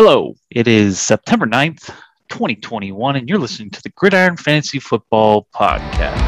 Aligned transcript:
Hello, 0.00 0.36
it 0.48 0.68
is 0.68 1.00
September 1.00 1.44
9th, 1.44 1.88
2021, 2.28 3.16
and 3.16 3.28
you're 3.28 3.36
listening 3.36 3.68
to 3.70 3.82
the 3.82 3.88
Gridiron 3.88 4.36
Fantasy 4.36 4.78
Football 4.78 5.48
Podcast. 5.52 6.27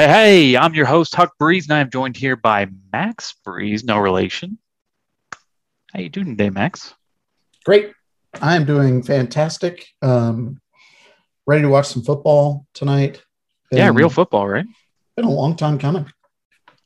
Hey, 0.00 0.56
I'm 0.56 0.72
your 0.72 0.86
host, 0.86 1.14
Huck 1.14 1.36
Breeze, 1.38 1.68
and 1.68 1.76
I'm 1.76 1.90
joined 1.90 2.16
here 2.16 2.34
by 2.34 2.68
Max 2.90 3.34
Breeze, 3.44 3.84
no 3.84 3.98
relation. 3.98 4.56
How 5.92 6.00
you 6.00 6.08
doing 6.08 6.38
today, 6.38 6.48
Max? 6.48 6.94
Great. 7.66 7.92
I 8.40 8.56
am 8.56 8.64
doing 8.64 9.02
fantastic. 9.02 9.88
Um, 10.00 10.58
ready 11.46 11.60
to 11.60 11.68
watch 11.68 11.88
some 11.88 12.02
football 12.02 12.66
tonight. 12.72 13.22
yeah, 13.70 13.90
real 13.92 14.08
football, 14.08 14.48
right? 14.48 14.64
Been 15.16 15.26
a 15.26 15.30
long 15.30 15.54
time 15.54 15.78
coming. 15.78 16.10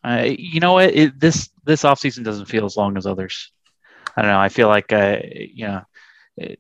Uh, 0.03 0.25
you 0.37 0.59
know 0.59 0.73
what? 0.73 0.93
It, 0.93 1.21
this 1.21 1.51
this 1.65 1.85
offseason 1.85 2.25
doesn't 2.25 2.47
feel 2.47 2.65
as 2.65 2.77
long 2.77 2.97
as 2.97 3.07
others. 3.07 3.53
I 4.17 4.23
don't 4.23 4.33
know. 4.33 4.41
I 4.41 4.49
feel 4.49 4.67
like, 4.67 4.93
uh, 4.93 5.19
you 5.33 5.69
know, 5.69 5.83
it, 6.37 6.59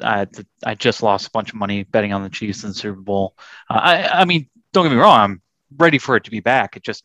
I, 0.00 0.28
I 0.64 0.76
just 0.76 1.02
lost 1.02 1.26
a 1.26 1.32
bunch 1.32 1.48
of 1.48 1.56
money 1.56 1.82
betting 1.82 2.12
on 2.12 2.22
the 2.22 2.30
Chiefs 2.30 2.62
in 2.62 2.68
the 2.68 2.74
Super 2.74 3.00
Bowl. 3.00 3.34
Uh, 3.68 3.80
I, 3.82 4.20
I 4.20 4.24
mean, 4.26 4.48
don't 4.72 4.84
get 4.84 4.92
me 4.92 5.00
wrong. 5.00 5.18
I'm 5.18 5.42
ready 5.76 5.98
for 5.98 6.16
it 6.16 6.24
to 6.24 6.30
be 6.30 6.40
back. 6.40 6.76
It 6.76 6.82
just 6.82 7.04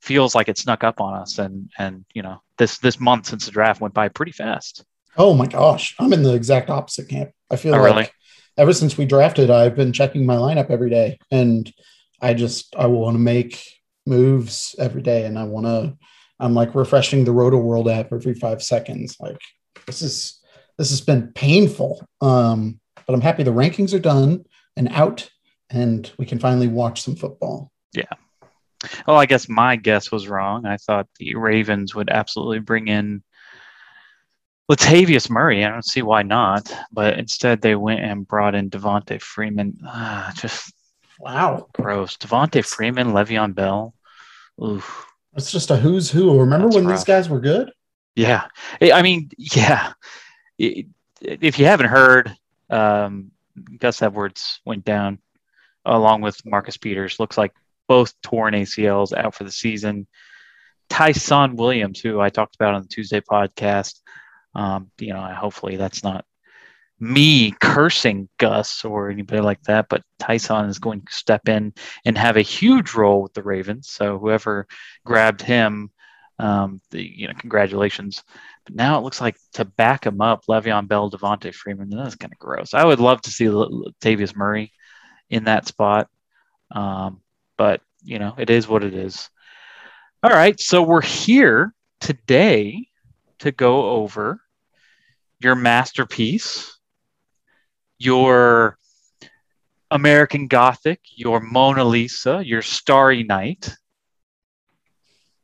feels 0.00 0.34
like 0.34 0.48
it 0.48 0.58
snuck 0.58 0.84
up 0.84 1.00
on 1.00 1.14
us, 1.14 1.38
and 1.38 1.70
and 1.78 2.04
you 2.14 2.22
know, 2.22 2.40
this 2.56 2.78
this 2.78 3.00
month 3.00 3.26
since 3.26 3.46
the 3.46 3.52
draft 3.52 3.80
went 3.80 3.94
by 3.94 4.08
pretty 4.08 4.32
fast. 4.32 4.84
Oh 5.16 5.34
my 5.34 5.46
gosh, 5.46 5.94
I'm 5.98 6.12
in 6.12 6.22
the 6.22 6.34
exact 6.34 6.70
opposite 6.70 7.08
camp. 7.08 7.30
I 7.50 7.56
feel 7.56 7.74
Oh, 7.74 7.78
like 7.78 7.84
really? 7.94 8.08
ever 8.56 8.72
since 8.72 8.96
we 8.96 9.04
drafted, 9.04 9.50
I've 9.50 9.74
been 9.76 9.92
checking 9.92 10.24
my 10.26 10.36
lineup 10.36 10.70
every 10.70 10.90
day, 10.90 11.18
and 11.30 11.70
I 12.20 12.34
just 12.34 12.74
I 12.76 12.86
want 12.86 13.14
to 13.14 13.18
make 13.20 13.62
moves 14.06 14.74
every 14.78 15.02
day, 15.02 15.24
and 15.26 15.38
I 15.38 15.44
want 15.44 15.66
to. 15.66 15.96
I'm 16.40 16.54
like 16.54 16.74
refreshing 16.76 17.24
the 17.24 17.32
Rotoworld 17.32 17.92
app 17.92 18.12
every 18.12 18.34
five 18.34 18.62
seconds. 18.62 19.16
Like 19.18 19.40
this 19.86 20.02
is 20.02 20.40
this 20.76 20.90
has 20.90 21.00
been 21.00 21.32
painful, 21.34 22.06
um, 22.20 22.78
but 23.06 23.12
I'm 23.14 23.20
happy 23.20 23.42
the 23.42 23.50
rankings 23.50 23.92
are 23.92 23.98
done 23.98 24.44
and 24.76 24.88
out, 24.90 25.28
and 25.70 26.08
we 26.16 26.26
can 26.26 26.38
finally 26.38 26.68
watch 26.68 27.02
some 27.02 27.16
football. 27.16 27.72
Well, 29.06 29.16
I 29.16 29.26
guess 29.26 29.48
my 29.48 29.74
guess 29.76 30.12
was 30.12 30.28
wrong. 30.28 30.64
I 30.66 30.76
thought 30.76 31.08
the 31.18 31.34
Ravens 31.34 31.94
would 31.94 32.10
absolutely 32.10 32.60
bring 32.60 32.86
in 32.88 33.22
Latavius 34.70 35.28
Murray. 35.30 35.64
I 35.64 35.68
don't 35.70 35.84
see 35.84 36.02
why 36.02 36.22
not, 36.22 36.72
but 36.92 37.18
instead 37.18 37.60
they 37.60 37.74
went 37.74 38.00
and 38.00 38.26
brought 38.28 38.54
in 38.54 38.70
Devonta 38.70 39.20
Freeman. 39.20 39.78
Ah, 39.84 40.32
just 40.36 40.72
Wow, 41.18 41.66
gross. 41.72 42.16
Devonta 42.16 42.64
Freeman, 42.64 43.08
Le'Veon 43.08 43.52
Bell. 43.54 43.92
Oof. 44.62 45.06
it's 45.34 45.50
just 45.50 45.70
a 45.72 45.76
who's 45.76 46.10
who. 46.10 46.38
Remember 46.38 46.66
That's 46.66 46.76
when 46.76 46.86
rough. 46.86 46.98
these 46.98 47.04
guys 47.04 47.28
were 47.28 47.40
good? 47.40 47.72
Yeah. 48.14 48.46
I 48.80 48.92
I 48.92 49.02
mean, 49.02 49.30
yeah. 49.38 49.92
If 50.58 51.58
you 51.58 51.64
haven't 51.66 51.86
heard, 51.88 52.32
um, 52.70 53.32
Gus 53.78 54.02
Edwards 54.02 54.60
went 54.64 54.84
down 54.84 55.18
along 55.84 56.20
with 56.20 56.44
Marcus 56.46 56.76
Peters. 56.76 57.18
Looks 57.18 57.36
like 57.38 57.52
both 57.88 58.12
torn 58.22 58.54
ACLs 58.54 59.12
out 59.12 59.34
for 59.34 59.44
the 59.44 59.50
season. 59.50 60.06
Ty'Son 60.88 61.56
Williams, 61.56 62.00
who 62.00 62.20
I 62.20 62.30
talked 62.30 62.54
about 62.54 62.74
on 62.74 62.82
the 62.82 62.88
Tuesday 62.88 63.20
podcast, 63.20 64.00
um, 64.54 64.90
you 64.98 65.12
know, 65.12 65.22
hopefully 65.22 65.76
that's 65.76 66.02
not 66.02 66.24
me 67.00 67.52
cursing 67.60 68.28
Gus 68.38 68.84
or 68.84 69.10
anybody 69.10 69.40
like 69.40 69.62
that, 69.62 69.86
but 69.88 70.02
Ty'Son 70.18 70.68
is 70.68 70.78
going 70.78 71.02
to 71.02 71.12
step 71.12 71.48
in 71.48 71.72
and 72.04 72.18
have 72.18 72.36
a 72.36 72.42
huge 72.42 72.94
role 72.94 73.22
with 73.22 73.34
the 73.34 73.42
Ravens. 73.42 73.88
So 73.88 74.18
whoever 74.18 74.66
grabbed 75.04 75.42
him, 75.42 75.90
um, 76.38 76.80
the 76.90 77.02
you 77.02 77.28
know, 77.28 77.34
congratulations. 77.38 78.22
But 78.64 78.74
now 78.74 78.98
it 78.98 79.02
looks 79.02 79.20
like 79.20 79.36
to 79.54 79.64
back 79.64 80.06
him 80.06 80.20
up, 80.20 80.44
Le'Veon 80.48 80.88
Bell, 80.88 81.10
Devonta 81.10 81.54
Freeman. 81.54 81.90
That's 81.90 82.16
kind 82.16 82.32
of 82.32 82.38
gross. 82.38 82.74
I 82.74 82.84
would 82.84 83.00
love 83.00 83.20
to 83.22 83.30
see 83.30 83.46
Tavius 83.46 84.34
Murray 84.34 84.72
in 85.30 85.44
that 85.44 85.66
spot, 85.66 86.08
um, 86.70 87.20
but 87.58 87.82
you 88.02 88.18
know, 88.18 88.34
it 88.38 88.48
is 88.48 88.66
what 88.66 88.84
it 88.84 88.94
is. 88.94 89.28
All 90.22 90.30
right, 90.30 90.58
so 90.58 90.82
we're 90.82 91.02
here 91.02 91.74
today 92.00 92.86
to 93.40 93.52
go 93.52 93.90
over 93.90 94.40
your 95.40 95.54
masterpiece, 95.54 96.78
your 97.98 98.78
American 99.90 100.48
Gothic, 100.48 101.00
your 101.14 101.40
Mona 101.40 101.84
Lisa, 101.84 102.42
your 102.44 102.62
Starry 102.62 103.22
Night, 103.24 103.74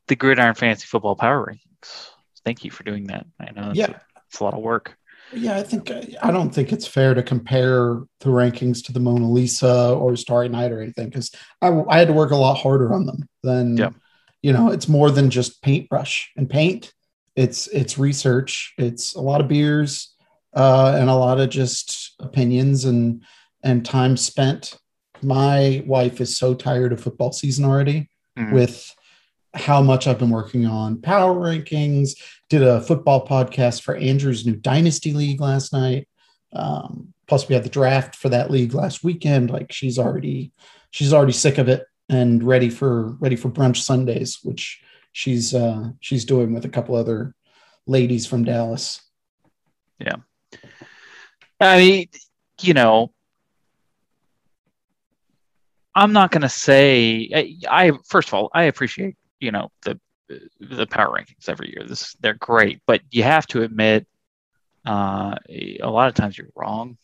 the 0.08 0.16
Gridiron 0.16 0.54
Fantasy 0.54 0.86
Football 0.86 1.16
Power 1.16 1.46
Rankings. 1.46 2.08
Thank 2.44 2.64
you 2.64 2.70
for 2.70 2.82
doing 2.82 3.06
that. 3.08 3.26
I 3.41 3.50
know 3.52 3.70
it's, 3.70 3.78
Yeah. 3.78 3.98
it's 4.28 4.41
a 4.41 4.44
lot 4.44 4.54
of 4.54 4.60
work. 4.60 4.96
Yeah, 5.34 5.56
I 5.56 5.62
think 5.62 5.91
I 6.22 6.31
don't 6.31 6.50
think 6.55 6.72
it's 6.72 6.87
fair 6.87 7.15
to 7.15 7.22
compare 7.22 8.03
the 8.21 8.31
rankings 8.31 8.84
to 8.87 8.93
the 8.93 9.00
Mona 9.00 9.31
Lisa 9.31 9.93
or 9.95 10.17
Starry 10.17 10.49
Night 10.49 10.72
or 10.72 10.81
anything 10.81 11.09
because 11.09 11.31
I, 11.61 11.69
I 11.89 11.99
had 11.99 12.09
to 12.09 12.15
work 12.15 12.31
a 12.31 12.37
lot 12.37 12.55
harder 12.55 12.93
on 12.95 13.06
them 13.06 13.28
than 13.43 13.77
Yeah. 13.77 13.91
you 14.43 14.53
know. 14.53 14.71
It's 14.71 14.89
more 14.89 15.11
than 15.11 15.31
just 15.31 15.62
paintbrush 15.62 16.31
and 16.37 16.49
paint. 16.49 16.93
It's 17.37 17.67
it's 17.69 17.99
research. 17.99 18.75
It's 18.78 19.15
a 19.15 19.21
lot 19.21 19.41
of 19.41 19.49
beers 19.49 20.15
uh, 20.55 20.97
and 20.99 21.11
a 21.11 21.15
lot 21.17 21.41
of 21.41 21.50
just 21.50 22.15
opinions 22.21 22.84
and 22.84 23.23
and 23.62 23.84
time 23.84 24.17
spent. 24.17 24.78
My 25.23 25.83
wife 25.87 26.21
is 26.21 26.37
so 26.37 26.55
tired 26.55 26.93
of 26.93 27.00
football 27.00 27.33
season 27.33 27.65
already 27.65 28.09
Mhm. 28.39 28.53
with 28.53 28.94
how 29.54 29.81
much 29.81 30.06
I've 30.06 30.19
been 30.19 30.31
working 30.31 30.66
on 30.66 31.00
power 31.00 31.34
rankings. 31.34 32.19
Did 32.50 32.62
a 32.62 32.81
football 32.81 33.26
podcast 33.26 33.82
for 33.82 33.97
Andrew's 33.97 34.44
new 34.44 34.56
Dynasty 34.56 35.12
League 35.12 35.41
last 35.41 35.72
night. 35.72 36.09
Um, 36.53 37.15
plus, 37.26 37.48
we 37.48 37.54
had 37.54 37.64
the 37.64 37.70
draft 37.70 38.16
for 38.16 38.28
that 38.28 38.50
league 38.50 38.75
last 38.75 39.04
weekend. 39.04 39.50
Like 39.50 39.72
she's 39.72 39.98
already 39.98 40.53
she's 40.91 41.12
already 41.12 41.32
sick 41.32 41.59
of 41.59 41.69
it 41.69 41.84
and 42.09 42.43
ready 42.43 42.70
for 42.70 43.10
ready 43.20 43.37
for 43.37 43.48
brunch 43.48 43.78
Sundays, 43.78 44.41
which 44.43 44.82
she's 45.12 45.54
uh, 45.54 45.91
she's 46.00 46.25
doing 46.25 46.53
with 46.53 46.64
a 46.64 46.70
couple 46.70 46.94
other 46.94 47.34
ladies 47.87 48.26
from 48.26 48.44
Dallas. 48.44 49.00
Yeah, 49.98 50.16
I 51.60 51.78
mean, 51.78 52.09
you 52.60 52.75
know, 52.75 53.12
I'm 55.94 56.12
not 56.12 56.31
going 56.31 56.43
to 56.43 56.48
say 56.48 57.31
I, 57.34 57.56
I. 57.70 57.93
First 58.06 58.28
of 58.28 58.34
all, 58.34 58.50
I 58.53 58.64
appreciate 58.64 59.16
you 59.41 59.50
know 59.50 59.71
the 59.83 59.99
the 60.61 60.87
power 60.87 61.17
rankings 61.19 61.49
every 61.49 61.69
year. 61.77 61.87
This 61.87 62.15
they're 62.21 62.34
great, 62.34 62.81
but 62.87 63.03
you 63.11 63.22
have 63.22 63.47
to 63.49 63.62
admit, 63.62 64.06
uh, 64.87 65.34
a 65.49 65.89
lot 65.91 66.09
of 66.09 66.15
times 66.15 66.37
you're 66.39 66.49
wrong, 66.56 66.97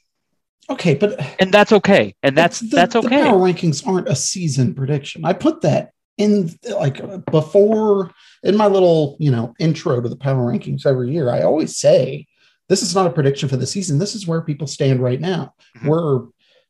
Okay, 0.69 0.95
but 0.95 1.21
and 1.41 1.53
that's 1.53 1.73
okay, 1.73 2.15
and 2.23 2.37
that's 2.37 2.61
the- 2.61 2.77
that's 2.77 2.93
The 2.95 3.01
okay. 3.01 3.23
power 3.23 3.39
rankings 3.39 3.87
aren't 3.87 4.09
a 4.09 4.17
season 4.17 4.75
prediction. 4.75 5.25
I 5.25 5.33
put 5.33 5.61
that 5.63 5.91
in 6.17 6.51
like 6.79 7.01
before 7.27 8.11
in 8.43 8.57
my 8.57 8.67
little 8.67 9.17
you 9.19 9.31
know 9.31 9.55
intro 9.59 10.01
to 10.01 10.09
the 10.09 10.17
power 10.17 10.53
rankings 10.53 10.87
every 10.87 11.13
year. 11.13 11.31
I 11.31 11.43
always 11.43 11.77
say 11.79 12.27
this 12.69 12.83
is 12.83 12.95
not 12.95 13.07
a 13.07 13.11
prediction 13.11 13.49
for 13.49 13.57
the 13.57 13.67
season. 13.67 13.99
This 13.99 14.15
is 14.15 14.27
where 14.27 14.41
people 14.43 14.67
stand 14.67 15.01
right 15.01 15.21
now. 15.21 15.55
Mhm. 15.79 15.89
We're 15.89 16.21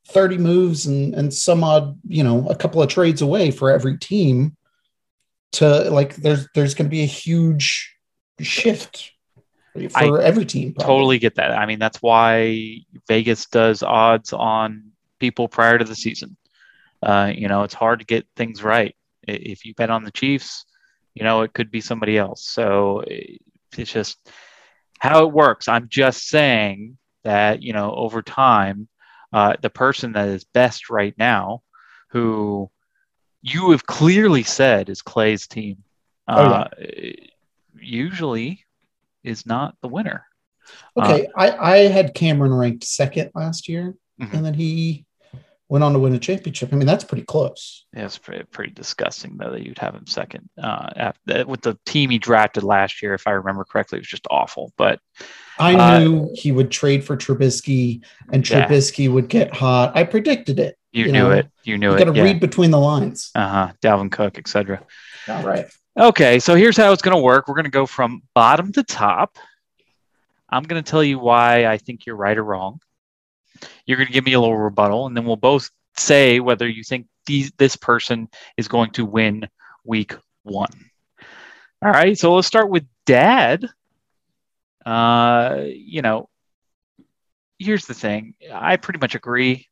30 0.08 0.38
moves 0.38 0.86
and 0.86 1.14
and 1.14 1.32
some 1.32 1.62
odd 1.62 1.98
you 2.08 2.24
know 2.24 2.48
a 2.48 2.54
couple 2.56 2.82
of 2.82 2.88
trades 2.88 3.22
away 3.22 3.50
for 3.50 3.70
every 3.70 3.98
team 3.98 4.56
to 5.52 5.90
like 5.90 6.16
there's 6.16 6.48
there's 6.54 6.74
going 6.74 6.86
to 6.86 6.90
be 6.90 7.02
a 7.02 7.06
huge 7.06 7.94
shift 8.40 9.12
for 9.90 10.20
every 10.20 10.44
team. 10.44 10.72
probably. 10.72 10.86
Totally 10.86 11.18
get 11.18 11.36
that. 11.36 11.52
I 11.52 11.66
mean, 11.66 11.78
that's 11.78 12.02
why 12.02 12.78
Vegas 13.08 13.46
does 13.46 13.82
odds 13.82 14.32
on 14.32 14.92
people 15.18 15.48
prior 15.48 15.78
to 15.78 15.84
the 15.84 15.94
season. 15.94 16.36
Uh, 17.02 17.32
you 17.34 17.48
know, 17.48 17.62
it's 17.62 17.74
hard 17.74 18.00
to 18.00 18.04
get 18.04 18.26
things 18.36 18.62
right. 18.62 18.94
If 19.26 19.64
you 19.64 19.74
bet 19.74 19.90
on 19.90 20.04
the 20.04 20.10
Chiefs, 20.10 20.64
you 21.14 21.24
know, 21.24 21.42
it 21.42 21.52
could 21.52 21.70
be 21.70 21.80
somebody 21.80 22.18
else. 22.18 22.44
So 22.46 23.04
it's 23.06 23.92
just 23.92 24.18
how 24.98 25.26
it 25.26 25.32
works. 25.32 25.68
I'm 25.68 25.88
just 25.88 26.26
saying 26.26 26.98
that, 27.24 27.62
you 27.62 27.72
know, 27.72 27.94
over 27.94 28.22
time, 28.22 28.88
uh, 29.32 29.54
the 29.60 29.70
person 29.70 30.12
that 30.12 30.28
is 30.28 30.44
best 30.44 30.90
right 30.90 31.14
now, 31.16 31.62
who 32.10 32.70
you 33.42 33.70
have 33.70 33.86
clearly 33.86 34.42
said 34.42 34.88
is 34.88 35.02
Clay's 35.02 35.46
team, 35.46 35.78
Oh, 36.28 36.42
yeah. 36.42 36.86
uh, 36.86 37.12
usually 37.80 38.64
is 39.24 39.46
not 39.46 39.74
the 39.82 39.88
winner. 39.88 40.26
Okay, 40.96 41.26
I, 41.36 41.50
I 41.50 41.76
had 41.88 42.14
Cameron 42.14 42.54
ranked 42.54 42.84
second 42.84 43.30
last 43.34 43.68
year, 43.68 43.94
Mhm. 44.20 44.32
and 44.34 44.44
then 44.44 44.54
he 44.54 45.04
went 45.68 45.82
on 45.84 45.92
to 45.92 45.98
win 45.98 46.14
a 46.14 46.18
championship. 46.18 46.72
I 46.72 46.76
mean, 46.76 46.86
that's 46.86 47.04
pretty 47.04 47.24
close. 47.24 47.86
Yeah, 47.96 48.04
it's 48.04 48.18
pretty, 48.18 48.44
pretty 48.44 48.72
disgusting 48.72 49.36
though 49.36 49.50
that 49.52 49.64
you'd 49.64 49.78
have 49.78 49.94
him 49.94 50.06
second. 50.06 50.48
Uh, 50.60 50.90
after, 50.96 51.46
with 51.46 51.62
the 51.62 51.78
team 51.86 52.10
he 52.10 52.18
drafted 52.18 52.62
last 52.64 53.02
year, 53.02 53.14
if 53.14 53.26
I 53.26 53.32
remember 53.32 53.64
correctly, 53.64 53.96
it 53.98 54.02
was 54.02 54.08
just 54.08 54.26
awful. 54.30 54.72
But 54.76 55.00
I 55.58 55.74
Uh, 55.74 55.98
knew 56.00 56.30
he 56.34 56.52
would 56.52 56.70
trade 56.70 57.04
for 57.04 57.16
Trubisky, 57.16 58.04
and 58.32 58.48
Yeah. 58.48 58.66
Trubisky 58.66 59.10
would 59.10 59.28
get 59.28 59.54
hot. 59.54 59.96
I 59.96 60.04
predicted 60.04 60.58
it. 60.58 60.76
You, 60.92 61.06
You 61.06 61.12
knew 61.12 61.18
know, 61.20 61.30
it. 61.30 61.50
You 61.64 61.78
knew 61.78 61.90
You 61.90 61.96
it. 61.96 61.98
got 62.04 62.12
to 62.12 62.16
yeah. 62.16 62.24
read 62.24 62.40
between 62.40 62.70
the 62.70 62.78
lines. 62.78 63.30
Uh 63.34 63.48
huh. 63.48 63.72
Dalvin 63.82 64.10
Cook, 64.10 64.38
etc. 64.38 64.82
All 65.28 65.42
right. 65.42 65.66
Okay, 65.98 66.38
so 66.38 66.54
here's 66.54 66.76
how 66.76 66.92
it's 66.92 67.02
going 67.02 67.16
to 67.16 67.22
work. 67.22 67.48
We're 67.48 67.54
going 67.54 67.64
to 67.64 67.70
go 67.70 67.84
from 67.86 68.22
bottom 68.34 68.72
to 68.72 68.82
top. 68.82 69.36
I'm 70.48 70.62
going 70.62 70.82
to 70.82 70.88
tell 70.90 71.02
you 71.04 71.18
why 71.18 71.66
I 71.66 71.78
think 71.78 72.06
you're 72.06 72.16
right 72.16 72.36
or 72.36 72.44
wrong. 72.44 72.80
You're 73.86 73.96
going 73.98 74.06
to 74.06 74.12
give 74.12 74.24
me 74.24 74.32
a 74.32 74.40
little 74.40 74.56
rebuttal, 74.56 75.06
and 75.06 75.16
then 75.16 75.24
we'll 75.24 75.36
both 75.36 75.70
say 75.96 76.40
whether 76.40 76.66
you 76.66 76.82
think 76.82 77.06
these, 77.26 77.52
this 77.58 77.76
person 77.76 78.28
is 78.56 78.68
going 78.68 78.92
to 78.92 79.04
win 79.04 79.48
week 79.84 80.14
one. 80.42 80.70
All 81.82 81.90
right, 81.90 82.16
so 82.16 82.34
let's 82.34 82.48
start 82.48 82.70
with 82.70 82.86
Dad. 83.06 83.68
Uh, 84.84 85.64
you 85.66 86.02
know, 86.02 86.28
here's 87.58 87.86
the 87.86 87.94
thing. 87.94 88.34
I 88.52 88.76
pretty 88.76 88.98
much 89.00 89.14
agree. 89.14 89.68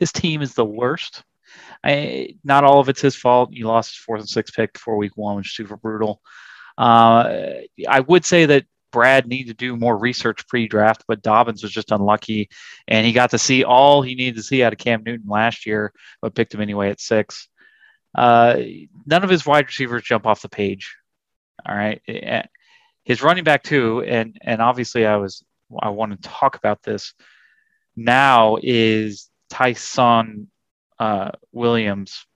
His 0.00 0.10
team 0.10 0.42
is 0.42 0.54
the 0.54 0.64
worst. 0.64 1.22
I, 1.84 2.34
not 2.42 2.64
all 2.64 2.80
of 2.80 2.88
it's 2.88 3.00
his 3.00 3.14
fault. 3.14 3.50
He 3.52 3.62
lost 3.62 3.90
his 3.90 4.04
fourth 4.04 4.20
and 4.20 4.28
sixth 4.28 4.54
pick 4.54 4.72
before 4.72 4.96
week 4.96 5.16
one, 5.16 5.36
which 5.36 5.48
is 5.48 5.54
super 5.54 5.76
brutal. 5.76 6.20
Uh, 6.76 7.50
I 7.88 8.00
would 8.00 8.24
say 8.24 8.46
that 8.46 8.64
Brad 8.92 9.26
needed 9.26 9.58
to 9.58 9.64
do 9.64 9.76
more 9.76 9.96
research 9.96 10.46
pre-draft, 10.48 11.04
but 11.06 11.22
Dobbins 11.22 11.62
was 11.62 11.72
just 11.72 11.92
unlucky, 11.92 12.48
and 12.88 13.06
he 13.06 13.12
got 13.12 13.30
to 13.30 13.38
see 13.38 13.62
all 13.62 14.02
he 14.02 14.14
needed 14.14 14.36
to 14.36 14.42
see 14.42 14.62
out 14.62 14.72
of 14.72 14.78
Cam 14.78 15.02
Newton 15.04 15.28
last 15.28 15.66
year, 15.66 15.92
but 16.20 16.34
picked 16.34 16.54
him 16.54 16.60
anyway 16.60 16.90
at 16.90 17.00
six. 17.00 17.48
Uh, 18.16 18.56
none 19.06 19.22
of 19.22 19.30
his 19.30 19.46
wide 19.46 19.66
receivers 19.66 20.02
jump 20.02 20.26
off 20.26 20.42
the 20.42 20.48
page. 20.48 20.96
All 21.68 21.76
right, 21.76 22.00
his 23.04 23.22
running 23.22 23.44
back 23.44 23.62
too, 23.62 24.02
and 24.02 24.38
and 24.42 24.62
obviously 24.62 25.06
I 25.06 25.16
was 25.16 25.44
I 25.80 25.90
want 25.90 26.20
to 26.20 26.28
talk 26.28 26.56
about 26.56 26.82
this 26.82 27.14
now 27.96 28.56
is 28.62 29.29
Ty'Son 29.50 30.48
uh, 30.98 31.32
Williams. 31.52 32.26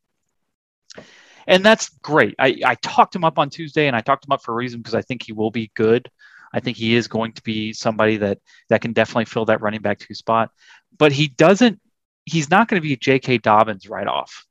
And 1.47 1.65
that's 1.65 1.91
great. 2.03 2.35
I, 2.39 2.61
I 2.65 2.75
talked 2.77 3.15
him 3.15 3.25
up 3.25 3.39
on 3.39 3.51
Tuesday 3.51 3.87
and 3.87 3.97
I 3.97 4.01
talked 4.01 4.27
him 4.27 4.33
up 4.33 4.43
for 4.43 4.53
a 4.53 4.57
reason 4.57 4.81
because 4.81 4.95
I 4.95 5.03
think 5.03 5.23
he 5.23 5.33
will 5.33 5.51
be 5.51 5.71
good. 5.75 6.11
I 6.53 6.61
think 6.61 6.77
he 6.77 6.95
is 6.95 7.09
going 7.09 7.33
to 7.33 7.43
be 7.43 7.73
somebody 7.73 8.17
that 8.19 8.39
that 8.69 8.81
can 8.81 8.93
definitely 8.93 9.25
fill 9.27 9.45
that 9.47 9.61
running 9.61 9.83
back 9.83 9.99
two 9.99 10.15
spot. 10.15 10.51
But 10.97 11.13
he 11.13 11.29
doesn't 11.29 11.81
he's 12.25 12.51
not 12.51 12.69
going 12.69 12.81
to 12.81 12.89
be 12.89 12.97
J.K. 12.97 13.39
Dobbins 13.39 13.89
right 13.89 14.07
off. 14.07 14.47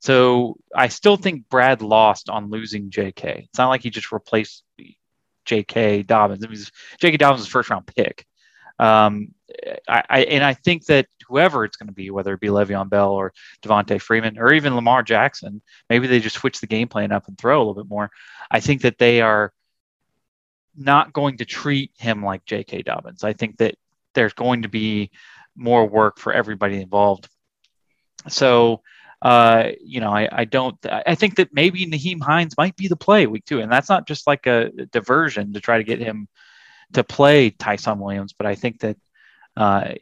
So 0.00 0.56
I 0.74 0.88
still 0.88 1.16
think 1.16 1.48
Brad 1.48 1.82
lost 1.82 2.28
on 2.28 2.50
losing 2.50 2.90
J.K. 2.90 3.48
It's 3.48 3.58
not 3.58 3.68
like 3.68 3.82
he 3.82 3.90
just 3.90 4.12
replaced 4.12 4.62
J.K. 5.44 6.04
Dobbins. 6.04 6.44
I 6.44 6.48
mean, 6.48 6.62
J.K. 7.00 7.16
Dobbins 7.16 7.42
is 7.42 7.48
a 7.48 7.50
first 7.50 7.70
round 7.70 7.86
pick. 7.86 8.24
Um, 8.78 9.34
I, 9.88 10.02
I 10.08 10.20
and 10.24 10.44
I 10.44 10.54
think 10.54 10.86
that 10.86 11.06
whoever 11.26 11.64
it's 11.64 11.76
going 11.76 11.88
to 11.88 11.94
be, 11.94 12.10
whether 12.10 12.32
it 12.34 12.40
be 12.40 12.48
Le'Veon 12.48 12.88
Bell 12.88 13.12
or 13.12 13.32
Devonta 13.62 14.00
Freeman 14.00 14.38
or 14.38 14.52
even 14.52 14.74
Lamar 14.74 15.02
Jackson, 15.02 15.62
maybe 15.90 16.06
they 16.06 16.20
just 16.20 16.36
switch 16.36 16.60
the 16.60 16.66
game 16.66 16.88
plan 16.88 17.12
up 17.12 17.28
and 17.28 17.36
throw 17.36 17.58
a 17.58 17.60
little 17.60 17.82
bit 17.82 17.90
more. 17.90 18.10
I 18.50 18.60
think 18.60 18.82
that 18.82 18.98
they 18.98 19.20
are 19.20 19.52
not 20.76 21.12
going 21.12 21.38
to 21.38 21.44
treat 21.44 21.90
him 21.98 22.24
like 22.24 22.44
J.K. 22.44 22.82
Dobbins. 22.82 23.24
I 23.24 23.32
think 23.32 23.58
that 23.58 23.74
there's 24.14 24.32
going 24.32 24.62
to 24.62 24.68
be 24.68 25.10
more 25.56 25.86
work 25.86 26.18
for 26.18 26.32
everybody 26.32 26.80
involved. 26.80 27.28
So, 28.28 28.82
uh, 29.20 29.70
you 29.82 30.00
know, 30.00 30.12
I, 30.12 30.28
I 30.30 30.44
don't, 30.44 30.76
I 30.86 31.14
think 31.14 31.36
that 31.36 31.52
maybe 31.52 31.84
Nyheim 31.86 32.22
Hines 32.22 32.56
might 32.56 32.76
be 32.76 32.88
the 32.88 32.96
play 32.96 33.26
week 33.26 33.44
two. 33.44 33.60
And 33.60 33.70
that's 33.70 33.88
not 33.88 34.06
just 34.06 34.26
like 34.26 34.46
a 34.46 34.70
diversion 34.92 35.52
to 35.52 35.60
try 35.60 35.78
to 35.78 35.84
get 35.84 35.98
him 35.98 36.28
to 36.92 37.04
play 37.04 37.50
Ty'Son 37.50 37.98
Williams, 37.98 38.32
but 38.32 38.46
I 38.46 38.54
think 38.54 38.80
that, 38.80 38.96
uh, 39.56 39.94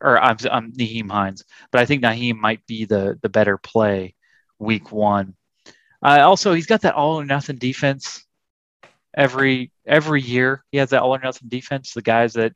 or 0.00 0.18
I'm, 0.20 0.36
I'm 0.50 0.72
Nyheim 0.72 1.10
Hines, 1.10 1.44
but 1.70 1.80
I 1.80 1.84
think 1.84 2.02
Nyheim 2.02 2.36
might 2.36 2.66
be 2.66 2.84
the 2.84 3.18
the 3.22 3.28
better 3.28 3.56
play 3.56 4.14
week 4.58 4.92
one. 4.92 5.34
Uh, 6.02 6.20
also, 6.22 6.52
he's 6.52 6.66
got 6.66 6.82
that 6.82 6.94
all 6.94 7.20
or 7.20 7.24
nothing 7.24 7.56
defense 7.56 8.24
every 9.16 9.72
every 9.86 10.22
year. 10.22 10.64
He 10.70 10.78
has 10.78 10.90
that 10.90 11.02
all 11.02 11.14
or 11.14 11.20
nothing 11.20 11.48
defense. 11.48 11.92
The 11.92 12.02
guys 12.02 12.34
that 12.34 12.52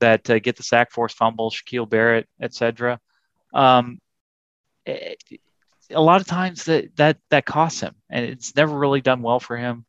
that 0.00 0.28
uh, 0.28 0.38
get 0.38 0.56
the 0.56 0.62
sack, 0.62 0.90
force 0.90 1.12
fumble, 1.12 1.50
Shaquille 1.50 1.88
Barrett, 1.88 2.28
etc. 2.40 3.00
Um, 3.54 4.00
it, 4.84 5.22
a 5.90 6.00
lot 6.00 6.20
of 6.20 6.26
times 6.26 6.64
that 6.64 6.94
that 6.96 7.18
that 7.30 7.44
costs 7.46 7.80
him, 7.80 7.94
and 8.10 8.24
it's 8.24 8.54
never 8.56 8.76
really 8.76 9.00
done 9.00 9.22
well 9.22 9.40
for 9.40 9.56
him. 9.56 9.84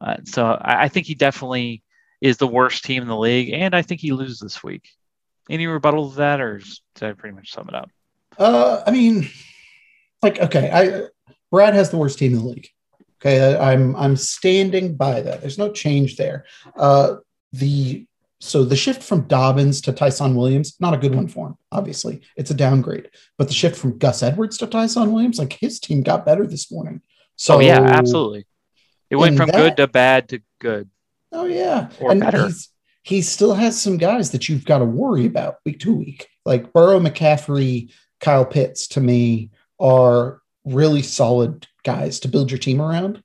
Uh, 0.00 0.16
so 0.24 0.46
I, 0.46 0.84
I 0.84 0.88
think 0.88 1.06
he 1.06 1.14
definitely 1.14 1.82
is 2.26 2.36
the 2.38 2.46
worst 2.46 2.84
team 2.84 3.02
in 3.02 3.08
the 3.08 3.16
league, 3.16 3.50
and 3.52 3.74
I 3.74 3.82
think 3.82 4.00
he 4.00 4.12
loses 4.12 4.40
this 4.40 4.62
week. 4.62 4.88
Any 5.48 5.66
rebuttal 5.66 6.10
to 6.10 6.16
that, 6.16 6.40
or 6.40 6.56
is- 6.56 6.80
did 6.96 7.08
I 7.08 7.12
pretty 7.12 7.34
much 7.36 7.52
sum 7.52 7.68
it 7.68 7.74
up? 7.74 7.90
Uh, 8.38 8.82
I 8.86 8.90
mean, 8.90 9.28
like, 10.22 10.40
okay, 10.40 10.70
I 10.72 11.06
Brad 11.50 11.74
has 11.74 11.90
the 11.90 11.96
worst 11.96 12.18
team 12.18 12.32
in 12.32 12.38
the 12.40 12.44
league. 12.44 12.68
Okay, 13.20 13.54
I, 13.56 13.72
I'm 13.72 13.94
I'm 13.96 14.16
standing 14.16 14.96
by 14.96 15.22
that. 15.22 15.40
There's 15.40 15.56
no 15.58 15.70
change 15.72 16.16
there. 16.16 16.44
Uh, 16.76 17.16
the 17.52 18.06
so 18.40 18.64
the 18.64 18.76
shift 18.76 19.02
from 19.02 19.22
Dobbins 19.26 19.80
to 19.82 19.92
Ty'Son 19.92 20.34
Williams, 20.34 20.76
not 20.80 20.92
a 20.92 20.98
good 20.98 21.14
one 21.14 21.28
for 21.28 21.46
him. 21.48 21.54
Obviously, 21.72 22.20
it's 22.36 22.50
a 22.50 22.54
downgrade. 22.54 23.08
But 23.38 23.48
the 23.48 23.54
shift 23.54 23.76
from 23.78 23.96
Gus 23.96 24.22
Edwards 24.22 24.58
to 24.58 24.66
Ty'Son 24.66 25.10
Williams, 25.12 25.38
like 25.38 25.54
his 25.54 25.80
team 25.80 26.02
got 26.02 26.26
better 26.26 26.46
this 26.46 26.70
morning. 26.70 27.00
So 27.36 27.56
oh 27.56 27.60
yeah, 27.60 27.80
absolutely. 27.80 28.46
It 29.08 29.16
went 29.16 29.36
from 29.38 29.46
that- 29.48 29.56
good 29.56 29.76
to 29.78 29.86
bad 29.86 30.28
to 30.30 30.40
good. 30.60 30.90
Oh 31.32 31.44
yeah, 31.44 31.88
Or 32.00 32.10
and 32.10 32.20
better. 32.20 32.46
He's, 32.46 32.70
he 33.02 33.22
still 33.22 33.54
has 33.54 33.80
some 33.80 33.98
guys 33.98 34.32
that 34.32 34.48
you've 34.48 34.64
got 34.64 34.78
to 34.78 34.84
worry 34.84 35.26
about 35.26 35.56
week 35.64 35.80
to 35.80 35.94
week, 35.94 36.28
like 36.44 36.72
Burrow, 36.72 36.98
McCaffrey, 36.98 37.92
Kyle 38.20 38.44
Pitts. 38.44 38.88
To 38.88 39.00
me, 39.00 39.50
are 39.78 40.40
really 40.64 41.02
solid 41.02 41.66
guys 41.84 42.20
to 42.20 42.28
build 42.28 42.50
your 42.50 42.58
team 42.58 42.80
around. 42.80 43.22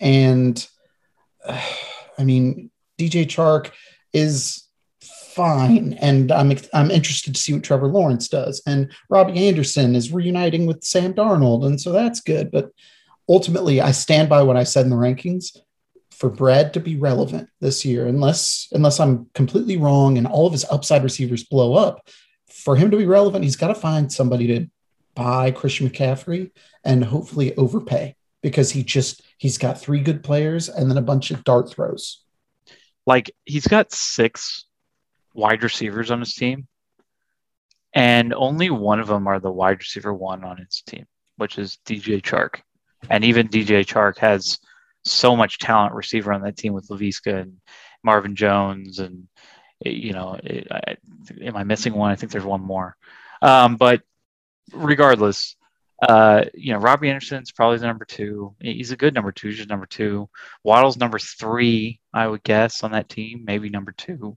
And 0.00 0.66
uh, 1.44 1.60
I 2.18 2.24
mean, 2.24 2.70
DJ 2.98 3.26
Chark 3.26 3.72
is 4.12 4.68
fine, 5.34 5.94
and 5.94 6.30
I'm 6.30 6.56
I'm 6.72 6.90
interested 6.92 7.34
to 7.34 7.40
see 7.40 7.52
what 7.52 7.64
Trevor 7.64 7.88
Lawrence 7.88 8.28
does. 8.28 8.62
And 8.66 8.92
Robbie 9.10 9.48
Anderson 9.48 9.96
is 9.96 10.12
reuniting 10.12 10.66
with 10.66 10.84
Sam 10.84 11.12
Darnold, 11.12 11.66
and 11.66 11.80
so 11.80 11.90
that's 11.90 12.20
good. 12.20 12.52
But 12.52 12.70
ultimately, 13.28 13.80
I 13.80 13.90
stand 13.90 14.28
by 14.28 14.42
what 14.42 14.56
I 14.56 14.62
said 14.62 14.84
in 14.84 14.90
the 14.90 14.96
rankings 14.96 15.56
for 16.24 16.30
Brad 16.30 16.72
to 16.72 16.80
be 16.80 16.96
relevant 16.96 17.50
this 17.60 17.84
year, 17.84 18.06
unless 18.06 18.68
unless 18.72 18.98
I'm 18.98 19.26
completely 19.34 19.76
wrong 19.76 20.16
and 20.16 20.26
all 20.26 20.46
of 20.46 20.54
his 20.54 20.64
upside 20.70 21.04
receivers 21.04 21.44
blow 21.44 21.74
up, 21.74 22.08
for 22.50 22.76
him 22.76 22.90
to 22.92 22.96
be 22.96 23.04
relevant, 23.04 23.44
he's 23.44 23.56
got 23.56 23.68
to 23.68 23.74
find 23.74 24.10
somebody 24.10 24.46
to 24.46 24.66
buy 25.14 25.50
Christian 25.50 25.86
McCaffrey 25.86 26.50
and 26.82 27.04
hopefully 27.04 27.54
overpay 27.56 28.16
because 28.42 28.70
he 28.70 28.82
just 28.82 29.20
he's 29.36 29.58
got 29.58 29.78
three 29.78 30.00
good 30.00 30.24
players 30.24 30.70
and 30.70 30.90
then 30.90 30.96
a 30.96 31.02
bunch 31.02 31.30
of 31.30 31.44
dart 31.44 31.70
throws. 31.70 32.24
Like 33.04 33.30
he's 33.44 33.66
got 33.66 33.92
six 33.92 34.64
wide 35.34 35.62
receivers 35.62 36.10
on 36.10 36.20
his 36.20 36.34
team, 36.34 36.68
and 37.92 38.32
only 38.32 38.70
one 38.70 38.98
of 38.98 39.08
them 39.08 39.26
are 39.26 39.40
the 39.40 39.52
wide 39.52 39.80
receiver 39.80 40.14
one 40.14 40.42
on 40.42 40.56
his 40.56 40.82
team, 40.86 41.04
which 41.36 41.58
is 41.58 41.76
DJ 41.84 42.22
Chark. 42.22 42.62
And 43.10 43.26
even 43.26 43.48
DJ 43.48 43.84
Chark 43.84 44.16
has 44.20 44.58
so 45.04 45.36
much 45.36 45.58
talent 45.58 45.94
receiver 45.94 46.32
on 46.32 46.42
that 46.42 46.56
team 46.56 46.72
with 46.72 46.88
Laviska 46.88 47.40
and 47.42 47.56
Marvin 48.02 48.36
Jones 48.36 48.98
and 48.98 49.28
you 49.84 50.12
know, 50.12 50.38
it, 50.42 50.66
I, 50.70 50.96
am 51.42 51.56
I 51.56 51.64
missing 51.64 51.94
one? 51.94 52.10
I 52.10 52.16
think 52.16 52.32
there's 52.32 52.44
one 52.44 52.62
more. 52.62 52.96
Um, 53.42 53.76
but 53.76 54.02
regardless, 54.72 55.56
uh, 56.02 56.44
you 56.54 56.72
know, 56.72 56.78
Robbie 56.78 57.08
Anderson's 57.08 57.52
probably 57.52 57.78
the 57.78 57.86
number 57.86 58.04
two. 58.04 58.54
He's 58.60 58.92
a 58.92 58.96
good 58.96 59.14
number 59.14 59.32
two. 59.32 59.48
He's 59.48 59.58
just 59.58 59.68
number 59.68 59.86
two. 59.86 60.28
Waddle's 60.62 60.96
number 60.96 61.18
three, 61.18 62.00
I 62.12 62.26
would 62.26 62.42
guess, 62.42 62.82
on 62.82 62.92
that 62.92 63.08
team. 63.08 63.44
Maybe 63.44 63.68
number 63.68 63.92
two. 63.92 64.36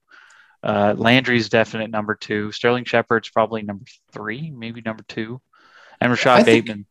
Uh, 0.63 0.95
Landry's 0.97 1.49
definite 1.49 1.91
number 1.91 2.15
two. 2.15 2.51
Sterling 2.51 2.85
Shepard's 2.85 3.29
probably 3.29 3.61
number 3.61 3.85
three, 4.11 4.51
maybe 4.51 4.81
number 4.81 5.03
two. 5.07 5.39
And 6.01 6.11
I 6.11 6.15
Rashad 6.15 6.43
think- 6.43 6.65
Bateman. 6.65 6.85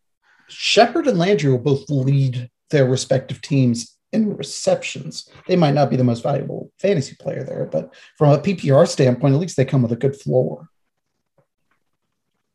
Shepard 0.49 1.09
and 1.09 1.19
Landry 1.19 1.51
will 1.51 1.59
both 1.59 1.91
lead 1.91 2.51
their 2.71 2.87
respective 2.87 3.41
teams 3.41 3.97
in 4.13 4.37
receptions. 4.37 5.29
They 5.47 5.57
might 5.57 5.75
not 5.75 5.91
be 5.91 5.97
the 5.97 6.05
most 6.05 6.23
valuable 6.23 6.73
fantasy 6.79 7.17
player 7.17 7.45
there, 7.45 7.67
but 7.67 7.95
from 8.17 8.31
a 8.31 8.39
PPR 8.39 8.89
standpoint, 8.89 9.35
at 9.35 9.41
least 9.41 9.57
they 9.57 9.65
come 9.65 9.83
with 9.83 9.93
a 9.93 9.97
good 9.97 10.17
floor. 10.17 10.69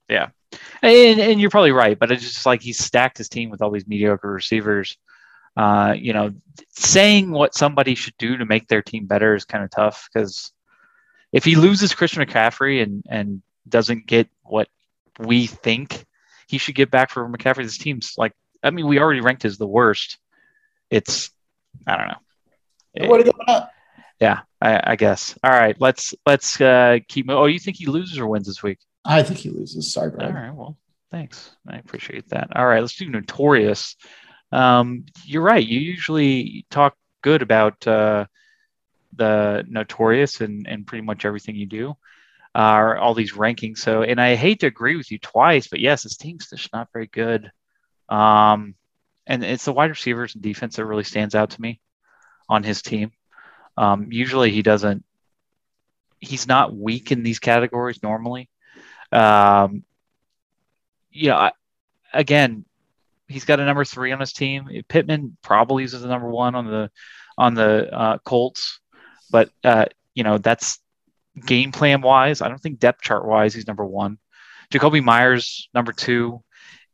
Yeah. 0.10 0.30
And, 0.82 1.20
and 1.20 1.40
you're 1.40 1.50
probably 1.50 1.72
right, 1.72 1.98
but 1.98 2.12
it's 2.12 2.24
just 2.24 2.46
like 2.46 2.62
he's 2.62 2.84
stacked 2.84 3.18
his 3.18 3.30
team 3.30 3.50
with 3.50 3.62
all 3.62 3.72
these 3.72 3.88
mediocre 3.88 4.32
receivers. 4.32 4.98
Uh, 5.56 5.94
you 5.98 6.14
know, 6.14 6.34
saying 6.70 7.32
what 7.32 7.54
somebody 7.54 7.94
should 7.94 8.16
do 8.18 8.38
to 8.38 8.46
make 8.46 8.68
their 8.68 8.82
team 8.82 9.06
better 9.06 9.36
is 9.36 9.46
kind 9.46 9.64
of 9.64 9.70
tough 9.70 10.10
because 10.12 10.52
if 11.34 11.44
he 11.44 11.56
loses 11.56 11.94
Christian 11.94 12.26
McCaffrey 12.26 12.82
and 12.82 13.04
and 13.10 13.42
doesn't 13.68 14.08
get 14.08 14.30
what 14.44 14.70
we 15.20 15.48
think 15.48 16.06
he 16.48 16.58
should 16.58 16.76
get 16.76 16.90
back 16.90 17.10
for 17.10 17.28
McCaffrey, 17.28 17.64
this 17.64 17.78
team's 17.78 18.14
like 18.18 18.34
I 18.64 18.70
mean, 18.70 18.88
we 18.88 19.00
already 19.00 19.22
ranked 19.22 19.46
as 19.46 19.58
the 19.58 19.68
worst. 19.68 20.18
It's 20.90 21.32
I 21.88 21.98
don't 21.98 22.08
know. 22.08 23.08
What 23.08 23.24
going 23.24 23.36
up? 23.48 23.72
Yeah, 24.20 24.42
I, 24.62 24.92
I, 24.92 24.96
guess. 24.98 25.38
All 25.44 25.52
right, 25.52 25.76
let's 25.80 26.14
let's 26.26 26.62
uh, 26.62 27.00
keep. 27.08 27.28
Oh, 27.30 27.46
you 27.46 27.60
think 27.60 27.78
he 27.78 27.88
loses 27.88 28.20
or 28.20 28.28
wins 28.28 28.46
this 28.46 28.62
week? 28.62 28.78
I 29.04 29.24
think 29.24 29.40
he 29.40 29.50
loses. 29.50 29.92
Sorry, 29.92 30.12
Brad. 30.12 30.28
All 30.28 30.34
right. 30.34 30.54
Well, 30.54 30.78
thanks. 31.10 31.50
I 31.68 31.78
appreciate 31.78 32.30
that. 32.30 32.56
All 32.56 32.68
right, 32.68 32.82
let's 32.82 32.96
do 32.96 33.10
notorious. 33.10 33.96
Um, 34.52 35.06
you're 35.26 35.42
right. 35.42 35.66
You 35.66 35.80
usually 35.80 36.66
talk 36.70 36.96
good 37.24 37.42
about 37.42 37.88
uh, 37.88 38.26
the 39.16 39.66
notorious 39.68 40.42
and 40.42 40.68
and 40.68 40.86
pretty 40.86 41.04
much 41.04 41.26
everything 41.26 41.56
you 41.56 41.66
do. 41.66 41.96
Uh, 42.54 42.96
all 43.00 43.14
these 43.14 43.32
rankings. 43.32 43.78
So, 43.78 44.04
and 44.04 44.20
I 44.20 44.36
hate 44.36 44.60
to 44.60 44.68
agree 44.68 44.98
with 44.98 45.10
you 45.10 45.18
twice, 45.18 45.68
but 45.68 45.80
yes, 45.80 46.04
this 46.04 46.18
team's 46.18 46.50
just 46.50 46.72
not 46.74 46.90
very 46.92 47.08
good. 47.08 47.50
Um, 48.12 48.76
and 49.26 49.44
it's 49.44 49.66
the 49.66 49.74
wide 49.74 49.90
receivers 49.90 50.36
and 50.36 50.44
defense 50.44 50.76
that 50.76 50.86
really 50.86 51.04
stands 51.04 51.34
out 51.34 51.52
to 51.52 51.62
me 51.62 51.80
on 52.50 52.64
his 52.64 52.82
team. 52.82 53.12
Um, 53.78 54.12
usually 54.12 54.52
he 54.52 54.62
doesn't, 54.62 55.06
he's 56.20 56.48
not 56.48 56.76
weak 56.76 57.12
in 57.12 57.24
these 57.24 57.40
categories 57.40 58.04
normally. 58.04 58.50
Um, 59.12 59.84
you 61.12 61.30
know, 61.30 61.38
I, 61.38 61.52
again, 62.14 62.66
he's 63.28 63.46
got 63.46 63.60
a 63.60 63.66
number 63.66 63.86
three 63.86 64.12
on 64.12 64.20
his 64.20 64.34
team. 64.34 64.70
Pittman 64.88 65.38
probably 65.42 65.84
uses 65.84 66.02
the 66.02 66.08
number 66.08 66.30
one 66.30 66.56
on 66.56 66.68
the 66.68 66.92
on 67.38 67.54
the 67.54 67.92
uh, 67.92 68.18
Colts, 68.20 68.80
but 69.32 69.50
uh, 69.64 69.86
you 70.14 70.24
know 70.24 70.38
that's 70.38 70.80
game 71.46 71.72
plan 71.72 72.02
wise. 72.02 72.42
I 72.42 72.50
don't 72.50 72.62
think 72.62 72.80
depth 72.80 73.02
chart 73.02 73.26
wise 73.26 73.54
he's 73.54 73.68
number 73.68 73.86
one. 73.86 74.18
Jakobi 74.72 75.04
Meyers 75.04 75.70
number 75.74 75.92
two. 75.92 76.44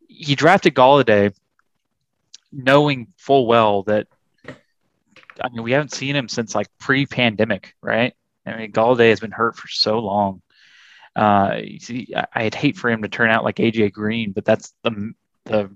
He 0.07 0.35
drafted 0.35 0.73
Golladay 0.73 1.33
knowing 2.51 3.07
full 3.17 3.45
well 3.45 3.83
that 3.83 4.07
I 4.47 5.49
mean 5.49 5.63
we 5.63 5.71
haven't 5.71 5.93
seen 5.93 6.15
him 6.15 6.27
since 6.27 6.55
like 6.55 6.67
pre-pandemic, 6.79 7.75
right? 7.81 8.13
I 8.45 8.57
mean 8.57 8.71
Golladay 8.71 9.09
has 9.09 9.19
been 9.19 9.31
hurt 9.31 9.55
for 9.55 9.67
so 9.67 9.99
long. 9.99 10.41
Uh, 11.15 11.61
see, 11.79 12.13
I'd 12.33 12.53
hate 12.53 12.77
for 12.77 12.89
him 12.89 13.01
to 13.01 13.07
turn 13.07 13.31
out 13.31 13.43
like 13.43 13.55
AJ 13.55 13.91
Green, 13.91 14.31
but 14.31 14.45
that's 14.45 14.73
the 14.83 15.13
the 15.45 15.71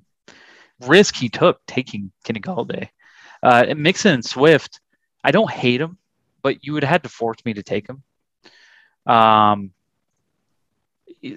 risk 0.82 1.16
he 1.16 1.30
took 1.30 1.66
taking 1.66 2.12
Kenny 2.24 2.40
Golladay. 2.40 2.90
Uh, 3.44 3.74
Mixon 3.76 4.14
and 4.14 4.26
Swift, 4.26 4.80
I 5.24 5.32
don't 5.32 5.50
hate 5.50 5.82
him, 5.82 5.98
but 6.44 6.64
you 6.64 6.74
would 6.74 6.84
have 6.84 6.92
had 6.92 7.04
to 7.04 7.10
force 7.10 7.40
me 7.44 7.54
to 7.56 7.64
take 7.64 7.88
him. 7.90 8.04
Um, 9.12 9.72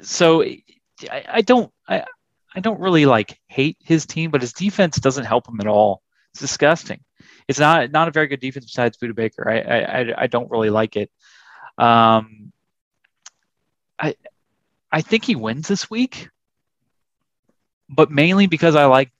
so 0.02 0.42
I, 0.42 1.24
I 1.28 1.40
don't 1.40 1.72
I, 1.88 2.04
I 2.54 2.60
don't 2.60 2.80
really 2.80 3.06
like 3.06 3.38
hate 3.48 3.78
his 3.82 4.06
team, 4.06 4.30
but 4.30 4.40
his 4.40 4.52
defense 4.52 4.96
doesn't 4.96 5.24
help 5.24 5.48
him 5.48 5.60
at 5.60 5.66
all. 5.66 6.02
It's 6.32 6.40
disgusting. 6.40 7.00
It's 7.48 7.58
not 7.58 7.90
not 7.90 8.08
a 8.08 8.12
very 8.12 8.26
good 8.28 8.40
defense 8.40 8.66
besides 8.66 8.96
Budda 8.96 9.14
Baker. 9.14 9.48
I, 9.48 9.58
I 9.60 10.22
I 10.22 10.26
don't 10.28 10.50
really 10.50 10.70
like 10.70 10.96
it. 10.96 11.10
Um, 11.76 12.52
I 13.98 14.14
I 14.90 15.00
think 15.00 15.24
he 15.24 15.34
wins 15.34 15.68
this 15.68 15.90
week, 15.90 16.28
but 17.88 18.10
mainly 18.10 18.46
because 18.46 18.76
I 18.76 18.84
like 18.86 19.10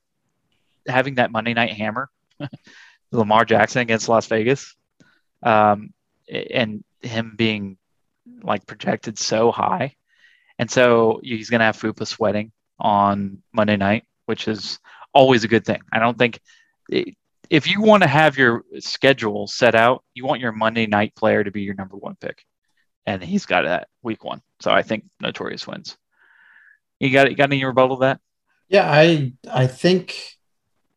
having 0.87 1.15
that 1.15 1.31
Monday 1.31 1.53
night 1.53 1.73
hammer, 1.73 2.09
Lamar 3.11 3.45
Jackson 3.45 3.81
against 3.81 4.09
Las 4.09 4.27
Vegas, 4.27 4.75
um, 5.43 5.93
and 6.29 6.83
him 7.01 7.33
being 7.35 7.77
like 8.43 8.65
projected 8.65 9.19
so 9.19 9.51
high, 9.51 9.95
and 10.57 10.71
so 10.71 11.19
he's 11.21 11.49
gonna 11.49 11.65
have 11.65 11.77
Fupa 11.77 12.07
sweating 12.07 12.51
on 12.79 13.41
Monday 13.53 13.77
night, 13.77 14.03
which 14.25 14.47
is 14.47 14.79
always 15.13 15.43
a 15.43 15.47
good 15.47 15.65
thing. 15.65 15.81
I 15.91 15.99
don't 15.99 16.17
think 16.17 16.39
if 17.49 17.67
you 17.67 17.81
want 17.81 18.03
to 18.03 18.09
have 18.09 18.37
your 18.37 18.63
schedule 18.79 19.47
set 19.47 19.75
out, 19.75 20.03
you 20.13 20.25
want 20.25 20.41
your 20.41 20.51
Monday 20.51 20.87
night 20.87 21.15
player 21.15 21.43
to 21.43 21.51
be 21.51 21.61
your 21.61 21.75
number 21.75 21.95
one 21.95 22.15
pick, 22.19 22.43
and 23.05 23.23
he's 23.23 23.45
got 23.45 23.63
that 23.63 23.87
week 24.03 24.23
one. 24.23 24.41
So 24.59 24.71
I 24.71 24.81
think 24.81 25.05
Notorious 25.19 25.67
wins. 25.67 25.97
You 26.99 27.11
got 27.11 27.29
you 27.29 27.35
got 27.35 27.51
any 27.51 27.63
rebuttal 27.63 27.97
to 27.97 28.01
that? 28.01 28.19
Yeah, 28.67 28.89
I 28.89 29.33
I 29.51 29.67
think 29.67 30.37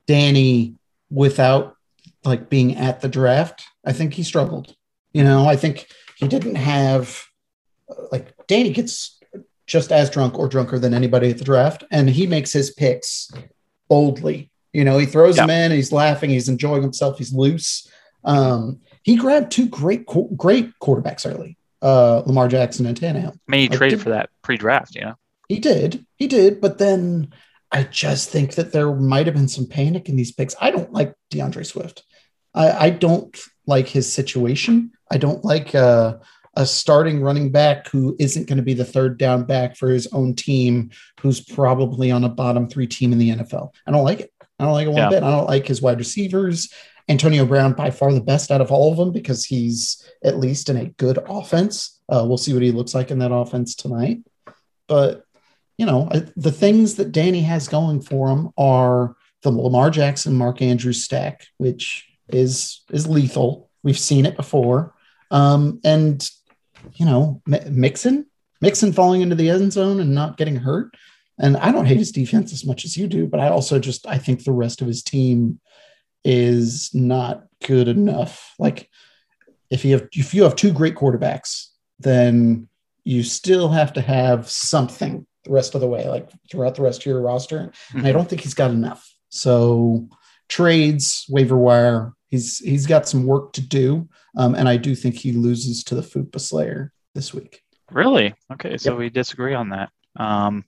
Danny 0.06 0.74
without 1.10 1.76
like 2.24 2.48
being 2.48 2.76
at 2.76 3.00
the 3.00 3.08
draft, 3.08 3.64
I 3.84 3.92
think 3.92 4.14
he 4.14 4.22
struggled. 4.22 4.74
You 5.12 5.24
know, 5.24 5.46
I 5.46 5.56
think 5.56 5.86
he 6.16 6.28
didn't 6.28 6.56
have 6.56 7.24
like 8.12 8.34
Danny 8.46 8.70
gets 8.70 9.17
just 9.68 9.92
as 9.92 10.10
drunk 10.10 10.36
or 10.38 10.48
drunker 10.48 10.78
than 10.78 10.94
anybody 10.94 11.30
at 11.30 11.38
the 11.38 11.44
draft. 11.44 11.84
And 11.92 12.08
he 12.10 12.26
makes 12.26 12.52
his 12.52 12.72
picks 12.72 13.30
boldly. 13.88 14.50
You 14.72 14.84
know, 14.84 14.98
he 14.98 15.06
throws 15.06 15.36
yeah. 15.36 15.46
them 15.46 15.50
in, 15.50 15.70
he's 15.70 15.92
laughing, 15.92 16.30
he's 16.30 16.48
enjoying 16.48 16.82
himself, 16.82 17.18
he's 17.18 17.32
loose. 17.32 17.86
Um, 18.24 18.80
he 19.02 19.16
grabbed 19.16 19.52
two 19.52 19.68
great, 19.68 20.04
great 20.36 20.72
quarterbacks 20.82 21.30
early, 21.30 21.56
uh, 21.80 22.22
Lamar 22.26 22.48
Jackson 22.48 22.86
and 22.86 22.98
Tannehill. 22.98 23.32
I 23.32 23.38
mean, 23.46 23.60
he 23.60 23.68
like, 23.68 23.78
traded 23.78 23.98
did, 23.98 24.04
for 24.04 24.10
that 24.10 24.30
pre-draft, 24.42 24.94
you 24.94 25.02
know. 25.02 25.14
He 25.48 25.58
did, 25.58 26.04
he 26.16 26.26
did, 26.26 26.60
but 26.60 26.78
then 26.78 27.32
I 27.70 27.84
just 27.84 28.30
think 28.30 28.54
that 28.56 28.72
there 28.72 28.92
might 28.94 29.26
have 29.26 29.34
been 29.34 29.48
some 29.48 29.66
panic 29.66 30.08
in 30.08 30.16
these 30.16 30.32
picks. 30.32 30.54
I 30.60 30.70
don't 30.70 30.92
like 30.92 31.14
DeAndre 31.30 31.64
Swift. 31.64 32.04
I, 32.54 32.70
I 32.70 32.90
don't 32.90 33.38
like 33.66 33.88
his 33.88 34.10
situation. 34.10 34.92
I 35.10 35.18
don't 35.18 35.44
like 35.44 35.74
uh, 35.74 36.16
a 36.54 36.66
starting 36.66 37.22
running 37.22 37.50
back 37.50 37.88
who 37.88 38.16
isn't 38.18 38.48
going 38.48 38.56
to 38.56 38.62
be 38.62 38.74
the 38.74 38.84
third 38.84 39.18
down 39.18 39.44
back 39.44 39.76
for 39.76 39.88
his 39.88 40.06
own 40.08 40.34
team, 40.34 40.90
who's 41.20 41.40
probably 41.40 42.10
on 42.10 42.24
a 42.24 42.28
bottom 42.28 42.68
three 42.68 42.86
team 42.86 43.12
in 43.12 43.18
the 43.18 43.30
NFL. 43.30 43.72
I 43.86 43.90
don't 43.90 44.04
like 44.04 44.20
it. 44.20 44.32
I 44.58 44.64
don't 44.64 44.72
like 44.72 44.86
it 44.86 44.90
one 44.90 44.96
yeah. 44.96 45.10
bit. 45.10 45.22
I 45.22 45.30
don't 45.30 45.48
like 45.48 45.66
his 45.66 45.80
wide 45.80 45.98
receivers. 45.98 46.72
Antonio 47.08 47.46
Brown, 47.46 47.72
by 47.72 47.90
far 47.90 48.12
the 48.12 48.20
best 48.20 48.50
out 48.50 48.60
of 48.60 48.70
all 48.70 48.90
of 48.90 48.98
them 48.98 49.12
because 49.12 49.44
he's 49.44 50.04
at 50.22 50.38
least 50.38 50.68
in 50.68 50.76
a 50.76 50.86
good 50.86 51.18
offense. 51.28 52.00
Uh, 52.08 52.24
we'll 52.26 52.36
see 52.36 52.52
what 52.52 52.62
he 52.62 52.70
looks 52.70 52.94
like 52.94 53.10
in 53.10 53.18
that 53.20 53.32
offense 53.32 53.74
tonight. 53.74 54.18
But, 54.88 55.24
you 55.78 55.86
know, 55.86 56.10
the 56.36 56.52
things 56.52 56.96
that 56.96 57.12
Danny 57.12 57.42
has 57.42 57.68
going 57.68 58.00
for 58.00 58.28
him 58.28 58.50
are 58.58 59.16
the 59.42 59.50
Lamar 59.50 59.90
Jackson, 59.90 60.34
Mark 60.34 60.60
Andrews 60.60 61.04
stack, 61.04 61.46
which 61.56 62.06
is 62.28 62.82
is 62.90 63.06
lethal. 63.06 63.70
We've 63.82 63.98
seen 63.98 64.26
it 64.26 64.36
before. 64.36 64.94
Um, 65.30 65.80
and 65.84 66.28
you 66.94 67.06
know, 67.06 67.42
Mixon, 67.46 68.26
Mixon 68.60 68.92
falling 68.92 69.20
into 69.20 69.34
the 69.34 69.50
end 69.50 69.72
zone 69.72 70.00
and 70.00 70.14
not 70.14 70.36
getting 70.36 70.56
hurt. 70.56 70.96
And 71.38 71.56
I 71.56 71.70
don't 71.70 71.86
hate 71.86 71.98
his 71.98 72.12
defense 72.12 72.52
as 72.52 72.64
much 72.64 72.84
as 72.84 72.96
you 72.96 73.06
do, 73.06 73.26
but 73.26 73.40
I 73.40 73.48
also 73.48 73.78
just 73.78 74.06
I 74.06 74.18
think 74.18 74.42
the 74.42 74.52
rest 74.52 74.80
of 74.80 74.88
his 74.88 75.02
team 75.02 75.60
is 76.24 76.90
not 76.92 77.44
good 77.64 77.88
enough. 77.88 78.54
Like 78.58 78.90
if 79.70 79.84
you 79.84 79.92
have 79.92 80.08
if 80.12 80.34
you 80.34 80.42
have 80.42 80.56
two 80.56 80.72
great 80.72 80.96
quarterbacks, 80.96 81.68
then 82.00 82.68
you 83.04 83.22
still 83.22 83.68
have 83.68 83.92
to 83.94 84.00
have 84.00 84.50
something 84.50 85.26
the 85.44 85.52
rest 85.52 85.74
of 85.74 85.80
the 85.80 85.86
way, 85.86 86.08
like 86.08 86.28
throughout 86.50 86.74
the 86.74 86.82
rest 86.82 87.02
of 87.02 87.06
your 87.06 87.22
roster. 87.22 87.58
Mm-hmm. 87.58 87.98
And 87.98 88.06
I 88.06 88.10
mm-hmm. 88.10 88.18
don't 88.18 88.28
think 88.28 88.42
he's 88.42 88.54
got 88.54 88.70
enough. 88.70 89.08
So 89.28 90.08
trades, 90.48 91.24
waiver 91.28 91.56
wire, 91.56 92.12
he's 92.28 92.58
he's 92.58 92.86
got 92.86 93.08
some 93.08 93.24
work 93.24 93.52
to 93.54 93.60
do. 93.60 94.08
Um, 94.36 94.54
and 94.54 94.68
I 94.68 94.76
do 94.76 94.94
think 94.94 95.16
he 95.16 95.32
loses 95.32 95.82
to 95.84 95.94
the 95.94 96.02
Fupa 96.02 96.40
Slayer 96.40 96.92
this 97.14 97.32
week. 97.32 97.62
Really? 97.90 98.34
Okay, 98.52 98.76
so 98.76 98.90
yep. 98.90 98.98
we 98.98 99.10
disagree 99.10 99.54
on 99.54 99.70
that. 99.70 99.90
Um, 100.16 100.64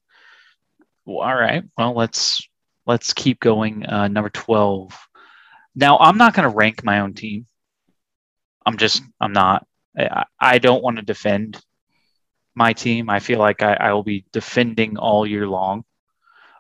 well, 1.05 1.27
all 1.29 1.35
right. 1.35 1.65
Well, 1.77 1.95
let's 1.95 2.47
let's 2.87 3.13
keep 3.13 3.41
going. 3.41 3.85
Uh, 3.85 4.09
number 4.09 4.31
twelve. 4.31 4.99
Now, 5.75 5.99
I'm 5.99 6.19
not 6.19 6.35
going 6.35 6.49
to 6.49 6.57
rank 6.57 6.83
my 6.83 7.01
own 7.01 7.15
team. 7.15 7.47
I'm 8.65 8.77
just 8.77 9.03
I'm 9.21 9.33
not. 9.33 9.67
I, 9.97 10.25
I 10.39 10.59
don't 10.59 10.83
want 10.83 10.97
to 10.97 11.03
defend 11.03 11.61
my 12.55 12.73
team. 12.73 13.11
I 13.11 13.21
feel 13.21 13.39
like 13.39 13.63
I, 13.63 13.75
I 13.75 13.93
will 13.93 14.03
be 14.03 14.25
defending 14.33 14.97
all 14.97 15.27
year 15.27 15.47
long. 15.47 15.85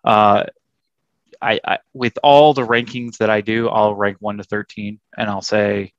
Uh, 0.05 0.45
I, 1.43 1.61
I, 1.65 1.79
with 1.95 2.19
all 2.23 2.53
the 2.53 2.67
rankings 2.67 3.17
that 3.19 3.31
I 3.31 3.41
do, 3.41 3.69
I'll 3.69 3.95
rank 3.95 4.19
one 4.21 4.37
to 4.39 4.45
thirteen, 4.45 5.01
and 5.17 5.31
I'll 5.31 5.43
say, 5.43 5.93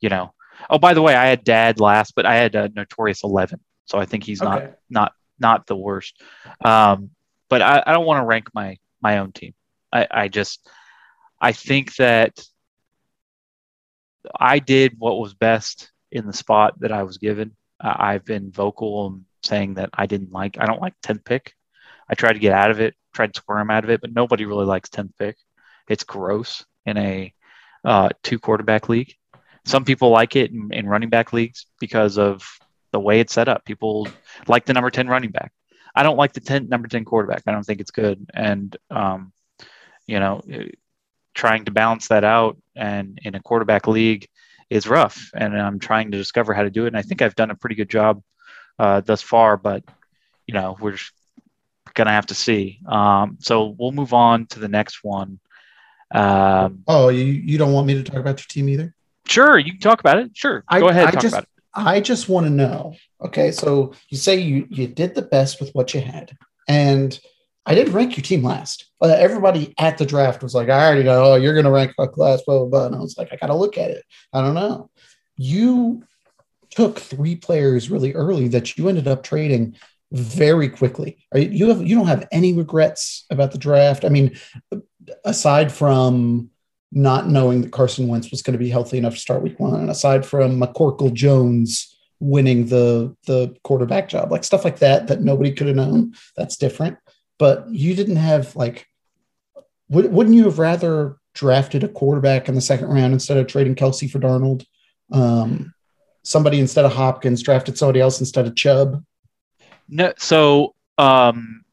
you 0.00 0.10
know, 0.10 0.34
Oh, 0.70 0.78
by 0.78 0.94
the 0.94 1.02
way, 1.02 1.14
I 1.14 1.26
had 1.26 1.44
Dad 1.44 1.80
last, 1.80 2.14
but 2.14 2.26
I 2.26 2.34
had 2.36 2.54
a 2.54 2.68
Notorious 2.68 3.24
Eleven, 3.24 3.60
so 3.86 3.98
I 3.98 4.06
think 4.06 4.24
he's 4.24 4.42
okay. 4.42 4.50
not 4.50 4.72
not 4.90 5.12
not 5.38 5.66
the 5.66 5.76
worst. 5.76 6.20
Um, 6.64 7.10
but 7.48 7.62
I, 7.62 7.82
I 7.86 7.92
don't 7.92 8.06
want 8.06 8.22
to 8.22 8.26
rank 8.26 8.48
my 8.54 8.78
my 9.00 9.18
own 9.18 9.32
team. 9.32 9.54
I, 9.92 10.06
I 10.10 10.28
just 10.28 10.68
I 11.40 11.52
think 11.52 11.96
that 11.96 12.40
I 14.38 14.58
did 14.58 14.94
what 14.98 15.18
was 15.18 15.34
best 15.34 15.90
in 16.10 16.26
the 16.26 16.32
spot 16.32 16.78
that 16.80 16.92
I 16.92 17.02
was 17.02 17.18
given. 17.18 17.56
Uh, 17.80 17.94
I've 17.98 18.24
been 18.24 18.52
vocal 18.52 19.06
and 19.06 19.24
saying 19.42 19.74
that 19.74 19.90
I 19.92 20.06
didn't 20.06 20.32
like. 20.32 20.56
I 20.58 20.66
don't 20.66 20.80
like 20.80 20.94
tenth 21.02 21.24
pick. 21.24 21.54
I 22.08 22.14
tried 22.14 22.34
to 22.34 22.38
get 22.38 22.52
out 22.52 22.70
of 22.70 22.80
it, 22.80 22.94
tried 23.12 23.34
to 23.34 23.40
squirm 23.40 23.70
out 23.70 23.84
of 23.84 23.90
it, 23.90 24.00
but 24.00 24.14
nobody 24.14 24.44
really 24.44 24.66
likes 24.66 24.88
tenth 24.88 25.12
pick. 25.18 25.36
It's 25.88 26.04
gross 26.04 26.64
in 26.86 26.96
a 26.96 27.34
uh, 27.84 28.10
two 28.22 28.38
quarterback 28.38 28.88
league. 28.88 29.14
Some 29.64 29.84
people 29.84 30.10
like 30.10 30.36
it 30.36 30.50
in, 30.50 30.72
in 30.72 30.88
running 30.88 31.08
back 31.08 31.32
leagues 31.32 31.66
because 31.78 32.18
of 32.18 32.44
the 32.92 33.00
way 33.00 33.20
it's 33.20 33.32
set 33.32 33.48
up. 33.48 33.64
People 33.64 34.08
like 34.46 34.66
the 34.66 34.72
number 34.74 34.90
10 34.90 35.08
running 35.08 35.30
back. 35.30 35.52
I 35.94 36.02
don't 36.02 36.16
like 36.16 36.32
the 36.32 36.40
10 36.40 36.68
number 36.68 36.88
10 36.88 37.04
quarterback. 37.04 37.42
I 37.46 37.52
don't 37.52 37.64
think 37.64 37.80
it's 37.80 37.90
good. 37.90 38.26
And 38.34 38.76
um, 38.90 39.32
you 40.06 40.18
know, 40.18 40.42
trying 41.34 41.64
to 41.64 41.70
balance 41.70 42.08
that 42.08 42.24
out 42.24 42.58
and 42.74 43.18
in 43.22 43.34
a 43.34 43.40
quarterback 43.40 43.86
league 43.86 44.26
is 44.68 44.86
rough. 44.86 45.30
And 45.34 45.58
I'm 45.58 45.78
trying 45.78 46.10
to 46.10 46.18
discover 46.18 46.54
how 46.54 46.62
to 46.62 46.70
do 46.70 46.84
it. 46.84 46.88
And 46.88 46.96
I 46.96 47.02
think 47.02 47.22
I've 47.22 47.34
done 47.34 47.50
a 47.50 47.54
pretty 47.54 47.76
good 47.76 47.90
job 47.90 48.22
uh, 48.78 49.00
thus 49.00 49.22
far, 49.22 49.56
but 49.56 49.84
you 50.46 50.54
know, 50.54 50.76
we're 50.80 50.96
gonna 51.94 52.10
have 52.10 52.26
to 52.26 52.34
see. 52.34 52.80
Um, 52.86 53.38
so 53.40 53.74
we'll 53.78 53.92
move 53.92 54.12
on 54.12 54.46
to 54.46 54.60
the 54.60 54.68
next 54.68 55.04
one. 55.04 55.38
Um, 56.10 56.82
Oh, 56.88 57.08
you, 57.08 57.24
you 57.24 57.58
don't 57.58 57.72
want 57.72 57.86
me 57.86 57.94
to 57.94 58.02
talk 58.02 58.18
about 58.18 58.40
your 58.40 58.46
team 58.48 58.68
either? 58.68 58.94
Sure, 59.26 59.58
you 59.58 59.72
can 59.72 59.80
talk 59.80 60.00
about 60.00 60.18
it. 60.18 60.30
Sure, 60.34 60.64
I- 60.68 60.80
go 60.80 60.88
ahead. 60.88 61.08
I 61.08 61.10
talk 61.12 61.22
just- 61.22 61.34
about 61.34 61.44
it. 61.44 61.48
I 61.74 62.00
just 62.00 62.28
want 62.28 62.46
to 62.46 62.50
know. 62.50 62.94
Okay, 63.24 63.50
so 63.50 63.94
you 64.10 64.18
say 64.18 64.38
you 64.38 64.66
you 64.68 64.86
did 64.86 65.14
the 65.14 65.22
best 65.22 65.58
with 65.58 65.70
what 65.72 65.94
you 65.94 66.02
had, 66.02 66.36
and 66.68 67.18
I 67.64 67.74
didn't 67.74 67.94
rank 67.94 68.16
your 68.16 68.24
team 68.24 68.42
last. 68.42 68.90
Uh, 69.00 69.06
everybody 69.18 69.72
at 69.78 69.96
the 69.96 70.04
draft 70.04 70.42
was 70.42 70.54
like, 70.54 70.68
"I 70.68 70.84
already 70.86 71.04
know. 71.04 71.24
Oh, 71.24 71.34
you're 71.36 71.54
going 71.54 71.64
to 71.64 71.70
rank 71.70 71.94
Huck 71.98 72.18
last." 72.18 72.44
Blah 72.44 72.58
blah 72.58 72.66
blah. 72.66 72.86
And 72.86 72.96
I 72.96 72.98
was 72.98 73.16
like, 73.16 73.32
"I 73.32 73.36
got 73.36 73.46
to 73.46 73.54
look 73.54 73.78
at 73.78 73.90
it. 73.90 74.04
I 74.34 74.42
don't 74.42 74.54
know." 74.54 74.90
You 75.36 76.04
took 76.68 76.98
three 76.98 77.36
players 77.36 77.90
really 77.90 78.12
early 78.12 78.48
that 78.48 78.76
you 78.76 78.88
ended 78.88 79.08
up 79.08 79.22
trading 79.22 79.76
very 80.10 80.68
quickly. 80.68 81.24
Are 81.32 81.38
you, 81.38 81.48
you 81.50 81.68
have 81.68 81.80
you 81.86 81.96
don't 81.96 82.06
have 82.06 82.28
any 82.32 82.52
regrets 82.52 83.24
about 83.30 83.52
the 83.52 83.58
draft? 83.58 84.04
I 84.04 84.10
mean, 84.10 84.36
aside 85.24 85.72
from 85.72 86.50
not 86.92 87.26
knowing 87.26 87.62
that 87.62 87.72
Carson 87.72 88.06
Wentz 88.06 88.30
was 88.30 88.42
going 88.42 88.52
to 88.52 88.58
be 88.58 88.68
healthy 88.68 88.98
enough 88.98 89.14
to 89.14 89.20
start 89.20 89.42
week 89.42 89.58
one, 89.58 89.80
and 89.80 89.90
aside 89.90 90.24
from 90.26 90.60
McCorkle 90.60 91.12
Jones 91.12 91.96
winning 92.20 92.66
the 92.66 93.16
the 93.26 93.56
quarterback 93.64 94.08
job, 94.08 94.30
like 94.30 94.44
stuff 94.44 94.64
like 94.64 94.78
that 94.78 95.08
that 95.08 95.22
nobody 95.22 95.52
could 95.52 95.66
have 95.66 95.76
known. 95.76 96.14
That's 96.36 96.56
different. 96.56 96.98
But 97.38 97.68
you 97.70 97.94
didn't 97.94 98.16
have 98.16 98.54
like, 98.54 98.86
would, 99.88 100.12
wouldn't 100.12 100.36
you 100.36 100.44
have 100.44 100.58
rather 100.58 101.16
drafted 101.34 101.82
a 101.82 101.88
quarterback 101.88 102.48
in 102.48 102.54
the 102.54 102.60
second 102.60 102.88
round 102.88 103.12
instead 103.12 103.38
of 103.38 103.46
trading 103.46 103.74
Kelce 103.74 104.08
for 104.08 104.20
Darnold? 104.20 104.64
Um, 105.10 105.74
somebody 106.22 106.60
instead 106.60 106.84
of 106.84 106.92
Hopkins 106.92 107.42
drafted 107.42 107.76
somebody 107.76 108.00
else 108.00 108.20
instead 108.20 108.46
of 108.46 108.54
Chubb. 108.54 109.02
No, 109.88 110.12
so 110.18 110.74
um, 110.98 111.64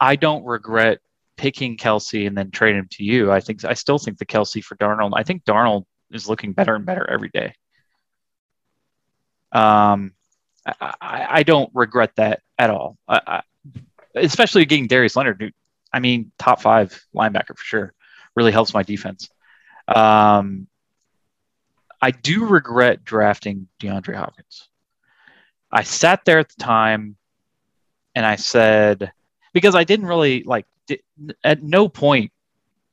I 0.00 0.16
don't 0.16 0.44
regret 0.44 0.98
picking 1.38 1.78
Kelce 1.78 2.26
and 2.26 2.36
then 2.36 2.50
trading 2.50 2.80
him 2.80 2.88
to 2.90 3.04
you. 3.04 3.32
I 3.32 3.40
think 3.40 3.64
I 3.64 3.72
still 3.72 3.98
think 3.98 4.18
the 4.18 4.26
Kelce 4.26 4.62
for 4.62 4.76
Darnold. 4.76 5.12
I 5.14 5.22
think 5.22 5.44
Darnold 5.44 5.84
is 6.10 6.28
looking 6.28 6.52
better 6.52 6.74
and 6.74 6.84
better 6.84 7.08
every 7.08 7.30
day. 7.30 7.54
Um, 9.52 10.12
I, 10.66 10.94
I, 11.00 11.26
I 11.30 11.42
don't 11.44 11.70
regret 11.72 12.16
that 12.16 12.42
at 12.58 12.68
all. 12.68 12.98
I, 13.08 13.42
especially 14.14 14.66
getting 14.66 14.88
Darius 14.88 15.16
Leonard. 15.16 15.38
Dude, 15.38 15.54
I 15.92 16.00
mean, 16.00 16.32
top 16.38 16.60
five 16.60 17.00
linebacker 17.14 17.56
for 17.56 17.64
sure. 17.64 17.94
Really 18.34 18.52
helps 18.52 18.74
my 18.74 18.82
defense. 18.82 19.30
Um, 19.86 20.66
I 22.00 22.10
do 22.10 22.44
regret 22.44 23.04
drafting 23.04 23.68
DeAndre 23.80 24.16
Hopkins. 24.16 24.68
I 25.72 25.82
sat 25.82 26.24
there 26.24 26.38
at 26.38 26.48
the 26.48 26.62
time 26.62 27.16
and 28.14 28.26
I 28.26 28.36
said, 28.36 29.12
because 29.52 29.74
I 29.74 29.84
didn't 29.84 30.06
really 30.06 30.42
like, 30.44 30.66
at 31.44 31.62
no 31.62 31.88
point 31.88 32.32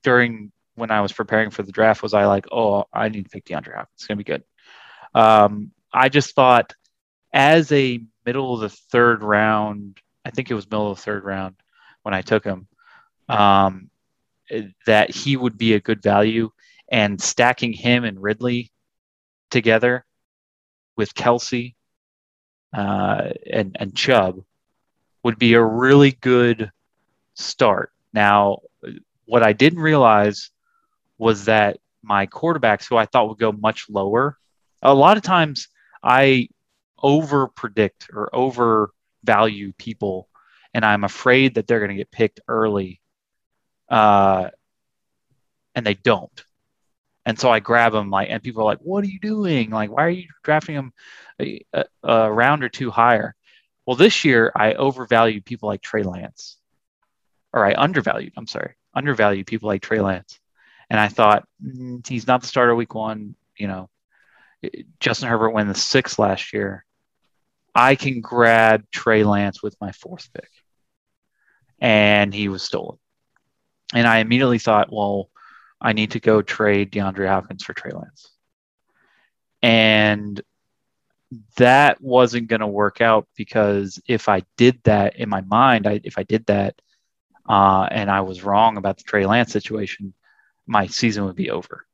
during 0.04 0.52
when 0.76 0.92
I 0.92 1.02
was 1.02 1.14
preparing 1.14 1.50
for 1.50 1.64
the 1.64 1.72
draft 1.72 2.04
was 2.04 2.14
I 2.14 2.26
like, 2.26 2.48
oh, 2.52 2.86
I 2.94 3.10
need 3.10 3.24
to 3.24 3.30
pick 3.30 3.46
DeAndre 3.46 3.76
Hopkins. 3.76 3.90
It's 3.96 4.08
going 4.08 4.18
to 4.18 4.24
be 4.24 4.32
good. 4.32 4.44
Um, 5.14 5.72
I 5.94 6.10
just 6.10 6.36
thought 6.36 6.74
as 7.34 7.72
a 7.72 8.02
middle 8.26 8.54
of 8.54 8.60
the 8.62 8.70
third 8.70 9.24
round, 9.24 10.00
I 10.26 10.32
think 10.32 10.52
it 10.52 10.56
was 10.56 10.70
middle 10.70 10.92
of 10.92 10.98
the 10.98 11.04
third 11.04 11.24
round 11.24 11.56
when 12.04 12.14
I 12.14 12.22
took 12.22 12.44
him, 12.44 12.68
um, 13.30 13.90
that 14.86 15.12
he 15.12 15.38
would 15.38 15.58
be 15.58 15.74
a 15.74 15.80
good 15.80 16.02
value. 16.02 16.52
And 16.88 17.20
stacking 17.20 17.74
him 17.74 18.04
and 18.04 18.22
Ridley 18.22 18.72
together 19.50 20.06
with 20.96 21.16
Kelce 21.16 21.74
uh, 22.76 23.30
and 23.52 23.76
and 23.80 23.96
Chubb 23.96 24.44
would 25.24 25.40
be 25.40 25.54
a 25.54 25.64
really 25.64 26.12
good 26.12 26.72
start. 27.36 27.92
Now, 28.14 28.60
what 29.26 29.44
I 29.44 29.54
didn't 29.54 29.80
realize 29.80 30.50
was 31.18 31.46
that 31.46 31.80
my 32.02 32.28
quarterbacks, 32.28 32.88
who 32.88 32.98
I 32.98 33.06
thought 33.06 33.30
would 33.30 33.40
go 33.40 33.52
much 33.52 33.90
lower, 33.90 34.38
a 34.82 34.94
lot 34.94 35.18
of 35.18 35.24
times 35.24 35.68
I 36.04 36.50
over 37.02 37.48
predict 37.48 38.10
or 38.14 38.34
overvalue 38.34 39.74
people, 39.74 40.28
and 40.74 40.86
I'm 40.86 41.04
afraid 41.04 41.56
that 41.56 41.68
they're 41.68 41.80
going 41.80 41.90
to 41.90 41.96
get 41.96 42.12
picked 42.12 42.40
early, 42.48 43.02
uh, 43.90 44.50
and 45.74 45.86
they 45.86 45.96
don't. 45.96 46.44
And 47.26 47.40
so 47.40 47.50
I 47.50 47.60
grab 47.60 47.92
them 47.92 48.12
like, 48.12 48.30
and 48.30 48.44
people 48.44 48.62
are 48.62 48.66
like, 48.66 48.80
"What 48.80 49.04
are 49.04 49.08
you 49.08 49.20
doing? 49.20 49.72
Like, 49.72 49.90
why 49.90 50.04
are 50.06 50.10
you 50.10 50.28
drafting 50.44 50.76
them 50.76 50.94
a, 51.42 51.66
a, 51.74 51.86
a 52.04 52.32
round 52.32 52.64
or 52.64 52.70
two 52.70 52.92
higher?" 52.92 53.36
Well, 53.86 53.96
this 53.96 54.24
year 54.24 54.52
I 54.56 54.74
overvalued 54.74 55.46
people 55.46 55.68
like 55.68 55.82
Trey 55.82 56.04
Lance, 56.04 56.58
or 57.56 57.66
I 57.66 57.74
undervalued. 57.74 58.34
I'm 58.38 58.46
sorry, 58.46 58.76
undervalued 58.94 59.48
people 59.48 59.68
like 59.68 59.82
Trey 59.82 60.02
Lance, 60.02 60.40
and 60.90 61.00
I 61.00 61.08
thought 61.08 61.48
mm, 61.66 62.06
he's 62.06 62.28
not 62.28 62.42
the 62.42 62.48
starter 62.48 62.76
week 62.76 62.94
one. 62.94 63.36
You 63.58 63.68
know, 63.68 63.90
Justin 65.00 65.30
Herbert 65.30 65.52
went 65.52 65.70
the 65.70 65.80
sixth 65.80 66.20
last 66.20 66.54
year. 66.54 66.86
I 67.74 67.96
can 67.96 68.22
grab 68.22 68.86
Trey 68.92 69.24
Lance 69.24 69.64
with 69.64 69.76
my 69.82 69.94
fourth 69.94 70.30
pick, 70.34 70.50
and 71.80 72.34
he 72.34 72.50
was 72.50 72.62
stolen. 72.62 72.98
And 73.94 74.08
I 74.08 74.20
immediately 74.20 74.60
thought, 74.60 74.92
well, 74.92 75.30
I 75.80 75.94
need 75.94 76.12
to 76.12 76.20
go 76.20 76.42
trade 76.42 76.92
DeAndre 76.92 77.28
Hopkins 77.28 77.64
for 77.64 77.74
Trey 77.74 77.92
Lance. 77.92 78.32
And 79.62 80.42
that 81.58 82.02
wasn't 82.02 82.48
going 82.48 82.62
to 82.62 82.68
work 82.68 83.02
out 83.02 83.28
because 83.36 84.02
if 84.08 84.30
I 84.30 84.44
did 84.58 84.80
that 84.84 85.18
in 85.18 85.30
my 85.30 85.42
mind, 85.42 85.88
I, 85.88 86.02
if 86.04 86.18
I 86.18 86.24
did 86.24 86.46
that 86.48 86.76
uh, 87.48 87.88
and 87.92 88.10
I 88.10 88.22
was 88.22 88.44
wrong 88.44 88.78
about 88.78 88.98
the 88.98 89.04
Trey 89.04 89.26
Lance 89.26 89.52
situation, 89.52 90.14
my 90.66 90.88
season 90.88 91.26
would 91.26 91.36
be 91.36 91.52
over. 91.52 91.86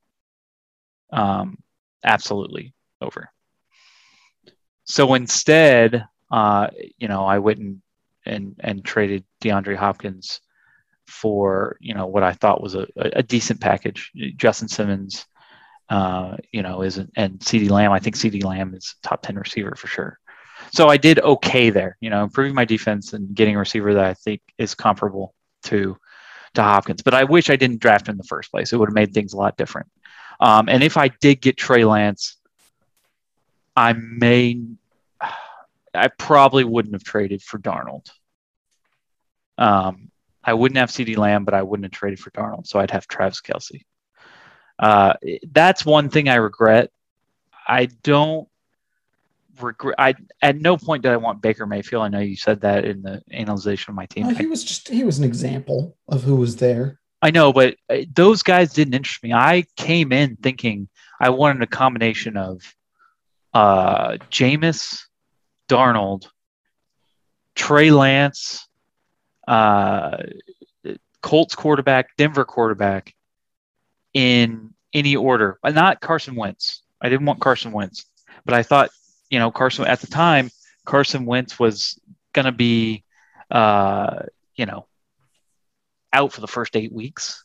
Um, 1.12 1.58
absolutely 2.04 2.74
over. 3.02 3.30
So 4.86 5.14
instead, 5.14 6.06
uh, 6.32 6.68
you 6.98 7.08
know, 7.08 7.26
I 7.26 7.40
went 7.40 7.60
and, 7.60 7.82
and, 8.26 8.56
and 8.60 8.86
traded 8.86 9.26
DeAndre 9.42 9.76
Hopkins 9.76 10.42
for 11.12 11.78
you 11.82 11.94
know 11.94 12.08
what 12.08 12.24
I 12.24 12.32
thought 12.34 12.62
was 12.62 12.76
a, 12.76 12.88
a 12.96 13.22
decent 13.22 13.60
package. 13.60 14.12
Justin 14.38 14.68
Simmons, 14.68 15.26
uh, 15.90 16.38
you 16.52 16.64
know, 16.64 16.82
is 16.82 16.98
and 16.98 17.40
CeeDee 17.40 17.70
Lamb. 17.70 17.92
I 17.92 18.00
think 18.00 18.16
CeeDee 18.16 18.44
Lamb 18.44 18.74
is 18.74 18.96
top 19.04 19.22
ten 19.22 19.36
receiver 19.36 19.76
for 19.76 19.88
sure. 19.88 20.18
So 20.72 20.88
I 20.88 20.98
did 20.98 21.20
okay 21.20 21.70
there, 21.70 21.98
you 22.00 22.10
know, 22.10 22.24
improving 22.24 22.56
my 22.56 22.66
defense 22.66 23.14
and 23.14 23.36
getting 23.36 23.56
a 23.56 23.60
receiver 23.60 23.94
that 23.96 24.06
I 24.06 24.14
think 24.14 24.42
is 24.58 24.74
comparable 24.74 25.34
to 25.64 25.98
to 26.54 26.64
Hopkins. 26.64 27.02
But 27.02 27.14
I 27.14 27.24
wish 27.24 27.50
I 27.50 27.56
didn't 27.56 27.80
draft 27.80 28.08
him 28.08 28.14
in 28.14 28.18
the 28.18 28.24
first 28.24 28.52
place. 28.52 28.74
It 28.74 28.78
would 28.78 28.90
have 28.90 28.96
made 28.96 29.14
things 29.14 29.34
a 29.34 29.38
lot 29.38 29.58
different. 29.58 29.88
Um, 30.40 30.70
and 30.70 30.84
if 30.84 30.98
I 30.98 31.08
did 31.08 31.40
get 31.42 31.58
Trey 31.58 31.86
Lance, 31.86 32.38
I 33.76 33.94
may, 33.94 34.60
I 35.94 36.08
probably 36.10 36.64
wouldn't 36.64 36.96
have 36.96 37.04
traded 37.04 37.42
for 37.42 37.58
Darnold. 37.60 38.10
Um, 39.58 40.12
I 40.44 40.54
wouldn't 40.54 40.78
have 40.78 40.90
CeeDee 40.90 41.18
Lamb, 41.18 41.46
but 41.46 41.54
I 41.54 41.62
wouldn't 41.62 41.86
have 41.86 41.92
traded 41.92 42.20
for 42.20 42.32
Darnold. 42.32 42.68
So 42.68 42.80
I'd 42.80 42.92
have 42.92 43.08
Travis 43.08 43.42
Kelce. 43.42 43.84
Uh, 44.80 45.14
that's 45.52 45.86
one 45.86 46.10
thing 46.10 46.28
I 46.28 46.36
regret. 46.36 46.90
I 47.68 47.86
don't 47.86 48.50
regret. 49.60 49.96
I 49.98 50.16
at 50.42 50.58
no 50.58 50.78
point 50.78 51.04
did 51.04 51.12
I 51.12 51.18
want 51.18 51.42
Baker 51.42 51.66
Mayfield. 51.66 52.04
I 52.04 52.08
know 52.08 52.20
you 52.20 52.36
said 52.36 52.62
that 52.62 52.86
in 52.86 53.02
the 53.02 53.22
analyzation 53.32 53.92
of 53.92 53.96
my 53.96 54.06
team. 54.06 54.34
He 54.36 54.46
was 54.46 54.64
just 54.64 54.88
he 54.88 55.04
was 55.04 55.20
an 55.20 55.26
example 55.26 55.98
of 56.08 56.24
who 56.24 56.36
was 56.36 56.58
there. 56.58 57.00
I 57.22 57.32
know, 57.32 57.54
but 57.54 57.76
uh, 57.90 57.98
those 58.16 58.42
guys 58.42 58.74
didn't 58.74 58.96
interest 58.96 59.22
me. 59.24 59.34
I 59.34 59.66
came 59.78 60.12
in 60.12 60.38
thinking 60.38 60.90
I 61.20 61.30
wanted 61.30 61.62
a 61.62 61.68
combination 61.68 62.36
of 62.36 62.62
uh, 63.54 64.18
Jameis, 64.32 65.04
Darnold, 65.70 66.28
Trey 67.56 67.92
Lance, 67.92 68.68
uh, 69.48 70.18
Colts 71.22 71.54
quarterback, 71.54 72.16
Denver 72.18 72.46
quarterback 72.46 73.14
in 74.14 74.74
any 74.94 75.16
order, 75.16 75.60
but 75.62 75.76
not 75.76 76.02
Carson 76.02 76.36
Wentz. 76.36 76.82
I 77.02 77.10
didn't 77.10 77.26
want 77.26 77.40
Carson 77.40 77.72
Wentz, 77.72 78.06
but 78.46 78.54
I 78.54 78.64
thought, 78.64 78.90
you 79.32 79.40
know, 79.40 79.50
Carson 79.50 79.88
at 79.88 80.02
the 80.02 80.08
time, 80.08 80.52
Carson 80.86 81.26
Wentz 81.26 81.58
was 81.58 82.00
going 82.34 82.46
to 82.46 82.52
be, 82.52 83.04
uh, 83.50 84.24
you 84.56 84.68
know, 84.68 84.86
out 86.14 86.34
for 86.34 86.42
the 86.42 86.48
first 86.48 86.76
eight 86.76 86.92
weeks. 86.92 87.44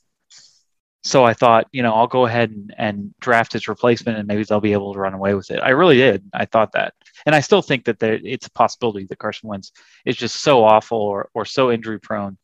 so 1.07 1.25
I 1.25 1.35
thought, 1.35 1.69
you 1.71 1.85
know, 1.85 1.95
I'll 1.95 2.09
go 2.09 2.27
ahead 2.27 2.51
and, 2.51 2.75
and 2.77 3.15
draft 3.21 3.53
his 3.53 3.69
replacement 3.69 4.19
and 4.19 4.27
maybe 4.27 4.43
they'll 4.43 4.61
be 4.61 4.73
able 4.73 4.93
to 4.93 4.99
run 4.99 5.15
away 5.15 5.35
with 5.35 5.53
it. 5.53 5.61
I 5.63 5.71
really 5.71 5.97
did. 5.97 6.25
I 6.35 6.47
thought 6.47 6.73
that. 6.73 6.95
And 7.25 7.35
I 7.35 7.41
still 7.41 7.63
think 7.63 7.85
that 7.85 8.01
there, 8.01 8.19
it's 8.25 8.49
a 8.49 8.51
possibility 8.51 9.07
that 9.07 9.19
Carson 9.19 9.49
Wentz 9.49 9.71
is 10.05 10.17
just 10.17 10.43
so 10.43 10.65
awful 10.65 10.99
or, 10.99 11.31
or 11.33 11.45
so 11.45 11.71
injury 11.71 12.01
prone 12.01 12.37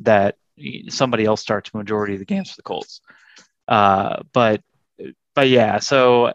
that 0.00 0.36
somebody 0.90 1.24
else 1.24 1.40
starts 1.40 1.72
majority 1.72 2.12
of 2.12 2.18
the 2.18 2.26
games 2.26 2.50
for 2.50 2.56
the 2.56 2.62
Colts. 2.62 3.00
Uh, 3.66 4.22
but, 4.34 4.62
but 5.34 5.48
yeah, 5.48 5.78
so, 5.78 6.34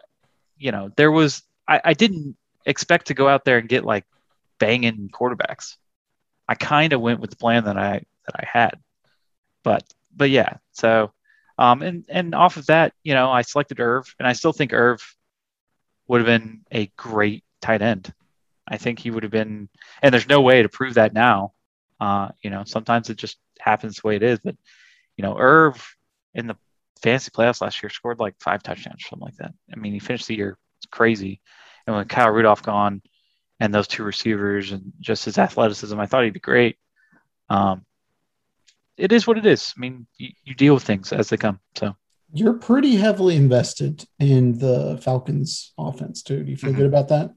you 0.58 0.72
know, 0.72 0.90
there 0.96 1.12
was, 1.12 1.42
I, 1.68 1.80
I 1.84 1.94
didn't 1.94 2.36
expect 2.66 3.06
to 3.06 3.14
go 3.14 3.28
out 3.28 3.44
there 3.44 3.58
and 3.58 3.68
get 3.68 3.84
like 3.84 4.04
banging 4.58 5.08
quarterbacks. 5.08 5.76
I 6.48 6.54
kind 6.54 6.92
of 6.92 7.00
went 7.00 7.20
with 7.20 7.30
the 7.30 7.36
plan 7.36 7.64
that 7.64 7.78
I, 7.78 8.02
that 8.26 8.34
I 8.34 8.44
had, 8.46 8.78
but, 9.64 9.82
but 10.14 10.30
yeah, 10.30 10.58
so 10.72 11.12
um, 11.58 11.82
and 11.82 12.04
and 12.08 12.34
off 12.34 12.56
of 12.56 12.66
that, 12.66 12.92
you 13.02 13.14
know, 13.14 13.30
I 13.30 13.42
selected 13.42 13.80
Irv, 13.80 14.14
and 14.18 14.28
I 14.28 14.34
still 14.34 14.52
think 14.52 14.72
Irv 14.72 15.00
would 16.06 16.20
have 16.20 16.26
been 16.26 16.60
a 16.70 16.86
great 16.96 17.44
tight 17.60 17.82
end. 17.82 18.12
I 18.68 18.76
think 18.76 18.98
he 18.98 19.10
would 19.10 19.22
have 19.22 19.32
been, 19.32 19.68
and 20.02 20.12
there's 20.12 20.28
no 20.28 20.40
way 20.42 20.62
to 20.62 20.68
prove 20.68 20.94
that 20.94 21.14
now. 21.14 21.52
Uh, 21.98 22.28
you 22.42 22.50
know, 22.50 22.64
sometimes 22.64 23.08
it 23.08 23.16
just 23.16 23.38
happens 23.58 23.96
the 23.96 24.06
way 24.06 24.16
it 24.16 24.22
is. 24.22 24.38
But 24.40 24.56
you 25.16 25.22
know, 25.22 25.36
Irv 25.38 25.96
in 26.34 26.46
the 26.46 26.56
fantasy 27.00 27.30
playoffs 27.30 27.62
last 27.62 27.82
year 27.82 27.88
scored 27.88 28.18
like 28.20 28.34
five 28.38 28.62
touchdowns, 28.62 29.02
or 29.04 29.08
something 29.08 29.24
like 29.24 29.36
that. 29.36 29.54
I 29.72 29.76
mean, 29.76 29.94
he 29.94 29.98
finished 29.98 30.28
the 30.28 30.36
year 30.36 30.58
crazy. 30.90 31.40
And 31.86 31.96
when 31.96 32.08
Kyle 32.08 32.30
Rudolph 32.30 32.62
gone, 32.62 33.02
and 33.58 33.72
those 33.72 33.88
two 33.88 34.04
receivers, 34.04 34.72
and 34.72 34.92
just 35.00 35.24
his 35.24 35.38
athleticism, 35.38 35.98
I 35.98 36.06
thought 36.06 36.24
he'd 36.24 36.32
be 36.32 36.40
great. 36.40 36.76
Um, 37.48 37.84
it 38.96 39.12
is 39.12 39.26
what 39.26 39.38
it 39.38 39.46
is. 39.46 39.72
I 39.76 39.80
mean, 39.80 40.06
you, 40.18 40.30
you 40.44 40.54
deal 40.54 40.74
with 40.74 40.82
things 40.82 41.12
as 41.12 41.28
they 41.28 41.36
come. 41.36 41.60
So 41.74 41.94
you're 42.32 42.54
pretty 42.54 42.96
heavily 42.96 43.36
invested 43.36 44.04
in 44.18 44.58
the 44.58 44.98
Falcons 45.02 45.72
offense 45.78 46.22
too. 46.22 46.42
Do 46.42 46.50
you 46.50 46.56
feel 46.56 46.70
mm-hmm. 46.70 46.80
good 46.80 46.86
about 46.86 47.08
that? 47.08 47.34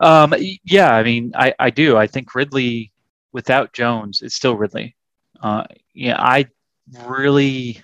Um, 0.00 0.34
yeah, 0.64 0.92
I 0.92 1.02
mean, 1.02 1.32
I, 1.34 1.54
I 1.58 1.70
do. 1.70 1.96
I 1.96 2.06
think 2.06 2.34
Ridley 2.34 2.92
without 3.32 3.72
Jones 3.72 4.22
is 4.22 4.34
still 4.34 4.56
Ridley. 4.56 4.96
Uh, 5.40 5.64
yeah, 5.94 6.20
I 6.20 6.46
really 7.04 7.80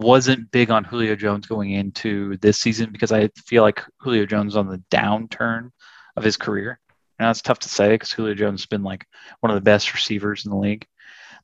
wasn't 0.00 0.50
big 0.50 0.70
on 0.70 0.84
Julio 0.84 1.14
Jones 1.14 1.46
going 1.46 1.72
into 1.72 2.36
this 2.38 2.58
season 2.58 2.90
because 2.90 3.12
I 3.12 3.28
feel 3.46 3.62
like 3.62 3.84
Julio 3.98 4.24
Jones 4.24 4.56
on 4.56 4.66
the 4.66 4.82
downturn 4.90 5.70
of 6.16 6.24
his 6.24 6.36
career. 6.36 6.80
And 7.18 7.28
that's 7.28 7.42
tough 7.42 7.58
to 7.60 7.68
say 7.68 7.90
because 7.90 8.10
Julio 8.10 8.34
Jones 8.34 8.62
has 8.62 8.66
been 8.66 8.82
like 8.82 9.06
one 9.40 9.50
of 9.50 9.56
the 9.56 9.60
best 9.60 9.92
receivers 9.92 10.46
in 10.46 10.50
the 10.50 10.56
league. 10.56 10.86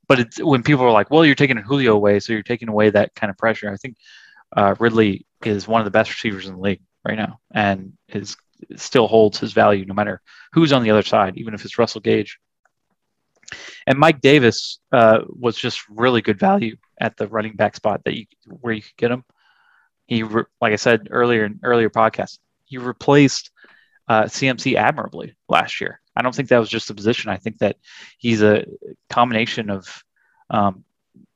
But 0.08 0.20
it's 0.20 0.42
when 0.42 0.62
people 0.62 0.84
are 0.84 0.92
like, 0.92 1.10
well, 1.10 1.24
you're 1.24 1.34
taking 1.34 1.58
Julio 1.58 1.94
away, 1.94 2.18
so 2.20 2.32
you're 2.32 2.42
taking 2.42 2.68
away 2.68 2.90
that 2.90 3.14
kind 3.14 3.30
of 3.30 3.36
pressure. 3.36 3.70
I 3.70 3.76
think 3.76 3.96
uh, 4.56 4.74
Ridley 4.78 5.26
is 5.44 5.68
one 5.68 5.80
of 5.80 5.84
the 5.84 5.90
best 5.90 6.10
receivers 6.10 6.46
in 6.46 6.54
the 6.54 6.60
league 6.60 6.82
right 7.04 7.18
now 7.18 7.40
and 7.52 7.92
is 8.08 8.36
still 8.76 9.06
holds 9.06 9.38
his 9.38 9.52
value 9.52 9.84
no 9.84 9.94
matter 9.94 10.22
who's 10.52 10.72
on 10.72 10.82
the 10.82 10.90
other 10.90 11.02
side, 11.02 11.36
even 11.36 11.52
if 11.52 11.64
it's 11.64 11.78
Russell 11.78 12.00
Gage. 12.00 12.38
And 13.87 13.98
Mike 13.98 14.20
Davis 14.20 14.78
uh, 14.92 15.20
was 15.28 15.56
just 15.56 15.88
really 15.88 16.22
good 16.22 16.38
value 16.38 16.76
at 17.00 17.16
the 17.16 17.28
running 17.28 17.54
back 17.54 17.76
spot 17.76 18.02
that 18.04 18.16
you 18.16 18.26
where 18.61 18.72
you 18.72 18.82
could 18.82 18.96
get 18.96 19.11
him. 19.11 19.24
He, 20.06 20.22
re- 20.22 20.44
like 20.61 20.72
I 20.72 20.76
said 20.76 21.09
earlier 21.11 21.44
in 21.44 21.61
earlier 21.62 21.90
podcast, 21.90 22.38
he 22.64 22.78
replaced 22.78 23.50
uh, 24.09 24.24
CMC 24.24 24.76
admirably 24.76 25.35
last 25.48 25.80
year. 25.80 26.00
I 26.14 26.22
don't 26.22 26.35
think 26.35 26.48
that 26.48 26.59
was 26.59 26.68
just 26.68 26.90
a 26.90 26.94
position. 26.94 27.30
I 27.30 27.37
think 27.37 27.59
that 27.59 27.76
he's 28.18 28.42
a 28.42 28.64
combination 29.11 29.70
of 29.70 30.02
um, 30.48 30.85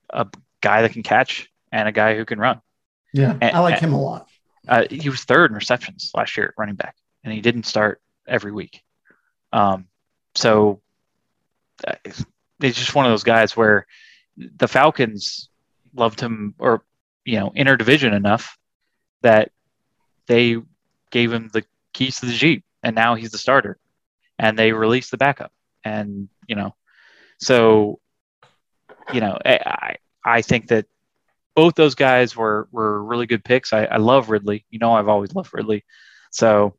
a 0.09 0.27
guy 0.61 0.81
that 0.81 0.93
can 0.93 1.03
catch 1.03 1.49
and 1.71 1.87
a 1.87 1.91
guy 1.91 2.15
who 2.15 2.25
can 2.25 2.39
run. 2.39 2.61
Yeah, 3.13 3.37
and, 3.41 3.55
I 3.55 3.59
like 3.59 3.79
him 3.79 3.93
a 3.93 4.01
lot. 4.01 4.27
Uh, 4.67 4.85
he 4.89 5.09
was 5.09 5.23
third 5.23 5.51
in 5.51 5.55
receptions 5.55 6.11
last 6.15 6.37
year 6.37 6.47
at 6.47 6.53
running 6.57 6.75
back, 6.75 6.95
and 7.23 7.33
he 7.33 7.41
didn't 7.41 7.65
start 7.65 8.01
every 8.27 8.51
week. 8.51 8.81
Um, 9.51 9.87
so 10.35 10.81
it's 12.05 12.77
just 12.77 12.95
one 12.95 13.05
of 13.05 13.11
those 13.11 13.23
guys 13.23 13.55
where 13.55 13.85
the 14.37 14.67
Falcons 14.67 15.49
loved 15.93 16.19
him, 16.19 16.55
or 16.59 16.83
you 17.25 17.39
know, 17.39 17.51
interdivision 17.51 18.13
enough 18.13 18.57
that 19.21 19.51
they 20.27 20.57
gave 21.11 21.31
him 21.31 21.49
the 21.53 21.63
keys 21.93 22.19
to 22.19 22.25
the 22.25 22.33
Jeep, 22.33 22.63
and 22.83 22.95
now 22.95 23.15
he's 23.15 23.31
the 23.31 23.37
starter. 23.37 23.77
And 24.39 24.57
they 24.57 24.71
released 24.71 25.11
the 25.11 25.17
backup, 25.17 25.51
and 25.83 26.27
you 26.47 26.55
know, 26.55 26.75
so 27.37 27.99
you 29.13 29.21
know, 29.21 29.37
I 29.45 29.97
I 30.23 30.41
think 30.41 30.67
that 30.67 30.85
both 31.55 31.75
those 31.75 31.95
guys 31.95 32.35
were 32.35 32.67
were 32.71 33.03
really 33.03 33.27
good 33.27 33.43
picks. 33.43 33.73
I, 33.73 33.85
I 33.85 33.97
love 33.97 34.29
Ridley. 34.29 34.65
You 34.69 34.79
know, 34.79 34.93
I've 34.93 35.07
always 35.07 35.35
loved 35.35 35.53
Ridley, 35.53 35.83
so 36.31 36.75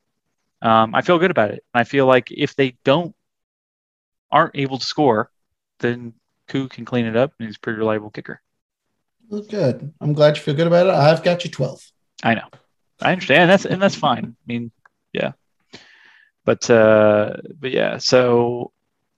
um, 0.60 0.94
I 0.94 1.02
feel 1.02 1.18
good 1.18 1.30
about 1.30 1.50
it. 1.50 1.62
I 1.74 1.84
feel 1.84 2.06
like 2.06 2.28
if 2.30 2.56
they 2.56 2.76
don't 2.84 3.14
aren't 4.32 4.56
able 4.56 4.78
to 4.78 4.86
score, 4.86 5.30
then 5.78 6.14
Koo 6.48 6.68
can 6.68 6.84
clean 6.84 7.06
it 7.06 7.16
up, 7.16 7.32
and 7.38 7.46
he's 7.46 7.56
a 7.56 7.60
pretty 7.60 7.78
reliable 7.78 8.10
kicker. 8.10 8.40
Well, 9.28 9.42
good. 9.42 9.92
I'm 10.00 10.12
glad 10.12 10.36
you 10.36 10.42
feel 10.42 10.54
good 10.54 10.66
about 10.66 10.86
it. 10.86 10.94
I've 10.94 11.22
got 11.22 11.44
you 11.44 11.50
12. 11.50 11.92
I 12.24 12.34
know. 12.34 12.48
I 13.00 13.12
understand. 13.12 13.50
That's 13.50 13.64
and 13.64 13.80
that's 13.80 13.94
fine. 13.94 14.36
I 14.38 14.44
mean, 14.46 14.70
yeah. 15.12 15.32
But 16.44 16.68
uh, 16.70 17.36
but 17.58 17.70
yeah. 17.70 17.98
So 17.98 18.72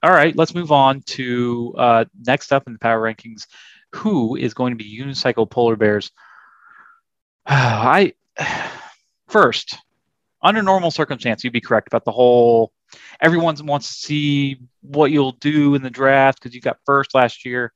all 0.05 0.13
right, 0.13 0.37
let's 0.37 0.55
move 0.55 0.71
on 0.71 1.01
to 1.03 1.75
uh, 1.79 2.05
next 2.27 2.53
up 2.53 2.67
in 2.67 2.75
the 2.75 2.79
power 2.79 3.01
rankings. 3.01 3.47
Who 3.95 4.37
is 4.37 4.53
going 4.53 4.73
to 4.73 4.77
be 4.77 5.01
unicycle 5.01 5.49
polar 5.49 5.77
bears? 5.77 6.11
I 7.47 8.13
first, 9.29 9.79
under 10.43 10.63
normal 10.63 10.91
circumstance, 10.91 11.43
you'd 11.43 11.55
be 11.55 11.63
correct 11.63 11.89
about 11.89 12.05
the 12.05 12.13
whole. 12.13 12.73
Everyone 13.21 13.57
wants 13.67 13.89
to 13.89 14.07
see 14.07 14.61
what 14.83 15.11
you'll 15.11 15.33
do 15.33 15.75
in 15.75 15.83
the 15.83 15.91
draft 15.91 16.41
because 16.41 16.55
you 16.55 16.61
got 16.61 16.79
first 16.87 17.15
last 17.15 17.45
year. 17.45 17.73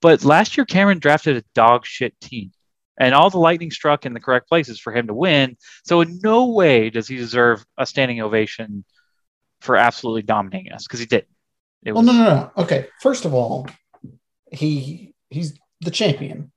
But 0.00 0.24
last 0.24 0.56
year, 0.56 0.64
Cameron 0.64 0.98
drafted 0.98 1.36
a 1.36 1.44
dog 1.54 1.84
shit 1.84 2.18
team 2.20 2.52
and 3.00 3.14
all 3.14 3.30
the 3.30 3.38
lightning 3.38 3.70
struck 3.70 4.06
in 4.06 4.12
the 4.12 4.20
correct 4.20 4.48
places 4.48 4.78
for 4.78 4.94
him 4.94 5.06
to 5.08 5.14
win. 5.14 5.56
So 5.84 6.02
in 6.02 6.20
no 6.22 6.48
way 6.48 6.90
does 6.90 7.08
he 7.08 7.16
deserve 7.16 7.64
a 7.78 7.86
standing 7.86 8.20
ovation 8.20 8.84
for 9.60 9.76
absolutely 9.76 10.22
dominating 10.22 10.72
us 10.72 10.86
because 10.86 11.00
he 11.00 11.06
did. 11.06 11.26
It 11.82 11.92
well, 11.92 12.02
was... 12.02 12.14
no, 12.14 12.24
no, 12.24 12.24
no. 12.24 12.50
Okay, 12.58 12.88
first 13.00 13.24
of 13.24 13.34
all, 13.34 13.66
he 14.52 15.14
he's 15.30 15.54
the 15.80 15.90
champion. 15.90 16.52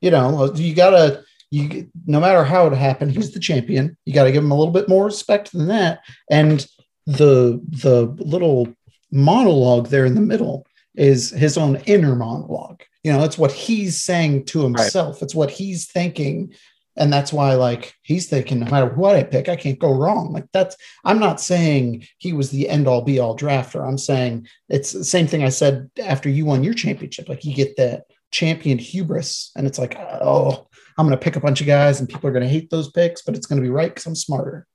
You 0.00 0.12
know, 0.12 0.52
you 0.54 0.74
gotta 0.74 1.24
you 1.50 1.90
no 2.06 2.20
matter 2.20 2.44
how 2.44 2.66
it 2.66 2.72
happened, 2.74 3.12
he's 3.12 3.32
the 3.32 3.40
champion. 3.40 3.96
You 4.04 4.14
got 4.14 4.24
to 4.24 4.32
give 4.32 4.44
him 4.44 4.50
a 4.50 4.56
little 4.56 4.72
bit 4.72 4.88
more 4.88 5.04
respect 5.04 5.52
than 5.52 5.68
that. 5.68 6.00
And 6.30 6.64
the 7.06 7.60
the 7.68 8.06
little 8.18 8.68
monologue 9.12 9.88
there 9.88 10.04
in 10.04 10.14
the 10.14 10.20
middle 10.20 10.66
is 10.94 11.30
his 11.30 11.56
own 11.56 11.76
inner 11.86 12.16
monologue. 12.16 12.82
You 13.04 13.12
know 13.12 13.22
it's 13.22 13.38
what 13.38 13.52
he's 13.52 14.02
saying 14.02 14.46
to 14.46 14.62
himself. 14.62 15.16
Right. 15.16 15.22
it's 15.22 15.34
what 15.34 15.50
he's 15.50 15.90
thinking. 15.90 16.54
And 16.98 17.12
that's 17.12 17.30
why 17.30 17.54
like 17.54 17.94
he's 18.02 18.26
thinking 18.26 18.60
no 18.60 18.70
matter 18.70 18.86
what 18.86 19.16
i 19.16 19.22
pick 19.22 19.48
i 19.48 19.56
can't 19.56 19.78
go 19.78 19.92
wrong. 19.92 20.32
Like 20.32 20.46
that's 20.52 20.76
i'm 21.04 21.18
not 21.18 21.40
saying 21.40 22.06
he 22.18 22.32
was 22.32 22.50
the 22.50 22.68
end 22.68 22.88
all 22.88 23.02
be 23.02 23.18
all 23.18 23.36
drafter. 23.36 23.86
I'm 23.86 23.98
saying 23.98 24.48
it's 24.68 24.92
the 24.92 25.04
same 25.04 25.26
thing 25.26 25.44
i 25.44 25.50
said 25.50 25.90
after 26.02 26.28
you 26.28 26.44
won 26.46 26.64
your 26.64 26.74
championship. 26.74 27.28
Like 27.28 27.44
you 27.44 27.54
get 27.54 27.76
that 27.76 28.04
champion 28.32 28.76
hubris 28.76 29.52
and 29.54 29.66
it's 29.68 29.78
like 29.78 29.96
oh 29.98 30.66
i'm 30.98 31.06
going 31.06 31.16
to 31.16 31.24
pick 31.24 31.36
a 31.36 31.40
bunch 31.40 31.60
of 31.60 31.66
guys 31.66 32.00
and 32.00 32.08
people 32.08 32.28
are 32.28 32.32
going 32.32 32.42
to 32.42 32.48
hate 32.48 32.68
those 32.70 32.90
picks 32.90 33.22
but 33.22 33.36
it's 33.36 33.46
going 33.46 33.56
to 33.56 33.62
be 33.62 33.70
right 33.70 33.90
because 33.90 34.04
i'm 34.04 34.16
smarter. 34.16 34.66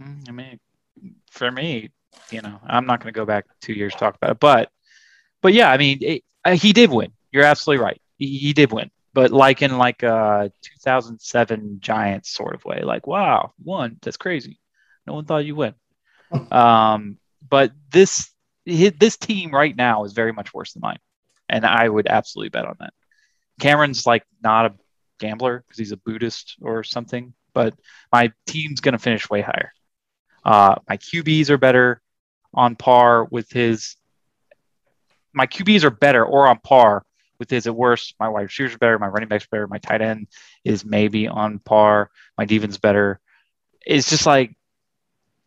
Hmm, 0.00 0.20
i 0.26 0.32
mean 0.32 0.58
for 1.32 1.50
me 1.50 1.90
you 2.30 2.40
know 2.40 2.60
i'm 2.66 2.86
not 2.86 3.00
going 3.00 3.12
to 3.12 3.18
go 3.18 3.26
back 3.26 3.46
two 3.60 3.72
years 3.72 3.92
to 3.92 3.98
talk 3.98 4.14
about 4.16 4.30
it 4.30 4.40
but 4.40 4.70
but 5.40 5.52
yeah 5.52 5.70
i 5.70 5.76
mean 5.76 5.98
it, 6.00 6.22
he 6.54 6.72
did 6.72 6.90
win 6.90 7.12
you're 7.32 7.44
absolutely 7.44 7.82
right. 7.82 8.00
He, 8.18 8.38
he 8.38 8.52
did 8.52 8.70
win, 8.70 8.90
but 9.14 9.32
like 9.32 9.62
in 9.62 9.78
like 9.78 10.02
a 10.02 10.52
2007 10.84 11.78
Giants 11.80 12.30
sort 12.30 12.54
of 12.54 12.64
way. 12.64 12.82
Like, 12.82 13.06
wow, 13.06 13.52
won. 13.64 13.96
That's 14.02 14.18
crazy. 14.18 14.60
No 15.06 15.14
one 15.14 15.24
thought 15.24 15.46
you 15.46 15.56
win. 15.56 15.74
um, 16.52 17.18
but 17.48 17.72
this 17.90 18.30
this 18.64 19.16
team 19.16 19.50
right 19.50 19.74
now 19.74 20.04
is 20.04 20.12
very 20.12 20.32
much 20.32 20.54
worse 20.54 20.74
than 20.74 20.82
mine, 20.82 21.00
and 21.48 21.66
I 21.66 21.88
would 21.88 22.06
absolutely 22.06 22.50
bet 22.50 22.66
on 22.66 22.76
that. 22.78 22.92
Cameron's 23.58 24.06
like 24.06 24.24
not 24.42 24.66
a 24.66 24.74
gambler 25.18 25.64
because 25.66 25.78
he's 25.78 25.92
a 25.92 25.96
Buddhist 25.96 26.56
or 26.60 26.84
something, 26.84 27.34
but 27.54 27.74
my 28.12 28.32
team's 28.46 28.80
going 28.80 28.92
to 28.92 28.98
finish 28.98 29.28
way 29.28 29.40
higher. 29.40 29.72
Uh, 30.44 30.76
my 30.88 30.96
QBs 30.96 31.50
are 31.50 31.58
better 31.58 32.00
on 32.54 32.76
par 32.76 33.24
with 33.24 33.50
his. 33.50 33.96
My 35.32 35.46
QBs 35.46 35.84
are 35.84 35.90
better 35.90 36.24
or 36.24 36.46
on 36.48 36.58
par 36.58 37.04
with 37.38 37.50
his 37.50 37.66
at 37.66 37.74
worst. 37.74 38.14
My 38.20 38.28
wide 38.28 38.42
receivers 38.42 38.74
are 38.74 38.78
better. 38.78 38.98
My 38.98 39.08
running 39.08 39.28
backs 39.28 39.46
better. 39.46 39.66
My 39.66 39.78
tight 39.78 40.02
end 40.02 40.28
is 40.64 40.84
maybe 40.84 41.28
on 41.28 41.58
par. 41.58 42.10
My 42.36 42.44
defense 42.44 42.78
better. 42.78 43.20
It's 43.84 44.10
just 44.10 44.26
like 44.26 44.54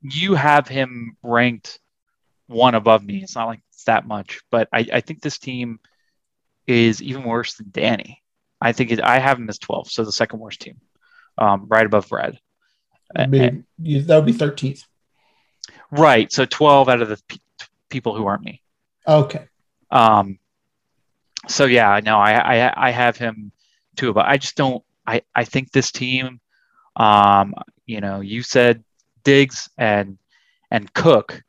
you 0.01 0.35
have 0.35 0.67
him 0.67 1.17
ranked 1.23 1.79
one 2.47 2.75
above 2.75 3.03
me. 3.03 3.23
It's 3.23 3.35
not 3.35 3.47
like 3.47 3.61
it's 3.71 3.85
that 3.85 4.07
much, 4.07 4.41
but 4.51 4.67
I, 4.73 4.87
I 4.93 5.01
think 5.01 5.21
this 5.21 5.37
team 5.37 5.79
is 6.67 7.01
even 7.01 7.23
worse 7.23 7.55
than 7.55 7.67
Danny. 7.71 8.21
I 8.61 8.71
think 8.71 8.91
it, 8.91 9.01
I 9.01 9.19
have 9.19 9.37
him 9.37 9.49
as 9.49 9.59
12, 9.59 9.91
so 9.91 10.03
the 10.03 10.11
second 10.11 10.39
worst 10.39 10.61
team, 10.61 10.79
um, 11.37 11.65
right 11.67 11.85
above 11.85 12.09
Brad. 12.09 12.39
That 13.13 13.29
would 13.29 14.25
be 14.25 14.33
13th. 14.33 14.83
Right. 15.91 16.31
So 16.31 16.45
12 16.45 16.89
out 16.89 17.01
of 17.01 17.09
the 17.09 17.21
pe- 17.27 17.37
people 17.89 18.15
who 18.15 18.25
aren't 18.25 18.43
me. 18.43 18.61
Okay. 19.07 19.47
Um, 19.91 20.39
so 21.47 21.65
yeah, 21.65 21.99
no, 22.03 22.17
I, 22.17 22.33
I, 22.65 22.87
I 22.87 22.91
have 22.91 23.17
him 23.17 23.51
too, 23.95 24.13
but 24.13 24.25
I 24.25 24.37
just 24.37 24.55
don't, 24.55 24.83
I, 25.05 25.21
I 25.33 25.43
think 25.43 25.71
this 25.71 25.91
team, 25.91 26.39
um, 26.95 27.53
you 27.85 28.01
know, 28.01 28.21
you 28.21 28.41
said 28.41 28.83
Diggs 29.23 29.69
and, 29.77 30.17
and 30.71 30.91
Cook, 30.93 31.43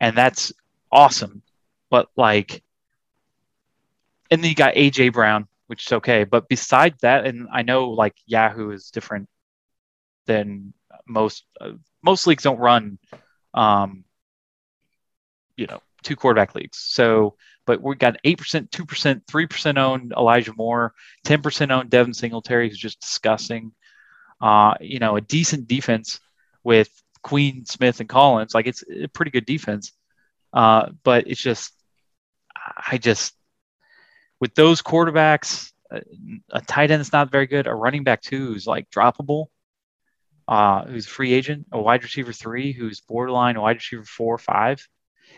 and 0.00 0.16
that's 0.16 0.52
awesome. 0.90 1.42
But 1.90 2.08
like, 2.16 2.62
and 4.30 4.42
then 4.42 4.48
you 4.48 4.54
got 4.54 4.74
AJ 4.74 5.12
Brown, 5.12 5.48
which 5.66 5.86
is 5.86 5.92
okay. 5.92 6.24
But 6.24 6.48
besides 6.48 7.00
that, 7.02 7.26
and 7.26 7.48
I 7.52 7.62
know 7.62 7.90
like 7.90 8.14
Yahoo 8.26 8.70
is 8.70 8.90
different 8.90 9.28
than 10.26 10.72
most, 11.06 11.44
uh, 11.60 11.72
most 12.02 12.26
leagues 12.26 12.42
don't 12.42 12.58
run, 12.58 12.98
um, 13.54 14.04
you 15.56 15.66
know, 15.66 15.80
two 16.02 16.16
quarterback 16.16 16.54
leagues. 16.54 16.78
So, 16.78 17.36
but 17.66 17.80
we 17.80 17.94
got 17.94 18.22
8%, 18.24 18.70
2%, 18.70 19.24
3% 19.24 19.78
owned 19.78 20.12
Elijah 20.16 20.52
Moore, 20.54 20.94
10% 21.26 21.70
owned 21.70 21.90
Devin 21.90 22.14
Singletary, 22.14 22.68
who's 22.68 22.78
just 22.78 23.00
disgusting. 23.00 23.72
Uh, 24.40 24.74
you 24.80 24.98
know, 24.98 25.16
a 25.16 25.20
decent 25.20 25.68
defense 25.68 26.18
with 26.64 26.90
Queen, 27.22 27.64
Smith, 27.64 28.00
and 28.00 28.08
Collins. 28.08 28.54
Like 28.54 28.66
it's 28.66 28.82
a 28.82 29.06
pretty 29.08 29.30
good 29.30 29.46
defense. 29.46 29.92
Uh, 30.52 30.90
but 31.04 31.28
it's 31.28 31.40
just, 31.40 31.72
I 32.90 32.98
just, 32.98 33.34
with 34.40 34.54
those 34.54 34.82
quarterbacks, 34.82 35.70
a, 35.90 36.02
a 36.50 36.60
tight 36.60 36.90
end 36.90 37.00
that's 37.00 37.12
not 37.12 37.30
very 37.30 37.46
good, 37.46 37.66
a 37.66 37.74
running 37.74 38.02
back 38.02 38.22
too 38.22 38.46
who's 38.52 38.66
like 38.66 38.90
droppable, 38.90 39.46
uh, 40.52 40.84
who's 40.84 41.06
a 41.06 41.08
free 41.08 41.32
agent, 41.32 41.64
a 41.72 41.80
wide 41.80 42.02
receiver 42.02 42.30
three 42.30 42.72
who's 42.72 43.00
borderline 43.00 43.58
wide 43.58 43.76
receiver 43.76 44.04
four 44.04 44.34
or 44.34 44.38
five. 44.38 44.86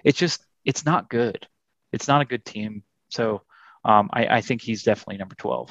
It's 0.03 0.19
just, 0.19 0.45
it's 0.65 0.85
not 0.85 1.09
good. 1.09 1.47
It's 1.93 2.09
not 2.09 2.21
a 2.21 2.25
good 2.25 2.45
team. 2.45 2.83
So 3.11 3.43
um, 3.85 4.11
I, 4.13 4.27
I 4.27 4.41
think 4.41 4.61
he's 4.61 4.83
definitely 4.83 5.19
number 5.19 5.37
12. 5.37 5.71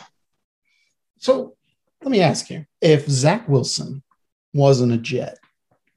So 1.18 1.58
let 2.02 2.10
me 2.10 2.22
ask 2.22 2.50
you 2.50 2.66
if 2.80 3.06
Zach 3.10 3.50
Wilson 3.50 4.02
wasn't 4.54 4.94
a 4.94 4.98
Jet 4.98 5.40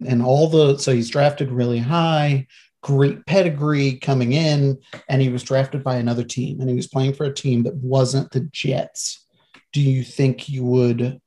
and 0.05 0.25
all 0.25 0.49
the, 0.49 0.77
so 0.79 0.93
he's 0.93 1.11
drafted 1.11 1.53
really 1.53 1.79
high, 1.79 2.49
great 2.83 3.25
pedigree 3.27 3.99
coming 3.99 4.33
in, 4.33 4.77
and 5.09 5.23
he 5.23 5.29
was 5.29 5.45
drafted 5.45 5.85
by 5.85 5.99
another 5.99 6.25
team 6.25 6.61
and 6.61 6.69
he 6.69 6.75
was 6.75 6.89
playing 6.89 7.15
for 7.15 7.27
a 7.27 7.33
team 7.33 7.63
that 7.63 7.77
wasn't 7.77 8.29
the 8.33 8.41
Jets. 8.51 9.25
Do 9.73 9.81
you 9.81 10.03
think 10.03 10.49
you 10.49 10.65
would 10.65 11.21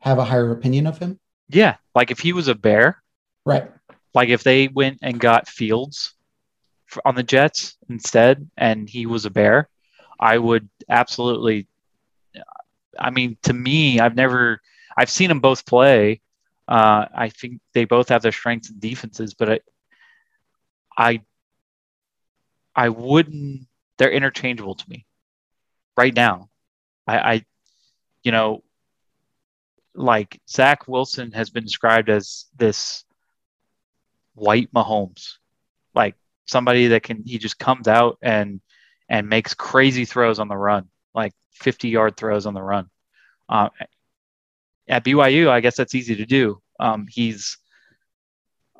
have 0.00 0.18
a 0.18 0.24
higher 0.24 0.50
opinion 0.50 0.88
of 0.88 0.98
him? 0.98 1.20
Yeah. 1.48 1.76
Like 1.94 2.10
if 2.10 2.18
he 2.18 2.32
was 2.32 2.48
a 2.48 2.54
bear, 2.54 3.02
Right. 3.44 3.70
like 4.14 4.28
if 4.28 4.42
they 4.42 4.68
went 4.68 4.98
and 5.02 5.18
got 5.20 5.48
Fields 5.48 6.14
f- 6.90 6.98
on 7.04 7.14
the 7.14 7.22
Jets 7.22 7.76
instead, 7.88 8.48
and 8.56 8.88
he 8.88 9.06
was 9.06 9.24
a 9.24 9.30
Bear, 9.30 9.68
I 10.20 10.38
would 10.38 10.68
absolutely. 10.88 11.66
I 12.98 13.10
mean, 13.10 13.38
to 13.44 13.52
me, 13.54 14.00
I've 14.00 14.14
never, 14.14 14.60
I've 14.96 15.10
seen 15.10 15.28
them 15.28 15.40
both 15.40 15.64
play. 15.66 16.20
Uh, 16.68 17.06
I 17.14 17.30
think 17.30 17.60
they 17.72 17.84
both 17.86 18.10
have 18.10 18.20
their 18.22 18.32
strengths 18.32 18.68
and 18.70 18.78
defenses, 18.80 19.34
but 19.34 19.48
I, 19.48 19.60
I, 20.96 21.22
I 22.76 22.88
wouldn't. 22.90 23.66
They're 23.98 24.10
interchangeable 24.10 24.74
to 24.74 24.90
me 24.90 25.06
right 25.96 26.14
now. 26.14 26.48
I, 27.06 27.18
I, 27.18 27.44
you 28.22 28.30
know, 28.32 28.62
like 29.94 30.40
Zach 30.48 30.88
Wilson 30.88 31.32
has 31.32 31.50
been 31.50 31.64
described 31.64 32.08
as 32.08 32.46
this 32.56 33.04
white 34.34 34.72
Mahomes, 34.72 35.34
like 35.94 36.16
somebody 36.46 36.88
that 36.88 37.02
can 37.02 37.22
he 37.24 37.38
just 37.38 37.58
comes 37.58 37.88
out 37.88 38.18
and 38.22 38.60
and 39.08 39.28
makes 39.28 39.54
crazy 39.54 40.04
throws 40.04 40.38
on 40.38 40.48
the 40.48 40.56
run, 40.56 40.88
like 41.14 41.34
50 41.52 41.88
yard 41.88 42.16
throws 42.16 42.46
on 42.46 42.54
the 42.54 42.62
run. 42.62 42.88
Uh, 43.48 43.68
at 44.88 45.04
BYU, 45.04 45.48
I 45.48 45.60
guess 45.60 45.76
that's 45.76 45.94
easy 45.94 46.16
to 46.16 46.26
do. 46.26 46.60
Um, 46.80 47.06
he's, 47.08 47.58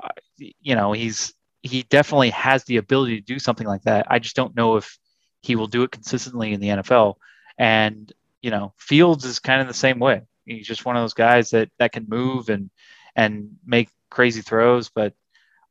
uh, 0.03 0.09
you 0.39 0.75
know, 0.75 0.93
he's 0.93 1.35
he 1.63 1.85
definitely 1.85 2.31
has 2.31 2.65
the 2.65 2.79
ability 2.79 3.21
to 3.21 3.27
do 3.27 3.39
something 3.39 3.67
like 3.67 3.83
that. 3.83 4.07
I 4.11 4.19
just 4.19 4.35
don't 4.35 4.57
know 4.57 4.77
if 4.77 4.99
he 5.43 5.55
will 5.57 5.69
do 5.69 5.83
it 5.83 5.93
consistently 5.93 6.53
in 6.53 6.61
the 6.61 6.69
NFL. 6.69 7.15
And 7.59 8.13
you 8.41 8.51
know, 8.51 8.73
Fields 8.77 9.25
is 9.25 9.39
kind 9.39 9.61
of 9.61 9.69
the 9.69 9.75
same 9.75 9.99
way. 9.99 10.23
He's 10.45 10.67
just 10.67 10.85
one 10.85 10.97
of 10.97 11.03
those 11.03 11.15
guys 11.15 11.51
that 11.51 11.71
that 11.79 11.93
can 11.93 12.07
move 12.09 12.49
and 12.49 12.71
and 13.15 13.57
make 13.65 13.89
crazy 14.11 14.43
throws, 14.43 14.89
but 14.89 15.15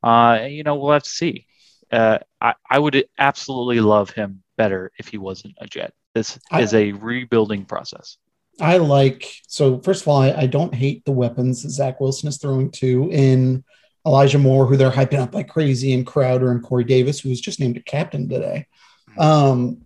uh, 0.04 0.46
you 0.50 0.64
know, 0.64 0.76
we'll 0.76 0.94
have 0.94 1.04
to 1.04 1.10
see. 1.10 1.46
Uh, 1.92 2.20
I, 2.40 2.56
I 2.70 2.80
would 2.80 3.06
absolutely 3.20 3.82
love 3.82 4.10
him 4.12 4.44
better 4.58 4.92
if 4.98 5.10
he 5.10 5.18
wasn't 5.18 5.56
a 5.60 5.68
Jet. 5.68 5.94
This 6.16 6.40
I- 6.52 6.62
is 6.62 6.74
a 6.74 6.92
rebuilding 6.94 7.66
process. 7.66 8.18
I 8.60 8.78
like 8.78 9.28
so 9.48 9.80
first 9.80 10.02
of 10.04 10.08
all, 10.10 10.22
I, 10.22 10.32
I 10.34 10.46
don't 10.46 10.74
hate 10.74 11.04
the 11.06 11.12
weapons 11.12 11.64
that 11.64 11.70
Zach 11.70 12.00
Wilson 12.00 12.30
is 12.30 12.38
throwing 12.38 12.70
to 12.72 13.10
in 13.12 13.64
Elijah 14.06 14.38
Moore, 14.40 14.66
who 14.66 14.78
they're 14.78 14.92
hyping 14.92 15.20
up 15.20 15.34
like 15.34 15.48
crazy, 15.48 15.94
and 15.94 16.06
Crowder 16.06 16.52
and 16.52 16.62
Corey 16.62 16.84
Davis, 16.84 17.20
who 17.20 17.30
was 17.30 17.42
just 17.42 17.60
named 17.60 17.78
a 17.78 17.82
captain 17.82 18.28
today. 18.28 18.68
Um, 19.18 19.86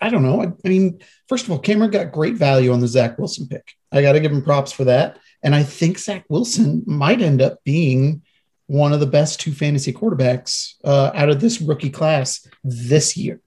I 0.00 0.10
don't 0.10 0.22
know. 0.22 0.42
I, 0.42 0.46
I 0.46 0.68
mean, 0.68 1.00
first 1.28 1.44
of 1.44 1.50
all, 1.50 1.58
Cameron 1.58 1.90
got 1.90 2.12
great 2.12 2.34
value 2.34 2.72
on 2.72 2.80
the 2.80 2.88
Zach 2.88 3.18
Wilson 3.18 3.48
pick. 3.48 3.74
I 3.90 4.02
got 4.02 4.12
to 4.12 4.20
give 4.20 4.32
him 4.32 4.42
props 4.42 4.72
for 4.72 4.84
that. 4.84 5.18
And 5.42 5.54
I 5.54 5.62
think 5.62 5.98
Zach 5.98 6.24
Wilson 6.28 6.82
might 6.86 7.22
end 7.22 7.42
up 7.42 7.62
being 7.64 8.22
one 8.66 8.92
of 8.92 9.00
the 9.00 9.06
best 9.06 9.40
two 9.40 9.52
fantasy 9.52 9.92
quarterbacks 9.92 10.74
uh, 10.84 11.10
out 11.14 11.30
of 11.30 11.40
this 11.40 11.60
rookie 11.60 11.90
class 11.90 12.46
this 12.62 13.16
year 13.16 13.40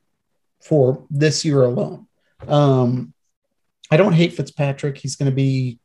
for 0.62 1.06
this 1.10 1.46
year 1.46 1.64
alone. 1.64 2.08
Um, 2.48 3.14
I 3.92 3.98
don't 3.98 4.14
hate 4.14 4.34
Fitzpatrick. 4.34 4.98
He's 4.98 5.16
going 5.16 5.30
to 5.30 5.36
be 5.36 5.80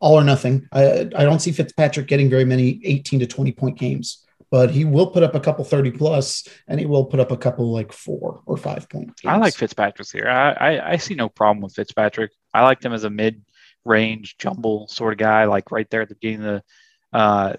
all 0.00 0.18
or 0.18 0.24
nothing. 0.24 0.68
I, 0.72 1.08
I 1.16 1.24
don't 1.24 1.40
see 1.40 1.52
Fitzpatrick 1.52 2.08
getting 2.08 2.30
very 2.30 2.44
many 2.44 2.80
18 2.84 3.20
to 3.20 3.26
20 3.26 3.52
point 3.52 3.78
games, 3.78 4.24
but 4.50 4.70
he 4.70 4.84
will 4.84 5.08
put 5.08 5.22
up 5.22 5.34
a 5.34 5.40
couple 5.40 5.64
30 5.64 5.92
plus 5.92 6.46
and 6.66 6.80
he 6.80 6.86
will 6.86 7.04
put 7.04 7.20
up 7.20 7.30
a 7.30 7.36
couple 7.36 7.70
like 7.70 7.92
four 7.92 8.42
or 8.46 8.56
five 8.56 8.88
point 8.88 9.16
games. 9.16 9.32
I 9.32 9.36
like 9.36 9.54
Fitzpatrick's 9.54 10.10
here. 10.10 10.28
I, 10.28 10.52
I, 10.52 10.92
I 10.92 10.96
see 10.96 11.14
no 11.14 11.28
problem 11.28 11.62
with 11.62 11.74
Fitzpatrick. 11.74 12.32
I 12.54 12.62
liked 12.62 12.84
him 12.84 12.92
as 12.92 13.04
a 13.04 13.10
mid 13.10 13.42
range 13.84 14.36
jumble 14.38 14.88
sort 14.88 15.12
of 15.12 15.18
guy, 15.18 15.44
like 15.44 15.70
right 15.70 15.88
there 15.90 16.02
at 16.02 16.08
the 16.08 16.14
beginning 16.14 16.46
of 16.46 16.62
the 16.62 16.62
uh, 17.10 17.54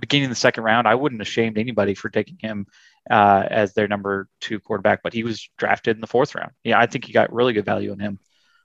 beginning 0.00 0.26
of 0.26 0.30
the 0.30 0.36
second 0.36 0.64
round. 0.64 0.86
I 0.86 0.94
wouldn't 0.94 1.20
have 1.20 1.28
shamed 1.28 1.58
anybody 1.58 1.94
for 1.94 2.08
taking 2.08 2.38
him 2.40 2.66
uh, 3.10 3.44
as 3.48 3.74
their 3.74 3.88
number 3.88 4.28
two 4.40 4.60
quarterback, 4.60 5.02
but 5.02 5.12
he 5.12 5.22
was 5.22 5.48
drafted 5.58 5.96
in 5.96 6.00
the 6.00 6.06
fourth 6.06 6.34
round. 6.34 6.52
Yeah, 6.62 6.78
I 6.78 6.86
think 6.86 7.08
you 7.08 7.14
got 7.14 7.32
really 7.32 7.52
good 7.52 7.64
value 7.64 7.92
on 7.92 7.98
him. 7.98 8.18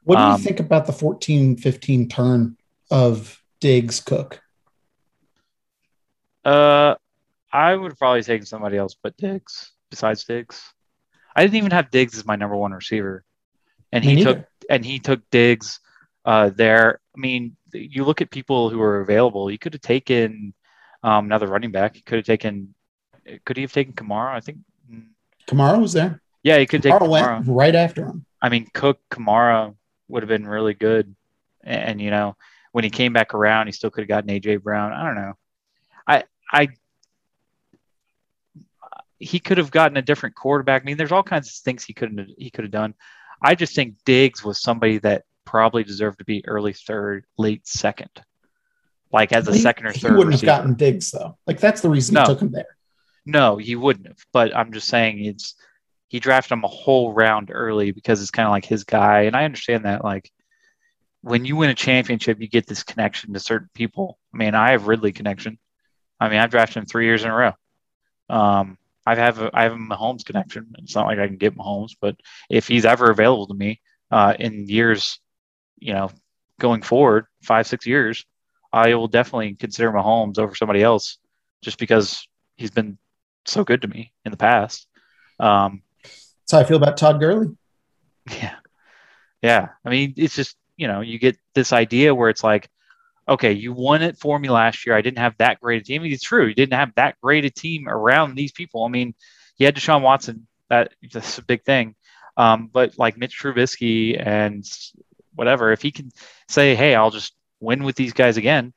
What 0.04 0.16
do 0.16 0.22
you 0.22 0.28
um, 0.30 0.42
think 0.42 0.60
about 0.60 0.86
the 0.86 0.94
14 0.94 1.58
15 1.58 2.10
turn 2.10 2.58
of 2.90 3.42
Diggs 3.60 4.00
Cook? 4.00 4.42
Uh, 6.46 6.96
I 7.52 7.76
would 7.76 7.92
have 7.92 7.98
probably 8.00 8.24
taken 8.24 8.46
somebody 8.46 8.78
else 8.78 8.96
but 9.02 9.18
Diggs 9.18 9.72
besides 9.90 10.24
Diggs. 10.24 10.62
I 11.36 11.44
didn't 11.44 11.58
even 11.58 11.72
have 11.72 11.92
Diggs 11.92 12.18
as 12.18 12.26
my 12.26 12.36
number 12.36 12.56
one 12.56 12.72
receiver, 12.72 13.24
and 13.92 14.04
Me 14.04 14.12
he 14.12 14.16
neither. 14.18 14.34
took 14.36 14.46
and 14.70 14.86
he 14.86 15.00
took 15.00 15.22
Diggs 15.30 15.80
uh, 16.26 16.50
there. 16.50 17.00
I 17.16 17.20
mean, 17.20 17.56
you 17.74 18.04
look 18.04 18.22
at 18.22 18.30
people 18.30 18.70
who 18.70 18.82
are 18.82 19.02
available. 19.02 19.50
You 19.50 19.58
could 19.58 19.74
have 19.74 19.82
taken 19.82 20.54
um, 21.04 21.26
another 21.26 21.48
running 21.48 21.72
back. 21.72 21.96
You 21.96 22.04
could 22.04 22.18
have 22.18 22.26
taken. 22.26 22.74
Could 23.46 23.58
he 23.58 23.64
have 23.64 23.74
taken 23.74 23.94
Kamara? 23.94 24.34
I 24.36 24.40
think. 24.40 24.60
Kamara 25.48 25.80
was 25.80 25.94
there. 25.94 26.22
Yeah, 26.44 26.58
he 26.58 26.66
could 26.66 26.84
take 26.84 26.94
Kamara 26.94 27.08
Kamara. 27.08 27.36
went 27.38 27.48
right 27.48 27.76
after 27.76 28.06
him. 28.06 28.26
I 28.42 28.50
mean, 28.50 28.68
Cook 28.74 29.00
Kamara 29.12 29.76
would 30.08 30.24
have 30.24 30.30
been 30.30 30.48
really 30.48 30.74
good, 30.74 31.16
and, 31.64 31.82
and, 31.84 32.02
you 32.02 32.10
know 32.12 32.36
when 32.72 32.84
he 32.84 32.90
came 32.90 33.14
back 33.14 33.34
around, 33.34 33.68
he 33.68 33.72
still 33.72 33.90
could 33.90 34.02
have 34.02 34.08
gotten 34.10 34.30
AJ 34.30 34.62
Brown. 34.62 34.94
I 34.94 35.06
don't 35.06 35.16
know. 35.16 35.34
I 36.08 36.24
I 36.52 36.70
he 39.20 39.40
could 39.40 39.58
have 39.58 39.72
gotten 39.72 39.98
a 39.98 40.02
different 40.02 40.36
quarterback. 40.36 40.82
I 40.82 40.86
mean, 40.86 40.98
there's 40.98 41.12
all 41.12 41.24
kinds 41.24 41.48
of 41.50 41.54
things 41.56 41.84
he 41.84 41.94
couldn't 41.94 42.32
he 42.38 42.50
could 42.50 42.64
have 42.64 42.72
done. 42.72 42.94
I 43.42 43.56
just 43.56 43.76
think 43.76 43.96
Diggs 44.06 44.44
was 44.44 44.62
somebody 44.62 44.98
that 45.00 45.24
probably 45.46 45.84
deserved 45.84 46.20
to 46.20 46.26
be 46.26 46.46
early 46.48 46.74
third, 46.74 47.26
late 47.38 47.66
second, 47.68 48.10
like 49.12 49.32
as 49.34 49.48
a 49.48 49.54
He- 49.54 49.60
second 49.60 49.88
or 49.88 49.94
third. 49.94 50.12
he 50.12 50.18
wouldn't 50.18 50.34
receiver. 50.36 50.52
have 50.52 50.60
gotten 50.62 50.76
Diggs 50.76 51.12
though. 51.12 51.38
Like 51.48 51.60
that's 51.60 51.82
the 51.82 51.90
reason 51.90 52.16
No. 52.16 52.22
he 52.22 52.28
took 52.28 52.42
him 52.42 52.52
there. 52.52 52.78
No, 53.26 53.58
he 53.58 53.76
wouldn't 53.76 54.08
have. 54.08 54.18
But 54.34 54.56
I'm 54.56 54.72
just 54.72 54.88
saying 54.88 55.24
it's 55.26 55.56
he 56.08 56.20
drafted 56.20 56.54
him 56.54 56.64
a 56.64 56.68
whole 56.68 57.14
round 57.14 57.50
early 57.54 57.92
because 57.92 58.22
it's 58.22 58.32
kind 58.32 58.48
of 58.48 58.52
like 58.52 58.66
his 58.66 58.84
guy, 58.84 59.22
and 59.22 59.36
I 59.36 59.46
understand 59.46 59.86
that. 59.86 60.04
Like 60.04 60.32
when 61.22 61.44
you 61.46 61.56
win 61.58 61.70
a 61.70 61.76
championship, 61.76 62.40
you 62.40 62.48
get 62.48 62.66
this 62.66 62.82
connection 62.84 63.34
to 63.34 63.40
certain 63.40 63.70
people. 63.74 64.18
I 64.34 64.38
mean, 64.38 64.56
I 64.56 64.72
have 64.72 64.88
Ridley 64.88 65.12
connection. 65.12 65.60
I 66.20 66.30
mean, 66.30 66.40
I've 66.40 66.50
drafted 66.52 66.78
him 66.78 66.86
three 66.86 67.06
years 67.06 67.24
in 67.24 67.30
a 67.30 67.36
row. 67.36 67.52
Um, 68.30 68.78
I 69.18 69.26
have 69.26 69.42
a, 69.42 69.50
I 69.54 69.64
have 69.64 69.74
a 69.74 69.78
Mahomes 69.78 70.26
connection. 70.26 70.68
It's 70.80 70.96
not 70.96 71.08
like 71.08 71.20
I 71.20 71.28
can 71.28 71.38
get 71.38 71.58
Mahomes, 71.58 71.96
but 72.00 72.16
if 72.50 72.68
he's 72.68 72.86
ever 72.86 73.10
available 73.10 73.48
to 73.48 73.54
me 73.54 73.82
uh, 74.12 74.36
in 74.40 74.68
years, 74.68 75.20
you 75.78 75.94
know, 75.94 76.12
going 76.60 76.82
forward, 76.82 77.26
five 77.44 77.68
six 77.68 77.86
years, 77.86 78.26
I 78.72 78.94
will 78.96 79.08
definitely 79.08 79.56
consider 79.56 79.92
Mahomes 79.92 80.38
over 80.38 80.56
somebody 80.56 80.84
else, 80.84 81.18
just 81.62 81.80
because 81.80 82.28
he's 82.58 82.72
been 82.72 82.98
so 83.46 83.64
good 83.64 83.82
to 83.82 83.88
me 83.88 84.14
in 84.26 84.32
the 84.32 84.38
past. 84.38 84.88
Um, 85.40 85.82
That's 86.04 86.52
how 86.52 86.60
I 86.60 86.64
feel 86.64 86.78
about 86.78 86.98
Todd 86.98 87.20
Gurley. 87.20 87.56
yeah, 88.30 88.56
yeah. 89.42 89.70
I 89.84 89.90
mean, 89.90 90.14
it's 90.18 90.36
just 90.36 90.56
you 90.80 90.88
know, 90.88 91.02
you 91.02 91.20
get 91.20 91.38
this 91.56 91.74
idea 91.74 92.16
where 92.16 92.30
it's 92.30 92.44
like, 92.44 92.70
okay, 93.30 93.52
you 93.52 93.72
won 93.72 94.02
it 94.02 94.18
for 94.18 94.38
me 94.40 94.50
last 94.50 94.86
year. 94.86 94.96
I 94.96 95.02
didn't 95.02 95.20
have 95.20 95.38
that 95.38 95.62
great 95.62 95.82
a 95.82 95.86
team. 95.86 96.02
I 96.02 96.04
mean, 96.04 96.14
it's 96.14 96.24
true. 96.24 96.48
You 96.48 96.56
didn't 96.56 96.74
have 96.74 96.94
that 96.96 97.16
great 97.22 97.46
a 97.46 97.50
team 97.50 97.88
around 97.88 98.36
these 98.36 98.52
people. 98.52 98.84
I 98.84 98.90
mean, 98.90 99.14
you 99.58 99.66
had 99.66 99.76
Deshaun 99.76 100.02
Watson. 100.02 100.48
That 100.70 100.94
that's 101.12 101.38
a 101.38 101.44
big 101.44 101.64
thing. 101.64 101.96
Um, 102.38 102.70
but 102.72 102.98
like 102.98 103.18
Mitch 103.18 103.40
Trubisky 103.40 104.22
and 104.24 104.66
whatever, 105.36 105.72
if 105.72 105.82
he 105.82 105.92
can 105.92 106.12
say, 106.48 106.76
hey, 106.76 106.96
I'll 106.96 107.12
just 107.12 107.34
win 107.60 107.84
with 107.84 107.96
these 107.96 108.14
guys 108.14 108.38
again, 108.38 108.74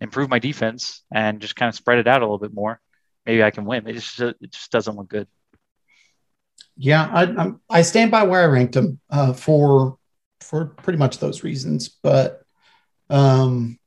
improve 0.00 0.28
my 0.28 0.38
defense, 0.38 1.02
and 1.12 1.40
just 1.40 1.56
kind 1.56 1.68
of 1.68 1.74
spread 1.74 1.98
it 1.98 2.06
out 2.06 2.22
a 2.22 2.24
little 2.24 2.38
bit 2.38 2.54
more, 2.54 2.80
maybe 3.24 3.42
I 3.42 3.50
can 3.50 3.64
win. 3.64 3.86
It 3.86 3.94
just 3.94 4.20
it 4.20 4.52
just 4.52 4.70
doesn't 4.70 4.96
look 4.96 5.08
good. 5.08 5.28
Yeah, 6.76 7.08
I 7.12 7.22
I'm, 7.22 7.60
I 7.68 7.82
stand 7.82 8.10
by 8.10 8.24
where 8.24 8.42
I 8.42 8.46
ranked 8.46 8.76
him 8.76 9.00
uh, 9.10 9.32
for 9.32 9.98
for 10.40 10.66
pretty 10.66 10.98
much 10.98 11.18
those 11.18 11.42
reasons. 11.42 11.88
But 11.88 12.42
um, 13.08 13.78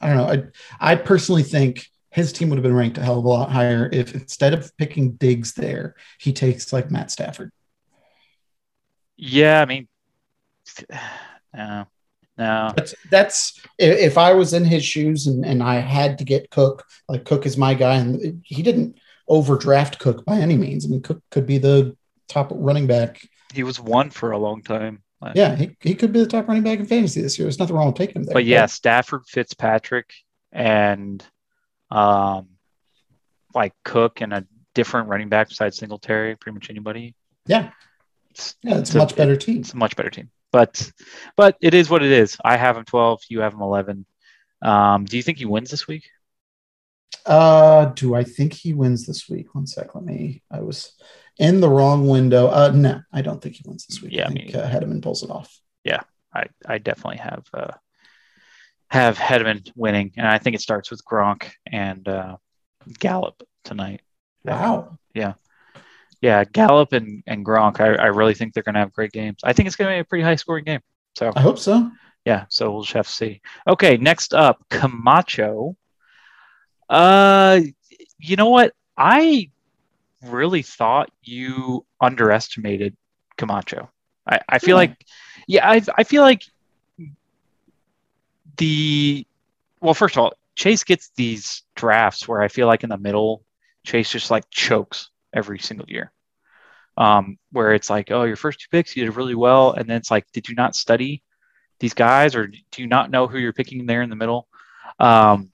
I 0.00 0.08
don't 0.08 0.16
know. 0.16 0.50
I 0.80 0.92
I 0.92 0.96
personally 0.96 1.42
think 1.42 1.86
his 2.10 2.32
team 2.32 2.48
would 2.50 2.56
have 2.56 2.62
been 2.62 2.74
ranked 2.74 2.98
a 2.98 3.02
hell 3.02 3.18
of 3.18 3.24
a 3.24 3.28
lot 3.28 3.50
higher 3.50 3.88
if 3.92 4.14
instead 4.14 4.54
of 4.54 4.76
picking 4.76 5.12
Diggs 5.12 5.54
there, 5.54 5.94
he 6.18 6.32
takes 6.32 6.72
like 6.72 6.90
Matt 6.90 7.10
Stafford. 7.10 7.52
Yeah, 9.16 9.60
I 9.60 9.66
mean, 9.66 9.88
no, 11.54 11.86
no. 12.36 12.72
That's, 12.76 12.94
that's 13.10 13.60
if 13.78 13.98
if 13.98 14.18
I 14.18 14.32
was 14.32 14.52
in 14.52 14.64
his 14.64 14.84
shoes 14.84 15.26
and, 15.26 15.44
and 15.44 15.62
I 15.62 15.76
had 15.76 16.18
to 16.18 16.24
get 16.24 16.50
Cook, 16.50 16.84
like 17.08 17.24
Cook 17.24 17.46
is 17.46 17.56
my 17.56 17.74
guy, 17.74 17.96
and 17.96 18.42
he 18.44 18.62
didn't 18.62 18.98
overdraft 19.26 19.98
Cook 19.98 20.24
by 20.24 20.38
any 20.38 20.56
means. 20.56 20.86
I 20.86 20.88
mean, 20.88 21.02
Cook 21.02 21.22
could 21.30 21.46
be 21.46 21.58
the 21.58 21.96
top 22.28 22.50
running 22.54 22.86
back. 22.86 23.20
He 23.52 23.62
was 23.62 23.80
one 23.80 24.10
for 24.10 24.32
a 24.32 24.38
long 24.38 24.62
time. 24.62 25.02
Yeah, 25.34 25.56
he, 25.56 25.76
he 25.80 25.94
could 25.94 26.12
be 26.12 26.20
the 26.20 26.26
top 26.26 26.46
running 26.46 26.62
back 26.62 26.78
in 26.78 26.86
fantasy 26.86 27.20
this 27.20 27.38
year. 27.38 27.46
There's 27.46 27.58
nothing 27.58 27.74
wrong 27.74 27.86
with 27.86 27.96
taking 27.96 28.16
him 28.16 28.22
there. 28.24 28.34
but 28.34 28.44
yeah, 28.44 28.66
Stafford, 28.66 29.26
Fitzpatrick, 29.26 30.12
and 30.52 31.24
um, 31.90 32.48
like 33.54 33.72
Cook 33.84 34.20
and 34.20 34.32
a 34.32 34.46
different 34.74 35.08
running 35.08 35.28
back 35.28 35.48
besides 35.48 35.76
Singletary, 35.76 36.36
pretty 36.36 36.54
much 36.54 36.70
anybody. 36.70 37.14
Yeah. 37.46 37.70
it's, 38.30 38.54
yeah, 38.62 38.78
it's, 38.78 38.90
it's 38.90 38.94
a 38.94 38.98
much 38.98 39.16
better 39.16 39.36
team. 39.36 39.60
It's 39.60 39.74
a 39.74 39.76
much 39.76 39.96
better 39.96 40.10
team, 40.10 40.30
but 40.52 40.90
but 41.36 41.56
it 41.60 41.74
is 41.74 41.90
what 41.90 42.02
it 42.04 42.12
is. 42.12 42.36
I 42.44 42.56
have 42.56 42.76
him 42.76 42.84
twelve. 42.84 43.20
You 43.28 43.40
have 43.40 43.54
him 43.54 43.62
eleven. 43.62 44.06
Um, 44.62 45.04
do 45.04 45.16
you 45.16 45.22
think 45.22 45.38
he 45.38 45.46
wins 45.46 45.70
this 45.70 45.88
week? 45.88 46.08
Uh, 47.26 47.86
do 47.86 48.14
I 48.14 48.24
think 48.24 48.52
he 48.52 48.72
wins 48.72 49.06
this 49.06 49.28
week? 49.28 49.54
One 49.54 49.66
sec. 49.66 49.94
Let 49.94 50.04
me. 50.04 50.42
I 50.50 50.60
was 50.60 50.92
in 51.38 51.60
the 51.60 51.68
wrong 51.68 52.08
window. 52.08 52.48
Uh, 52.48 52.72
no, 52.74 53.00
I 53.12 53.22
don't 53.22 53.40
think 53.40 53.56
he 53.56 53.62
wins 53.66 53.86
this 53.86 54.02
week. 54.02 54.12
Yeah, 54.12 54.26
I 54.26 54.32
think 54.32 54.54
uh, 54.54 54.68
Hedeman 54.68 55.02
pulls 55.02 55.22
it 55.22 55.30
off. 55.30 55.58
Yeah, 55.84 56.00
I 56.34 56.46
I 56.66 56.78
definitely 56.78 57.18
have 57.18 57.44
uh, 57.54 57.72
have 58.90 59.18
Hedman 59.18 59.70
winning, 59.76 60.12
and 60.16 60.26
I 60.26 60.38
think 60.38 60.56
it 60.56 60.60
starts 60.62 60.90
with 60.90 61.04
Gronk 61.04 61.50
and 61.70 62.06
uh, 62.08 62.36
Gallup 62.98 63.42
tonight. 63.64 64.00
Wow. 64.44 64.98
Yeah. 65.14 65.34
Yeah, 66.20 66.42
Gallup 66.44 66.92
and, 66.94 67.22
and 67.26 67.44
Gronk. 67.44 67.80
I, 67.80 67.94
I 67.94 68.06
really 68.06 68.34
think 68.34 68.52
they're 68.52 68.62
going 68.64 68.74
to 68.74 68.80
have 68.80 68.92
great 68.92 69.12
games. 69.12 69.38
I 69.44 69.52
think 69.52 69.66
it's 69.68 69.76
going 69.76 69.90
to 69.90 69.96
be 69.96 70.00
a 70.00 70.04
pretty 70.04 70.24
high 70.24 70.34
scoring 70.36 70.64
game. 70.64 70.80
So 71.16 71.32
I 71.36 71.40
hope 71.40 71.58
so. 71.58 71.90
yeah, 72.24 72.46
so 72.48 72.72
we'll 72.72 72.82
just 72.82 72.94
have 72.94 73.06
to 73.06 73.12
see. 73.12 73.40
Okay, 73.68 73.96
next 73.98 74.34
up, 74.34 74.64
Camacho. 74.70 75.76
Uh, 76.88 77.60
you 78.18 78.36
know 78.36 78.48
what? 78.48 78.72
I 78.96 79.50
really 80.24 80.62
thought 80.62 81.10
you 81.22 81.84
underestimated 82.00 82.96
Camacho. 83.36 83.90
I, 84.26 84.40
I 84.48 84.58
feel 84.58 84.70
Yeah. 84.70 84.74
like, 84.74 85.04
yeah, 85.46 85.68
I, 85.70 85.82
I 85.96 86.04
feel 86.04 86.22
like 86.22 86.42
the, 88.56 89.26
well, 89.80 89.94
first 89.94 90.16
of 90.16 90.22
all, 90.22 90.32
Chase 90.54 90.82
gets 90.84 91.10
these 91.16 91.62
drafts 91.76 92.26
where 92.26 92.42
I 92.42 92.48
feel 92.48 92.66
like 92.66 92.82
in 92.82 92.90
the 92.90 92.98
middle, 92.98 93.44
Chase 93.84 94.10
just 94.10 94.30
like 94.30 94.44
chokes 94.50 95.10
every 95.32 95.58
single 95.58 95.86
year. 95.88 96.12
Um, 96.96 97.38
where 97.52 97.74
it's 97.74 97.88
like, 97.88 98.10
oh, 98.10 98.24
your 98.24 98.34
first 98.34 98.58
two 98.58 98.66
picks, 98.72 98.96
you 98.96 99.04
did 99.04 99.14
really 99.14 99.36
well. 99.36 99.72
And 99.72 99.88
then 99.88 99.96
it's 99.96 100.10
like, 100.10 100.26
did 100.32 100.48
you 100.48 100.56
not 100.56 100.74
study 100.74 101.22
these 101.78 101.94
guys 101.94 102.34
or 102.34 102.48
do 102.48 102.58
you 102.82 102.88
not 102.88 103.12
know 103.12 103.28
who 103.28 103.38
you're 103.38 103.52
picking 103.52 103.86
there 103.86 104.02
in 104.02 104.10
the 104.10 104.16
middle? 104.16 104.48
Um, 104.98 105.52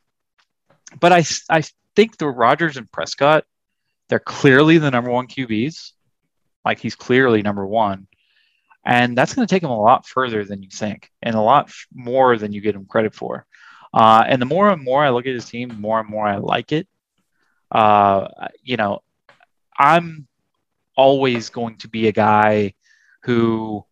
but 1.01 1.13
I, 1.13 1.23
I 1.51 1.63
think 1.95 2.17
the 2.17 2.29
Rodgers 2.29 2.79
and 2.79 2.91
Prescott, 2.91 3.45
they're 4.09 4.19
clearly 4.19 4.79
the 4.79 4.91
number 4.91 5.11
one 5.11 5.27
QBs. 5.27 5.93
Like 6.65 6.79
he's 6.79 6.95
clearly 6.95 7.43
number 7.43 7.67
one. 7.67 8.07
And 8.85 9.17
that's 9.17 9.35
going 9.35 9.47
to 9.47 9.55
take 9.55 9.63
him 9.63 9.71
a 9.71 9.81
lot 9.81 10.07
further 10.07 10.45
than 10.45 10.63
you 10.63 10.69
think 10.71 11.11
and 11.23 11.35
a 11.35 11.41
lot 11.41 11.69
f- 11.69 11.87
more 11.95 12.37
than 12.37 12.53
you 12.53 12.61
get 12.61 12.75
him 12.75 12.85
credit 12.85 13.15
for. 13.15 13.47
Uh, 13.95 14.25
and 14.27 14.43
the 14.43 14.47
more 14.47 14.69
and 14.71 14.83
more 14.83 15.03
I 15.03 15.11
look 15.11 15.27
at 15.27 15.33
his 15.33 15.49
team, 15.49 15.69
the 15.69 15.75
more 15.75 16.01
and 16.01 16.09
more 16.09 16.27
I 16.27 16.37
like 16.37 16.73
it. 16.73 16.87
Uh, 17.71 18.29
you 18.63 18.77
know, 18.77 19.03
I'm 19.79 20.27
always 20.97 21.49
going 21.49 21.77
to 21.79 21.89
be 21.89 22.09
a 22.09 22.13
guy 22.13 22.75
who 23.23 23.85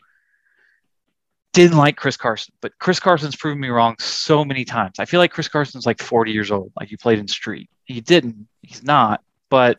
didn't 1.52 1.76
like 1.76 1.96
Chris 1.96 2.16
Carson, 2.16 2.54
but 2.60 2.78
Chris 2.78 3.00
Carson's 3.00 3.36
proven 3.36 3.60
me 3.60 3.68
wrong 3.68 3.96
so 3.98 4.44
many 4.44 4.64
times. 4.64 4.98
I 4.98 5.04
feel 5.04 5.20
like 5.20 5.32
Chris 5.32 5.48
Carson's 5.48 5.86
like 5.86 6.00
40 6.00 6.32
years 6.32 6.50
old, 6.50 6.72
like 6.78 6.88
he 6.88 6.96
played 6.96 7.18
in 7.18 7.28
street. 7.28 7.70
He 7.84 8.00
didn't, 8.00 8.48
he's 8.62 8.82
not, 8.82 9.22
but 9.50 9.78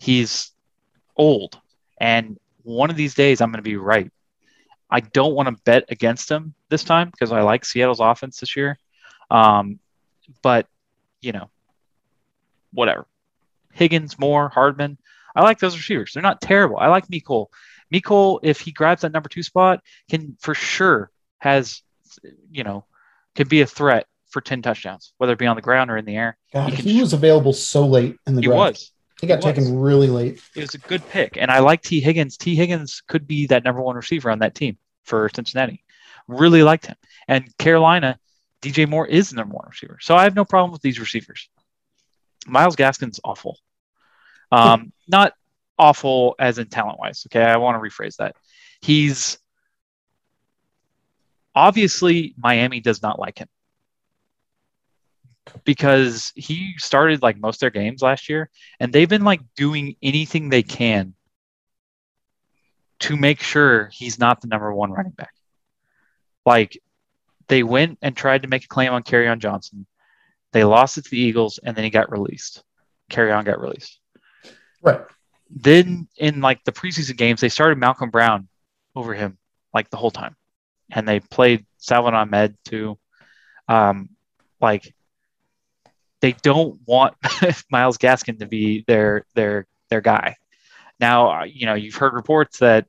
he's 0.00 0.52
old. 1.16 1.58
And 2.00 2.38
one 2.62 2.90
of 2.90 2.96
these 2.96 3.14
days 3.14 3.40
I'm 3.40 3.50
going 3.50 3.58
to 3.58 3.62
be 3.62 3.76
right. 3.76 4.10
I 4.90 5.00
don't 5.00 5.34
want 5.34 5.48
to 5.48 5.62
bet 5.64 5.84
against 5.90 6.30
him 6.30 6.54
this 6.70 6.84
time 6.84 7.10
because 7.10 7.32
I 7.32 7.42
like 7.42 7.64
Seattle's 7.64 8.00
offense 8.00 8.40
this 8.40 8.56
year. 8.56 8.78
Um, 9.30 9.78
but, 10.42 10.66
you 11.20 11.32
know, 11.32 11.50
whatever. 12.72 13.06
Higgins, 13.72 14.18
Moore, 14.18 14.48
Hardman. 14.48 14.98
I 15.36 15.42
like 15.42 15.58
those 15.58 15.76
receivers. 15.76 16.12
They're 16.14 16.22
not 16.22 16.40
terrible. 16.40 16.78
I 16.78 16.88
like 16.88 17.06
Mecole. 17.08 17.46
Mecole, 17.92 18.40
if 18.42 18.60
he 18.60 18.72
grabs 18.72 19.02
that 19.02 19.12
number 19.12 19.28
two 19.28 19.42
spot, 19.42 19.82
can 20.10 20.36
for 20.40 20.54
sure 20.54 21.10
has, 21.38 21.82
you 22.50 22.64
know, 22.64 22.84
can 23.34 23.46
be 23.48 23.60
a 23.60 23.66
threat 23.66 24.06
for 24.30 24.40
10 24.40 24.62
touchdowns, 24.62 25.12
whether 25.18 25.32
it 25.34 25.38
be 25.38 25.46
on 25.46 25.56
the 25.56 25.62
ground 25.62 25.90
or 25.90 25.96
in 25.96 26.04
the 26.04 26.16
air. 26.16 26.36
God, 26.52 26.72
He 26.72 26.94
he 26.94 27.00
was 27.00 27.12
available 27.12 27.52
so 27.52 27.86
late 27.86 28.16
in 28.26 28.34
the 28.34 28.42
He 28.42 28.46
draft. 28.46 28.58
was. 28.58 28.92
He 29.20 29.26
got 29.26 29.42
taken 29.42 29.80
really 29.80 30.06
late. 30.06 30.40
It 30.54 30.60
was 30.60 30.74
a 30.74 30.78
good 30.78 31.06
pick. 31.08 31.36
And 31.36 31.50
I 31.50 31.58
like 31.58 31.82
T. 31.82 32.00
Higgins. 32.00 32.36
T. 32.36 32.54
Higgins 32.54 33.02
could 33.08 33.26
be 33.26 33.46
that 33.48 33.64
number 33.64 33.80
one 33.80 33.96
receiver 33.96 34.30
on 34.30 34.38
that 34.40 34.54
team 34.54 34.78
for 35.04 35.28
Cincinnati. 35.34 35.84
Really 36.28 36.62
liked 36.62 36.86
him. 36.86 36.96
And 37.26 37.56
Carolina, 37.58 38.18
DJ 38.62 38.88
Moore 38.88 39.06
is 39.06 39.30
the 39.30 39.36
number 39.36 39.54
one 39.54 39.66
receiver. 39.68 39.98
So 40.00 40.14
I 40.14 40.22
have 40.22 40.36
no 40.36 40.44
problem 40.44 40.70
with 40.70 40.82
these 40.82 41.00
receivers. 41.00 41.48
Miles 42.46 42.76
Gaskin's 42.76 43.18
awful. 43.24 43.58
Um, 44.52 44.92
not 45.08 45.32
awful 45.78 46.36
as 46.38 46.58
in 46.58 46.68
talent 46.68 47.00
wise. 47.00 47.26
Okay. 47.28 47.42
I 47.42 47.56
want 47.56 47.82
to 47.82 47.88
rephrase 47.88 48.16
that. 48.16 48.36
He's 48.80 49.38
obviously 51.56 52.34
Miami 52.36 52.80
does 52.80 53.02
not 53.02 53.18
like 53.18 53.38
him 53.38 53.48
because 55.64 56.32
he 56.34 56.74
started 56.78 57.22
like 57.22 57.38
most 57.38 57.56
of 57.56 57.60
their 57.60 57.70
games 57.70 58.02
last 58.02 58.28
year 58.28 58.50
and 58.80 58.92
they've 58.92 59.08
been 59.08 59.24
like 59.24 59.40
doing 59.56 59.96
anything 60.02 60.48
they 60.48 60.62
can 60.62 61.14
to 63.00 63.16
make 63.16 63.40
sure 63.40 63.88
he's 63.92 64.18
not 64.18 64.40
the 64.40 64.48
number 64.48 64.72
one 64.72 64.90
running 64.90 65.12
back. 65.12 65.34
Like 66.44 66.78
they 67.48 67.62
went 67.62 67.98
and 68.02 68.16
tried 68.16 68.42
to 68.42 68.48
make 68.48 68.64
a 68.64 68.68
claim 68.68 68.92
on 68.92 69.02
Kerryon 69.02 69.38
Johnson. 69.38 69.86
They 70.52 70.64
lost 70.64 70.98
it 70.98 71.04
to 71.04 71.10
the 71.10 71.20
Eagles 71.20 71.58
and 71.62 71.76
then 71.76 71.84
he 71.84 71.90
got 71.90 72.10
released. 72.10 72.62
Kerryon 73.10 73.44
got 73.44 73.60
released. 73.60 73.98
Right. 74.82 75.00
Then 75.50 76.08
in 76.16 76.40
like 76.40 76.64
the 76.64 76.72
preseason 76.72 77.16
games, 77.16 77.40
they 77.40 77.48
started 77.48 77.78
Malcolm 77.78 78.10
Brown 78.10 78.48
over 78.94 79.14
him 79.14 79.38
like 79.72 79.90
the 79.90 79.96
whole 79.96 80.10
time. 80.10 80.36
And 80.90 81.06
they 81.06 81.20
played 81.20 81.66
Salvon 81.78 82.14
Ahmed 82.14 82.56
too. 82.64 82.98
Um, 83.68 84.10
like 84.60 84.94
they 86.20 86.32
don't 86.32 86.80
want 86.86 87.14
Miles 87.70 87.98
Gaskin 87.98 88.40
to 88.40 88.46
be 88.46 88.84
their 88.86 89.24
their 89.34 89.66
their 89.90 90.00
guy. 90.00 90.36
Now, 91.00 91.40
uh, 91.40 91.44
you 91.44 91.66
know, 91.66 91.74
you've 91.74 91.94
heard 91.94 92.14
reports 92.14 92.58
that 92.58 92.86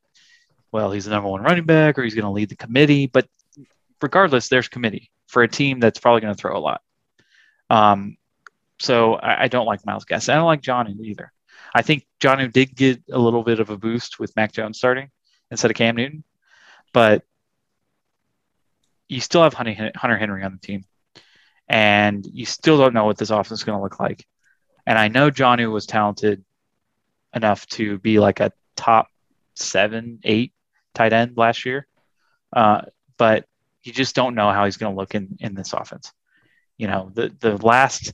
well, 0.71 0.91
he's 0.91 1.05
the 1.05 1.11
number 1.11 1.29
one 1.29 1.41
running 1.41 1.65
back 1.65 1.97
or 1.97 2.03
he's 2.03 2.15
going 2.15 2.25
to 2.25 2.31
lead 2.31 2.49
the 2.49 2.55
committee, 2.55 3.07
but 3.07 3.27
regardless, 4.01 4.49
there's 4.49 4.67
committee 4.67 5.09
for 5.27 5.43
a 5.43 5.47
team 5.47 5.79
that's 5.79 5.99
probably 5.99 6.21
going 6.21 6.33
to 6.33 6.39
throw 6.39 6.55
a 6.55 6.59
lot. 6.59 6.81
Um, 7.69 8.17
so 8.79 9.15
I, 9.15 9.43
I 9.43 9.47
don't 9.47 9.65
like 9.65 9.85
Miles 9.85 10.05
Gaskin. 10.05 10.33
I 10.33 10.35
don't 10.35 10.45
like 10.45 10.61
Jonnu 10.61 10.99
either. 11.03 11.31
I 11.73 11.81
think 11.81 12.05
Jonnu 12.19 12.51
did 12.51 12.75
get 12.75 13.01
a 13.11 13.19
little 13.19 13.43
bit 13.43 13.59
of 13.59 13.69
a 13.69 13.77
boost 13.77 14.19
with 14.19 14.35
Mac 14.35 14.51
Jones 14.51 14.77
starting 14.77 15.09
instead 15.51 15.71
of 15.71 15.77
Cam 15.77 15.95
Newton, 15.95 16.23
but 16.93 17.23
you 19.07 19.21
still 19.21 19.43
have 19.43 19.53
Hunter 19.53 19.91
Henry 20.17 20.43
on 20.43 20.51
the 20.51 20.59
team, 20.59 20.83
and 21.69 22.25
you 22.25 22.45
still 22.45 22.77
don't 22.77 22.93
know 22.93 23.05
what 23.05 23.17
this 23.17 23.29
offense 23.29 23.59
is 23.59 23.63
going 23.63 23.77
to 23.77 23.83
look 23.83 23.99
like. 23.99 24.25
And 24.85 24.97
I 24.97 25.07
know 25.07 25.29
Jonnu 25.29 25.71
was 25.71 25.85
talented 25.85 26.43
enough 27.33 27.67
to 27.67 27.99
be 27.99 28.19
like 28.19 28.39
a 28.39 28.51
top 28.75 29.07
seven, 29.53 30.19
eight 30.23 30.51
tight 30.95 31.13
end 31.13 31.37
last 31.37 31.65
year, 31.65 31.85
uh, 32.53 32.81
but 33.17 33.45
you 33.83 33.93
just 33.93 34.15
don't 34.15 34.35
know 34.35 34.51
how 34.51 34.65
he's 34.65 34.77
going 34.77 34.93
to 34.93 34.97
look 34.97 35.13
in 35.13 35.37
in 35.39 35.53
this 35.53 35.73
offense. 35.73 36.11
You 36.77 36.87
know, 36.87 37.11
the 37.13 37.33
the 37.39 37.57
last 37.57 38.13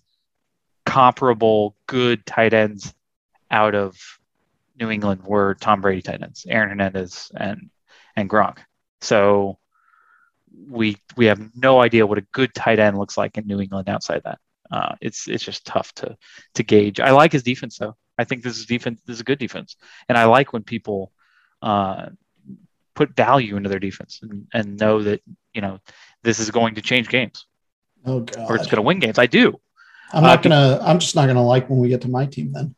comparable 0.85 1.75
good 1.87 2.25
tight 2.25 2.53
ends 2.53 2.93
out 3.49 3.73
of 3.73 3.97
New 4.77 4.89
England 4.89 5.23
were 5.23 5.55
Tom 5.55 5.81
Brady 5.81 6.01
tight 6.01 6.21
ends, 6.21 6.45
Aaron 6.47 6.69
Hernandez 6.69 7.31
and 7.35 7.69
and 8.15 8.29
Gronk. 8.29 8.57
So 9.01 9.59
we 10.69 10.97
we 11.17 11.25
have 11.25 11.55
no 11.55 11.81
idea 11.81 12.05
what 12.05 12.17
a 12.17 12.27
good 12.31 12.53
tight 12.53 12.79
end 12.79 12.97
looks 12.97 13.17
like 13.17 13.37
in 13.37 13.47
New 13.47 13.59
England 13.59 13.89
outside 13.89 14.23
that. 14.23 14.39
Uh, 14.71 14.95
it's 15.01 15.27
it's 15.27 15.43
just 15.43 15.65
tough 15.65 15.93
to 15.93 16.17
to 16.55 16.63
gauge. 16.63 16.99
I 16.99 17.11
like 17.11 17.31
his 17.31 17.43
defense 17.43 17.77
though. 17.77 17.95
I 18.17 18.23
think 18.23 18.43
this 18.43 18.57
is 18.57 18.65
defense. 18.65 19.01
This 19.05 19.15
is 19.15 19.21
a 19.21 19.25
good 19.25 19.39
defense, 19.39 19.75
and 20.09 20.17
I 20.17 20.25
like 20.25 20.53
when 20.53 20.63
people 20.63 21.11
uh, 21.61 22.07
put 22.93 23.15
value 23.15 23.57
into 23.57 23.69
their 23.69 23.79
defense 23.79 24.19
and, 24.21 24.47
and 24.53 24.79
know 24.79 25.03
that 25.03 25.21
you 25.53 25.61
know 25.61 25.79
this 26.23 26.39
is 26.39 26.49
going 26.49 26.75
to 26.75 26.81
change 26.81 27.09
games 27.09 27.45
Oh 28.05 28.21
god. 28.21 28.49
or 28.49 28.55
it's 28.55 28.65
going 28.65 28.77
to 28.77 28.81
win 28.81 28.99
games. 28.99 29.19
I 29.19 29.25
do. 29.25 29.59
I'm 30.11 30.23
not 30.23 30.39
uh, 30.39 30.41
gonna. 30.41 30.79
I'm 30.81 30.99
just 30.99 31.15
not 31.15 31.27
gonna 31.27 31.45
like 31.45 31.69
when 31.69 31.79
we 31.79 31.89
get 31.89 32.01
to 32.01 32.07
my 32.09 32.25
team. 32.25 32.53
Then 32.53 32.75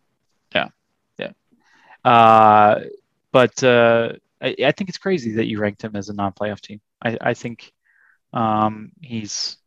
Yeah, 0.53 0.69
yeah. 1.17 1.31
Uh, 2.03 2.81
but 3.31 3.61
uh, 3.63 4.13
I, 4.41 4.55
I 4.65 4.71
think 4.71 4.89
it's 4.89 4.97
crazy 4.97 5.33
that 5.35 5.45
you 5.45 5.59
ranked 5.59 5.83
him 5.83 5.95
as 5.95 6.09
a 6.09 6.13
non-playoff 6.13 6.61
team. 6.61 6.81
I, 7.03 7.17
I 7.21 7.33
think 7.33 7.71
um, 8.33 8.91
he's 9.01 9.57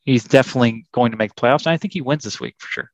he's 0.00 0.24
definitely 0.24 0.86
going 0.92 1.12
to 1.12 1.16
make 1.18 1.34
playoffs, 1.34 1.66
and 1.66 1.72
I 1.72 1.76
think 1.76 1.92
he 1.92 2.00
wins 2.00 2.24
this 2.24 2.40
week 2.40 2.54
for 2.58 2.68
sure. 2.68 2.90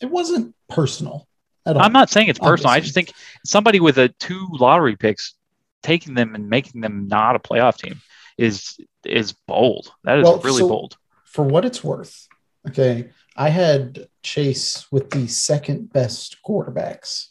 it 0.00 0.06
wasn't 0.10 0.54
personal 0.68 1.26
at 1.66 1.76
all. 1.76 1.82
I'm 1.82 1.92
not 1.92 2.10
saying 2.10 2.28
it's 2.28 2.38
personal. 2.38 2.70
I 2.70 2.80
just 2.80 2.94
think 2.94 3.12
somebody 3.44 3.80
with 3.80 3.98
a 3.98 4.08
two 4.08 4.48
lottery 4.52 4.96
picks 4.96 5.34
taking 5.82 6.14
them 6.14 6.34
and 6.34 6.48
making 6.48 6.80
them 6.80 7.08
not 7.08 7.36
a 7.36 7.38
playoff 7.38 7.76
team 7.76 8.00
is 8.38 8.76
is 9.04 9.32
bold. 9.46 9.92
That 10.04 10.18
is 10.18 10.24
Well, 10.24 10.38
really 10.40 10.60
so- 10.60 10.68
bold. 10.68 10.96
for 11.24 11.44
what 11.44 11.64
it's 11.64 11.82
worth. 11.84 12.26
Okay, 12.68 13.10
I 13.36 13.50
had 13.50 14.08
Chase 14.22 14.90
with 14.90 15.10
the 15.10 15.26
second 15.26 15.92
best 15.92 16.38
quarterbacks 16.46 17.26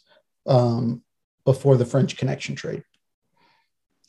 um, 0.46 1.02
before 1.44 1.76
the 1.76 1.84
French 1.84 2.16
Connection 2.16 2.54
trade. 2.54 2.84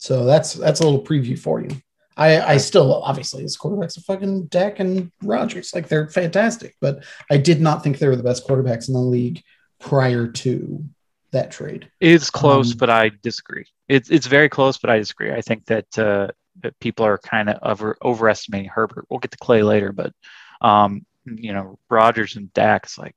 So 0.06 0.24
that's 0.24 0.54
that's 0.54 0.78
a 0.78 0.84
little 0.84 1.02
preview 1.02 1.36
for 1.36 1.60
you. 1.60 1.70
I, 2.16 2.40
I 2.40 2.56
still 2.58 3.02
obviously 3.02 3.42
his 3.42 3.58
quarterbacks 3.58 3.98
are 3.98 4.02
fucking 4.02 4.46
Dak 4.46 4.78
and 4.78 5.10
Rodgers, 5.20 5.74
like 5.74 5.88
they're 5.88 6.08
fantastic, 6.08 6.76
but 6.80 7.02
I 7.28 7.38
did 7.38 7.60
not 7.60 7.82
think 7.82 7.98
they 7.98 8.06
were 8.06 8.14
the 8.14 8.22
best 8.22 8.46
quarterbacks 8.46 8.86
in 8.86 8.94
the 8.94 9.00
league 9.00 9.42
prior 9.80 10.28
to 10.28 10.84
that 11.32 11.50
trade. 11.50 11.90
It's 12.00 12.30
close, 12.30 12.70
Um, 12.70 12.78
but 12.78 12.88
I 12.88 13.10
disagree. 13.20 13.66
It's 13.88 14.08
it's 14.08 14.28
very 14.28 14.48
close, 14.48 14.78
but 14.78 14.90
I 14.90 14.98
disagree. 14.98 15.32
I 15.32 15.40
think 15.40 15.66
that 15.66 15.98
uh, 15.98 16.28
that 16.62 16.78
people 16.78 17.04
are 17.04 17.18
kind 17.18 17.50
of 17.50 17.58
over 17.62 17.98
overestimating 18.00 18.70
Herbert. 18.70 19.06
We'll 19.10 19.18
get 19.18 19.32
to 19.32 19.38
Clay 19.38 19.64
later, 19.64 19.90
but 19.92 20.12
um, 20.60 21.04
you 21.24 21.52
know, 21.52 21.80
Rodgers 21.90 22.36
and 22.36 22.52
Dak 22.54 22.86
is 22.86 22.96
like, 22.96 23.16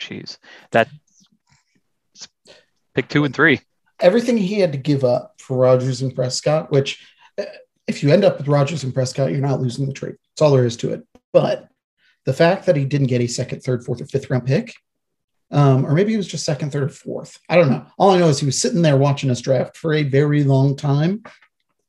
jeez, 0.00 0.38
that 0.70 0.88
pick 2.94 3.08
two 3.08 3.24
and 3.24 3.34
three. 3.34 3.60
everything 4.00 4.38
he 4.38 4.58
had 4.60 4.72
to 4.72 4.78
give 4.78 5.04
up 5.04 5.37
for 5.48 5.56
Rodgers 5.56 6.02
and 6.02 6.14
Prescott, 6.14 6.70
which 6.70 7.04
uh, 7.38 7.44
if 7.86 8.02
you 8.02 8.12
end 8.12 8.22
up 8.22 8.36
with 8.36 8.48
Rodgers 8.48 8.84
and 8.84 8.92
Prescott, 8.92 9.32
you're 9.32 9.40
not 9.40 9.62
losing 9.62 9.86
the 9.86 9.94
trade. 9.94 10.16
That's 10.30 10.42
all 10.42 10.52
there 10.52 10.66
is 10.66 10.76
to 10.76 10.92
it. 10.92 11.02
But 11.32 11.68
the 12.26 12.34
fact 12.34 12.66
that 12.66 12.76
he 12.76 12.84
didn't 12.84 13.06
get 13.06 13.22
a 13.22 13.26
second, 13.26 13.62
third, 13.62 13.82
fourth, 13.82 14.02
or 14.02 14.06
fifth 14.06 14.28
round 14.28 14.46
pick, 14.46 14.74
um, 15.50 15.86
or 15.86 15.94
maybe 15.94 16.12
it 16.12 16.18
was 16.18 16.28
just 16.28 16.44
second, 16.44 16.70
third, 16.70 16.82
or 16.82 16.88
fourth. 16.90 17.40
I 17.48 17.56
don't 17.56 17.70
know. 17.70 17.86
All 17.96 18.10
I 18.10 18.18
know 18.18 18.28
is 18.28 18.38
he 18.38 18.44
was 18.44 18.60
sitting 18.60 18.82
there 18.82 18.98
watching 18.98 19.30
us 19.30 19.40
draft 19.40 19.78
for 19.78 19.94
a 19.94 20.02
very 20.02 20.44
long 20.44 20.76
time. 20.76 21.22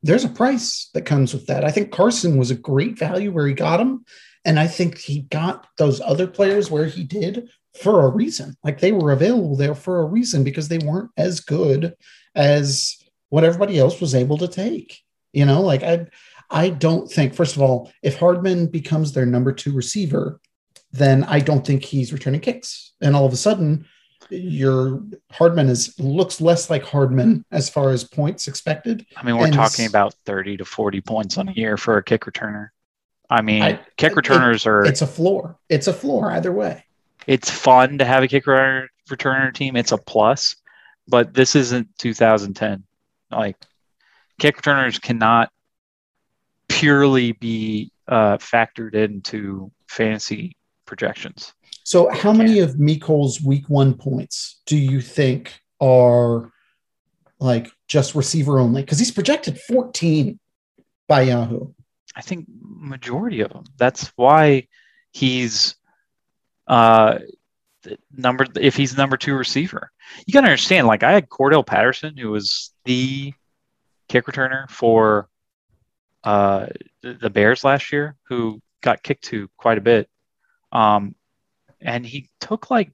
There's 0.01 0.23
a 0.23 0.29
price 0.29 0.89
that 0.93 1.01
comes 1.01 1.33
with 1.33 1.47
that. 1.47 1.65
I 1.65 1.71
think 1.71 1.91
Carson 1.91 2.37
was 2.37 2.49
a 2.49 2.55
great 2.55 2.97
value 2.97 3.33
where 3.33 3.45
he 3.45 3.53
got 3.53 3.81
him. 3.81 4.05
And 4.45 4.57
I 4.57 4.67
think 4.67 4.97
he 4.97 5.23
got 5.23 5.67
those 5.77 5.99
other 5.99 6.27
players 6.27 6.71
where 6.71 6.85
he 6.85 7.03
did 7.03 7.49
for 7.81 8.05
a 8.05 8.09
reason. 8.09 8.55
Like 8.63 8.79
they 8.79 8.93
were 8.93 9.11
available 9.11 9.57
there 9.57 9.75
for 9.75 9.99
a 9.99 10.05
reason 10.05 10.45
because 10.45 10.69
they 10.69 10.77
weren't 10.77 11.11
as 11.17 11.41
good 11.41 11.95
as 12.35 12.98
what 13.29 13.43
everybody 13.43 13.77
else 13.79 13.99
was 14.01 14.15
able 14.15 14.37
to 14.39 14.47
take. 14.47 14.99
You 15.33 15.45
know, 15.45 15.61
like 15.61 15.83
I 15.83 16.07
I 16.49 16.69
don't 16.69 17.09
think, 17.11 17.33
first 17.35 17.55
of 17.55 17.61
all, 17.61 17.91
if 18.01 18.17
Hardman 18.17 18.67
becomes 18.67 19.13
their 19.13 19.25
number 19.25 19.51
two 19.53 19.71
receiver, 19.71 20.39
then 20.91 21.23
I 21.25 21.39
don't 21.39 21.65
think 21.65 21.83
he's 21.83 22.11
returning 22.11 22.41
kicks. 22.41 22.93
And 23.01 23.15
all 23.15 23.25
of 23.25 23.33
a 23.33 23.37
sudden, 23.37 23.85
your 24.31 25.03
Hardman 25.31 25.69
is 25.69 25.97
looks 25.99 26.41
less 26.41 26.69
like 26.69 26.83
Hardman 26.83 27.45
as 27.51 27.69
far 27.69 27.91
as 27.91 28.03
points 28.03 28.47
expected. 28.47 29.05
I 29.15 29.23
mean, 29.23 29.37
we're 29.37 29.45
And 29.45 29.53
talking 29.53 29.85
about 29.85 30.15
thirty 30.25 30.57
to 30.57 30.65
forty 30.65 31.01
points 31.01 31.37
on 31.37 31.47
a 31.49 31.53
year 31.53 31.77
for 31.77 31.97
a 31.97 32.03
kick 32.03 32.21
returner. 32.21 32.69
I 33.29 33.41
mean, 33.43 33.61
I- 33.61 33.79
kick 33.97 34.13
it- 34.13 34.15
returners 34.15 34.65
are 34.65 34.83
It's 34.83 35.03
a 35.03 35.07
floor. 35.07 35.57
It's 35.69 35.87
a 35.87 35.93
floor 35.93 36.31
either 36.31 36.51
way. 36.51 36.83
it's 37.27 37.51
fun 37.51 37.99
to 37.99 38.05
have 38.05 38.23
a 38.23 38.27
kick 38.27 38.45
returner, 38.45 38.87
returner 39.07 39.53
team. 39.53 39.75
It's 39.75 39.91
a 39.91 39.97
plus, 39.99 40.55
but 41.07 41.35
this 41.35 41.55
isn't 41.55 41.87
2010. 41.99 42.83
Like 43.31 43.55
kick 44.39 44.57
returners 44.57 44.99
cannot 44.99 45.49
purely 46.67 47.33
be 47.33 47.91
uh, 48.07 48.37
factored 48.37 48.95
into 48.95 49.71
fantasy 49.87 50.55
projections. 50.85 51.53
So, 51.83 52.09
how 52.09 52.33
many 52.33 52.59
of 52.59 52.75
Mecole's 52.75 53.41
week 53.41 53.65
one 53.67 53.93
points 53.95 54.61
do 54.65 54.77
you 54.77 55.01
think 55.01 55.59
are 55.81 56.51
like 57.39 57.71
just 57.87 58.15
receiver 58.15 58.59
only? 58.59 58.81
Because 58.81 58.99
he's 58.99 59.11
projected 59.11 59.59
14 59.59 60.39
by 61.07 61.23
Yahoo. 61.23 61.73
I 62.15 62.21
think 62.21 62.47
majority 62.49 63.41
of 63.41 63.51
them. 63.51 63.63
That's 63.77 64.11
why 64.15 64.67
he's 65.11 65.75
uh 66.67 67.19
number 68.15 68.45
if 68.59 68.75
he's 68.75 68.97
number 68.97 69.17
two 69.17 69.35
receiver. 69.35 69.91
You 70.25 70.33
gotta 70.33 70.47
understand, 70.47 70.87
like 70.87 71.03
I 71.03 71.11
had 71.11 71.29
Cordarrelle 71.29 71.65
Patterson, 71.65 72.17
who 72.17 72.31
was 72.31 72.71
the 72.85 73.33
kick 74.07 74.25
returner 74.25 74.69
for 74.69 75.29
uh 76.23 76.67
the, 77.01 77.29
Bears 77.29 77.63
last 77.63 77.91
year, 77.91 78.15
who 78.27 78.61
got 78.81 79.03
kicked 79.03 79.25
to 79.25 79.49
quite 79.57 79.77
a 79.77 79.81
bit. 79.81 80.09
Um 80.71 81.15
and 81.81 82.05
he 82.05 82.29
took 82.39 82.69
like 82.69 82.91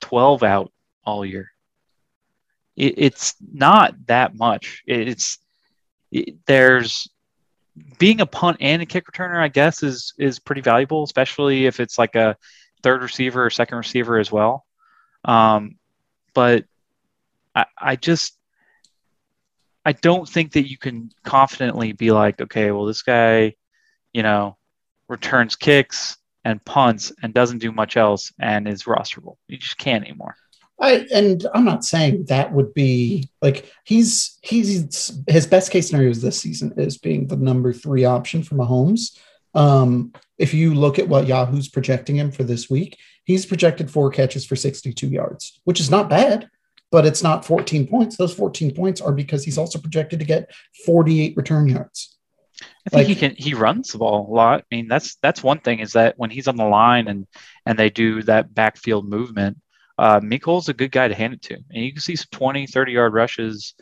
12 0.00 0.42
out 0.42 0.72
all 1.04 1.24
year. 1.24 1.50
It, 2.76 2.94
it's 2.98 3.34
not 3.40 3.94
that 4.06 4.36
much. 4.36 4.82
It, 4.86 5.08
it's 5.08 5.38
it, 6.10 6.36
there's 6.46 7.08
being 7.98 8.20
a 8.20 8.26
punt 8.26 8.58
and 8.60 8.82
a 8.82 8.86
kick 8.86 9.06
returner, 9.06 9.38
I 9.38 9.48
guess, 9.48 9.82
is 9.82 10.14
is 10.18 10.38
pretty 10.38 10.60
valuable, 10.60 11.02
especially 11.02 11.66
if 11.66 11.80
it's 11.80 11.98
like 11.98 12.14
a 12.14 12.36
third 12.84 13.02
receiver 13.02 13.44
or 13.44 13.50
second 13.50 13.78
receiver 13.78 14.18
as 14.18 14.30
well. 14.30 14.64
Um, 15.24 15.76
but 16.34 16.66
I, 17.54 17.64
I 17.76 17.96
just 17.96 18.38
I 19.84 19.92
don't 19.92 20.28
think 20.28 20.52
that 20.52 20.68
you 20.68 20.78
can 20.78 21.10
confidently 21.24 21.92
be 21.92 22.10
like, 22.10 22.40
okay, 22.40 22.70
well, 22.70 22.84
this 22.84 23.02
guy, 23.02 23.54
you 24.12 24.22
know, 24.22 24.56
returns 25.08 25.56
kicks 25.56 26.16
and 26.44 26.64
punts 26.64 27.12
and 27.22 27.34
doesn't 27.34 27.58
do 27.58 27.72
much 27.72 27.96
else 27.96 28.32
and 28.38 28.68
is 28.68 28.84
rosterable. 28.84 29.36
You 29.48 29.58
just 29.58 29.78
can't 29.78 30.04
anymore. 30.04 30.36
I 30.80 31.06
and 31.12 31.46
I'm 31.54 31.64
not 31.64 31.84
saying 31.84 32.26
that 32.26 32.52
would 32.52 32.74
be 32.74 33.30
like 33.40 33.72
he's 33.84 34.38
he's 34.42 35.22
his 35.28 35.46
best 35.46 35.70
case 35.70 35.88
scenario 35.88 36.10
is 36.10 36.20
this 36.20 36.40
season 36.40 36.74
is 36.76 36.98
being 36.98 37.28
the 37.28 37.36
number 37.36 37.72
three 37.72 38.04
option 38.04 38.42
for 38.42 38.56
Mahomes. 38.56 39.16
Um, 39.54 40.12
if 40.38 40.52
you 40.54 40.74
look 40.74 40.98
at 40.98 41.08
what 41.08 41.26
Yahoo's 41.26 41.68
projecting 41.68 42.16
him 42.16 42.30
for 42.30 42.42
this 42.44 42.68
week, 42.68 42.98
he's 43.24 43.46
projected 43.46 43.90
four 43.90 44.10
catches 44.10 44.44
for 44.44 44.56
62 44.56 45.08
yards, 45.08 45.60
which 45.64 45.80
is 45.80 45.90
not 45.90 46.08
bad, 46.10 46.48
but 46.90 47.06
it's 47.06 47.22
not 47.22 47.44
14 47.44 47.86
points. 47.86 48.16
Those 48.16 48.34
14 48.34 48.74
points 48.74 49.00
are 49.00 49.12
because 49.12 49.44
he's 49.44 49.58
also 49.58 49.78
projected 49.78 50.18
to 50.20 50.24
get 50.24 50.50
48 50.84 51.36
return 51.36 51.68
yards. 51.68 52.16
I 52.86 52.90
think 52.90 53.08
he 53.08 53.14
can. 53.16 53.34
He 53.36 53.52
runs 53.54 53.90
the 53.90 53.98
ball 53.98 54.28
a 54.28 54.32
lot. 54.32 54.60
I 54.70 54.76
mean, 54.76 54.86
that's 54.86 55.16
that's 55.16 55.42
one 55.42 55.58
thing 55.58 55.80
is 55.80 55.94
that 55.94 56.14
when 56.18 56.30
he's 56.30 56.46
on 56.46 56.56
the 56.56 56.64
line 56.64 57.08
and 57.08 57.26
and 57.66 57.76
they 57.76 57.90
do 57.90 58.22
that 58.22 58.54
backfield 58.54 59.08
movement, 59.08 59.58
uh, 59.98 60.20
Mecole's 60.20 60.68
a 60.68 60.74
good 60.74 60.92
guy 60.92 61.08
to 61.08 61.14
hand 61.14 61.34
it 61.34 61.42
to, 61.42 61.54
and 61.54 61.84
you 61.84 61.92
can 61.92 62.00
see 62.00 62.14
some 62.14 62.28
20, 62.30 62.68
30 62.68 62.92
yard 62.92 63.12
rushes 63.12 63.74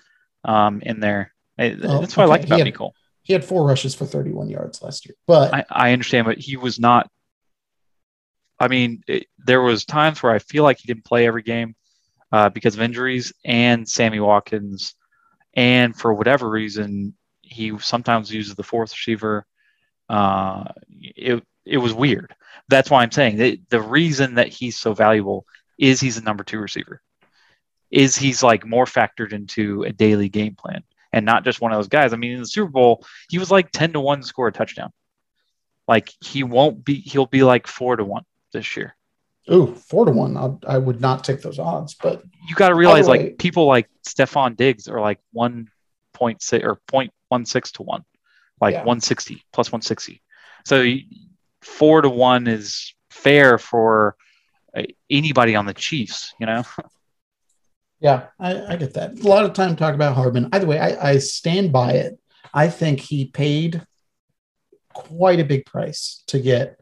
um, 0.45 0.81
in 0.81 1.01
there. 1.01 1.35
Oh, 1.59 2.01
That's 2.01 2.17
what 2.17 2.25
I 2.25 2.27
like 2.27 2.45
about 2.45 2.61
He 2.61 2.65
had- 2.65 2.75
Mecole. 2.75 2.93
He 3.23 3.33
had 3.33 3.45
four 3.45 3.65
rushes 3.65 3.95
for 3.95 4.05
31 4.05 4.49
yards 4.49 4.83
last 4.83 5.07
year, 5.07 5.15
but 5.27 5.55
I, 5.55 5.65
I 5.71 5.93
understand, 5.93 6.27
but 6.27 6.39
he 6.39 6.57
was 6.57 6.81
not. 6.81 7.09
I 8.59 8.69
mean, 8.69 9.03
it, 9.07 9.27
there 9.39 9.63
was 9.63 9.85
times 9.85 10.23
where 10.23 10.33
I 10.33 10.39
feel 10.39 10.65
like 10.65 10.79
he 10.79 10.87
didn't 10.87 11.05
play 11.05 11.27
every 11.27 11.43
game, 11.43 11.75
uh, 12.33 12.49
because 12.49 12.75
of 12.75 12.81
injuries 12.81 13.33
and 13.45 13.89
Sammy 13.89 14.19
Watkins. 14.19 14.95
And 15.55 15.95
for 15.95 16.15
whatever 16.15 16.49
reason, 16.49 17.15
he 17.43 17.79
sometimes 17.79 18.33
uses 18.33 18.55
the 18.55 18.63
fourth 18.63 18.93
receiver. 18.93 19.47
Uh, 20.09 20.65
it, 20.89 21.45
it 21.67 21.77
was 21.77 21.93
weird. 21.93 22.35
That's 22.69 22.91
why 22.91 23.03
I'm 23.03 23.13
saying 23.13 23.37
that 23.37 23.59
the 23.69 23.83
reason 23.83 24.35
that 24.37 24.49
he's 24.49 24.79
so 24.79 24.95
valuable 24.95 25.47
is 25.79 26.01
he's 26.01 26.17
a 26.17 26.23
number 26.23 26.43
two 26.43 26.59
receiver. 26.59 27.03
Is 27.91 28.17
he's 28.17 28.43
like 28.43 28.65
more 28.65 28.87
factored 28.87 29.35
into 29.35 29.83
a 29.83 29.93
daily 29.93 30.31
game 30.31 30.55
plan 30.55 30.83
and 31.13 31.27
not 31.27 31.45
just 31.45 31.61
one 31.61 31.73
of 31.73 31.79
those 31.79 31.89
guys. 31.89 32.13
I 32.13 32.17
mean, 32.17 32.33
in 32.33 32.41
the 32.41 32.47
Super 32.47 32.71
Bowl, 32.71 33.05
he 33.29 33.39
was 33.39 33.51
like 33.51 33.71
10 33.73 33.93
to 33.95 34.01
1 34.01 34.21
to 34.21 34.27
score 34.27 34.49
a 34.49 34.53
touchdown. 34.53 34.91
Like 35.89 36.11
he 36.21 36.43
won't 36.45 36.85
be, 36.85 36.95
he'll 36.95 37.27
be 37.27 37.43
like 37.43 37.67
4 37.67 37.97
to 37.97 38.05
1 38.05 38.25
this 38.53 38.77
year. 38.77 38.97
Ooh, 39.51 39.75
four 39.75 40.05
to 40.05 40.13
one. 40.13 40.37
I'll, 40.37 40.61
I 40.69 40.79
would 40.79 41.01
not 41.01 41.25
take 41.25 41.43
those 41.43 41.59
odds, 41.59 41.95
but 41.95 42.23
You 42.49 42.55
got 42.55 42.69
to 42.69 42.77
realize 42.77 43.09
By 43.09 43.17
the 43.17 43.23
way- 43.25 43.29
like 43.31 43.39
people 43.39 43.67
like 43.67 43.91
Stefon 44.07 44.57
Diggs 44.57 44.87
are 44.87 45.01
like 45.01 45.19
1.6 45.37 46.63
or 46.63 46.81
0.16 46.89 47.73
to 47.73 47.83
1, 47.83 48.05
like 48.61 48.73
Yeah. 48.75 48.79
160 48.85 49.45
plus 49.53 49.73
160. 49.73 50.23
So 50.65 50.85
4 51.63 52.03
to 52.03 52.09
1 52.09 52.47
is 52.47 52.95
fair 53.11 53.59
for 53.59 54.15
uh, 54.77 54.83
anybody 55.11 55.57
on 55.57 55.67
the 55.67 55.75
Chiefs, 55.75 56.35
you 56.39 56.47
know? 56.47 56.63
yeah, 58.03 58.27
I, 58.41 58.73
I 58.73 58.77
get 58.77 58.95
that. 58.95 59.21
A 59.21 59.29
lot 59.29 59.45
of 59.45 59.53
time 59.53 59.77
talk 59.77 59.95
about 59.95 60.17
Hardman. 60.17 60.49
Either 60.53 60.67
way, 60.67 60.81
I, 60.81 61.11
I 61.13 61.19
stand 61.19 61.73
by 61.73 61.93
it. 61.93 62.19
I 62.53 62.69
think 62.69 62.99
he 62.99 63.27
paid 63.27 63.87
quite 64.93 65.39
a 65.39 65.45
big 65.45 65.65
price 65.65 66.25
to 66.27 66.41
get 66.41 66.81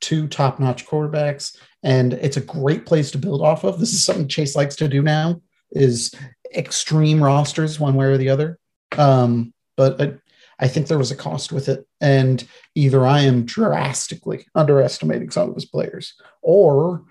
two 0.00 0.28
top-notch 0.28 0.86
quarterbacks, 0.86 1.56
and 1.82 2.12
it's 2.14 2.36
a 2.36 2.40
great 2.40 2.86
place 2.86 3.10
to 3.10 3.18
build 3.18 3.42
off 3.42 3.64
of. 3.64 3.80
This 3.80 3.92
is 3.92 4.04
something 4.04 4.28
Chase 4.28 4.54
likes 4.54 4.76
to 4.76 4.88
do 4.88 5.02
now: 5.02 5.42
is 5.72 6.14
extreme 6.54 7.22
rosters, 7.22 7.80
one 7.80 7.96
way 7.96 8.06
or 8.06 8.16
the 8.16 8.28
other. 8.28 8.58
Um, 8.96 9.52
but 9.76 10.00
I, 10.00 10.14
I 10.60 10.68
think 10.68 10.86
there 10.86 10.98
was 10.98 11.10
a 11.10 11.16
cost 11.16 11.50
with 11.50 11.68
it, 11.68 11.84
and 12.00 12.46
either 12.76 13.04
I 13.04 13.22
am 13.22 13.44
drastically 13.44 14.46
underestimating 14.54 15.30
some 15.30 15.48
of 15.48 15.56
his 15.56 15.64
players, 15.64 16.14
or 16.42 17.02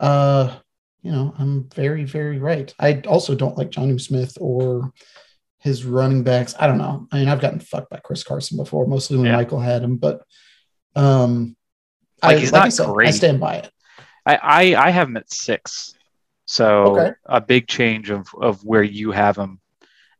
uh, 0.00 0.56
you 1.06 1.12
know, 1.12 1.32
I'm 1.38 1.68
very, 1.72 2.02
very 2.02 2.40
right. 2.40 2.74
I 2.80 3.00
also 3.06 3.36
don't 3.36 3.56
like 3.56 3.70
Jonnu 3.70 4.00
Smith 4.00 4.36
or 4.40 4.92
his 5.60 5.84
running 5.84 6.24
backs. 6.24 6.56
I 6.58 6.66
don't 6.66 6.78
know. 6.78 7.06
I 7.12 7.20
mean, 7.20 7.28
I've 7.28 7.40
gotten 7.40 7.60
fucked 7.60 7.90
by 7.90 7.98
Chris 7.98 8.24
Carson 8.24 8.56
before, 8.56 8.86
mostly 8.88 9.16
when 9.16 9.26
Yeah. 9.26 9.36
Michael 9.36 9.60
had 9.60 9.82
him, 9.82 9.98
but 9.98 10.22
um, 10.96 11.56
Like, 12.24 12.38
I, 12.38 12.40
he's 12.40 12.52
like 12.52 12.62
I 12.62 12.64
not 12.64 12.72
said, 12.72 12.88
I 13.04 13.10
stand 13.12 13.38
by 13.38 13.54
it. 13.58 13.70
I, 14.26 14.34
I, 14.42 14.86
I 14.86 14.90
have 14.90 15.08
him 15.08 15.16
at 15.16 15.32
six. 15.32 15.94
So 16.46 16.98
Okay. 16.98 17.12
a 17.24 17.40
big 17.40 17.68
change 17.68 18.10
of, 18.10 18.26
of 18.40 18.64
where 18.64 18.82
you 18.82 19.12
have 19.12 19.36
him. 19.36 19.60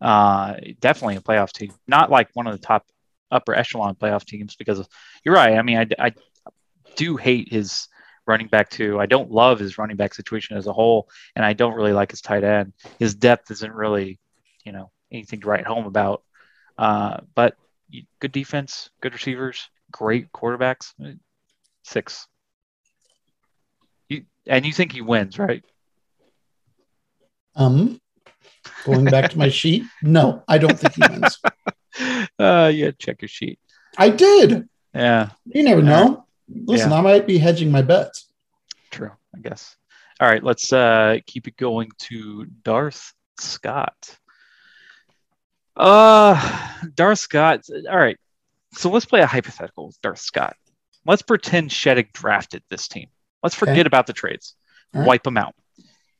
Uh, 0.00 0.54
definitely 0.78 1.16
a 1.16 1.20
playoff 1.20 1.50
team, 1.50 1.72
not 1.88 2.12
like 2.12 2.28
one 2.34 2.46
of 2.46 2.52
the 2.52 2.64
top 2.64 2.86
upper 3.32 3.54
echelon 3.54 3.96
playoff 3.96 4.24
teams 4.24 4.54
because 4.54 4.78
of, 4.78 4.86
you're 5.24 5.34
right. 5.34 5.58
I 5.58 5.62
mean, 5.62 5.78
I, 5.78 5.86
I 5.98 6.12
do 6.94 7.16
hate 7.16 7.52
his 7.52 7.88
running 8.26 8.48
back 8.48 8.68
too. 8.70 8.98
I 9.00 9.06
don't 9.06 9.30
love 9.30 9.58
his 9.58 9.78
running 9.78 9.96
back 9.96 10.14
situation 10.14 10.56
as 10.56 10.66
a 10.66 10.72
whole, 10.72 11.08
and 11.34 11.44
I 11.44 11.52
don't 11.52 11.74
really 11.74 11.92
like 11.92 12.10
his 12.10 12.20
tight 12.20 12.44
end. 12.44 12.72
His 12.98 13.14
depth 13.14 13.50
isn't 13.50 13.72
really, 13.72 14.18
you 14.64 14.72
know, 14.72 14.90
anything 15.12 15.40
to 15.40 15.48
write 15.48 15.66
home 15.66 15.86
about. 15.86 16.22
Uh, 16.76 17.18
but 17.34 17.56
good 18.20 18.32
defense, 18.32 18.90
good 19.00 19.12
receivers, 19.12 19.68
great 19.90 20.32
quarterbacks. 20.32 20.92
Six. 21.84 22.26
You, 24.08 24.24
and 24.46 24.66
you 24.66 24.72
think 24.72 24.92
he 24.92 25.00
wins, 25.00 25.38
right? 25.38 25.64
Um, 27.54 28.00
going 28.84 29.04
back 29.04 29.30
to 29.30 29.38
my 29.38 29.48
sheet, 29.60 29.84
no, 30.02 30.42
I 30.48 30.58
don't 30.58 30.78
think 30.78 30.94
he 30.94 31.02
wins. 31.08 31.38
Uh, 32.38 32.70
yeah, 32.74 32.90
check 32.98 33.22
your 33.22 33.28
sheet. 33.28 33.58
I 33.96 34.10
did. 34.10 34.68
Yeah, 34.94 35.30
You 35.46 35.62
never 35.62 35.80
know. 35.80 36.25
Listen, 36.48 36.90
Yeah. 36.90 36.98
I 36.98 37.00
might 37.00 37.26
be 37.26 37.38
hedging 37.38 37.70
my 37.70 37.82
bets. 37.82 38.30
true, 38.90 39.10
I 39.34 39.40
guess. 39.40 39.76
All 40.20 40.28
right, 40.28 40.42
let's 40.42 40.72
uh, 40.72 41.18
keep 41.26 41.46
it 41.48 41.56
going 41.56 41.90
to 41.98 42.46
Darth 42.62 43.12
Scott. 43.38 44.16
Uh, 45.76 46.72
Darth 46.94 47.18
Scott. 47.18 47.62
All 47.90 47.96
right, 47.98 48.16
so 48.72 48.90
let's 48.90 49.04
play 49.06 49.20
a 49.20 49.26
hypothetical 49.26 49.88
with 49.88 50.00
Darth 50.00 50.20
Scott. 50.20 50.56
Let's 51.04 51.22
pretend 51.22 51.70
Sheddick 51.70 52.12
drafted 52.12 52.62
this 52.70 52.88
team. 52.88 53.08
Let's 53.42 53.54
forget 53.54 53.74
Okay. 53.80 53.86
about 53.86 54.06
the 54.06 54.12
trades. 54.12 54.54
Right. 54.94 55.06
Wipe 55.06 55.22
them 55.22 55.36
out. 55.36 55.54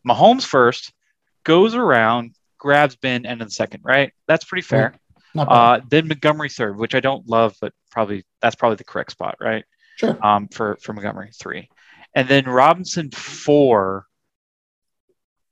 Mahomes 0.07 0.45
first 0.45 0.93
goes 1.45 1.75
around, 1.75 2.35
grabs 2.59 2.97
Ben, 2.97 3.27
end 3.27 3.41
of 3.43 3.49
the 3.49 3.55
second. 3.55 3.81
Right? 3.83 4.13
That's 4.29 4.45
pretty 4.45 4.63
fair. 4.63 4.95
Uh, 5.37 5.81
then 5.91 6.09
Montgomery 6.09 6.49
third, 6.49 6.77
which 6.79 6.95
I 6.95 7.01
don't 7.01 7.29
love, 7.29 7.55
but 7.61 7.73
probably 7.91 8.25
that's 8.41 8.55
probably 8.57 8.77
the 8.77 8.85
correct 8.85 9.11
spot, 9.13 9.37
right? 9.41 9.65
Sure. 9.97 10.17
Um, 10.25 10.49
for 10.49 10.77
for 10.81 10.93
Montgomery 10.93 11.31
three, 11.35 11.69
and 12.15 12.29
then 12.29 12.45
Robinson 12.45 13.11
four 13.11 14.07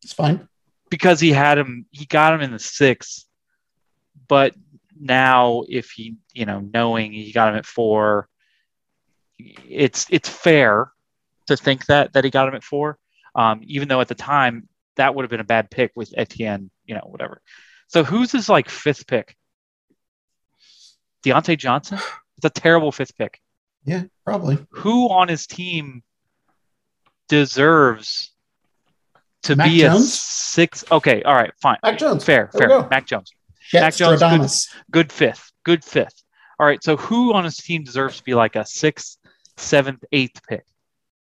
It's 0.03 0.12
fine. 0.12 0.49
because 0.90 1.18
he 1.18 1.32
had 1.32 1.59
him, 1.59 1.86
he 1.90 2.05
got 2.07 2.32
him 2.34 2.40
in 2.42 2.53
the 2.53 2.59
sixth, 2.59 3.24
but 4.28 4.55
now 5.01 5.64
if 5.68 5.90
he, 5.90 6.16
you 6.32 6.45
know, 6.47 6.61
knowing 6.61 7.12
he 7.12 7.32
got 7.32 7.49
him 7.49 7.57
at 7.57 7.66
four, 7.66 8.28
it's 9.38 10.07
it's 10.11 10.28
fair 10.28 10.92
to 11.47 11.57
think 11.57 11.86
that 11.86 12.12
that 12.12 12.24
he 12.24 12.30
got 12.30 12.47
him 12.49 12.55
at 12.55 12.62
four, 12.62 12.99
um, 13.34 13.61
even 13.64 13.88
though 13.88 14.01
at 14.01 14.09
the 14.09 14.14
time 14.14 14.68
that 14.97 15.14
would 15.14 15.24
have 15.24 15.30
been 15.30 15.40
a 15.40 15.45
bad 15.45 15.70
pick 15.70 15.90
with 15.97 16.14
Etienne, 16.16 16.70
you 16.84 16.95
know, 16.95 17.07
whatever. 17.07 17.40
So 17.88 18.05
who's 18.05 18.30
his 18.30 18.49
like 18.49 18.68
fifth 18.68 19.07
pick? 19.07 19.36
Diontae 21.24 21.57
Johnson. 21.59 21.99
It's 22.36 22.45
a 22.47 22.51
terrible 22.61 22.90
fifth 22.92 23.16
pick. 23.16 23.40
Yeah, 23.85 24.05
probably. 24.24 24.59
Who 24.70 25.09
on 25.11 25.28
his 25.28 25.47
team 25.47 26.03
deserves 27.28 28.32
to 29.45 29.57
Mac 29.57 29.68
be 29.70 29.80
Jones? 29.80 30.05
a 30.05 30.07
six? 30.09 30.85
Okay, 30.91 31.22
all 31.22 31.35
right, 31.35 31.53
fine. 31.61 31.76
Mac 31.82 31.99
Jones. 31.99 32.24
Fair, 32.24 32.51
There 32.53 32.68
fair. 32.68 32.89
Mac 32.89 33.07
Jones, 33.07 33.30
Jet 33.70 33.80
Mac 33.80 33.95
Jones, 33.95 34.20
good. 34.20 34.30
Stradamus. 34.30 34.68
good 34.91 35.12
fifth, 35.12 35.53
good 35.64 35.85
fifth. 35.85 36.22
All 36.59 36.66
right, 36.66 36.82
so 36.82 36.97
who 36.97 37.32
on 37.35 37.45
his 37.45 37.57
team 37.57 37.82
deserves 37.85 38.18
to 38.18 38.24
be 38.24 38.35
like 38.35 38.57
a 38.57 38.64
sixth, 38.64 39.18
seventh, 39.57 40.05
eighth 40.12 40.41
pick? 40.49 40.64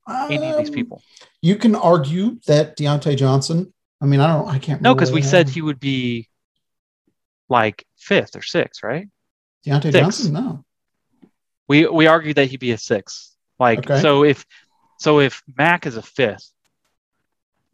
Any 0.07 0.51
of 0.51 0.57
these 0.57 0.69
Um, 0.69 0.73
people? 0.75 1.01
You 1.41 1.55
can 1.55 1.73
argue 1.75 2.39
that 2.47 2.77
Diontae 2.77 3.17
Johnson. 3.17 3.73
I 4.01 4.05
mean, 4.05 4.19
I 4.19 4.27
don't. 4.27 4.47
I 4.47 4.59
can't. 4.59 4.81
No, 4.81 4.93
because 4.93 5.11
we 5.11 5.21
said 5.21 5.49
he 5.49 5.61
would 5.61 5.79
be 5.79 6.27
like 7.49 7.85
fifth 7.97 8.35
or 8.35 8.41
sixth, 8.41 8.83
right? 8.83 9.07
Diontae 9.65 9.83
six. 9.91 9.97
Johnson. 9.99 10.33
No. 10.33 10.65
We 11.67 11.87
we 11.87 12.07
argued 12.07 12.37
that 12.37 12.47
he'd 12.47 12.59
be 12.59 12.71
a 12.71 12.77
sixth. 12.77 13.35
Like 13.59 13.79
Okay. 13.79 14.01
so 14.01 14.23
if 14.23 14.45
so 14.99 15.19
if 15.19 15.43
Mac 15.57 15.85
is 15.85 15.97
a 15.97 16.01
fifth, 16.01 16.51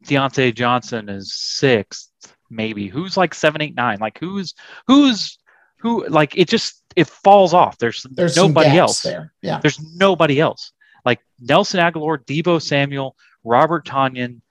Diontae 0.06 0.54
Johnson 0.56 1.10
is 1.10 1.34
sixth, 1.34 2.10
maybe. 2.50 2.88
Who's 2.88 3.18
like 3.18 3.34
seven, 3.34 3.62
eight, 3.62 3.76
nine? 3.76 4.00
Like 4.00 4.18
who's 4.20 4.54
who's 4.88 5.38
who 5.78 6.08
like 6.08 6.38
it 6.38 6.48
just 6.48 6.84
it 6.96 7.08
falls 7.08 7.54
off. 7.54 7.78
There's, 7.78 8.06
There's 8.12 8.36
nobody 8.36 8.78
else. 8.78 9.02
there. 9.02 9.34
Yeah. 9.42 9.60
There's 9.62 9.80
nobody 9.96 10.40
else. 10.40 10.72
Like 11.06 11.20
Nelson 11.40 11.80
Agholor, 11.80 12.24
Deebo 12.26 12.62
Samuel, 12.62 13.16
Robert 13.44 13.86
Tonyan, 13.86 14.42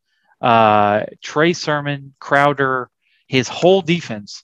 uh, 0.40 1.04
Trey 1.22 1.52
Sermon, 1.52 2.14
Crowder, 2.18 2.90
his 3.26 3.46
whole 3.48 3.82
defense 3.82 4.42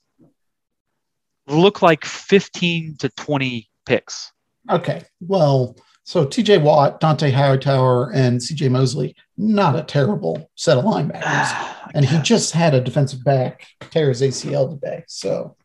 look 1.47 1.81
like 1.83 2.05
15 2.05 2.97
to 2.99 3.09
20 3.09 3.69
picks. 3.85 4.33
Okay. 4.71 5.03
Well, 5.21 5.77
so 6.05 6.25
T.J. 6.25 6.59
Watt, 6.59 7.01
Dont'a 7.01 7.33
Hightower, 7.33 8.13
and 8.13 8.41
C.J. 8.43 8.69
Mosley, 8.69 9.17
not 9.37 9.77
a 9.77 9.83
terrible 9.83 10.51
set 10.55 10.79
of 10.79 10.85
linebackers. 10.85 11.77
and 11.95 12.05
he 12.05 12.19
just 12.23 12.53
had 12.53 12.75
a 12.75 12.81
defensive 12.81 13.25
back 13.25 13.67
tear 13.91 14.09
his 14.09 14.23
ACL 14.23 14.71
today. 14.71 15.05
So 15.09 15.57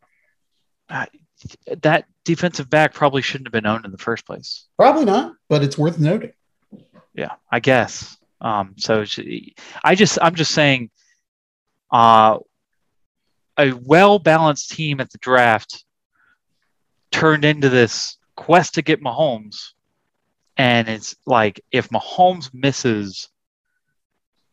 that 1.81 2.05
defensive 2.25 2.69
back 2.69 2.93
probably 2.93 3.21
shouldn't 3.21 3.47
have 3.47 3.53
been 3.53 3.65
owned 3.67 3.85
in 3.85 3.91
the 3.91 3.97
first 3.97 4.25
place. 4.25 4.67
probably 4.77 5.05
not, 5.05 5.35
but 5.49 5.63
it's 5.63 5.77
worth 5.77 5.99
noting. 5.99 6.33
Yeah, 7.13 7.33
I 7.51 7.59
guess. 7.59 8.17
Um, 8.39 8.75
so 8.77 9.05
I 9.83 9.95
just, 9.95 10.17
I'm 10.21 10.35
just 10.35 10.53
saying, 10.53 10.89
uh, 11.91 12.39
a 13.57 13.73
well 13.73 14.17
balanced 14.17 14.71
team 14.71 14.99
at 14.99 15.11
the 15.11 15.17
draft 15.19 15.83
turned 17.11 17.45
into 17.45 17.69
this 17.69 18.17
quest 18.41 18.73
to 18.73 18.81
get 18.81 19.03
Mahomes. 19.03 19.73
And 20.57 20.89
it's 20.89 21.15
like 21.27 21.61
if 21.71 21.89
Mahomes 21.89 22.51
misses 22.51 23.29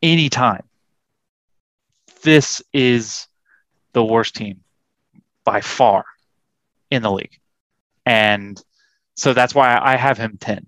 any 0.03 0.29
time, 0.29 0.63
this 2.21 2.61
is 2.71 3.27
the 3.93 4.03
worst 4.03 4.35
team 4.35 4.59
by 5.43 5.61
far 5.61 6.05
in 6.91 7.01
the 7.01 7.11
league. 7.11 7.39
And 8.05 8.61
so 9.15 9.33
that's 9.33 9.55
why 9.55 9.79
I 9.81 9.95
have 9.95 10.19
him 10.19 10.37
10, 10.39 10.67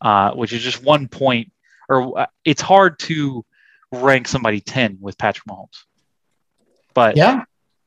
uh, 0.00 0.30
which 0.34 0.52
is 0.52 0.62
just 0.62 0.82
one 0.82 1.08
point, 1.08 1.50
or 1.88 2.20
uh, 2.20 2.26
it's 2.44 2.62
hard 2.62 3.00
to 3.00 3.44
rank 3.90 4.28
somebody 4.28 4.60
10 4.60 4.98
with 5.00 5.18
Patrick 5.18 5.46
Mahomes. 5.46 5.84
But 6.94 7.16
Yeah. 7.16 7.44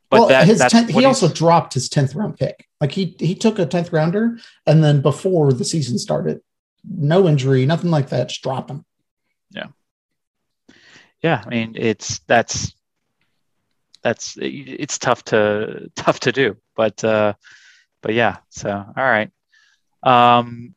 but 0.09 0.19
well, 0.19 0.27
that, 0.27 0.45
his 0.45 0.59
that's 0.59 0.73
10th 0.73 0.89
he 0.89 1.05
also 1.05 1.29
dropped 1.29 1.73
his 1.73 1.87
10th 1.89 2.15
round 2.15 2.37
pick. 2.37 2.64
Like 2.81 2.91
he 2.91 3.15
he 3.19 3.35
took 3.35 3.57
a 3.59 3.65
10th 3.65 3.91
rounder 3.91 4.37
and 4.65 4.83
then 4.83 5.01
before 5.01 5.53
the 5.53 5.65
season 5.65 5.97
started, 5.97 6.41
no 6.87 7.27
injury, 7.27 7.65
nothing 7.65 7.91
like 7.91 8.09
that, 8.09 8.29
just 8.29 8.43
drop 8.43 8.69
him. 8.69 8.85
yeah, 9.51 9.67
Yeah. 11.23 11.41
I 11.45 11.49
mean 11.49 11.75
it's 11.75 12.19
that's 12.27 12.73
that's 14.03 14.37
it's 14.39 14.97
tough 14.99 15.23
to 15.25 15.89
tough 15.95 16.19
to 16.21 16.31
do. 16.31 16.57
But 16.75 17.03
uh 17.03 17.33
but 18.01 18.13
yeah, 18.13 18.37
so 18.49 18.71
all 18.71 18.93
right. 18.95 19.31
Um 20.03 20.75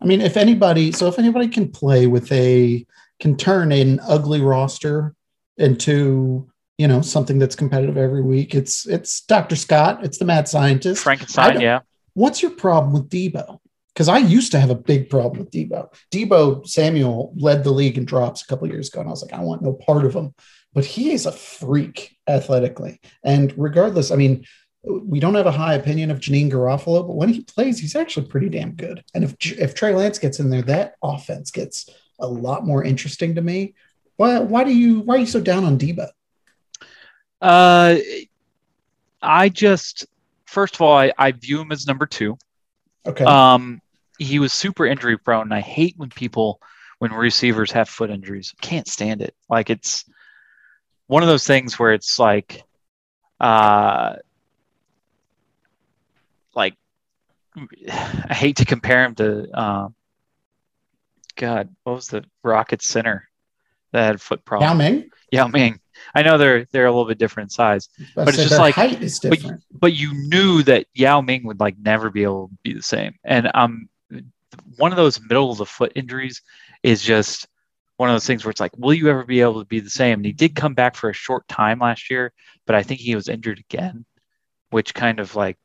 I 0.00 0.04
mean, 0.06 0.20
if 0.20 0.36
anybody, 0.36 0.92
so 0.92 1.08
if 1.08 1.18
anybody 1.18 1.48
can 1.48 1.70
play 1.70 2.06
with 2.06 2.30
a, 2.30 2.86
can 3.18 3.36
turn 3.36 3.72
an 3.72 4.00
ugly 4.06 4.40
roster 4.40 5.14
into, 5.56 6.48
you 6.78 6.86
know, 6.86 7.00
something 7.02 7.38
that's 7.38 7.56
competitive 7.56 7.96
every 7.96 8.22
week, 8.22 8.54
it's 8.54 8.86
it's 8.86 9.20
Dr. 9.22 9.56
Scott, 9.56 10.04
it's 10.04 10.18
the 10.18 10.24
mad 10.24 10.48
scientist. 10.48 11.02
Frankenstein, 11.02 11.60
yeah. 11.60 11.80
What's 12.14 12.40
your 12.40 12.52
problem 12.52 12.92
with 12.92 13.08
Deebo? 13.08 13.58
Because 13.92 14.08
I 14.08 14.18
used 14.18 14.52
to 14.52 14.60
have 14.60 14.70
a 14.70 14.76
big 14.76 15.10
problem 15.10 15.40
with 15.40 15.50
Deebo. 15.50 15.92
Deebo 16.12 16.66
Samuel 16.66 17.32
led 17.36 17.64
the 17.64 17.72
league 17.72 17.98
in 17.98 18.04
drops 18.04 18.42
a 18.42 18.46
couple 18.46 18.68
years 18.68 18.88
ago, 18.88 19.00
and 19.00 19.08
I 19.08 19.10
was 19.10 19.22
like, 19.22 19.32
I 19.32 19.42
want 19.42 19.62
no 19.62 19.72
part 19.72 20.04
of 20.04 20.14
him. 20.14 20.34
But 20.72 20.84
he 20.84 21.10
is 21.10 21.26
a 21.26 21.32
freak 21.32 22.16
athletically, 22.28 23.00
and 23.24 23.52
regardless, 23.56 24.12
I 24.12 24.16
mean, 24.16 24.44
we 24.84 25.18
don't 25.18 25.34
have 25.34 25.46
a 25.46 25.52
high 25.52 25.74
opinion 25.74 26.12
of 26.12 26.20
Jimmy 26.20 26.48
Garoppolo, 26.48 27.06
but 27.06 27.16
when 27.16 27.30
he 27.30 27.42
plays, 27.42 27.80
he's 27.80 27.96
actually 27.96 28.26
pretty 28.26 28.48
damn 28.48 28.72
good. 28.72 29.02
And 29.14 29.24
if 29.24 29.34
if 29.58 29.74
Trey 29.74 29.94
Lance 29.94 30.20
gets 30.20 30.38
in 30.38 30.50
there, 30.50 30.62
that 30.62 30.94
offense 31.02 31.50
gets 31.50 31.90
a 32.20 32.26
lot 32.28 32.64
more 32.64 32.84
interesting 32.84 33.34
to 33.34 33.42
me. 33.42 33.74
Why 34.16 34.38
why 34.38 34.62
do 34.62 34.72
you 34.72 35.00
why 35.00 35.16
are 35.16 35.18
you 35.18 35.26
so 35.26 35.40
down 35.40 35.64
on 35.64 35.76
Deebo? 35.76 36.08
Uh, 37.40 37.96
I 39.22 39.48
just 39.48 40.06
first 40.46 40.74
of 40.74 40.80
all, 40.80 40.96
I, 40.96 41.12
I 41.18 41.32
view 41.32 41.60
him 41.60 41.72
as 41.72 41.86
number 41.86 42.06
two. 42.06 42.36
Okay, 43.06 43.24
Um, 43.24 43.80
he 44.18 44.38
was 44.38 44.52
super 44.52 44.86
injury 44.86 45.18
prone, 45.18 45.42
and 45.42 45.54
I 45.54 45.60
hate 45.60 45.94
when 45.96 46.10
people 46.10 46.60
when 46.98 47.12
receivers 47.12 47.70
have 47.72 47.88
foot 47.88 48.10
injuries. 48.10 48.54
Can't 48.60 48.88
stand 48.88 49.22
it. 49.22 49.34
Like 49.48 49.70
it's 49.70 50.04
one 51.06 51.22
of 51.22 51.28
those 51.28 51.46
things 51.46 51.78
where 51.78 51.92
it's 51.92 52.18
like, 52.18 52.64
uh, 53.40 54.16
like 56.54 56.74
I 57.88 58.34
hate 58.34 58.56
to 58.56 58.64
compare 58.64 59.04
him 59.04 59.14
to, 59.16 59.60
um, 59.60 59.94
God, 61.36 61.74
what 61.84 61.94
was 61.94 62.08
the 62.08 62.24
Rocket 62.42 62.82
center 62.82 63.28
that 63.92 64.06
had 64.06 64.20
foot 64.20 64.44
problems? 64.44 64.68
Yao 64.68 64.74
problem? 64.74 64.92
Ming, 64.92 65.10
Yao 65.30 65.48
Ming. 65.48 65.80
I 66.14 66.22
know 66.22 66.38
they're 66.38 66.66
they're 66.72 66.86
a 66.86 66.90
little 66.90 67.06
bit 67.06 67.18
different 67.18 67.52
size, 67.52 67.88
but 68.14 68.24
But 68.26 68.34
it's 68.34 68.44
just 68.48 68.58
like- 68.58 68.74
height 68.74 69.02
is 69.02 69.20
but- 69.20 69.32
different. 69.40 69.62
but 69.72 69.94
you 69.94 70.12
knew 70.14 70.62
that 70.64 70.86
Yao 70.94 71.20
Ming 71.20 71.44
would 71.44 71.60
like 71.60 71.76
never 71.78 72.10
be 72.10 72.22
able 72.22 72.48
to 72.48 72.54
be 72.62 72.72
the 72.74 72.82
same. 72.82 73.14
And 73.24 73.50
um, 73.54 73.88
one 74.76 74.92
of 74.92 74.96
those 74.96 75.20
middle 75.20 75.50
of 75.50 75.58
the 75.58 75.66
foot 75.66 75.92
injuries 75.94 76.42
is 76.82 77.02
just 77.02 77.48
one 77.96 78.08
of 78.08 78.14
those 78.14 78.26
things 78.26 78.44
where 78.44 78.50
it's 78.50 78.60
like, 78.60 78.76
will 78.78 78.94
you 78.94 79.08
ever 79.08 79.24
be 79.24 79.40
able 79.40 79.60
to 79.60 79.66
be 79.66 79.80
the 79.80 79.90
same? 79.90 80.20
And 80.20 80.26
he 80.26 80.32
did 80.32 80.54
come 80.54 80.74
back 80.74 80.94
for 80.94 81.10
a 81.10 81.14
short 81.14 81.46
time 81.48 81.80
last 81.80 82.10
year, 82.10 82.32
but 82.66 82.76
I 82.76 82.82
think 82.84 83.00
he 83.00 83.16
was 83.16 83.28
injured 83.28 83.58
again, 83.58 84.04
which 84.70 84.94
kind 84.94 85.18
of 85.18 85.34
like, 85.34 85.56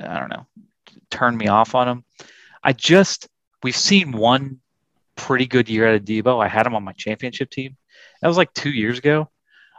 I 0.00 0.18
don't 0.18 0.28
know, 0.30 0.46
turned 1.10 1.38
me 1.38 1.46
off 1.46 1.74
on 1.76 1.86
him. 1.88 2.04
I 2.64 2.72
just, 2.72 3.28
we've 3.62 3.76
seen 3.76 4.10
one 4.10 4.58
pretty 5.14 5.46
good 5.46 5.68
year 5.68 5.88
out 5.88 5.94
of 5.94 6.04
Deebo. 6.04 6.42
I 6.44 6.48
had 6.48 6.66
him 6.66 6.74
on 6.74 6.82
my 6.82 6.92
championship 6.94 7.50
team. 7.50 7.76
That 8.22 8.28
was 8.28 8.36
like 8.36 8.52
two 8.54 8.70
years 8.70 8.98
ago. 8.98 9.30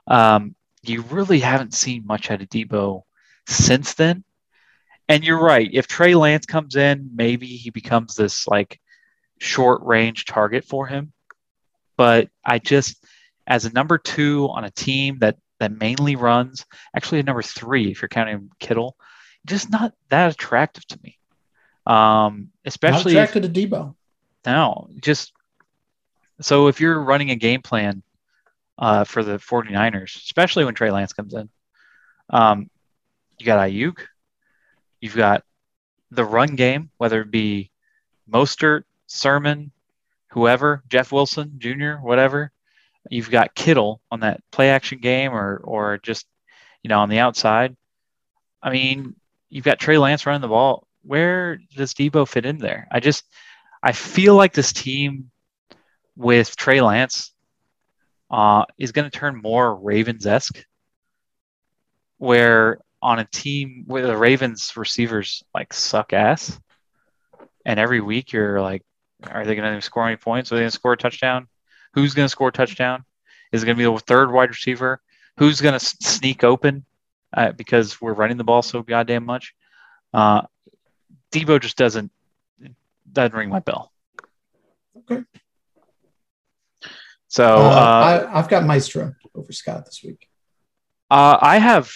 Um, 0.09 0.55
you 0.81 1.03
really 1.03 1.39
haven't 1.39 1.73
seen 1.73 2.05
much 2.05 2.29
out 2.31 2.41
of 2.41 2.49
Deebo 2.49 3.03
since 3.47 3.93
then. 3.93 4.23
And 5.07 5.23
you're 5.23 5.41
right. 5.41 5.69
If 5.71 5.87
Trey 5.87 6.13
Lance 6.15 6.45
comes 6.45 6.75
in, 6.75 7.09
maybe 7.15 7.47
he 7.47 7.69
becomes 7.69 8.15
this 8.15 8.47
like 8.47 8.79
short 9.39 9.81
range 9.83 10.25
target 10.25 10.65
for 10.65 10.85
him. 10.87 11.13
But 11.97 12.29
I 12.45 12.59
just, 12.59 13.03
as 13.47 13.65
a 13.65 13.71
number 13.73 13.97
two 13.97 14.47
on 14.51 14.63
a 14.65 14.71
team 14.71 15.19
that 15.19 15.37
that 15.59 15.77
mainly 15.77 16.15
runs, 16.15 16.65
actually 16.95 17.19
a 17.19 17.23
number 17.23 17.41
three 17.41 17.91
if 17.91 18.01
you're 18.01 18.09
counting 18.09 18.49
Kittle, 18.59 18.95
just 19.45 19.69
not 19.69 19.93
that 20.09 20.31
attractive 20.31 20.85
to 20.87 20.99
me. 21.03 21.17
Um, 21.85 22.51
Not 22.63 22.67
especially 22.67 23.17
if- 23.17 23.33
to 23.33 23.41
Deebo. 23.41 23.95
no, 24.45 24.89
just 25.01 25.33
so 26.39 26.67
if 26.67 26.79
you're 26.79 27.01
running 27.03 27.31
a 27.31 27.35
game 27.35 27.61
plan 27.61 28.03
uh, 28.79 29.03
for 29.03 29.23
the 29.23 29.37
49ers, 29.37 30.15
especially 30.15 30.65
when 30.65 30.73
Trey 30.73 30.89
Lance 30.89 31.13
comes 31.13 31.33
in, 31.33 31.49
um, 32.29 32.69
you 33.37 33.45
got 33.45 33.59
Aiyuk, 33.59 33.99
you've 35.01 35.15
got 35.15 35.43
the 36.11 36.25
run 36.25 36.55
game, 36.55 36.89
whether 36.97 37.21
it 37.21 37.29
be 37.29 37.71
Mostert, 38.31 38.83
Sermon, 39.05 39.71
whoever, 40.29 40.83
Jeff 40.87 41.11
Wilson 41.11 41.55
Jr., 41.57 41.95
whatever. 41.95 42.51
You've 43.09 43.29
got 43.29 43.55
Kittle 43.55 44.01
on 44.11 44.21
that 44.21 44.41
play 44.51 44.69
action 44.69 44.99
game 44.99 45.33
or 45.33 45.57
or 45.63 45.97
just 45.97 46.27
you 46.83 46.89
know 46.89 46.99
on 46.99 47.09
the 47.09 47.19
outside. 47.19 47.75
I 48.61 48.71
mean, 48.71 49.15
you've 49.49 49.65
got 49.65 49.79
Trey 49.79 49.97
Lance 49.97 50.25
running 50.25 50.41
the 50.41 50.47
ball. 50.47 50.85
Where 51.03 51.59
does 51.75 51.93
Deebo 51.93 52.27
fit 52.27 52.45
in 52.45 52.57
there? 52.57 52.87
I 52.91 52.99
just 52.99 53.25
I 53.81 53.93
feel 53.93 54.35
like 54.35 54.53
this 54.53 54.73
team 54.73 55.31
with 56.15 56.55
Trey 56.55 56.81
Lance 56.81 57.31
uh, 58.29 58.65
is 58.77 58.91
going 58.91 59.09
to 59.09 59.17
turn 59.17 59.41
more 59.41 59.75
Ravens 59.75 60.25
esque, 60.25 60.65
where 62.17 62.79
on 63.01 63.19
a 63.19 63.25
team 63.25 63.83
where 63.87 64.05
the 64.05 64.17
Ravens 64.17 64.73
receivers 64.75 65.43
like 65.53 65.73
suck 65.73 66.13
ass, 66.13 66.59
and 67.65 67.79
every 67.79 68.01
week 68.01 68.31
you're 68.33 68.61
like, 68.61 68.83
are 69.29 69.45
they 69.45 69.55
going 69.55 69.75
to 69.75 69.81
score 69.81 70.07
any 70.07 70.17
points? 70.17 70.51
Are 70.51 70.55
they 70.55 70.61
going 70.61 70.71
to 70.71 70.75
score 70.75 70.93
a 70.93 70.97
touchdown? 70.97 71.47
Who's 71.93 72.13
going 72.13 72.25
to 72.25 72.29
score 72.29 72.49
a 72.49 72.51
touchdown? 72.51 73.03
Is 73.51 73.63
it 73.63 73.65
going 73.65 73.77
to 73.77 73.81
be 73.83 73.91
the 73.91 73.99
third 73.99 74.31
wide 74.31 74.49
receiver? 74.49 75.01
Who's 75.37 75.61
going 75.61 75.77
to 75.77 75.79
sneak 75.79 76.43
open 76.43 76.85
uh, 77.33 77.51
because 77.53 77.99
we're 77.99 78.13
running 78.13 78.37
the 78.37 78.43
ball 78.43 78.61
so 78.61 78.83
goddamn 78.83 79.25
much? 79.25 79.53
Uh, 80.13 80.43
Deebo 81.31 81.59
just 81.59 81.77
doesn't 81.77 82.11
doesn't 83.11 83.35
ring 83.35 83.49
my 83.49 83.59
bell. 83.59 83.91
Okay. 84.97 85.23
So 87.29 87.45
Uh, 87.45 87.59
uh, 87.69 88.29
I, 88.33 88.39
I've 88.39 88.49
got 88.49 88.65
Maestro 88.65 89.13
over 89.35 89.51
Scott 89.53 89.85
this 89.85 90.03
week. 90.03 90.27
uh, 91.09 91.37
I 91.39 91.57
have 91.59 91.91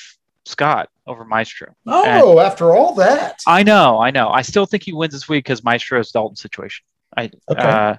Scott 0.46 0.90
over 1.06 1.26
Maestro. 1.26 1.74
Oh, 1.88 2.40
after 2.40 2.74
all 2.76 2.96
that, 2.96 3.42
I 3.48 3.64
know, 3.64 4.00
I 4.02 4.12
know. 4.12 4.30
I 4.30 4.42
still 4.44 4.66
think 4.66 4.84
he 4.84 4.94
wins 4.94 5.14
this 5.14 5.28
week 5.28 5.44
because 5.46 5.64
Maestro's 5.64 6.12
Dalton 6.12 6.36
situation. 6.36 6.86
I 7.18 7.32
Okay. 7.50 7.62
uh, 7.62 7.96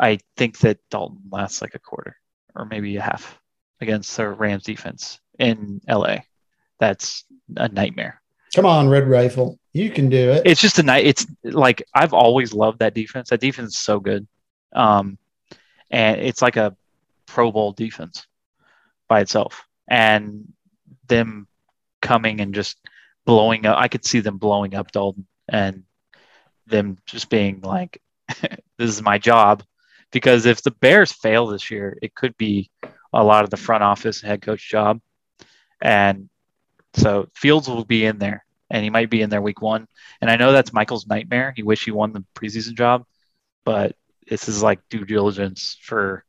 I 0.00 0.18
think 0.36 0.58
that 0.58 0.78
Dalton 0.90 1.20
lasts 1.30 1.62
like 1.62 1.74
a 1.74 1.78
quarter 1.78 2.16
or 2.54 2.64
maybe 2.66 2.96
a 2.96 3.00
half 3.02 3.38
against 3.80 4.16
the 4.16 4.28
Rams 4.28 4.64
defense 4.64 5.20
in 5.38 5.80
LA. 5.88 6.18
That's 6.80 7.24
a 7.56 7.68
nightmare. 7.68 8.20
come 8.54 8.66
on, 8.66 8.88
Red 8.88 9.08
Rifle, 9.08 9.58
you 9.72 9.90
can 9.90 10.08
do 10.08 10.30
it. 10.32 10.42
It's 10.44 10.60
just 10.60 10.78
a 10.78 10.82
night. 10.82 11.06
It's 11.06 11.26
like 11.44 11.82
I've 11.94 12.12
always 12.14 12.52
loved 12.52 12.80
that 12.80 12.94
defense. 12.94 13.30
That 13.30 13.40
defense 13.40 13.70
is 13.74 13.78
so 13.78 14.00
good, 14.00 14.26
um, 14.74 15.18
and 15.90 16.20
it's 16.20 16.42
like 16.42 16.56
a 16.56 16.76
Pro 17.26 17.52
Bowl 17.52 17.72
defense 17.72 18.26
by 19.08 19.20
itself. 19.20 19.66
And 19.88 20.52
them 21.08 21.46
coming 22.00 22.40
and 22.40 22.54
just 22.54 22.78
blowing 23.24 23.66
up, 23.66 23.78
I 23.78 23.88
could 23.88 24.04
see 24.04 24.20
them 24.20 24.38
blowing 24.38 24.74
up 24.74 24.92
Dalton 24.92 25.26
and 25.48 25.84
them 26.66 26.98
just 27.06 27.28
being 27.28 27.60
like, 27.60 28.00
"This 28.40 28.90
is 28.90 29.02
my 29.02 29.18
job." 29.18 29.62
Because 30.10 30.46
if 30.46 30.62
the 30.62 30.70
Bears 30.70 31.12
fail 31.12 31.46
this 31.46 31.70
year, 31.70 31.98
it 32.00 32.14
could 32.14 32.36
be 32.36 32.70
a 33.12 33.24
lot 33.24 33.44
of 33.44 33.50
the 33.50 33.56
front 33.56 33.82
office 33.82 34.20
head 34.20 34.42
coach 34.42 34.68
job, 34.68 35.00
and 35.80 36.28
so 36.94 37.28
Fields 37.34 37.68
will 37.68 37.84
be 37.84 38.04
in 38.04 38.18
there 38.18 38.44
and 38.70 38.82
he 38.82 38.90
might 38.90 39.10
be 39.10 39.22
in 39.22 39.30
there 39.30 39.42
week 39.42 39.60
one. 39.60 39.86
And 40.20 40.30
I 40.30 40.36
know 40.36 40.52
that's 40.52 40.72
Michael's 40.72 41.06
nightmare. 41.06 41.52
He 41.54 41.62
wish 41.62 41.84
he 41.84 41.90
won 41.90 42.12
the 42.12 42.24
preseason 42.34 42.74
job, 42.74 43.04
but 43.64 43.94
this 44.28 44.48
is 44.48 44.62
like 44.62 44.80
due 44.88 45.04
diligence 45.04 45.76
for 45.82 46.24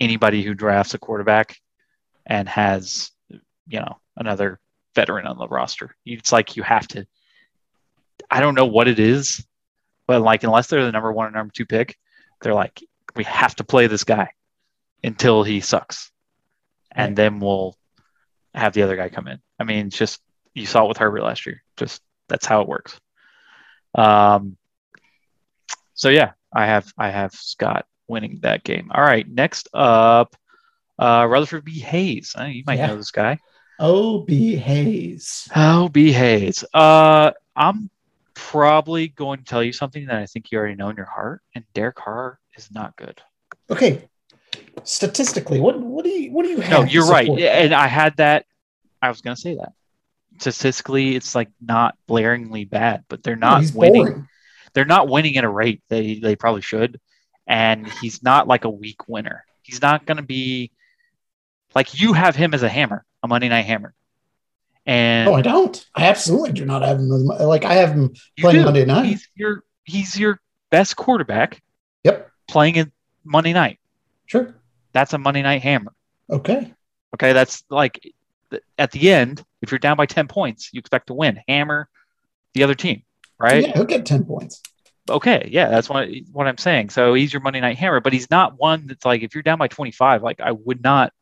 anybody 0.00 0.42
who 0.42 0.54
drafts 0.54 0.94
a 0.94 0.98
quarterback 0.98 1.56
and 2.26 2.48
has, 2.48 3.10
you 3.30 3.80
know, 3.80 3.98
another 4.16 4.60
veteran 4.94 5.26
on 5.26 5.38
the 5.38 5.48
roster. 5.48 5.94
It's 6.06 6.32
like 6.32 6.56
you 6.56 6.62
have 6.62 6.86
to. 6.88 7.06
I 8.30 8.40
don't 8.40 8.54
know 8.54 8.66
what 8.66 8.88
it 8.88 8.98
is, 8.98 9.44
but 10.06 10.20
like 10.22 10.42
unless 10.44 10.66
they're 10.66 10.84
the 10.84 10.92
number 10.92 11.12
one 11.12 11.26
or 11.28 11.30
number 11.30 11.52
two 11.52 11.66
pick, 11.66 11.96
they're 12.42 12.54
like 12.54 12.82
we 13.16 13.24
have 13.24 13.54
to 13.56 13.64
play 13.64 13.86
this 13.86 14.04
guy 14.04 14.30
until 15.02 15.42
he 15.42 15.60
sucks, 15.60 16.10
and 16.92 17.10
Right. 17.10 17.16
then 17.16 17.40
we'll 17.40 17.76
have 18.54 18.72
the 18.72 18.82
other 18.82 18.96
guy 18.96 19.08
come 19.08 19.28
in. 19.28 19.40
I 19.58 19.64
mean, 19.64 19.90
just 19.90 20.20
you 20.54 20.66
saw 20.66 20.84
it 20.84 20.88
with 20.88 20.98
Herbert 20.98 21.22
last 21.22 21.46
year. 21.46 21.62
Just 21.76 22.02
that's 22.28 22.46
how 22.46 22.62
it 22.62 22.68
works. 22.68 22.98
Um. 23.94 24.56
So 25.94 26.08
yeah, 26.10 26.32
I 26.52 26.66
have 26.66 26.92
I 26.98 27.10
have 27.10 27.32
Scott 27.32 27.86
winning 28.08 28.38
that 28.42 28.64
game. 28.64 28.90
All 28.94 29.02
right, 29.02 29.28
next 29.28 29.68
up, 29.74 30.34
Uh, 30.98 31.26
Rutherford 31.30 31.64
B. 31.64 31.78
Hayes. 31.78 32.34
Uh, 32.38 32.44
you 32.44 32.64
might 32.66 32.78
Yeah. 32.78 32.86
know 32.88 32.96
this 32.96 33.12
guy. 33.12 33.38
O.B. 33.78 34.56
Hayes. 34.56 35.48
O.B. 35.54 36.10
Hayes. 36.10 36.64
Uh, 36.74 37.30
I'm 37.54 37.88
probably 38.34 39.06
going 39.08 39.38
to 39.38 39.44
tell 39.44 39.62
you 39.62 39.72
something 39.72 40.06
that 40.06 40.16
I 40.16 40.26
think 40.26 40.50
you 40.50 40.58
already 40.58 40.74
know 40.74 40.88
in 40.88 40.96
your 40.96 41.06
heart, 41.06 41.42
and 41.54 41.64
Derek 41.74 41.94
Carr 41.96 42.40
is 42.56 42.70
not 42.72 42.96
good. 42.96 43.20
Okay. 43.70 44.08
Statistically, 44.84 45.60
what 45.60 45.78
what 45.78 46.04
do 46.04 46.10
you 46.10 46.32
what 46.32 46.44
do 46.44 46.50
you 46.50 46.60
have? 46.60 46.70
No, 46.70 46.82
you're 46.84 47.06
right. 47.06 47.28
And 47.28 47.74
I 47.74 47.86
had 47.86 48.16
that. 48.16 48.46
I 49.02 49.08
was 49.08 49.20
going 49.20 49.36
to 49.36 49.40
say 49.40 49.54
that. 49.56 49.72
Statistically, 50.40 51.14
it's 51.16 51.34
like 51.34 51.50
not 51.60 51.96
blaringly 52.08 52.68
bad, 52.68 53.04
but 53.08 53.22
they're 53.22 53.36
not 53.36 53.60
he's 53.60 53.72
winning. 53.72 54.04
boring. 54.04 54.28
They're 54.78 54.84
not 54.84 55.08
winning 55.08 55.36
at 55.36 55.42
a 55.42 55.48
rate 55.48 55.82
they 55.88 56.20
they 56.20 56.36
probably 56.36 56.62
should, 56.62 57.00
and 57.48 57.88
he's 57.88 58.22
not 58.22 58.46
like 58.46 58.64
a 58.64 58.70
weak 58.70 59.08
winner. 59.08 59.44
He's 59.62 59.82
not 59.82 60.06
going 60.06 60.18
to 60.18 60.22
be 60.22 60.70
like 61.74 62.00
you 62.00 62.12
have 62.12 62.36
him 62.36 62.54
as 62.54 62.62
a 62.62 62.68
hammer, 62.68 63.04
a 63.24 63.26
Monday 63.26 63.48
night 63.48 63.62
hammer, 63.64 63.92
and 64.86 65.28
No, 65.28 65.34
I 65.34 65.42
don't. 65.42 65.84
I 65.96 66.06
absolutely 66.06 66.52
do 66.52 66.64
not 66.64 66.82
have 66.82 67.00
him. 67.00 67.10
as 67.10 67.22
Like 67.24 67.64
I 67.64 67.74
have 67.74 67.90
him 67.90 68.14
playing 68.38 68.58
do. 68.60 68.64
Monday 68.66 68.84
night. 68.84 69.06
He's 69.06 69.28
your 69.34 69.64
he's 69.82 70.16
your 70.16 70.40
best 70.70 70.94
quarterback 70.94 71.60
Yep. 72.04 72.30
playing 72.46 72.76
in 72.76 72.92
Monday 73.24 73.52
night. 73.52 73.80
Sure. 74.26 74.54
That's 74.92 75.12
a 75.12 75.18
Monday 75.18 75.42
night 75.42 75.62
hammer. 75.62 75.92
Okay. 76.30 76.72
Okay, 77.14 77.32
that's 77.32 77.64
like 77.68 78.00
at 78.78 78.92
the 78.92 79.10
end, 79.10 79.42
if 79.60 79.72
you're 79.72 79.80
down 79.80 79.96
by 79.96 80.06
10 80.06 80.28
points, 80.28 80.70
you 80.72 80.78
expect 80.78 81.08
to 81.08 81.14
win. 81.14 81.40
Hammer 81.48 81.88
the 82.54 82.62
other 82.62 82.76
team, 82.76 83.02
right? 83.38 83.62
Yeah, 83.62 83.72
he'll 83.74 83.84
get 83.84 84.06
10 84.06 84.24
points. 84.24 84.62
Okay, 85.10 85.48
yeah, 85.50 85.68
that's 85.68 85.88
what 85.88 86.08
what 86.32 86.46
I'm 86.46 86.58
saying. 86.58 86.90
So 86.90 87.14
he's 87.14 87.32
your 87.32 87.40
Monday 87.40 87.60
night 87.60 87.78
hammer, 87.78 88.00
but 88.00 88.12
he's 88.12 88.30
not 88.30 88.58
one 88.58 88.86
that's 88.86 89.06
like 89.06 89.22
if 89.22 89.34
you're 89.34 89.42
down 89.42 89.58
by 89.58 89.68
25, 89.68 90.22
like 90.22 90.40
I 90.40 90.52
would 90.52 90.82
not 90.82 91.12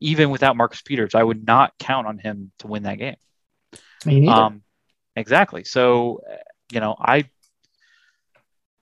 even 0.00 0.30
without 0.30 0.56
Marcus 0.56 0.82
Peters, 0.82 1.14
I 1.14 1.22
would 1.22 1.46
not 1.46 1.72
count 1.78 2.06
on 2.06 2.18
him 2.18 2.52
to 2.60 2.66
win 2.66 2.84
that 2.84 2.98
game. 2.98 3.16
Me 4.04 4.20
neither. 4.20 4.32
Um, 4.32 4.62
exactly. 5.16 5.64
So, 5.64 6.22
you 6.72 6.80
know, 6.80 6.96
I, 6.98 7.28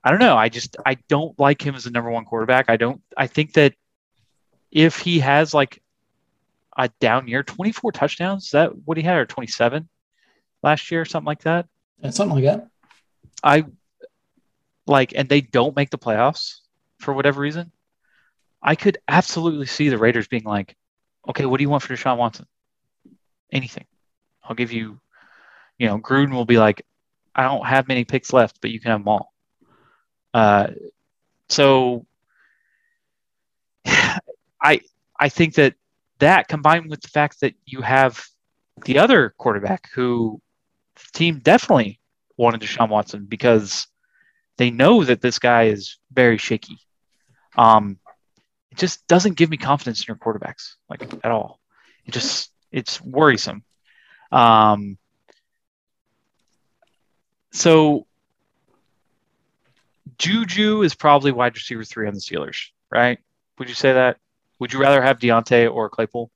I 0.05 0.11
don't 0.11 0.21
know. 0.21 0.37
I 0.37 0.49
just 0.49 0.77
I 0.85 0.97
don't 1.09 1.39
like 1.39 1.65
him 1.65 1.75
as 1.75 1.85
the 1.85 1.91
number 1.91 2.11
one 2.11 2.25
quarterback. 2.25 2.67
I 2.69 2.77
don't. 2.77 3.03
I 3.17 3.27
think 3.27 3.55
that 3.55 3.75
if 4.71 4.99
he 4.99 5.19
has 5.19 5.53
like 5.53 5.83
a 6.77 6.89
down 7.01 7.27
year, 7.27 7.43
twenty 7.43 7.73
four 7.73 7.91
touchdowns, 7.91 8.45
is 8.45 8.51
that 8.51 8.71
what 8.85 8.97
he 8.97 9.03
had, 9.03 9.17
or 9.17 9.27
twenty 9.27 9.49
seven 9.49 9.89
last 10.63 10.93
year, 10.93 11.05
something 11.05 11.27
like 11.27 11.43
that. 11.43 11.67
Yeah, 12.01 12.11
something 12.11 12.37
like 12.37 12.45
that. 12.45 12.69
I 13.43 13.65
like, 14.87 15.13
and 15.15 15.29
they 15.29 15.41
don't 15.41 15.77
make 15.77 15.91
the 15.91 15.99
playoffs 15.99 16.61
for 16.99 17.13
whatever 17.13 17.41
reason. 17.41 17.73
I 18.63 18.75
could 18.75 18.99
absolutely 19.09 19.67
see 19.67 19.89
the 19.89 19.99
Raiders 19.99 20.29
being 20.29 20.45
like, 20.45 20.77
okay, 21.29 21.47
what 21.47 21.59
do 21.59 21.63
you 21.63 21.71
want 21.71 21.83
for 21.83 21.95
Deshaun 21.95 22.17
Watson? 22.17 22.47
Anything. 23.53 23.87
I'll 24.43 24.57
give 24.57 24.73
you, 24.73 25.01
you 25.79 25.87
know, 25.87 25.99
Gruden 25.99 26.33
will 26.33 26.45
be 26.45 26.59
like, 26.59 26.85
I 27.35 27.43
don't 27.43 27.67
have 27.67 27.89
many 27.89 28.05
picks 28.05 28.33
left, 28.33 28.61
but 28.61 28.71
you 28.71 28.81
can 28.81 28.93
have 28.93 29.01
them 29.01 29.09
all. 29.09 29.33
Uh, 30.33 30.69
so 31.49 32.07
I 33.87 34.81
I 35.19 35.29
think 35.29 35.55
that 35.55 35.75
that 36.19 36.49
combined 36.49 36.91
with 36.91 37.03
the 37.03 37.09
fact 37.09 37.41
that 37.41 37.55
you 37.67 37.83
have 37.83 38.25
the 38.85 38.99
other 38.99 39.35
quarterback 39.39 39.91
who 39.93 40.41
the 40.97 41.19
team 41.19 41.41
definitely 41.41 42.01
wanted 42.37 42.61
Deshaun 42.61 42.89
Watson 42.89 43.27
because 43.27 43.87
they 44.57 44.71
know 44.71 45.05
that 45.05 45.21
this 45.21 45.39
guy 45.39 45.65
is 45.65 45.99
very 46.13 46.39
shaky. 46.39 46.79
Um, 47.57 47.99
it 48.71 48.79
just 48.79 49.07
doesn't 49.07 49.35
give 49.35 49.51
me 49.51 49.57
confidence 49.57 50.01
in 50.01 50.05
your 50.09 50.17
quarterbacks 50.17 50.75
like 50.89 51.03
at 51.03 51.31
all. 51.31 51.61
It 52.05 52.13
just 52.13 52.51
it's 52.71 53.01
worrisome. 53.01 53.65
Um, 54.31 54.99
so 57.53 58.07
Juju 60.19 60.83
is 60.83 60.95
probably 60.95 61.33
wide 61.33 61.55
receiver 61.55 61.85
three 61.85 62.07
on 62.07 62.15
the 62.15 62.21
Steelers, 62.21 62.69
right? 62.91 63.19
Would 63.59 63.69
you 63.69 63.75
say 63.75 63.93
that? 63.93 64.19
Would 64.59 64.73
you 64.73 64.79
rather 64.79 65.03
have 65.03 65.19
Diontae 65.19 65.73
or 65.73 65.89
Claypool? 65.89 66.31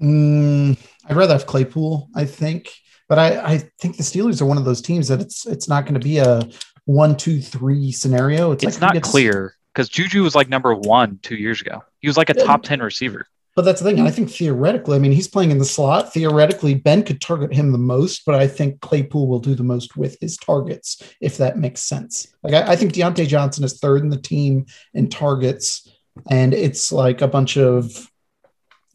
Mm, 0.00 0.78
I'd 1.08 1.16
rather 1.16 1.32
have 1.32 1.46
Claypool, 1.46 2.08
I 2.14 2.24
think. 2.26 2.70
But 3.08 3.18
I, 3.18 3.54
I 3.54 3.58
think 3.78 3.96
the 3.96 4.02
Steelers 4.02 4.40
are 4.42 4.46
one 4.46 4.58
of 4.58 4.64
those 4.64 4.82
teams 4.82 5.08
that 5.08 5.20
it's 5.20 5.46
it's 5.46 5.68
not 5.68 5.84
going 5.84 5.94
to 5.94 6.00
be 6.00 6.18
a 6.18 6.48
one, 6.86 7.16
two, 7.16 7.40
three 7.40 7.92
scenario. 7.92 8.52
It's, 8.52 8.64
It's 8.64 8.80
like 8.80 8.94
not 8.94 9.02
clear 9.02 9.54
because 9.74 9.88
Juju 9.88 10.22
was 10.22 10.34
like 10.34 10.48
number 10.48 10.74
one 10.74 11.18
two 11.22 11.36
years 11.36 11.60
ago. 11.60 11.82
He 12.00 12.08
was 12.08 12.16
like 12.16 12.30
a 12.30 12.34
top 12.34 12.62
10 12.62 12.80
receiver. 12.80 13.26
But 13.54 13.64
that's 13.64 13.80
the 13.80 13.88
thing. 13.88 14.00
I 14.00 14.10
think 14.10 14.30
theoretically, 14.30 14.96
I 14.96 14.98
mean, 14.98 15.12
he's 15.12 15.28
playing 15.28 15.50
in 15.50 15.58
the 15.58 15.64
slot. 15.64 16.12
Theoretically, 16.12 16.74
Ben 16.74 17.02
could 17.02 17.22
target 17.22 17.54
him 17.54 17.72
the 17.72 17.78
most, 17.78 18.26
but 18.26 18.34
I 18.34 18.46
think 18.46 18.80
Claypool 18.82 19.28
will 19.28 19.38
do 19.38 19.54
the 19.54 19.62
most 19.62 19.96
with 19.96 20.18
his 20.20 20.36
targets, 20.36 21.02
if 21.22 21.38
that 21.38 21.56
makes 21.56 21.80
sense. 21.80 22.26
Like 22.42 22.52
I, 22.52 22.72
I 22.72 22.76
think 22.76 22.92
Diontae 22.92 23.26
Johnson 23.26 23.64
is 23.64 23.78
third 23.78 24.02
in 24.02 24.10
the 24.10 24.20
team 24.20 24.66
in 24.92 25.08
targets, 25.08 25.90
and 26.30 26.52
it's 26.52 26.92
like 26.92 27.22
a 27.22 27.28
bunch 27.28 27.56
of, 27.56 28.10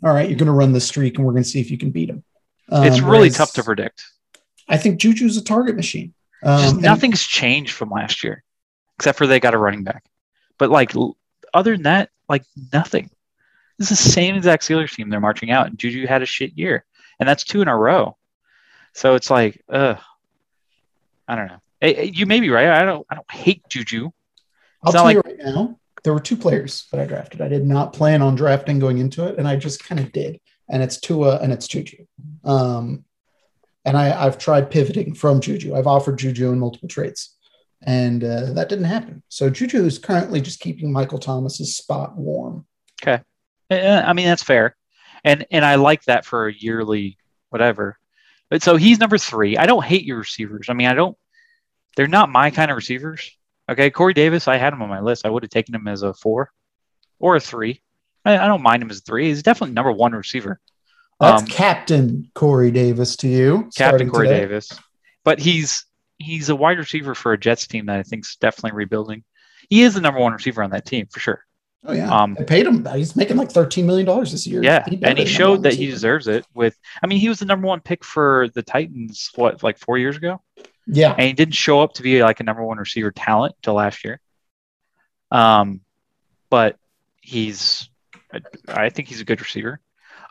all 0.04 0.14
right, 0.14 0.30
you're 0.30 0.38
going 0.38 0.46
to 0.46 0.52
run 0.52 0.74
the 0.74 0.80
streak, 0.80 1.18
and 1.18 1.26
we're 1.26 1.34
going 1.34 1.44
to 1.44 1.50
see 1.50 1.60
if 1.60 1.72
you 1.72 1.80
can 1.80 1.90
beat 1.90 2.12
him. 2.12 2.24
Um, 2.72 2.86
It's 2.86 3.02
really 3.02 3.30
tough 3.30 3.54
to 3.54 3.64
predict. 3.64 4.04
I 4.68 4.78
think 4.78 5.00
Juju's 5.00 5.38
a 5.38 5.44
target 5.44 5.76
machine. 5.76 6.14
Um, 6.44 6.76
and- 6.76 6.82
nothing's 6.82 7.22
changed 7.24 7.74
from 7.74 7.90
last 7.90 8.24
year, 8.24 8.44
except 8.98 9.18
for 9.18 9.28
they 9.28 9.40
got 9.40 9.54
a 9.54 9.58
running 9.58 9.84
back. 9.84 10.06
But 10.58 10.70
like 10.70 10.94
other 11.54 11.74
than 11.74 11.84
that, 11.84 12.10
like 12.30 12.44
nothing. 12.72 13.10
This 13.78 13.92
is 13.92 14.04
the 14.04 14.10
same 14.12 14.36
exact 14.36 14.64
Steelers 14.64 14.94
team 14.96 15.10
they're 15.10 15.20
marching 15.20 15.52
out, 15.52 15.68
and 15.68 15.78
Juju 15.78 16.06
had 16.08 16.22
a 16.22 16.26
shit 16.26 16.58
year, 16.58 16.86
and 17.20 17.28
that's 17.28 17.44
two 17.44 17.62
in 17.62 17.68
a 17.68 17.76
row. 17.76 18.16
So 18.94 19.16
it's 19.16 19.30
like, 19.30 19.62
ugh, 19.70 19.98
I 21.28 21.36
don't 21.36 21.48
know. 21.48 21.62
Eh, 21.82 21.94
eh, 21.98 22.12
You 22.14 22.26
may 22.26 22.40
be 22.40 22.50
right. 22.50 22.70
I 22.70 22.86
don't. 22.86 23.06
I 23.10 23.16
don't 23.16 23.32
hate 23.32 23.64
Juju. 23.70 24.12
I'll 24.84 24.90
It's 24.90 24.94
not 24.96 25.02
tell 25.04 25.12
you 25.12 25.22
right 25.26 25.38
now, 25.40 25.80
there 26.04 26.14
were 26.14 26.20
two 26.20 26.38
players 26.38 26.88
that 26.92 27.00
I 27.00 27.06
drafted. 27.06 27.42
I 27.42 27.48
did 27.48 27.66
not 27.66 27.94
plan 27.94 28.22
on 28.22 28.36
drafting 28.36 28.80
going 28.80 29.00
into 29.00 29.26
it, 29.28 29.38
and 29.38 29.48
I 29.48 29.56
just 29.56 29.84
kind 29.84 30.00
of 30.00 30.12
did. 30.12 30.40
And 30.72 30.82
it's 30.82 31.00
Tua 31.00 31.38
and 31.38 31.54
it's 31.54 31.68
Juju. 31.68 32.08
Um, 32.44 33.06
and 33.86 33.98
I, 33.98 34.26
I've 34.26 34.38
tried 34.38 34.72
pivoting 34.72 35.14
from 35.14 35.42
Juju. 35.42 35.76
I've 35.76 35.88
offered 35.88 36.18
Juju 36.18 36.52
in 36.52 36.60
multiple 36.60 36.90
trades, 36.90 37.36
and 37.84 38.24
uh, 38.24 38.54
that 38.54 38.70
didn't 38.70 38.86
happen. 38.86 39.24
So 39.30 39.50
Juju 39.50 39.86
is 39.86 40.00
currently 40.00 40.42
just 40.42 40.60
keeping 40.60 40.92
Michael 40.92 41.20
Thomas's 41.20 41.76
spot 41.76 42.16
warm. 42.16 42.66
Okay, 43.02 43.22
I 43.70 44.14
mean, 44.14 44.26
that's 44.26 44.44
fair, 44.44 44.76
and 45.24 45.46
and 45.52 45.66
I 45.66 45.76
like 45.76 46.04
that 46.04 46.26
for 46.26 46.48
a 46.48 46.54
yearly 46.54 47.18
whatever. 47.50 47.98
But 48.50 48.62
so 48.62 48.76
he's 48.76 49.00
number 49.00 49.18
three. 49.18 49.58
I 49.58 49.66
don't 49.66 49.84
hate 49.84 50.04
your 50.04 50.20
receivers. 50.20 50.68
I 50.70 50.74
mean, 50.74 50.88
I 50.88 50.94
don't. 50.94 51.18
They're 51.96 52.08
not 52.08 52.30
my 52.30 52.52
kind 52.52 52.72
of 52.72 52.78
receivers. 52.78 53.32
Okay, 53.70 53.90
Corey 53.90 54.14
Davis. 54.14 54.48
I 54.48 54.58
had 54.58 54.74
him 54.74 54.82
on 54.82 54.90
my 54.90 55.02
list. 55.02 55.26
I 55.26 55.30
would 55.30 55.44
have 55.44 55.50
taken 55.50 55.74
him 55.74 55.88
as 55.88 56.04
a 56.04 56.14
four 56.14 56.52
or 57.20 57.36
a 57.36 57.40
three. 57.40 57.82
I, 58.26 58.38
I 58.38 58.48
don't 58.48 58.62
mind 58.62 58.84
him 58.84 58.90
as 58.90 58.98
a 59.00 59.02
three. 59.02 59.28
He's 59.28 59.44
definitely 59.44 59.74
number 59.74 59.92
one 59.92 60.14
receiver. 60.14 60.60
That's 61.20 61.44
Um, 61.44 61.48
Captain 61.48 62.32
Corey 62.34 62.72
Davis 62.72 63.16
to 63.18 63.28
you, 63.28 63.70
Captain 63.76 64.10
Corey 64.10 64.28
today. 64.28 64.42
Davis, 64.42 64.70
but 65.24 65.40
he's 65.40 65.86
he's 66.18 66.50
a 66.50 66.56
wide 66.56 66.78
receiver 66.78 67.16
for 67.16 67.34
a 67.34 67.38
Jets 67.40 67.68
team 67.68 67.88
that 67.88 67.98
I 67.98 68.04
think 68.04 68.26
is 68.26 68.38
definitely 68.40 68.78
rebuilding. 68.78 69.24
He 69.70 69.84
is 69.84 69.94
the 69.94 70.02
number 70.02 70.20
one 70.20 70.34
receiver 70.34 70.64
on 70.64 70.72
that 70.72 70.86
team 70.86 71.08
for 71.12 71.20
sure. 71.20 71.46
Oh 71.84 71.94
yeah, 71.94 72.12
Um, 72.16 72.38
I 72.40 72.44
paid 72.44 72.68
him. 72.68 72.86
He's 72.94 73.16
making 73.16 73.38
like 73.38 73.52
thirteen 73.52 73.88
million 73.88 74.06
dollars 74.06 74.32
this 74.32 74.46
year. 74.46 74.62
Yeah, 74.64 74.84
and 75.02 75.18
he 75.18 75.26
showed 75.26 75.64
that 75.64 75.74
one 75.74 75.78
he 75.78 75.88
deserves 75.88 76.28
it. 76.28 76.46
With, 76.54 76.78
I 77.04 77.08
mean, 77.08 77.20
he 77.20 77.28
was 77.30 77.40
the 77.40 77.46
number 77.46 77.68
one 77.68 77.80
pick 77.82 78.04
for 78.04 78.50
the 78.54 78.62
Titans. 78.62 79.32
What, 79.36 79.64
like 79.64 79.80
four 79.80 79.98
years 79.98 80.16
ago, 80.16 80.42
Yeah, 80.86 81.14
and 81.14 81.22
he 81.22 81.34
didn't 81.34 81.56
show 81.56 81.82
up 81.82 81.94
to 81.94 82.04
be 82.04 82.22
like 82.24 82.40
a 82.40 82.44
number 82.44 82.64
one 82.64 82.78
receiver 82.78 83.12
talent 83.12 83.56
until 83.58 83.74
last 83.76 84.04
year. 84.06 84.20
Um, 85.32 85.82
but 86.50 86.78
he's, 87.22 87.90
I 88.68 88.90
think 88.90 89.08
he's 89.08 89.22
a 89.22 89.26
good 89.26 89.42
receiver. 89.42 89.80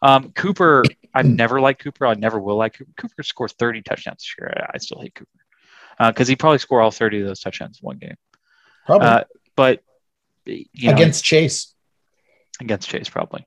Um, 0.03 0.33
Cooper, 0.33 0.85
I've 1.15 1.27
never 1.27 1.61
liked 1.61 1.83
Cooper. 1.83 2.07
I 2.07 2.15
never 2.15 2.41
will 2.41 2.57
like 2.57 2.79
Cooper. 2.79 2.93
Cooper 2.97 3.23
scored 3.23 3.53
thirty 3.53 3.83
touchdowns 3.83 4.19
this 4.19 4.35
year. 4.39 4.53
I, 4.57 4.73
I 4.75 4.79
still 4.79 5.01
hate 5.01 5.15
Cooper 5.15 6.09
because 6.09 6.29
he 6.29 6.37
probably 6.37 6.59
scored 6.59 6.83
all 6.83 6.91
thirty 6.91 7.21
of 7.21 7.27
those 7.27 7.41
touchdowns 7.41 7.81
in 7.83 7.87
one 7.87 7.99
game. 7.99 8.17
probably 8.87 9.09
Uh, 9.09 9.25
but 9.57 9.83
you 10.47 10.67
know, 10.85 10.93
against 10.93 11.25
Chase. 11.25 11.75
against 12.61 12.89
Chase 12.89 13.09
probably. 13.09 13.47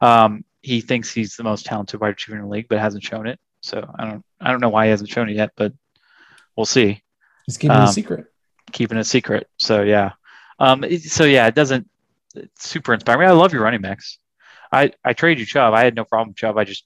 Um, 0.00 0.44
he 0.60 0.80
thinks 0.80 1.12
he's 1.12 1.36
the 1.36 1.44
most 1.44 1.66
talented 1.66 2.00
wide 2.00 2.14
receiver 2.16 2.36
in 2.36 2.44
the 2.44 2.48
league, 2.48 2.66
but 2.68 2.78
hasn't 2.78 3.04
shown 3.04 3.26
it. 3.26 3.38
So 3.60 3.88
I 3.98 4.04
don't 4.04 4.24
I 4.40 4.50
don't 4.50 4.60
know 4.60 4.68
why 4.68 4.84
he 4.84 4.90
hasn't 4.90 5.10
shown 5.10 5.30
it 5.30 5.36
yet, 5.36 5.52
but 5.56 5.72
we'll 6.56 6.66
see. 6.66 7.02
He's 7.46 7.56
keeping 7.56 7.76
a 7.76 7.80
um, 7.80 7.86
secret. 7.86 8.26
Keeping 8.72 8.98
it 8.98 9.04
secret. 9.04 9.48
So 9.56 9.82
yeah. 9.82 10.12
Um, 10.58 10.84
so 11.00 11.24
yeah, 11.24 11.46
it 11.46 11.54
doesn't 11.54 11.88
it's 12.34 12.68
super 12.68 12.94
inspiring. 12.94 13.28
I 13.28 13.32
love 13.32 13.52
your 13.52 13.62
running 13.62 13.80
backs. 13.82 14.18
I 14.72 14.92
I 15.04 15.12
trade 15.12 15.38
you 15.38 15.46
Chubb. 15.46 15.74
I 15.74 15.84
had 15.84 15.94
no 15.94 16.04
problem 16.04 16.28
with 16.28 16.36
Chubb. 16.36 16.58
I 16.58 16.64
just 16.64 16.84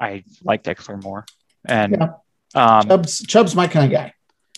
I 0.00 0.24
like 0.42 0.62
Dexler 0.64 1.02
more. 1.02 1.24
And 1.64 1.96
Yeah. 1.98 2.08
um, 2.54 2.88
Chubb's 2.88 3.22
Chubb's 3.26 3.54
my 3.54 3.66
kind 3.68 3.86
of 3.86 3.92
guy. 3.92 4.14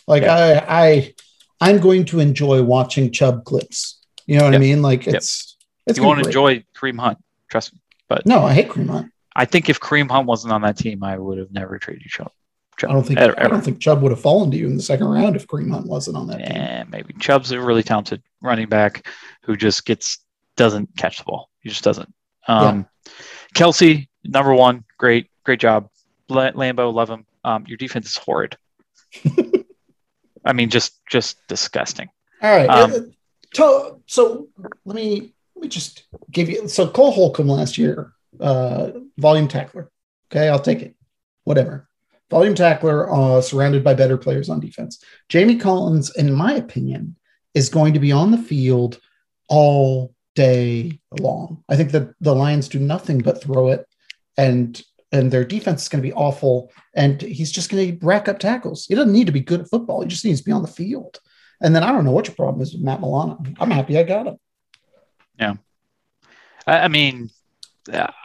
Like 0.07 0.23
Yeah. 0.23 0.65
I 0.69 0.85
I 0.87 1.15
I'm 1.61 1.79
going 1.81 2.05
to 2.07 2.21
enjoy 2.21 2.63
watching 2.63 3.11
Chubb 3.13 3.45
clips. 3.45 4.01
You 4.27 4.39
know 4.39 4.45
what 4.45 4.55
I 4.55 4.59
mean? 4.59 4.83
Like 4.83 5.07
Yep. 5.07 5.17
it's 5.17 5.57
it's 5.87 5.99
you 5.99 6.05
won't 6.05 6.17
great. 6.17 6.27
enjoy 6.27 6.65
Kareem 6.77 6.99
Hunt. 6.99 7.19
Trust 7.51 7.75
me. 7.75 7.81
But 8.09 8.27
no, 8.27 8.43
I 8.45 8.53
hate 8.55 8.69
Kareem 8.69 8.89
Hunt. 8.91 9.11
I 9.37 9.45
think 9.45 9.69
if 9.69 9.81
Kareem 9.81 10.11
Hunt 10.11 10.27
wasn't 10.27 10.53
on 10.53 10.63
that 10.63 10.79
team, 10.79 11.03
I 11.05 11.19
would 11.19 11.39
have 11.39 11.51
never 11.51 11.79
traded 11.79 12.03
you 12.05 12.11
Chubb. 12.11 12.31
Chubb. 12.79 12.91
I 12.91 12.93
don't 12.95 13.07
think 13.07 13.19
Ever- 13.21 13.41
I 13.41 13.49
don't 13.49 13.63
think 13.65 13.81
Chubb 13.81 14.03
would 14.03 14.11
have 14.13 14.21
fallen 14.21 14.51
to 14.51 14.57
you 14.57 14.67
in 14.67 14.77
the 14.77 14.83
second 14.83 15.07
round 15.07 15.37
if 15.37 15.47
Kareem 15.47 15.71
Hunt 15.71 15.87
wasn't 15.87 16.17
on 16.17 16.27
that 16.29 16.39
team. 16.39 16.57
Eh, 16.57 16.85
maybe 16.91 17.15
Chubb's 17.21 17.53
a 17.53 17.61
really 17.61 17.83
talented 17.83 18.23
running 18.41 18.69
back 18.69 19.07
who 19.45 19.57
just 19.57 19.85
gets 19.87 20.19
doesn't 20.57 20.89
catch 20.97 21.19
the 21.19 21.25
ball. 21.25 21.51
He 21.61 21.69
just 21.69 21.83
doesn't. 21.85 22.13
Um, 22.47 22.87
Kelce, 23.55 24.07
number 24.25 24.55
one, 24.55 24.85
great, 24.99 25.31
great 25.45 25.61
job. 25.61 25.89
Lambo, 26.31 26.93
love 26.93 27.11
him. 27.11 27.27
Um, 27.45 27.65
your 27.67 27.77
defense 27.77 28.07
is 28.07 28.17
horrid. 28.17 28.57
I 30.45 30.53
mean, 30.53 30.69
just 30.71 31.05
just 31.07 31.39
disgusting. 31.49 32.09
All 32.43 32.55
right. 32.55 32.69
Um, 32.69 32.93
uh, 32.93 32.99
to- 33.55 33.97
so 34.07 34.49
let 34.85 34.95
me 34.97 35.33
let 35.55 35.63
me 35.63 35.69
just 35.69 36.05
give 36.31 36.49
you 36.51 36.69
so 36.69 36.89
Cole 36.89 37.13
Holcomb 37.13 37.49
last 37.49 37.79
year, 37.79 38.13
uh, 38.41 38.91
volume 39.19 39.49
tackler. 39.49 39.91
Okay, 40.31 40.49
I'll 40.49 40.59
take 40.59 40.83
it. 40.83 40.95
Whatever. 41.45 41.89
Volume 42.31 42.55
tackler, 42.55 43.13
uh, 43.13 43.41
surrounded 43.41 43.85
by 43.85 43.95
better 43.95 44.17
players 44.17 44.49
on 44.49 44.61
defense. 44.61 45.03
Jamie 45.29 45.57
Collins, 45.57 46.15
in 46.17 46.33
my 46.33 46.55
opinion, 46.55 47.17
is 47.53 47.69
going 47.69 47.93
to 47.95 48.01
be 48.01 48.13
on 48.13 48.31
the 48.31 48.39
field 48.39 48.99
all 49.49 50.15
day 50.35 50.99
long. 51.21 51.63
I 51.69 51.77
think 51.77 51.93
that 51.93 52.15
the 52.21 52.35
Lions 52.35 52.69
do 52.69 52.79
nothing 52.79 53.19
but 53.19 53.43
throw 53.43 53.69
it, 53.69 53.87
and 54.37 54.81
and 55.13 55.31
their 55.31 55.45
defense 55.45 55.83
is 55.83 55.89
going 55.89 56.03
to 56.03 56.09
be 56.09 56.15
awful. 56.15 56.73
And 56.95 57.23
he's 57.23 57.53
just 57.53 57.71
going 57.71 57.99
to 57.99 58.07
rack 58.07 58.27
up 58.27 58.41
tackles. 58.41 58.87
He 58.87 58.97
doesn't 58.97 59.13
need 59.13 59.27
to 59.27 59.33
be 59.33 59.41
good 59.41 59.61
at 59.61 59.71
football. 59.71 60.03
He 60.03 60.09
just 60.09 60.25
needs 60.25 60.41
to 60.41 60.45
be 60.45 60.51
on 60.51 60.63
the 60.63 60.69
field. 60.69 61.21
And 61.61 61.75
then 61.75 61.85
I 61.85 61.93
don't 61.93 62.05
know 62.05 62.11
what 62.11 62.27
your 62.27 62.35
problem 62.35 62.63
is 62.63 62.73
with 62.73 62.83
Matt 62.83 63.01
Milano. 63.01 63.41
I'm 63.61 63.71
happy 63.71 63.97
I 63.97 64.03
got 64.03 64.27
him. 64.27 64.39
I, 66.67 66.81
I 66.81 66.89
mean, 66.89 67.31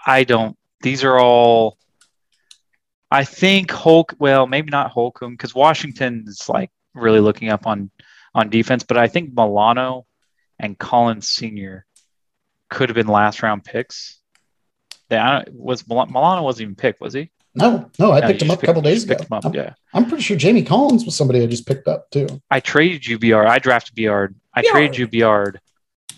I 0.06 0.24
don't. 0.24 0.58
These 0.82 1.04
are 1.04 1.20
all. 1.20 1.78
I 3.12 3.24
think 3.24 3.72
Hulk. 3.72 4.14
Well, 4.20 4.45
maybe 4.47 4.70
not 4.70 4.91
Holcomb 4.91 5.32
because 5.34 5.55
Washington 5.55 6.26
is 6.28 6.47
like 6.47 6.70
really 6.93 7.20
looking 7.20 7.49
up 7.49 7.66
on 7.66 7.89
on 8.36 8.49
defense, 8.49 8.84
but 8.84 8.97
I 8.97 9.07
think 9.07 9.34
Milano 9.34 10.05
and 10.60 10.78
Collins 10.78 11.28
Senior 11.28 11.86
could 12.70 12.89
have 12.89 12.95
been 12.95 13.07
last 13.07 13.41
round 13.41 13.64
picks. 13.64 14.20
Yeah, 15.10 15.28
I 15.28 15.32
don't- 15.43 15.55
was 15.55 15.88
Milano 15.88 16.43
wasn't 16.43 16.64
even 16.64 16.76
picked, 16.76 17.01
was 17.01 17.14
he? 17.14 17.32
No, 17.55 17.89
no, 17.97 18.12
I 18.12 18.20
No, 18.20 18.28
picked 18.28 18.43
him 18.43 18.51
up 18.51 18.62
a 18.62 18.66
couple 18.66 18.84
days 18.84 19.03
ago. 19.05 19.16
him 19.16 19.28
up, 19.32 19.43
I'm, 19.45 19.53
yeah, 19.55 19.74
I'm 19.91 20.05
pretty 20.05 20.22
sure 20.22 20.38
Jamie 20.38 20.64
Collins 20.64 21.03
was 21.03 21.16
somebody 21.16 21.41
I 21.41 21.47
just 21.47 21.66
picked 21.66 21.88
up 21.88 22.12
too. 22.12 22.28
I 22.51 22.60
traded 22.60 23.07
you 23.07 23.18
BR. 23.18 23.47
I 23.47 23.57
drafted 23.57 23.95
BR. 23.95 24.26
I 24.53 24.62
traded 24.62 24.97
you 24.99 25.07
BR 25.07 25.55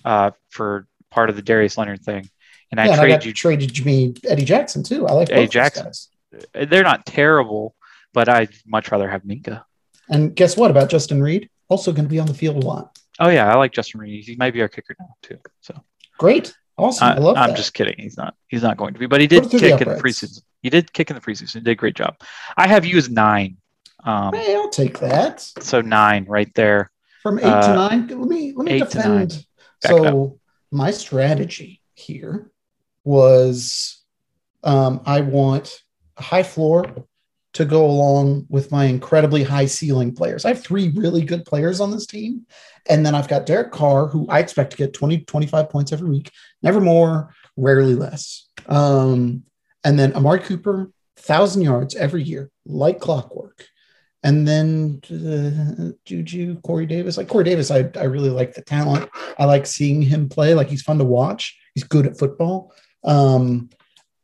uh, 0.04 0.32
for 0.50 0.88
part 1.10 1.30
of 1.30 1.38
the 1.38 1.42
Darius 1.42 1.78
Leonard 1.78 2.02
thing, 2.04 2.30
and 2.70 2.82
I 2.82 2.86
yeah, 2.88 2.92
and 2.92 3.00
I 3.02 3.04
traded 3.06 3.20
got 3.22 3.26
you 3.26 3.34
traded 3.34 3.86
me 3.86 4.14
Eddie 4.28 4.44
Jackson 4.44 4.84
too. 4.84 5.08
I 5.08 5.14
like 5.14 5.30
Eddie 5.32 5.48
Jackson. 5.48 5.90
Guys. 6.32 6.68
they're 6.70 6.84
not 6.84 7.06
terrible, 7.06 7.76
but 8.14 8.30
I'd 8.30 8.50
much 8.66 8.92
rather 8.92 9.10
have 9.10 9.24
Minkah. 9.24 9.64
And 10.10 10.36
guess 10.36 10.58
what 10.58 10.72
about 10.72 10.90
Justin 10.90 11.22
Reid? 11.22 11.50
Also 11.70 11.92
going 11.92 12.06
to 12.06 12.10
be 12.10 12.20
on 12.20 12.28
the 12.28 12.34
field 12.34 12.62
a 12.64 12.66
lot. 12.68 12.98
Oh 13.20 13.30
yeah, 13.30 13.50
I 13.52 13.56
like 13.56 13.72
Justin 13.72 14.00
Reid. 14.02 14.26
He 14.26 14.36
might 14.36 14.54
be 14.54 14.62
our 14.62 14.68
kicker 14.68 14.96
now 15.00 15.16
too. 15.22 15.38
So 15.62 15.74
Great, 16.18 16.54
awesome. 16.78 17.08
I, 17.08 17.16
I, 17.16 17.18
love 17.20 17.38
I'm 17.38 17.50
that. 17.52 17.58
just 17.58 17.74
kidding. 17.74 17.96
He's 17.98 18.18
not. 18.18 18.36
He's 18.48 18.62
not 18.64 18.78
going 18.78 18.94
to 18.94 19.00
be. 19.00 19.06
But 19.06 19.22
he 19.22 19.28
did 19.28 19.50
through 19.50 19.60
the 19.62 19.70
kick 19.72 19.82
in 19.82 19.88
the 19.90 19.96
preseason. 19.96 20.42
He 20.62 20.70
did 20.70 20.92
kick 20.94 21.10
in 21.10 21.16
the 21.16 21.22
preseason. 21.22 21.54
He 21.54 21.60
did 21.62 21.72
a 21.72 21.76
great 21.76 21.96
job. 21.96 22.16
I 22.58 22.68
have 22.68 22.86
you 22.86 22.98
as 22.98 23.10
nine. 23.10 23.58
Um, 24.04 24.34
Hey, 24.34 24.56
I'll 24.56 24.70
take 24.70 25.00
that. 25.00 25.42
so 25.42 25.82
nine 25.82 26.26
right 26.26 26.54
there. 26.56 26.92
From 27.24 27.40
eight 27.40 27.46
Uh, 27.46 27.68
to 27.68 27.74
nine. 27.76 28.08
Let 28.08 28.18
me 28.28 28.54
let 28.56 28.66
me 28.66 28.80
defend. 28.80 29.46
So 29.80 30.40
my 30.72 30.92
strategy 30.92 31.82
here 31.96 32.52
was 33.04 34.02
um, 34.64 35.02
I 35.06 35.22
want 35.22 35.82
high 36.22 36.44
floor 36.44 36.86
to 37.54 37.66
go 37.66 37.86
along 37.86 38.46
with 38.50 38.72
my 38.72 38.86
incredibly 38.86 39.44
high 39.44 39.66
ceiling 39.66 40.14
players. 40.14 40.46
I 40.46 40.50
have 40.50 40.64
three 40.64 40.90
really 40.90 41.22
good 41.22 41.46
players 41.46 41.82
on 41.82 41.92
this 41.92 42.06
team. 42.06 42.46
And 42.90 43.06
then 43.06 43.14
I've 43.14 43.28
got 43.28 43.46
Derek 43.46 43.72
Carr, 43.72 44.08
who 44.08 44.26
I 44.30 44.40
expect 44.40 44.72
to 44.72 44.78
get 44.78 44.94
20, 44.94 45.20
25 45.20 45.70
points 45.70 45.92
every 45.92 46.10
week, 46.10 46.32
never 46.64 46.80
more, 46.80 47.34
rarely 47.58 47.96
less. 47.96 48.48
Um, 48.68 49.44
and 49.84 50.00
then 50.00 50.14
Amari 50.14 50.40
Cooper, 50.40 50.92
thousand 51.18 51.64
yards 51.64 51.96
every 51.96 52.24
year, 52.24 52.50
like 52.66 53.00
clockwork. 53.00 53.66
And 54.24 54.48
then 54.48 55.02
uh, 55.10 55.92
Juju, 56.06 56.62
Corey 56.62 56.86
Davis. 56.86 57.18
Like 57.18 57.28
Corey 57.28 57.44
Davis, 57.44 57.72
I, 57.72 57.90
I 58.00 58.04
really 58.04 58.30
like 58.30 58.54
the 58.54 58.62
talent. 58.62 59.10
I 59.40 59.46
like 59.46 59.66
seeing 59.66 60.02
him 60.02 60.30
play. 60.30 60.54
Like 60.54 60.70
he's 60.70 60.84
fun 60.84 61.00
to 61.00 61.04
watch. 61.04 61.58
He's 61.74 61.84
good 61.84 62.06
at 62.06 62.20
football. 62.20 62.74
Um, 63.04 63.72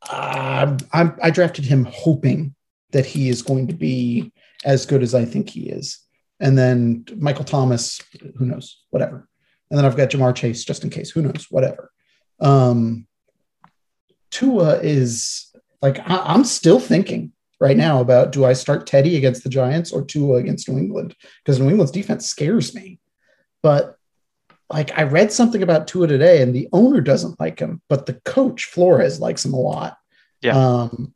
I, 0.09 0.77
I, 0.93 1.11
I 1.23 1.29
drafted 1.29 1.65
him 1.65 1.85
hoping 1.85 2.55
that 2.91 3.05
he 3.05 3.29
is 3.29 3.41
going 3.41 3.67
to 3.67 3.73
be 3.73 4.31
as 4.65 4.85
good 4.85 5.03
as 5.03 5.13
I 5.13 5.25
think 5.25 5.49
he 5.49 5.69
is. 5.69 5.99
And 6.39 6.57
then 6.57 7.05
Michael 7.17 7.45
Thomas, 7.45 8.01
who 8.37 8.45
knows, 8.45 8.83
whatever. 8.89 9.27
And 9.69 9.77
then 9.77 9.85
I've 9.85 9.97
got 9.97 10.09
Ja'Marr 10.09 10.35
Chase 10.35 10.63
just 10.63 10.83
in 10.83 10.89
case, 10.89 11.09
who 11.09 11.21
knows, 11.21 11.47
whatever. 11.49 11.91
Um, 12.39 13.07
Tua 14.31 14.79
is 14.79 15.53
like, 15.81 15.99
I, 15.99 16.17
I'm 16.17 16.43
still 16.43 16.79
thinking 16.79 17.31
right 17.59 17.77
now 17.77 18.01
about 18.01 18.31
do 18.31 18.45
I 18.45 18.53
start 18.53 18.87
Teddy 18.87 19.17
against 19.17 19.43
the 19.43 19.49
Giants 19.49 19.91
or 19.91 20.05
Tua 20.05 20.37
against 20.37 20.69
New 20.69 20.77
England? 20.77 21.15
Because 21.43 21.59
New 21.59 21.69
England's 21.69 21.91
defense 21.91 22.27
scares 22.27 22.75
me. 22.75 22.99
But 23.63 23.97
like 24.69 24.97
I 24.97 25.03
read 25.03 25.31
something 25.31 25.63
about 25.63 25.87
Tua 25.87 26.07
today, 26.07 26.41
and 26.41 26.53
the 26.53 26.67
owner 26.73 27.01
doesn't 27.01 27.39
like 27.39 27.59
him, 27.59 27.81
but 27.89 28.05
the 28.05 28.15
coach 28.25 28.65
Flores 28.65 29.19
likes 29.19 29.45
him 29.45 29.53
a 29.53 29.59
lot. 29.59 29.96
Yeah. 30.41 30.57
Um, 30.57 31.13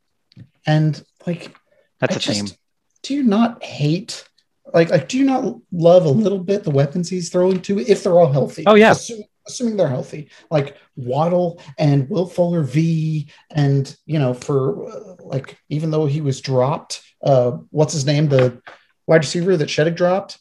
and 0.66 1.02
like 1.26 1.54
That's 2.00 2.14
I 2.14 2.16
a 2.16 2.20
just- 2.20 2.58
Do 3.02 3.14
you 3.14 3.22
not 3.22 3.62
hate 3.62 4.28
like 4.72 4.90
like 4.90 5.08
do 5.08 5.18
you 5.18 5.24
not 5.24 5.56
love 5.72 6.04
a 6.06 6.10
little 6.10 6.38
bit 6.38 6.62
the 6.64 6.70
weapons 6.70 7.08
he's 7.10 7.30
throwing 7.30 7.60
to 7.62 7.78
if 7.80 8.02
they're 8.02 8.18
all 8.18 8.32
healthy? 8.32 8.64
Oh, 8.66 8.74
yeah. 8.74 8.92
Assuming, 8.92 9.26
assuming 9.46 9.76
they're 9.76 9.88
healthy, 9.88 10.30
like 10.50 10.76
Waddle 10.96 11.60
and 11.78 12.08
Will 12.08 12.26
Fuller 12.26 12.62
V, 12.62 13.28
and 13.50 13.94
you 14.06 14.18
know 14.18 14.32
for 14.34 14.88
uh, 14.88 15.16
like 15.20 15.58
even 15.68 15.90
though 15.90 16.06
he 16.06 16.20
was 16.20 16.40
dropped, 16.40 17.02
uh, 17.22 17.58
what's 17.70 17.92
his 17.92 18.06
name, 18.06 18.28
the 18.28 18.62
wide 19.06 19.16
receiver 19.22 19.56
that 19.56 19.68
Sheddick 19.68 19.96
dropped? 19.96 20.38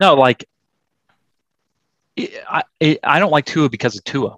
No, 0.00 0.14
like 0.14 0.44
I 2.48 2.62
I 3.04 3.18
don't 3.20 3.30
like 3.30 3.46
Tua 3.46 3.68
because 3.68 3.96
of 3.96 4.04
Tua. 4.04 4.36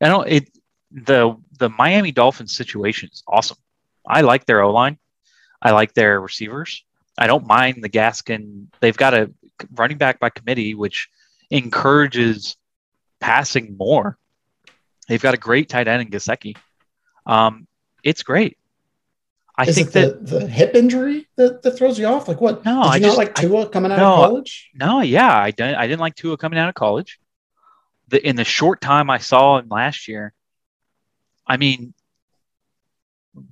I 0.00 0.08
don't 0.08 0.26
it 0.28 0.48
the 0.90 1.36
the 1.56 1.68
Miami 1.68 2.12
Dolphins 2.12 2.56
situation 2.56 3.08
is 3.12 3.22
awesome. 3.26 3.58
I 4.06 4.20
like 4.20 4.46
their 4.46 4.62
O 4.62 4.72
line. 4.72 4.98
I 5.60 5.72
like 5.72 5.94
their 5.94 6.20
receivers. 6.20 6.84
I 7.18 7.26
don't 7.26 7.46
mind 7.46 7.82
the 7.82 7.88
Gaskin. 7.88 8.66
They've 8.80 8.96
got 8.96 9.14
a 9.14 9.30
running 9.74 9.98
back 9.98 10.20
by 10.20 10.30
committee, 10.30 10.74
which 10.74 11.08
encourages 11.50 12.56
passing 13.20 13.76
more. 13.78 14.18
They've 15.08 15.22
got 15.22 15.34
a 15.34 15.38
great 15.38 15.68
tight 15.68 15.88
end 15.88 16.02
in 16.02 16.08
Gesicki. 16.10 16.56
Um, 17.24 17.66
it's 18.02 18.22
great. 18.22 18.58
I 19.58 19.64
Is 19.64 19.74
think 19.74 19.92
that 19.92 20.26
the, 20.26 20.40
the 20.40 20.46
hip 20.46 20.74
injury 20.74 21.26
that, 21.36 21.62
that 21.62 21.72
throws 21.72 21.98
you 21.98 22.06
off? 22.06 22.28
Like 22.28 22.40
what? 22.42 22.64
No, 22.64 22.82
I 22.82 22.98
not 22.98 23.06
just- 23.06 23.16
like 23.16 23.38
I- 23.38 23.42
Tua 23.42 23.68
coming 23.68 23.90
out 23.90 23.98
no, 23.98 24.12
of 24.12 24.28
college? 24.28 24.70
No, 24.74 25.00
yeah, 25.00 25.34
I 25.34 25.50
didn't. 25.50 25.76
I 25.76 25.86
didn't 25.86 26.00
like 26.00 26.14
Tua 26.14 26.36
coming 26.36 26.58
out 26.58 26.68
of 26.68 26.74
college. 26.74 27.18
The 28.08 28.24
in 28.24 28.36
the 28.36 28.44
short 28.44 28.80
time 28.80 29.08
I 29.08 29.18
saw 29.18 29.58
him 29.58 29.68
last 29.70 30.08
year, 30.08 30.34
I 31.46 31.56
mean, 31.56 31.94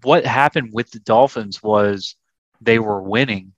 what 0.02 0.24
happened 0.24 0.70
with 0.72 0.90
the 0.90 1.00
Dolphins 1.00 1.62
was 1.62 2.16
they 2.60 2.78
were 2.78 3.02
winning 3.02 3.52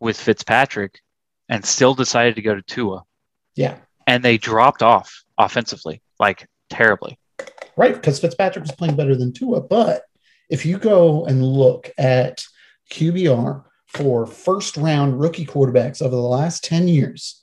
with 0.00 0.20
Fitzpatrick, 0.20 1.00
and 1.48 1.64
still 1.64 1.94
decided 1.94 2.34
to 2.34 2.42
go 2.42 2.54
to 2.54 2.62
Tua, 2.62 3.02
Yeah, 3.54 3.76
and 4.06 4.22
they 4.22 4.36
dropped 4.36 4.82
off 4.82 5.24
offensively, 5.38 6.02
like 6.20 6.46
terribly. 6.68 7.18
right. 7.76 7.94
Because 7.94 8.18
Fitzpatrick 8.20 8.64
was 8.64 8.72
playing 8.72 8.96
better 8.96 9.16
than 9.16 9.32
Tua. 9.32 9.60
But 9.60 10.02
if 10.50 10.66
you 10.66 10.78
go 10.78 11.24
and 11.24 11.42
look 11.42 11.90
at 11.98 12.44
QBR 12.90 13.64
for 13.86 14.26
first 14.26 14.76
round 14.76 15.18
rookie 15.20 15.46
quarterbacks 15.46 16.02
over 16.02 16.14
the 16.14 16.20
last 16.20 16.62
10 16.64 16.88
years, 16.88 17.42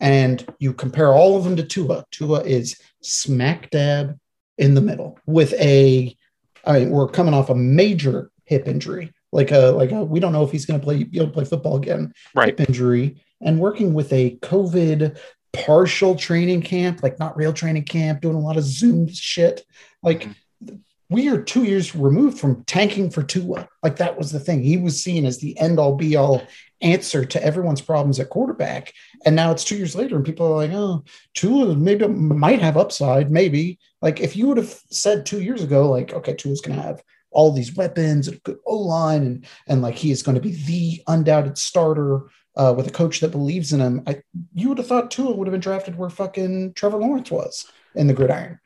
and 0.00 0.46
you 0.58 0.72
compare 0.74 1.12
all 1.14 1.36
of 1.36 1.44
them 1.44 1.56
to 1.56 1.62
Tua, 1.64 2.04
Tua 2.10 2.42
is 2.42 2.78
smack 3.02 3.70
dab 3.70 4.18
in 4.58 4.74
the 4.74 4.80
middle 4.80 5.18
with 5.26 5.52
a, 5.54 6.16
I 6.64 6.80
mean, 6.80 6.90
we're 6.90 7.08
coming 7.08 7.34
off 7.34 7.50
a 7.50 7.54
major 7.54 8.30
hip 8.44 8.66
injury. 8.68 9.12
Like 9.32 9.50
a 9.50 9.72
like 9.72 9.92
a, 9.92 10.02
we 10.02 10.20
don't 10.20 10.32
know 10.32 10.44
if 10.44 10.52
he's 10.52 10.66
going 10.66 10.80
to 10.80 10.84
play 10.84 11.04
be 11.04 11.18
able 11.18 11.26
to 11.28 11.32
play 11.32 11.44
football 11.44 11.76
again. 11.76 12.12
Right. 12.34 12.58
hip 12.58 12.68
injury 12.68 13.22
and 13.40 13.60
working 13.60 13.92
with 13.92 14.12
a 14.12 14.36
COVID 14.36 15.18
partial 15.52 16.14
training 16.14 16.62
camp, 16.62 17.02
like 17.02 17.18
not 17.18 17.36
real 17.36 17.52
training 17.52 17.84
camp, 17.84 18.20
doing 18.20 18.36
a 18.36 18.40
lot 18.40 18.56
of 18.56 18.64
Zoom 18.64 19.08
shit. 19.08 19.64
Like 20.02 20.28
mm-hmm. 20.64 20.76
we 21.10 21.28
are 21.28 21.42
two 21.42 21.64
years 21.64 21.94
removed 21.94 22.38
from 22.38 22.64
tanking 22.64 23.10
for 23.10 23.22
Tua. 23.22 23.68
Like 23.82 23.96
that 23.96 24.16
was 24.16 24.30
the 24.30 24.40
thing. 24.40 24.62
He 24.62 24.76
was 24.76 25.02
seen 25.02 25.24
as 25.26 25.38
the 25.38 25.58
end 25.58 25.78
all 25.78 25.96
be 25.96 26.16
all 26.16 26.42
answer 26.80 27.24
to 27.24 27.42
everyone's 27.42 27.80
problems 27.80 28.20
at 28.20 28.30
quarterback. 28.30 28.92
And 29.24 29.34
now 29.34 29.50
it's 29.50 29.64
two 29.64 29.76
years 29.76 29.96
later, 29.96 30.16
and 30.16 30.24
people 30.24 30.46
are 30.46 30.56
like, 30.56 30.72
"Oh, 30.72 31.04
Tua 31.34 31.74
maybe 31.74 32.06
might 32.06 32.60
have 32.60 32.76
upside, 32.76 33.30
maybe." 33.30 33.78
Like 34.02 34.20
if 34.20 34.36
you 34.36 34.46
would 34.48 34.56
have 34.58 34.78
said 34.90 35.24
two 35.26 35.40
years 35.42 35.62
ago, 35.62 35.90
like, 35.90 36.12
"Okay, 36.12 36.34
Tua's 36.34 36.60
going 36.60 36.76
to 36.76 36.82
have 36.82 37.02
all 37.30 37.52
these 37.52 37.74
weapons 37.74 38.28
and 38.28 38.42
good 38.44 38.58
O 38.66 38.76
line, 38.76 39.22
and 39.22 39.46
and 39.68 39.82
like 39.82 39.96
he 39.96 40.10
is 40.10 40.22
going 40.22 40.34
to 40.36 40.40
be 40.40 40.52
the 40.52 41.02
undoubted 41.06 41.58
starter 41.58 42.22
uh, 42.56 42.72
with 42.76 42.86
a 42.86 42.92
coach 42.92 43.20
that 43.20 43.30
believes 43.30 43.72
in 43.72 43.80
him," 43.80 44.02
I 44.06 44.22
you 44.54 44.68
would 44.68 44.78
have 44.78 44.86
thought 44.86 45.10
Tua 45.10 45.32
would 45.32 45.46
have 45.48 45.52
been 45.52 45.60
drafted 45.60 45.96
where 45.96 46.10
fucking 46.10 46.74
Trevor 46.74 46.98
Lawrence 46.98 47.30
was 47.30 47.66
in 47.94 48.06
the 48.06 48.14
gridiron. 48.14 48.58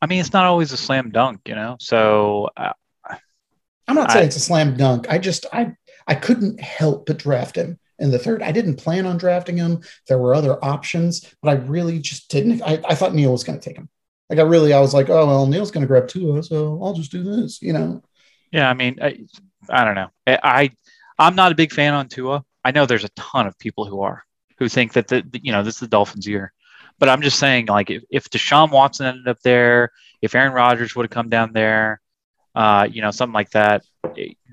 I 0.00 0.06
mean, 0.06 0.18
it's 0.20 0.32
not 0.32 0.46
always 0.46 0.72
a 0.72 0.76
slam 0.76 1.10
dunk, 1.10 1.42
you 1.46 1.54
know. 1.54 1.76
So 1.78 2.48
uh, 2.56 2.72
I'm 3.86 3.94
not 3.96 4.10
saying 4.10 4.24
I- 4.24 4.26
it's 4.26 4.36
a 4.36 4.40
slam 4.40 4.76
dunk. 4.76 5.06
I 5.08 5.18
just 5.18 5.46
I 5.52 5.74
I 6.06 6.14
couldn't 6.14 6.60
help 6.60 7.06
but 7.06 7.18
draft 7.18 7.56
him 7.56 7.78
in 8.02 8.10
the 8.10 8.18
third. 8.18 8.42
I 8.42 8.52
didn't 8.52 8.76
plan 8.76 9.06
on 9.06 9.16
drafting 9.16 9.56
him. 9.56 9.80
There 10.08 10.18
were 10.18 10.34
other 10.34 10.62
options, 10.62 11.32
but 11.40 11.50
I 11.50 11.52
really 11.62 12.00
just 12.00 12.28
didn't. 12.28 12.60
I, 12.62 12.80
I 12.86 12.94
thought 12.94 13.14
Neil 13.14 13.32
was 13.32 13.44
going 13.44 13.58
to 13.58 13.64
take 13.64 13.78
him. 13.78 13.88
Like 14.28 14.40
I 14.40 14.42
really, 14.42 14.72
I 14.72 14.80
was 14.80 14.92
like, 14.92 15.08
oh 15.08 15.26
well, 15.26 15.46
Neil's 15.46 15.70
going 15.70 15.82
to 15.82 15.86
grab 15.86 16.08
Tua, 16.08 16.42
so 16.42 16.82
I'll 16.82 16.94
just 16.94 17.12
do 17.12 17.22
this. 17.22 17.62
You 17.62 17.72
know, 17.72 18.02
Yeah, 18.50 18.68
I 18.68 18.74
mean, 18.74 18.98
I, 19.00 19.20
I 19.70 19.84
don't 19.84 19.94
know. 19.94 20.08
I, 20.26 20.38
I 20.42 20.70
I'm 21.18 21.36
not 21.36 21.52
a 21.52 21.54
big 21.54 21.72
fan 21.72 21.94
on 21.94 22.08
Tua. 22.08 22.44
I 22.64 22.72
know 22.72 22.86
there's 22.86 23.04
a 23.04 23.10
ton 23.10 23.46
of 23.46 23.58
people 23.58 23.86
who 23.86 24.00
are 24.02 24.24
who 24.58 24.68
think 24.68 24.94
that 24.94 25.08
the, 25.08 25.24
you 25.42 25.52
know 25.52 25.62
this 25.62 25.74
is 25.74 25.80
the 25.80 25.88
Dolphins' 25.88 26.26
year, 26.26 26.52
but 26.98 27.08
I'm 27.08 27.22
just 27.22 27.38
saying 27.38 27.66
like 27.66 27.90
if, 27.90 28.02
if 28.10 28.30
Deshaun 28.30 28.70
Watson 28.72 29.06
ended 29.06 29.28
up 29.28 29.40
there, 29.44 29.92
if 30.20 30.34
Aaron 30.34 30.52
Rodgers 30.52 30.96
would 30.96 31.04
have 31.04 31.10
come 31.10 31.28
down 31.28 31.52
there, 31.52 32.00
uh, 32.54 32.88
you 32.90 33.00
know 33.00 33.12
something 33.12 33.34
like 33.34 33.50
that, 33.50 33.84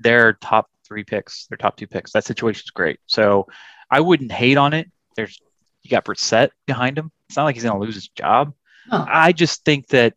their 0.02 0.34
top 0.34 0.70
three 0.90 1.04
picks, 1.04 1.46
their 1.46 1.56
top 1.56 1.76
two 1.76 1.86
picks. 1.86 2.12
That 2.12 2.24
situation's 2.24 2.70
great. 2.70 2.98
So 3.06 3.46
I 3.90 4.00
wouldn't 4.00 4.32
hate 4.32 4.58
on 4.58 4.74
it. 4.74 4.90
There's 5.16 5.40
you 5.82 5.90
got 5.90 6.04
Brissett 6.04 6.50
behind 6.66 6.98
him. 6.98 7.10
It's 7.28 7.36
not 7.36 7.44
like 7.44 7.54
he's 7.54 7.64
going 7.64 7.78
to 7.78 7.84
lose 7.84 7.94
his 7.94 8.08
job. 8.08 8.52
No. 8.90 9.04
I 9.08 9.32
just 9.32 9.64
think 9.64 9.86
that 9.88 10.14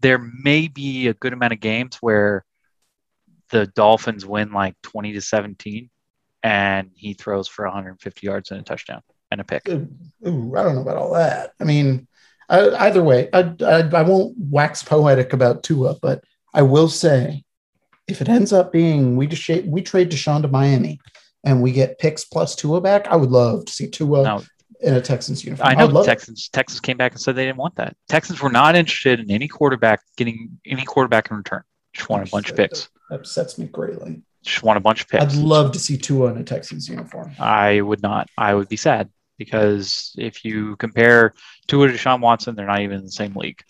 there 0.00 0.18
may 0.18 0.66
be 0.68 1.08
a 1.08 1.14
good 1.14 1.32
amount 1.32 1.52
of 1.52 1.60
games 1.60 1.96
where 2.00 2.44
the 3.50 3.66
Dolphins 3.66 4.26
win 4.26 4.52
like 4.52 4.74
20 4.82 5.12
to 5.12 5.20
17 5.20 5.90
and 6.42 6.90
he 6.94 7.14
throws 7.14 7.46
for 7.46 7.64
150 7.64 8.26
yards 8.26 8.50
and 8.50 8.60
a 8.60 8.64
touchdown 8.64 9.02
and 9.30 9.40
a 9.40 9.44
pick. 9.44 9.68
Ooh, 9.68 9.88
ooh, 10.26 10.54
I 10.56 10.62
don't 10.62 10.74
know 10.74 10.82
about 10.82 10.96
all 10.96 11.14
that. 11.14 11.52
I 11.60 11.64
mean, 11.64 12.08
I, 12.48 12.70
either 12.70 13.02
way, 13.02 13.28
I, 13.32 13.54
I 13.60 13.80
I 13.92 14.02
won't 14.02 14.34
wax 14.38 14.82
poetic 14.82 15.32
about 15.32 15.62
Tua, 15.62 15.96
but 16.00 16.24
I 16.52 16.62
will 16.62 16.88
say, 16.88 17.43
if 18.08 18.20
it 18.20 18.28
ends 18.28 18.52
up 18.52 18.72
being 18.72 19.16
we 19.16 19.26
just 19.26 19.48
we 19.66 19.82
trade 19.82 20.10
Deshaun 20.10 20.42
to 20.42 20.48
Miami 20.48 21.00
and 21.44 21.62
we 21.62 21.72
get 21.72 21.98
picks 21.98 22.24
plus 22.24 22.54
Tua 22.56 22.80
back, 22.80 23.06
I 23.08 23.16
would 23.16 23.30
love 23.30 23.64
to 23.66 23.72
see 23.72 23.88
Tua 23.88 24.22
No. 24.22 24.42
in 24.80 24.94
a 24.94 25.00
Texans 25.00 25.44
uniform. 25.44 25.68
I 25.68 25.74
know 25.74 25.86
the 25.86 25.94
love 25.94 26.04
it. 26.04 26.08
Texans 26.08 26.48
Texans 26.48 26.80
came 26.80 26.96
back 26.96 27.12
and 27.12 27.20
said 27.20 27.36
they 27.36 27.46
didn't 27.46 27.58
want 27.58 27.76
that. 27.76 27.96
Texans 28.08 28.40
were 28.40 28.50
not 28.50 28.76
interested 28.76 29.20
in 29.20 29.30
any 29.30 29.48
quarterback 29.48 30.00
getting 30.16 30.58
any 30.66 30.84
quarterback 30.84 31.30
in 31.30 31.36
return. 31.36 31.62
Just 31.94 32.08
want 32.08 32.26
a 32.28 32.30
bunch 32.30 32.50
of 32.50 32.56
picks. 32.56 32.88
That 33.10 33.16
upsets 33.20 33.58
me 33.58 33.66
greatly. 33.66 34.22
Just 34.42 34.62
want 34.62 34.76
a 34.76 34.80
bunch 34.80 35.00
of 35.00 35.08
picks. 35.08 35.22
I'd 35.24 35.34
love 35.34 35.72
to 35.72 35.78
see 35.78 35.96
Tua 35.96 36.30
in 36.32 36.36
a 36.38 36.44
Texans 36.44 36.88
uniform. 36.88 37.32
I 37.38 37.80
would 37.80 38.02
not. 38.02 38.28
I 38.36 38.54
would 38.54 38.68
be 38.68 38.76
sad 38.76 39.08
because 39.38 40.12
if 40.18 40.44
you 40.44 40.76
compare 40.76 41.32
Tua 41.68 41.88
to 41.88 41.94
Deshaun 41.94 42.20
Watson, 42.20 42.54
they're 42.54 42.66
not 42.66 42.80
even 42.80 42.98
in 42.98 43.04
the 43.04 43.10
same 43.12 43.32
league. 43.34 43.62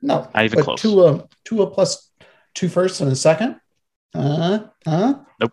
No, 0.00 0.28
Not 0.34 0.44
even 0.44 0.62
close. 0.64 0.80
Tua, 0.80 1.28
Tua 1.44 1.66
plus 1.70 2.10
two 2.54 2.68
firsts 2.68 3.00
and 3.00 3.10
a 3.12 3.16
second. 3.16 3.56
Uh, 4.14 4.58
huh? 4.84 5.20
Nope. 5.40 5.52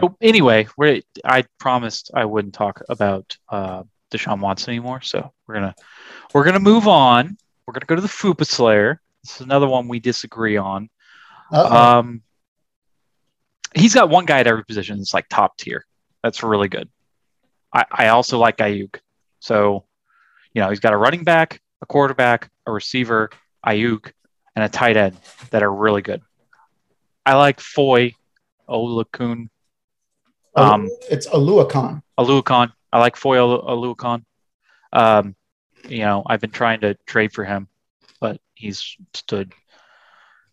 Nope. 0.00 0.16
Anyway, 0.20 0.66
we're, 0.76 1.00
I 1.24 1.44
promised 1.58 2.10
I 2.14 2.24
wouldn't 2.24 2.54
talk 2.54 2.82
about 2.88 3.36
uh, 3.48 3.84
Deshaun 4.10 4.40
Watson 4.40 4.70
anymore, 4.70 5.00
so 5.02 5.32
we're 5.46 5.54
gonna 5.54 5.74
we're 6.32 6.44
gonna 6.44 6.60
move 6.60 6.88
on. 6.88 7.36
We're 7.66 7.72
gonna 7.74 7.86
go 7.86 7.94
to 7.96 8.02
the 8.02 8.08
Fupa 8.08 8.46
Slayer. 8.46 9.00
This 9.22 9.36
is 9.36 9.40
another 9.40 9.68
one 9.68 9.88
we 9.88 10.00
disagree 10.00 10.56
on. 10.56 10.90
Uh-oh. 11.52 11.76
Um, 11.76 12.22
he's 13.74 13.94
got 13.94 14.10
one 14.10 14.24
guy 14.24 14.40
at 14.40 14.46
every 14.46 14.64
position 14.64 14.98
that's 14.98 15.14
like 15.14 15.28
top 15.28 15.56
tier. 15.56 15.84
That's 16.22 16.42
really 16.42 16.68
good. 16.68 16.88
I, 17.72 17.84
I 17.90 18.08
also 18.08 18.38
like 18.38 18.58
Aiyuk. 18.58 18.96
So, 19.40 19.84
you 20.52 20.62
know, 20.62 20.70
he's 20.70 20.80
got 20.80 20.92
a 20.92 20.96
running 20.96 21.24
back, 21.24 21.60
a 21.82 21.86
quarterback, 21.86 22.50
a 22.66 22.72
receiver, 22.72 23.30
Aiyuk, 23.66 24.12
and 24.56 24.64
a 24.64 24.68
tight 24.68 24.96
end 24.96 25.16
that 25.50 25.62
are 25.62 25.72
really 25.72 26.02
good. 26.02 26.22
I 27.26 27.34
like 27.36 27.60
Foy, 27.60 28.14
Olakun, 28.68 29.48
um, 30.56 30.88
it's 31.10 31.26
Oluokun. 31.28 32.02
Oluokun. 32.18 32.72
I 32.92 32.98
like 32.98 33.16
Foye 33.16 33.38
Oluokun. 33.38 34.24
Um, 34.92 35.34
you 35.88 35.98
know, 35.98 36.22
I've 36.26 36.40
been 36.40 36.50
trying 36.50 36.80
to 36.80 36.94
trade 37.06 37.32
for 37.32 37.44
him, 37.44 37.68
but 38.20 38.40
he's 38.54 38.96
stood 39.14 39.52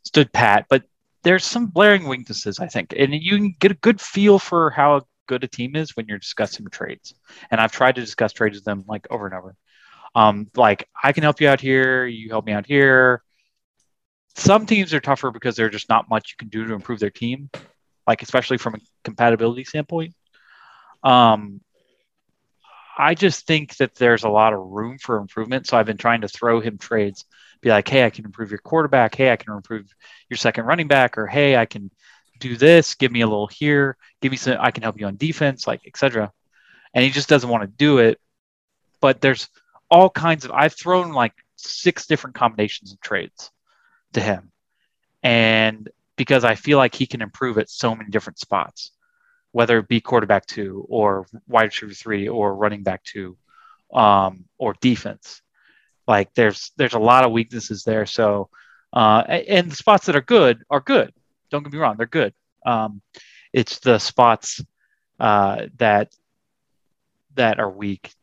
stood 0.04 0.34
pat. 0.34 0.66
But 0.70 0.84
there's 1.24 1.46
some 1.46 1.68
blaring 1.68 2.08
weaknesses, 2.08 2.60
I 2.60 2.68
think, 2.68 2.94
and 2.98 3.14
you 3.14 3.38
can 3.38 3.56
get 3.60 3.72
a 3.72 3.76
good 3.76 4.02
feel 4.02 4.40
for 4.40 4.72
how 4.72 5.06
good 5.28 5.44
a 5.44 5.48
team 5.48 5.76
is 5.76 5.96
when 5.96 6.08
you're 6.08 6.18
discussing 6.18 6.66
trades. 6.68 7.14
And 7.52 7.62
I've 7.62 7.72
tried 7.72 7.96
to 7.96 8.02
discuss 8.02 8.34
trades 8.34 8.58
with 8.58 8.66
them 8.66 8.84
like 8.88 9.06
over 9.12 9.28
and 9.28 9.36
over. 9.36 9.56
Um, 10.16 10.50
like 10.56 10.90
I 11.02 11.14
can 11.14 11.24
help 11.24 11.40
you 11.40 11.48
out 11.48 11.62
here, 11.62 12.06
you 12.06 12.30
help 12.30 12.46
me 12.46 12.54
out 12.54 12.66
here. 12.66 13.22
Some 14.36 14.66
teams 14.66 14.94
are 14.94 15.00
tougher 15.00 15.32
because 15.32 15.56
there's 15.56 15.72
just 15.72 15.90
not 15.90 16.10
much 16.10 16.32
you 16.32 16.38
can 16.38 16.50
do 16.50 16.66
to 16.66 16.74
improve 16.74 17.00
their 17.00 17.10
team, 17.10 17.50
like 18.08 18.22
especially 18.22 18.58
from 18.58 18.76
a 18.76 18.80
compatibility 19.04 19.64
standpoint. 19.64 20.14
Um, 21.04 21.62
I 22.98 23.16
just 23.16 23.48
think 23.48 23.76
that 23.78 23.96
there's 23.96 24.24
a 24.24 24.30
lot 24.30 24.54
of 24.54 24.60
room 24.60 24.98
for 24.98 25.18
improvement. 25.18 25.68
So 25.68 25.78
I've 25.78 25.86
been 25.86 25.98
trying 25.98 26.22
to 26.22 26.28
throw 26.28 26.60
him 26.60 26.78
trades, 26.78 27.26
be 27.62 27.70
like, 27.70 27.88
hey, 27.88 28.06
I 28.06 28.10
can 28.10 28.26
improve 28.26 28.52
your 28.52 28.60
quarterback. 28.60 29.16
Hey, 29.16 29.32
I 29.32 29.38
can 29.38 29.54
improve 29.54 29.88
your 30.30 30.38
second 30.38 30.66
running 30.66 30.88
back, 30.88 31.18
or 31.18 31.28
hey, 31.28 31.56
I 31.56 31.66
can 31.66 31.92
do 32.40 32.58
this. 32.58 32.96
Give 32.96 33.12
me 33.12 33.22
a 33.22 33.28
little 33.28 33.48
here. 33.48 33.98
Give 34.22 34.32
me 34.32 34.38
some. 34.38 34.58
I 34.60 34.72
can 34.72 34.84
help 34.84 35.00
you 35.00 35.08
on 35.08 35.18
defense, 35.18 35.68
like 35.68 35.82
etc. 35.88 36.32
And 36.94 37.04
he 37.04 37.12
just 37.12 37.30
doesn't 37.30 37.50
want 37.50 37.64
to 37.64 37.68
do 37.68 38.00
it. 38.00 38.20
But 39.00 39.22
there's 39.22 39.48
all 39.90 40.10
kinds 40.10 40.46
of. 40.46 40.52
I've 40.52 40.74
thrown 40.74 41.12
like 41.14 41.34
six 41.56 42.08
different 42.08 42.36
combinations 42.36 42.94
of 42.94 43.00
trades 43.02 43.52
to 44.14 44.22
him, 44.22 44.52
and 45.24 45.90
because 46.16 46.44
I 46.44 46.56
feel 46.56 46.78
like 46.78 46.96
he 46.96 47.06
can 47.06 47.22
improve 47.22 47.58
at 47.58 47.70
so 47.70 47.96
many 47.96 48.10
different 48.10 48.40
spots 48.40 48.92
whether 49.52 49.78
it 49.78 49.88
be 49.88 50.02
quarterback 50.02 50.46
two 50.46 50.86
or 50.90 51.26
wide 51.48 51.66
receiver 51.66 51.94
three 51.94 52.28
or 52.28 52.56
running 52.56 52.84
back 52.84 53.04
two 53.04 53.38
um, 53.94 54.46
or 54.58 54.76
defense. 54.82 55.42
Like 56.08 56.34
there's 56.34 56.72
there's 56.78 56.94
a 56.94 57.00
lot 57.00 57.26
of 57.26 57.32
weaknesses 57.32 57.84
there. 57.84 58.06
So 58.06 58.50
uh, 58.94 59.24
and 59.28 59.72
the 59.72 59.76
spots 59.76 60.06
that 60.06 60.16
are 60.16 60.22
good 60.22 60.64
are 60.70 60.82
good. 60.82 61.14
Don't 61.50 61.64
get 61.64 61.74
me 61.74 61.80
wrong, 61.80 61.98
they're 61.98 62.06
good. 62.06 62.34
Um, 62.66 63.02
it's 63.54 63.80
the 63.80 64.00
spots 64.00 64.64
uh, 65.20 65.68
that 65.78 66.16
that 67.36 67.60
are 67.60 67.70
weak 67.70 68.14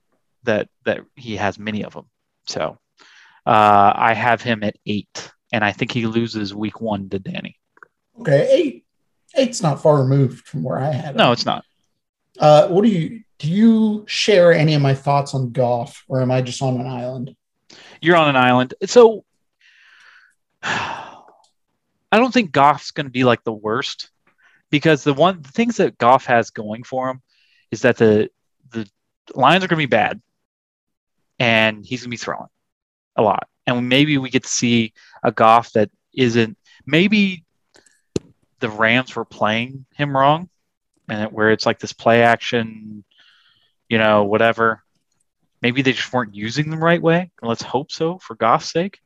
that 0.44 0.68
that 0.84 1.00
he 1.14 1.36
has 1.36 1.58
many 1.58 1.84
of 1.84 1.92
them. 1.92 2.06
So 2.46 2.78
uh, 3.46 3.92
I 3.94 4.14
have 4.14 4.42
him 4.42 4.62
at 4.62 4.76
eight, 4.86 5.30
and 5.52 5.64
I 5.64 5.72
think 5.72 5.92
he 5.92 6.06
loses 6.06 6.54
week 6.54 6.80
one 6.80 7.08
to 7.10 7.18
Danny. 7.18 7.56
Okay, 8.20 8.48
eight. 8.50 8.84
Eight's 9.36 9.62
not 9.62 9.82
far 9.82 10.00
removed 10.00 10.46
from 10.46 10.62
where 10.62 10.78
I 10.78 10.90
had 10.90 11.14
it. 11.14 11.18
No, 11.18 11.32
it's 11.32 11.44
not. 11.44 11.64
Uh, 12.38 12.68
what 12.68 12.82
do 12.82 12.90
you 12.90 13.22
do? 13.38 13.48
You 13.48 14.04
share 14.08 14.52
any 14.52 14.74
of 14.74 14.82
my 14.82 14.94
thoughts 14.94 15.34
on 15.34 15.52
Goff, 15.52 16.04
or 16.08 16.22
am 16.22 16.30
I 16.30 16.40
just 16.40 16.62
on 16.62 16.80
an 16.80 16.86
island? 16.86 17.36
you're 18.00 18.16
on 18.16 18.28
an 18.28 18.36
island. 18.36 18.74
So 18.86 19.24
I 20.62 21.16
don't 22.12 22.32
think 22.32 22.52
Goff's 22.52 22.90
going 22.90 23.06
to 23.06 23.12
be 23.12 23.24
like 23.24 23.44
the 23.44 23.52
worst 23.52 24.10
because 24.70 25.04
the 25.04 25.14
one 25.14 25.42
the 25.42 25.52
things 25.52 25.76
that 25.76 25.98
Goff 25.98 26.26
has 26.26 26.50
going 26.50 26.82
for 26.82 27.10
him 27.10 27.22
is 27.70 27.82
that 27.82 27.96
the 27.96 28.30
the 28.70 28.88
Lions 29.34 29.64
are 29.64 29.68
going 29.68 29.80
to 29.80 29.86
be 29.86 29.86
bad 29.86 30.20
and 31.38 31.84
he's 31.84 32.00
going 32.00 32.10
to 32.10 32.10
be 32.10 32.16
throwing 32.16 32.48
a 33.16 33.22
lot. 33.22 33.46
And 33.68 33.88
maybe 33.88 34.16
we 34.16 34.30
get 34.30 34.44
to 34.44 34.48
see 34.48 34.94
a 35.22 35.30
Goff 35.30 35.72
that 35.72 35.90
isn't 36.14 36.56
maybe 36.86 37.44
the 38.60 38.70
Rams 38.70 39.14
were 39.14 39.26
playing 39.26 39.84
him 39.94 40.16
wrong 40.16 40.48
and 41.08 41.24
it, 41.24 41.32
where 41.32 41.50
it's 41.50 41.66
like 41.66 41.78
this 41.78 41.92
play 41.92 42.22
action, 42.22 43.04
you 43.88 43.98
know, 43.98 44.24
whatever. 44.24 44.82
Maybe 45.60 45.82
they 45.82 45.92
just 45.92 46.12
weren't 46.12 46.34
using 46.34 46.70
them 46.70 46.82
right 46.82 47.02
way. 47.02 47.30
Let's 47.42 47.62
hope 47.62 47.92
so 47.92 48.18
for 48.18 48.34
Goff's 48.36 48.70
sake, 48.70 49.00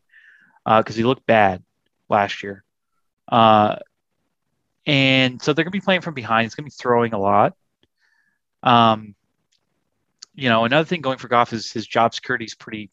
because 0.64 0.94
he 0.94 1.02
looked 1.02 1.26
bad 1.26 1.64
last 2.08 2.42
year. 2.42 2.62
Uh, 3.26 3.76
and 4.86 5.42
so 5.42 5.52
they're 5.52 5.64
going 5.64 5.72
to 5.72 5.78
be 5.78 5.84
playing 5.84 6.02
from 6.02 6.14
behind. 6.14 6.44
He's 6.44 6.54
going 6.54 6.64
to 6.64 6.74
be 6.74 6.80
throwing 6.80 7.14
a 7.14 7.18
lot. 7.18 7.54
Um, 8.62 9.14
you 10.34 10.48
know, 10.48 10.64
another 10.64 10.84
thing 10.84 11.00
going 11.00 11.18
for 11.18 11.28
Goff 11.28 11.52
is 11.52 11.72
his 11.72 11.86
job 11.86 12.14
security 12.14 12.44
is 12.44 12.54
pretty 12.54 12.90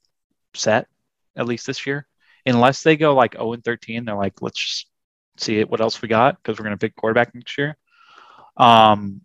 set, 0.56 0.88
at 1.36 1.46
least 1.46 1.68
this 1.68 1.86
year. 1.86 2.08
Unless 2.46 2.84
they 2.84 2.96
go 2.98 3.14
like 3.14 3.34
0 3.34 3.54
and 3.54 3.64
13, 3.64 4.06
they're 4.06 4.16
like, 4.16 4.42
let's 4.42 4.60
just 4.60 4.88
see 5.38 5.64
what 5.64 5.82
else 5.82 6.02
we 6.02 6.08
got 6.08 6.38
because 6.38 6.58
we're 6.58 6.66
going 6.66 6.78
to 6.78 6.80
pick 6.80 6.96
quarterback 6.96 7.34
next 7.36 7.58
year. 7.58 7.78
Um, 8.58 9.22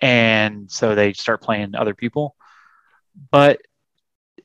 and 0.00 0.70
so 0.70 0.94
they 0.94 1.12
start 1.12 1.42
playing 1.42 1.74
other 1.74 1.94
people. 1.94 2.36
But 3.30 3.60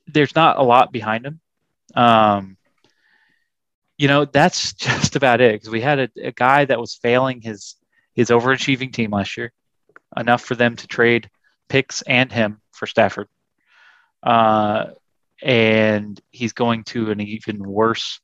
there's 0.08 0.36
not 0.36 0.58
a 0.58 0.64
lot 0.64 0.92
behind 0.92 1.26
them. 1.26 1.40
Um, 1.96 2.58
you 3.98 4.08
know, 4.08 4.26
that's 4.26 4.74
just 4.74 5.16
about 5.16 5.42
it 5.42 5.54
because 5.54 5.70
we 5.70 5.82
had 5.82 6.00
a, 6.00 6.10
a 6.22 6.32
guy 6.32 6.66
that 6.66 6.80
was 6.80 6.96
failing 6.96 7.42
his 7.42 7.76
his 8.14 8.30
overachieving 8.30 8.94
team 8.94 9.12
last 9.12 9.38
year, 9.38 9.52
enough 10.16 10.44
for 10.44 10.54
them 10.54 10.76
to 10.76 10.88
trade 10.88 11.30
picks 11.68 12.04
and 12.04 12.32
him 12.32 12.62
for 12.72 12.86
Stafford. 12.86 13.28
Uh, 14.22 14.92
and 15.44 16.20
he's 16.32 16.54
going 16.54 16.86
to 16.86 17.12
an 17.12 17.20
even 17.20 17.62
worse 17.62 18.22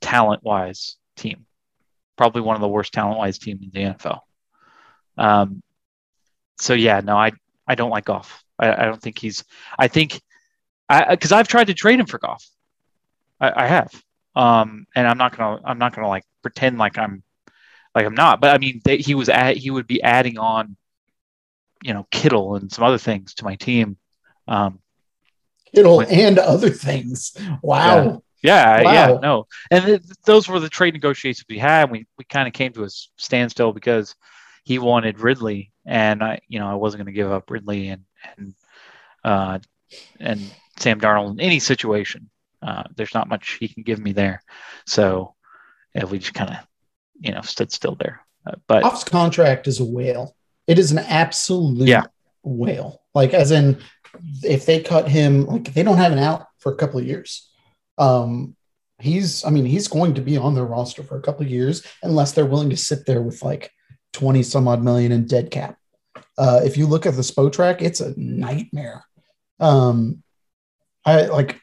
talent 0.00 0.42
wise 0.42 0.96
team, 1.16 1.44
probably 2.16 2.40
one 2.40 2.56
of 2.56 2.62
the 2.62 2.68
worst 2.68 2.92
talent 2.92 3.18
wise 3.18 3.38
team 3.38 3.60
in 3.62 3.70
the 3.70 3.94
NFL. 3.94 4.20
Um, 5.18 5.62
so 6.58 6.72
yeah, 6.72 7.00
no, 7.00 7.16
I 7.16 7.32
I 7.66 7.74
don't 7.74 7.90
like 7.90 8.06
Goff. 8.06 8.42
I, 8.58 8.72
I 8.72 8.84
don't 8.86 9.00
think 9.00 9.18
he's. 9.18 9.44
I 9.78 9.88
think 9.88 10.20
I 10.88 11.10
because 11.10 11.32
I've 11.32 11.48
tried 11.48 11.66
to 11.66 11.74
trade 11.74 12.00
him 12.00 12.06
for 12.06 12.18
Goff. 12.18 12.44
I, 13.38 13.64
I 13.64 13.66
have, 13.66 13.92
um, 14.34 14.86
and 14.94 15.06
I'm 15.06 15.18
not 15.18 15.36
gonna 15.36 15.60
I'm 15.64 15.78
not 15.78 15.94
gonna 15.94 16.08
like 16.08 16.24
pretend 16.42 16.78
like 16.78 16.96
I'm 16.96 17.22
like 17.94 18.06
I'm 18.06 18.14
not. 18.14 18.40
But 18.40 18.54
I 18.54 18.58
mean, 18.58 18.80
they, 18.84 18.98
he 18.98 19.14
was 19.14 19.28
at 19.28 19.58
he 19.58 19.70
would 19.70 19.86
be 19.86 20.02
adding 20.02 20.38
on, 20.38 20.76
you 21.82 21.92
know, 21.92 22.06
Kittle 22.10 22.56
and 22.56 22.72
some 22.72 22.84
other 22.84 22.98
things 22.98 23.34
to 23.34 23.44
my 23.44 23.56
team. 23.56 23.98
Um, 24.48 24.80
Kittle 25.74 26.00
and 26.02 26.38
other 26.38 26.70
things. 26.70 27.36
Wow. 27.62 28.22
Yeah, 28.42 28.82
Wow. 28.82 28.92
yeah, 28.92 29.18
no, 29.22 29.46
and 29.70 29.84
th- 29.84 30.02
those 30.24 30.48
were 30.48 30.58
the 30.58 30.68
trade 30.68 30.94
negotiations 30.94 31.44
we 31.48 31.58
had. 31.58 31.90
We 31.92 32.06
we 32.18 32.24
kind 32.24 32.48
of 32.48 32.52
came 32.54 32.72
to 32.72 32.82
a 32.84 32.88
standstill 33.16 33.72
because 33.72 34.16
he 34.64 34.80
wanted 34.80 35.20
Ridley, 35.20 35.70
and 35.86 36.24
I, 36.24 36.40
you 36.48 36.58
know, 36.58 36.68
I 36.68 36.74
wasn't 36.74 37.04
going 37.04 37.14
to 37.14 37.16
give 37.16 37.30
up 37.30 37.48
Ridley 37.48 37.88
and 37.90 38.02
and 38.36 38.54
uh, 39.22 39.58
and 40.18 40.40
Sam 40.78 41.00
Darnold 41.00 41.32
in 41.34 41.40
any 41.40 41.60
situation. 41.60 42.30
Uh, 42.60 42.82
there's 42.96 43.14
not 43.14 43.28
much 43.28 43.58
he 43.60 43.68
can 43.68 43.84
give 43.84 44.00
me 44.00 44.10
there, 44.12 44.42
so 44.86 45.36
yeah, 45.94 46.04
we 46.06 46.18
just 46.18 46.34
kind 46.34 46.50
of, 46.50 46.56
you 47.20 47.30
know, 47.32 47.42
stood 47.42 47.70
still 47.70 47.94
there. 47.94 48.26
Uh, 48.44 48.54
but 48.66 48.82
Goff's 48.82 49.04
contract 49.04 49.68
is 49.68 49.78
a 49.78 49.84
whale. 49.84 50.34
It 50.66 50.80
is 50.80 50.90
an 50.90 50.98
absolute 50.98 51.86
Yeah. 51.88 52.04
whale. 52.42 53.01
Like 53.14 53.34
as 53.34 53.50
in 53.50 53.78
if 54.42 54.66
they 54.66 54.80
cut 54.80 55.08
him, 55.08 55.46
like 55.46 55.72
they 55.74 55.82
don't 55.82 55.98
have 55.98 56.12
an 56.12 56.18
out 56.18 56.46
for 56.58 56.72
a 56.72 56.76
couple 56.76 57.00
of 57.00 57.06
years. 57.06 57.50
Um 57.98 58.56
he's 58.98 59.44
I 59.44 59.50
mean, 59.50 59.66
he's 59.66 59.88
going 59.88 60.14
to 60.14 60.20
be 60.20 60.36
on 60.36 60.54
their 60.54 60.64
roster 60.64 61.02
for 61.02 61.16
a 61.16 61.22
couple 61.22 61.44
of 61.44 61.50
years 61.50 61.84
unless 62.02 62.32
they're 62.32 62.46
willing 62.46 62.70
to 62.70 62.76
sit 62.76 63.04
there 63.06 63.22
with 63.22 63.42
like 63.42 63.70
20 64.12 64.42
some 64.42 64.68
odd 64.68 64.82
million 64.82 65.12
in 65.12 65.26
dead 65.26 65.50
cap. 65.50 65.76
Uh 66.38 66.60
if 66.64 66.76
you 66.76 66.86
look 66.86 67.06
at 67.06 67.14
the 67.14 67.22
Spotrac, 67.22 67.82
it's 67.82 68.00
a 68.00 68.18
nightmare. 68.18 69.04
Um 69.60 70.22
I 71.04 71.22
like 71.26 71.60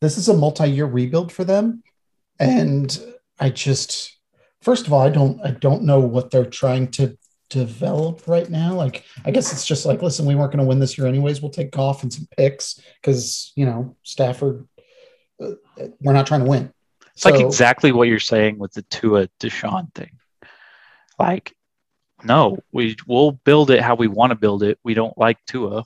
this 0.00 0.18
is 0.18 0.28
a 0.28 0.36
multi-year 0.36 0.86
rebuild 0.86 1.32
for 1.32 1.44
them. 1.44 1.82
And 2.38 2.98
I 3.38 3.50
just 3.50 4.16
first 4.62 4.86
of 4.86 4.92
all, 4.92 5.00
I 5.00 5.10
don't 5.10 5.40
I 5.44 5.50
don't 5.50 5.84
know 5.84 6.00
what 6.00 6.30
they're 6.30 6.44
trying 6.44 6.88
to 6.92 7.16
develop 7.48 8.26
right 8.26 8.48
now. 8.48 8.74
Like, 8.74 9.04
I 9.24 9.30
guess 9.30 9.52
it's 9.52 9.66
just 9.66 9.86
like, 9.86 10.02
listen, 10.02 10.26
we 10.26 10.34
weren't 10.34 10.52
going 10.52 10.64
to 10.64 10.68
win 10.68 10.78
this 10.78 10.98
year 10.98 11.06
anyways. 11.06 11.40
We'll 11.40 11.50
take 11.50 11.70
Goff 11.70 12.02
and 12.02 12.12
some 12.12 12.28
picks 12.36 12.80
because 13.00 13.52
you 13.56 13.66
know 13.66 13.96
Stafford. 14.02 14.66
Uh, 15.40 15.52
we're 16.00 16.14
not 16.14 16.26
trying 16.26 16.44
to 16.44 16.50
win. 16.50 16.72
It's 17.12 17.24
like 17.24 17.40
exactly 17.40 17.92
what 17.92 18.08
you're 18.08 18.18
saying 18.18 18.58
with 18.58 18.72
the 18.72 18.82
Tua 18.82 19.28
Deshaun 19.40 19.94
thing. 19.94 20.18
Like, 21.18 21.54
no, 22.24 22.58
we 22.72 22.96
we'll 23.06 23.32
build 23.32 23.70
it 23.70 23.80
how 23.80 23.94
we 23.94 24.08
want 24.08 24.30
to 24.30 24.36
build 24.36 24.62
it. 24.62 24.78
We 24.84 24.94
don't 24.94 25.16
like 25.16 25.38
Tua. 25.46 25.84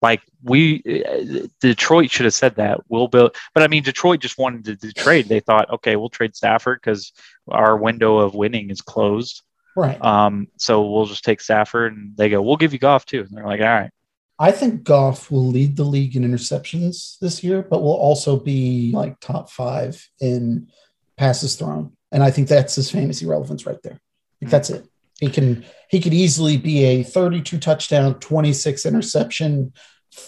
Like 0.00 0.20
we, 0.42 0.82
uh, 0.84 1.46
Detroit 1.60 2.10
should 2.10 2.24
have 2.24 2.34
said 2.34 2.56
that. 2.56 2.80
We'll 2.88 3.06
build, 3.06 3.36
but 3.54 3.62
I 3.62 3.68
mean, 3.68 3.84
Detroit 3.84 4.20
just 4.20 4.36
wanted 4.36 4.64
to, 4.64 4.76
to 4.76 4.92
trade. 4.92 5.28
They 5.28 5.38
thought, 5.38 5.70
okay, 5.70 5.94
we'll 5.94 6.08
trade 6.08 6.34
Stafford 6.34 6.80
because 6.82 7.12
our 7.48 7.76
window 7.76 8.18
of 8.18 8.34
winning 8.34 8.70
is 8.70 8.80
closed. 8.80 9.42
Right. 9.76 10.02
Um, 10.04 10.48
so 10.58 10.86
we'll 10.90 11.06
just 11.06 11.24
take 11.24 11.40
Stafford, 11.40 11.96
and 11.96 12.16
they 12.16 12.28
go, 12.28 12.42
we'll 12.42 12.56
give 12.56 12.72
you 12.72 12.78
Goff 12.78 13.06
too. 13.06 13.20
And 13.20 13.30
they're 13.30 13.46
like, 13.46 13.60
all 13.60 13.66
right, 13.66 13.90
I 14.38 14.50
think 14.50 14.82
Goff 14.82 15.30
will 15.30 15.46
lead 15.46 15.76
the 15.76 15.84
league 15.84 16.16
in 16.16 16.24
interceptions 16.24 17.18
this 17.20 17.44
year, 17.44 17.62
but 17.62 17.82
will 17.82 17.92
also 17.92 18.36
be 18.36 18.90
like 18.92 19.20
top 19.20 19.50
five 19.50 20.04
in 20.20 20.68
passes 21.16 21.54
thrown. 21.54 21.96
And 22.10 22.22
I 22.22 22.30
think 22.32 22.48
that's 22.48 22.74
his 22.74 22.90
fantasy 22.90 23.24
relevance 23.24 23.66
right 23.66 23.80
there. 23.82 24.00
Think 24.40 24.50
that's 24.50 24.70
it. 24.70 24.84
He 25.20 25.28
can 25.28 25.64
he 25.88 26.00
could 26.00 26.12
easily 26.12 26.56
be 26.56 26.82
a 26.84 27.02
32 27.04 27.58
touchdown, 27.58 28.18
26 28.18 28.84
interception, 28.84 29.72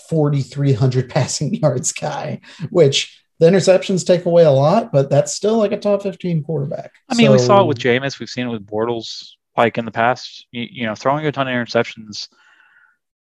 4,300 0.08 1.10
passing 1.10 1.54
yards 1.54 1.92
guy, 1.92 2.40
which 2.70 3.23
the 3.40 3.46
interceptions 3.46 4.06
take 4.06 4.24
away 4.26 4.44
a 4.44 4.50
lot, 4.50 4.92
but 4.92 5.10
that's 5.10 5.32
still 5.34 5.56
like 5.58 5.72
a 5.72 5.78
top 5.78 6.02
15 6.02 6.42
quarterback. 6.44 6.92
I 7.08 7.14
mean, 7.14 7.32
we 7.32 7.38
saw 7.38 7.62
it 7.62 7.66
with 7.66 7.78
Jameis. 7.78 8.18
We've 8.20 8.28
seen 8.28 8.46
it 8.46 8.50
with 8.50 8.66
Bortles, 8.66 9.30
like 9.56 9.76
in 9.78 9.84
the 9.84 9.90
past. 9.90 10.46
You, 10.52 10.66
you 10.70 10.86
know, 10.86 10.94
throwing 10.94 11.26
a 11.26 11.32
ton 11.32 11.48
of 11.48 11.52
interceptions 11.52 12.28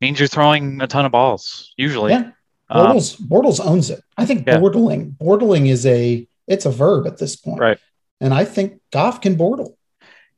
means 0.00 0.18
you're 0.18 0.28
throwing 0.28 0.80
a 0.80 0.86
ton 0.86 1.04
of 1.04 1.12
balls. 1.12 1.72
Usually, 1.76 2.12
Yeah. 2.12 2.30
Um, 2.70 2.86
Bortles, 2.96 3.20
Bortles 3.20 3.64
owns 3.64 3.90
it. 3.90 4.00
I 4.16 4.24
think 4.26 4.46
Yeah. 4.46 4.58
bortling, 4.58 5.16
bortling 5.16 5.68
is 5.68 5.84
a 5.86 6.26
it's 6.46 6.64
a 6.66 6.70
verb 6.70 7.06
at 7.06 7.18
this 7.18 7.36
point. 7.36 7.60
Right. 7.60 7.78
And 8.20 8.32
I 8.34 8.44
think 8.44 8.80
Goff 8.92 9.20
can 9.20 9.36
bortle. 9.36 9.74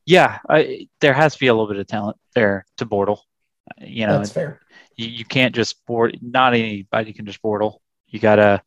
yeah, 0.05 0.39
I, 0.49 0.87
there 0.99 1.13
has 1.13 1.33
to 1.33 1.39
be 1.39 1.47
a 1.47 1.53
little 1.53 1.67
bit 1.67 1.77
of 1.77 1.87
talent 1.87 2.17
there 2.35 2.65
to 2.77 2.85
Bortle. 2.85 3.19
You 3.79 4.07
know, 4.07 4.17
That's 4.17 4.31
fair. 4.31 4.59
you, 4.97 5.07
you 5.07 5.25
can't 5.25 5.55
just 5.55 5.85
board. 5.85 6.17
Not 6.21 6.53
anybody 6.53 7.13
can 7.13 7.25
just 7.25 7.41
Bortle. 7.41 7.77
You 8.07 8.19
gotta 8.19 8.61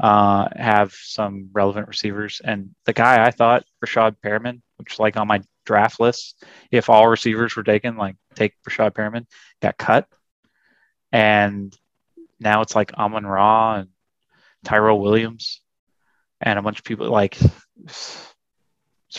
uh, 0.00 0.48
have 0.56 0.92
some 0.94 1.50
relevant 1.52 1.86
receivers. 1.86 2.40
And 2.42 2.74
the 2.86 2.94
guy 2.94 3.24
I 3.24 3.30
thought, 3.30 3.64
Rashad 3.84 4.16
Perriman, 4.24 4.62
which 4.78 4.98
like 4.98 5.18
on 5.18 5.28
my 5.28 5.42
draft 5.66 6.00
list, 6.00 6.42
if 6.70 6.88
all 6.88 7.06
receivers 7.06 7.54
were 7.54 7.62
taken, 7.62 7.96
like 7.96 8.16
take 8.34 8.54
Rashad 8.68 8.92
Perriman, 8.92 9.26
got 9.60 9.76
cut. 9.76 10.08
And 11.12 11.76
now 12.38 12.62
it's 12.62 12.74
like 12.74 12.94
Amon 12.94 13.26
Ra 13.26 13.76
and 13.76 13.88
Tyrell 14.64 15.00
Williams 15.00 15.60
and 16.40 16.58
a 16.58 16.62
bunch 16.62 16.78
of 16.78 16.84
people 16.84 17.10
like 17.10 17.38
it's 17.84 18.34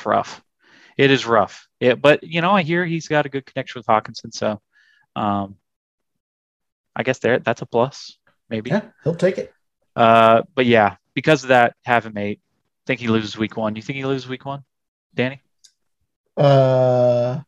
rough. 0.03 0.41
It 0.97 1.11
is 1.11 1.27
rough. 1.27 1.67
It, 1.79 2.01
but 2.01 2.23
you 2.23 2.41
know, 2.41 2.51
I 2.51 2.63
hear 2.63 2.86
he's 2.86 3.07
got 3.07 3.27
a 3.27 3.29
good 3.29 3.45
connection 3.45 3.79
with 3.79 3.86
Hockenson, 3.86 4.34
so 4.34 4.59
um, 5.15 5.57
I 6.95 7.03
guess 7.03 7.19
there 7.19 7.39
that's 7.39 7.61
a 7.61 7.65
plus, 7.65 8.17
maybe. 8.49 8.71
Yeah, 8.71 8.84
he'll 9.03 9.15
take 9.15 9.38
it. 9.38 9.53
Uh, 9.96 10.44
but 10.56 10.66
yeah, 10.66 10.96
because 11.14 11.44
of 11.44 11.50
that, 11.50 11.76
have 11.86 12.06
him 12.06 12.18
eight. 12.18 12.39
Think 12.86 13.00
he 13.00 13.08
loses 13.08 13.38
week 13.38 13.58
one. 13.58 13.76
You 13.76 13.82
think 13.82 13.98
he 13.98 14.06
loses 14.06 14.28
week 14.28 14.46
one, 14.46 14.64
Danny? 15.13 15.42
Uh 16.38 17.42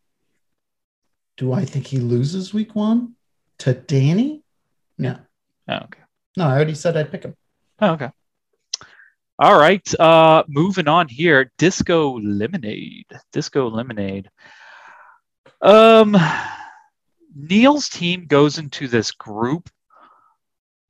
do 1.38 1.54
I 1.54 1.66
think 1.66 1.88
he 1.88 1.98
loses 1.98 2.54
week 2.54 2.76
one 2.76 3.16
to 3.60 3.74
Danny? 3.74 4.44
No. 4.98 5.18
Oh, 5.68 5.76
okay. 5.76 6.02
No, 6.38 6.46
I 6.46 6.52
already 6.52 6.76
said 6.76 6.96
I'd 6.96 7.12
pick 7.12 7.24
him. 7.24 7.36
Oh, 7.80 7.94
okay. 7.94 8.10
All 9.40 9.58
right. 9.58 10.00
Uh, 10.00 10.44
moving 10.48 10.88
on 10.88 11.08
here. 11.08 11.52
Disco 11.58 12.20
Lemonade. 12.20 13.08
Disco 13.32 13.70
Lemonade. 13.70 14.30
Um, 15.62 16.16
Neil's 17.36 17.90
team 17.90 18.26
goes 18.28 18.60
into 18.60 18.88
this 18.88 19.12
group 19.12 19.70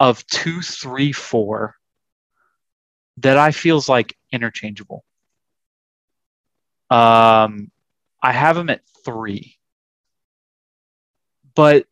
of 0.03 0.27
two, 0.27 0.61
three, 0.61 1.13
four 1.13 1.77
that 3.17 3.37
I 3.37 3.51
feels 3.51 3.87
like 3.87 4.17
interchangeable. 4.33 5.05
Um, 6.89 7.71
I 8.21 8.33
have 8.33 8.57
him 8.57 8.69
at 8.69 8.81
three, 9.05 9.55
but 11.55 11.85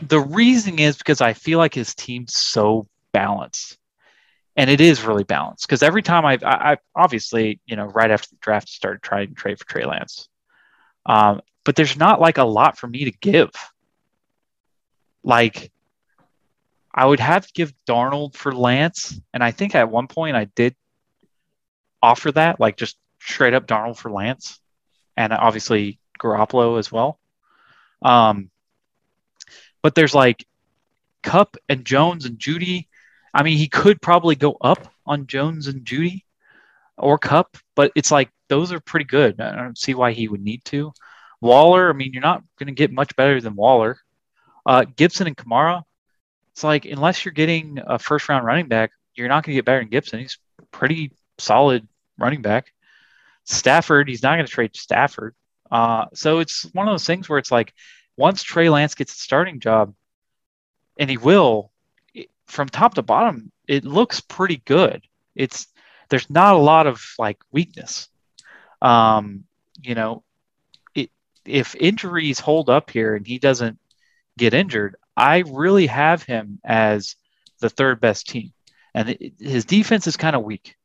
the 0.00 0.20
reason 0.20 0.78
is 0.78 0.96
because 0.96 1.20
I 1.20 1.34
feel 1.34 1.58
like 1.58 1.74
his 1.74 1.94
team's 1.94 2.34
so 2.34 2.88
balanced 3.12 3.76
and 4.56 4.70
it 4.70 4.80
is 4.80 5.02
really 5.04 5.24
balanced 5.24 5.66
because 5.66 5.82
every 5.82 6.02
time 6.02 6.24
I've, 6.24 6.42
I, 6.42 6.72
I 6.72 6.76
obviously, 6.96 7.60
you 7.66 7.76
know, 7.76 7.84
right 7.84 8.10
after 8.10 8.30
the 8.30 8.38
draft 8.40 8.70
started 8.70 9.02
trying 9.02 9.28
to 9.28 9.34
trade 9.34 9.58
for 9.58 9.66
Trey 9.66 9.84
Lance. 9.84 10.30
Um, 11.04 11.42
but 11.66 11.76
there's 11.76 11.98
not 11.98 12.22
like 12.22 12.38
a 12.38 12.44
lot 12.44 12.78
for 12.78 12.86
me 12.86 13.04
to 13.04 13.12
give. 13.12 13.50
Like, 15.22 15.70
I 16.98 17.06
would 17.06 17.20
have 17.20 17.46
to 17.46 17.52
give 17.52 17.72
Darnold 17.88 18.34
for 18.34 18.50
Lance. 18.50 19.20
And 19.32 19.44
I 19.44 19.52
think 19.52 19.76
at 19.76 19.88
one 19.88 20.08
point 20.08 20.34
I 20.34 20.46
did 20.46 20.74
offer 22.02 22.32
that, 22.32 22.58
like 22.58 22.76
just 22.76 22.96
straight 23.20 23.54
up 23.54 23.68
Darnold 23.68 23.98
for 23.98 24.10
Lance 24.10 24.58
and 25.16 25.32
obviously 25.32 26.00
Garoppolo 26.20 26.76
as 26.76 26.90
well. 26.90 27.20
Um, 28.02 28.50
but 29.80 29.94
there's 29.94 30.12
like 30.12 30.44
Kupp 31.22 31.56
and 31.68 31.84
Jones 31.84 32.24
and 32.24 32.36
Jeudy. 32.36 32.88
I 33.32 33.44
mean, 33.44 33.58
he 33.58 33.68
could 33.68 34.02
probably 34.02 34.34
go 34.34 34.56
up 34.60 34.92
on 35.06 35.28
Jones 35.28 35.68
and 35.68 35.84
Jeudy 35.84 36.24
or 36.96 37.16
Kupp, 37.16 37.58
but 37.76 37.92
it's 37.94 38.10
like 38.10 38.30
those 38.48 38.72
are 38.72 38.80
pretty 38.80 39.04
good. 39.04 39.40
I 39.40 39.54
don't 39.54 39.78
see 39.78 39.94
why 39.94 40.14
he 40.14 40.26
would 40.26 40.42
need 40.42 40.64
to. 40.64 40.92
Waller, 41.40 41.90
I 41.90 41.92
mean, 41.92 42.12
you're 42.12 42.22
not 42.22 42.42
going 42.58 42.66
to 42.66 42.72
get 42.72 42.90
much 42.90 43.14
better 43.14 43.40
than 43.40 43.54
Waller. 43.54 43.98
Uh, 44.66 44.84
Gibson 44.96 45.28
and 45.28 45.36
Kamara, 45.36 45.84
it's 46.58 46.64
like 46.64 46.86
unless 46.86 47.24
you're 47.24 47.30
getting 47.30 47.78
a 47.86 48.00
first 48.00 48.28
round 48.28 48.44
running 48.44 48.66
back, 48.66 48.90
you're 49.14 49.28
not 49.28 49.44
going 49.44 49.52
to 49.52 49.58
get 49.58 49.64
better 49.64 49.78
than 49.78 49.90
Gibson. 49.90 50.18
He's 50.18 50.38
pretty 50.72 51.12
solid 51.38 51.86
running 52.18 52.42
back. 52.42 52.72
Stafford, 53.44 54.08
he's 54.08 54.24
not 54.24 54.34
going 54.34 54.44
to 54.46 54.50
trade 54.50 54.74
Stafford. 54.74 55.36
Uh, 55.70 56.06
so 56.14 56.40
it's 56.40 56.64
one 56.72 56.88
of 56.88 56.92
those 56.92 57.06
things 57.06 57.28
where 57.28 57.38
it's 57.38 57.52
like 57.52 57.74
once 58.16 58.42
Trey 58.42 58.70
Lance 58.70 58.96
gets 58.96 59.12
a 59.14 59.18
starting 59.18 59.60
job, 59.60 59.94
and 60.98 61.08
he 61.08 61.16
will, 61.16 61.70
it, 62.12 62.28
from 62.48 62.68
top 62.68 62.94
to 62.94 63.02
bottom, 63.02 63.52
it 63.68 63.84
looks 63.84 64.20
pretty 64.20 64.60
good. 64.64 65.04
It's 65.36 65.68
there's 66.08 66.28
not 66.28 66.56
a 66.56 66.58
lot 66.58 66.88
of 66.88 67.00
like 67.20 67.38
weakness. 67.52 68.08
Um, 68.82 69.44
you 69.80 69.94
know, 69.94 70.24
it, 70.96 71.12
if 71.44 71.76
injuries 71.76 72.40
hold 72.40 72.68
up 72.68 72.90
here 72.90 73.14
and 73.14 73.24
he 73.24 73.38
doesn't 73.38 73.78
get 74.36 74.54
injured, 74.54 74.96
I 75.18 75.42
really 75.46 75.86
have 75.86 76.22
him 76.22 76.60
as 76.64 77.16
the 77.60 77.68
third 77.68 78.00
best 78.00 78.28
team. 78.28 78.52
And 78.94 79.10
it, 79.10 79.34
his 79.38 79.64
defense 79.64 80.06
is 80.06 80.16
kind 80.16 80.36
of 80.36 80.44
weak. 80.44 80.76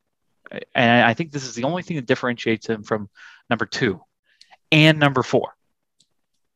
And 0.75 1.05
I 1.05 1.13
think 1.13 1.31
this 1.31 1.45
is 1.45 1.55
the 1.55 1.63
only 1.63 1.83
thing 1.83 1.95
that 1.97 2.05
differentiates 2.05 2.67
him 2.67 2.83
from 2.83 3.09
number 3.49 3.65
two 3.65 4.01
and 4.71 4.99
number 4.99 5.23
four 5.23 5.55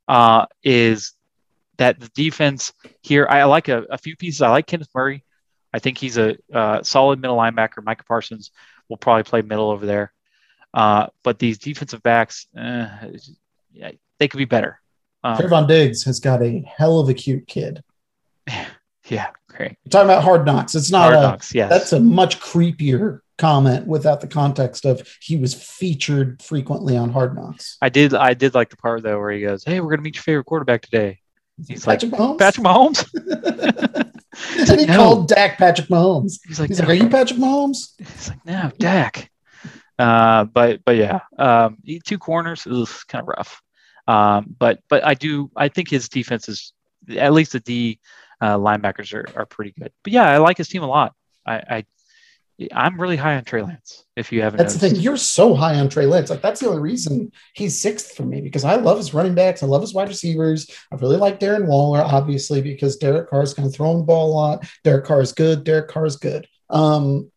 uh, 0.08 0.46
is 0.64 1.14
that 1.78 2.00
the 2.00 2.10
defense 2.10 2.74
here, 3.02 3.28
I 3.30 3.44
like 3.44 3.68
a, 3.68 3.84
a, 3.84 3.98
few 3.98 4.16
pieces. 4.16 4.42
I 4.42 4.50
like 4.50 4.66
Kenneth 4.66 4.90
Murray. 4.96 5.24
I 5.72 5.80
think 5.80 5.98
he's 5.98 6.18
a 6.18 6.36
uh, 6.52 6.82
solid 6.82 7.22
middle 7.22 7.38
linebacker. 7.38 7.84
Micah 7.84 8.04
Parsons 8.06 8.52
will 8.90 8.98
probably 8.98 9.24
play 9.24 9.42
middle 9.42 9.70
over 9.70 9.86
there. 9.86 10.14
Uh, 10.74 11.08
but 11.24 11.40
these 11.40 11.60
defensive 11.60 12.02
backs, 12.02 12.48
yeah, 12.56 13.92
they 14.20 14.28
could 14.28 14.38
be 14.38 14.46
better. 14.46 14.80
Um, 15.28 15.38
Trevon 15.38 15.68
Diggs 15.68 16.04
has 16.04 16.20
got 16.20 16.42
a 16.42 16.62
hell 16.62 17.00
of 17.00 17.10
a 17.10 17.14
cute 17.14 17.48
kid. 17.48 17.84
Yeah, 19.10 19.28
great. 19.48 19.78
You're 19.86 19.90
talking 19.90 20.10
about 20.10 20.24
hard 20.26 20.46
knocks. 20.46 20.76
It's 20.76 20.92
not 20.92 21.14
hard 21.14 21.16
a, 21.16 21.22
knocks, 21.22 21.56
yes. 21.56 21.70
That's 21.70 21.94
a 21.94 22.00
much 22.02 22.42
creepier 22.42 23.22
comment 23.38 23.88
without 23.88 24.20
the 24.20 24.28
context 24.28 24.86
of 24.86 25.08
he 25.22 25.38
was 25.38 25.54
featured 25.54 26.42
frequently 26.42 26.98
on 26.98 27.12
Hard 27.12 27.36
Knocks. 27.36 27.78
I 27.82 27.90
did 27.90 28.14
I 28.14 28.34
did 28.34 28.54
like 28.54 28.70
the 28.70 28.78
part 28.78 29.04
though 29.04 29.20
where 29.20 29.32
he 29.32 29.42
goes, 29.42 29.64
Hey, 29.64 29.80
we're 29.80 29.92
gonna 29.92 30.02
meet 30.02 30.16
your 30.16 30.24
favorite 30.24 30.46
quarterback 30.46 30.82
today. 30.82 31.20
He's 31.68 31.86
Patrick 31.86 32.12
like 32.12 32.22
Mahomes? 32.22 32.38
Patrick 32.38 32.66
Mahomes. 32.66 33.14
and 34.60 34.70
like, 34.70 34.80
he 34.80 34.86
no. 34.86 34.96
called 34.98 35.28
Dak 35.28 35.58
Patrick 35.58 35.88
Mahomes. 35.88 36.40
He's 36.46 36.60
like, 36.60 36.70
He's 36.70 36.80
like, 36.80 36.90
Are 36.90 36.94
you 36.94 37.10
Patrick 37.10 37.40
Mahomes? 37.40 37.94
He's 37.98 38.30
like, 38.30 38.46
No, 38.46 38.72
Dak. 38.78 39.32
Uh, 39.98 40.44
but 40.44 40.84
but 40.86 40.96
yeah, 40.96 41.22
um, 41.40 41.78
two 42.06 42.20
corners 42.20 42.68
is 42.68 43.04
kind 43.06 43.24
of 43.24 43.30
rough. 43.30 43.62
Um, 44.08 44.56
but 44.58 44.80
but 44.90 45.06
I 45.06 45.14
do 45.14 45.52
I 45.56 45.68
think 45.68 45.90
his 45.90 46.10
defense 46.10 46.48
is 46.48 46.74
at 47.16 47.34
least 47.34 47.52
the 47.52 47.60
D 47.60 48.00
uh, 48.42 48.58
linebackers 48.58 49.14
are, 49.14 49.26
are 49.40 49.46
pretty 49.46 49.74
good. 49.78 49.92
But 50.04 50.14
yeah, 50.14 50.30
I 50.30 50.38
like 50.38 50.58
his 50.58 50.68
team 50.68 50.84
a 50.84 50.88
lot. 50.88 51.14
I, 51.46 51.56
I 51.56 51.86
I'm 52.74 53.00
really 53.00 53.18
high 53.18 53.36
on 53.36 53.44
Trey 53.44 53.62
Lance. 53.62 54.06
If 54.16 54.32
you 54.32 54.42
haven't, 54.42 54.58
that's 54.58 54.74
noticed. 54.74 54.82
the 54.82 54.90
thing. 54.96 55.04
You're 55.04 55.18
so 55.18 55.54
high 55.54 55.76
on 55.76 55.90
Trey 55.90 56.08
Lance. 56.08 56.30
Like 56.30 56.42
that's 56.42 56.60
the 56.60 56.70
only 56.70 56.82
reason 56.82 57.32
he's 57.54 57.80
sixth 57.80 58.16
for 58.16 58.24
me 58.24 58.42
because 58.42 58.64
I 58.64 58.76
love 58.76 58.98
his 58.98 59.14
running 59.14 59.36
backs. 59.36 59.62
I 59.62 59.68
love 59.68 59.82
his 59.82 59.94
wide 59.94 60.08
receivers. 60.08 60.70
I 60.92 60.96
really 60.96 61.18
like 61.18 61.40
Darren 61.40 61.68
Waller, 61.68 62.02
obviously, 62.02 62.62
because 62.62 62.98
Derek 62.98 63.30
Carr 63.30 63.44
is 63.44 63.54
going 63.54 63.70
to 63.70 63.76
throw 63.76 63.96
the 63.98 64.04
ball 64.04 64.32
a 64.32 64.34
lot. 64.34 64.68
Derek 64.84 65.06
Carr 65.06 65.22
is 65.22 65.34
good. 65.34 65.64
Derek 65.64 65.90
Carr 65.90 66.06
is 66.06 66.16
good. 66.16 66.48
Um, 66.70 67.32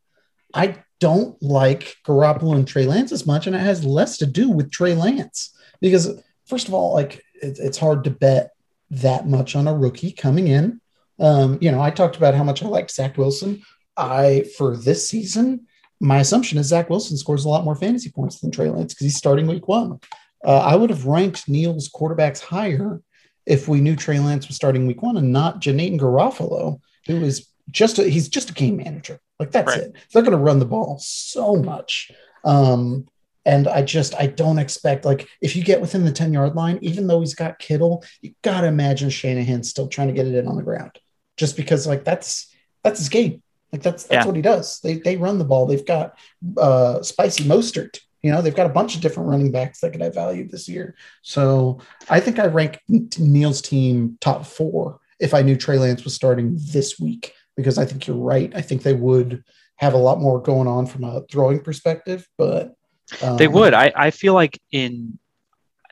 I 0.55 0.77
don't 1.01 1.41
like 1.43 1.97
Garoppolo 2.07 2.55
and 2.55 2.67
Trey 2.67 2.87
Lance 2.87 3.13
as 3.13 3.27
much, 3.27 3.47
and 3.47 3.55
it 3.55 3.61
has 3.61 3.85
less 3.85 4.19
to 4.19 4.27
do 4.27 4.49
with 4.49 4.71
Trey 4.71 4.95
Lance 4.95 5.55
because 5.83 6.19
first 6.51 6.69
of 6.69 6.75
all, 6.75 6.93
like 6.93 7.23
it, 7.41 7.59
it's 7.59 7.79
hard 7.79 8.05
to 8.05 8.11
bet 8.11 8.51
that 8.91 9.27
much 9.27 9.57
on 9.57 9.69
a 9.69 9.75
rookie 9.75 10.13
coming 10.13 10.49
in. 10.49 10.81
Um, 11.19 11.59
you 11.61 11.71
know, 11.71 11.81
I 11.81 11.91
talked 11.91 12.17
about 12.17 12.35
how 12.35 12.45
much 12.45 12.63
I 12.63 12.67
like 12.67 12.91
Zach 12.91 13.17
Wilson. 13.17 13.63
I 13.97 14.45
for 14.59 14.77
this 14.77 15.09
season, 15.09 15.67
my 16.01 16.19
assumption 16.19 16.59
is 16.59 16.67
Zach 16.67 16.91
Wilson 16.91 17.17
scores 17.17 17.45
a 17.45 17.49
lot 17.49 17.65
more 17.65 17.77
fantasy 17.77 18.11
points 18.11 18.41
than 18.41 18.51
Trey 18.51 18.69
Lance 18.69 18.93
because 18.93 19.05
he's 19.05 19.17
starting 19.17 19.47
week 19.47 19.69
one. 19.69 20.01
Uh, 20.45 20.59
I 20.59 20.75
would 20.75 20.91
have 20.91 21.07
ranked 21.07 21.49
Neil's 21.49 21.91
quarterbacks 21.91 22.41
higher 22.41 23.01
if 23.47 23.69
we 23.69 23.81
knew 23.81 23.97
Trey 23.97 24.19
Lance 24.19 24.49
was 24.49 24.57
starting 24.57 24.87
week 24.87 25.03
one 25.03 25.17
and 25.17 25.33
not 25.33 25.61
Janeane 25.61 26.01
Garofalo, 26.01 26.81
who 27.07 27.23
is 27.23 27.49
just 27.71 27.99
a, 27.99 28.05
he's 28.05 28.29
just 28.29 28.51
a 28.51 28.55
game 28.55 28.79
manager. 28.79 29.21
Like 29.39 29.51
that's 29.51 29.77
right. 29.77 29.81
it. 29.83 29.95
They're 30.13 30.23
going 30.23 30.37
to 30.37 30.43
run 30.43 30.59
the 30.59 30.65
ball 30.65 30.99
so 31.01 31.57
much. 31.57 32.11
Um, 32.45 33.07
and 33.45 33.69
I 33.69 33.83
just 33.83 34.15
I 34.15 34.27
don't 34.27 34.59
expect 34.59 35.05
like 35.05 35.29
if 35.41 35.57
you 35.57 35.65
get 35.65 35.81
within 35.81 36.05
the 36.05 36.13
10 36.13 36.33
yard 36.33 36.55
line, 36.55 36.79
even 36.83 37.07
though 37.07 37.21
he's 37.21 37.35
got 37.35 37.59
Kittle, 37.59 38.05
you 38.21 38.35
gotta 38.43 38.67
imagine 38.67 39.11
Shanahan 39.11 39.63
still 39.63 39.89
trying 39.89 40.09
to 40.09 40.15
get 40.15 40.27
it 40.27 40.35
in 40.35 40.47
on 40.47 40.57
the 40.57 40.63
ground. 40.63 40.99
Just 41.37 41.57
because 41.57 41.87
like 41.87 42.05
that's 42.05 42.55
that's 42.83 42.99
his 42.99 43.09
game. 43.09 43.43
Like 43.73 43.83
that's 43.83 44.05
that's 44.05 44.25
yeah. 44.25 44.27
what 44.27 44.37
he 44.37 44.43
does. 44.43 44.81
They 44.81 44.95
they 44.99 45.17
run 45.17 45.39
the 45.39 45.45
ball. 45.45 45.67
They've 45.67 45.87
got 45.87 46.19
uh 46.57 47.03
spicy 47.03 47.45
Mostert. 47.45 47.99
You 48.23 48.33
know, 48.33 48.43
they've 48.43 48.55
got 48.55 48.67
a 48.67 48.75
bunch 48.75 48.95
of 48.95 49.01
different 49.01 49.31
running 49.31 49.51
backs 49.51 49.81
that 49.81 49.93
could 49.93 50.03
have 50.03 50.15
value 50.15 50.47
this 50.47 50.69
year. 50.69 50.95
So 51.23 51.81
I 52.11 52.21
think 52.21 52.39
I 52.39 52.47
rank 52.47 52.81
Neil's 52.89 53.63
team 53.63 54.19
top 54.21 54.45
four 54.45 55.01
if 55.19 55.33
I 55.33 55.41
knew 55.41 55.57
Trey 55.57 55.79
Lance 55.79 56.05
was 56.05 56.15
starting 56.15 56.59
this 56.59 57.01
week, 57.01 57.35
because 57.57 57.79
I 57.79 57.87
think 57.87 58.07
you're 58.07 58.17
right. 58.17 58.53
I 58.55 58.61
think 58.61 58.83
they 58.83 58.93
would 58.93 59.43
have 59.77 59.95
a 59.95 59.99
lot 59.99 60.21
more 60.21 60.43
going 60.43 60.69
on 60.69 60.85
from 60.85 61.05
a 61.05 61.23
throwing 61.31 61.61
perspective, 61.61 62.29
but 62.37 62.75
um, 63.23 63.37
they 63.37 63.49
would. 63.49 63.75
I, 63.75 63.93
I 63.95 64.11
feel 64.11 64.35
like 64.35 64.61
in 64.71 65.19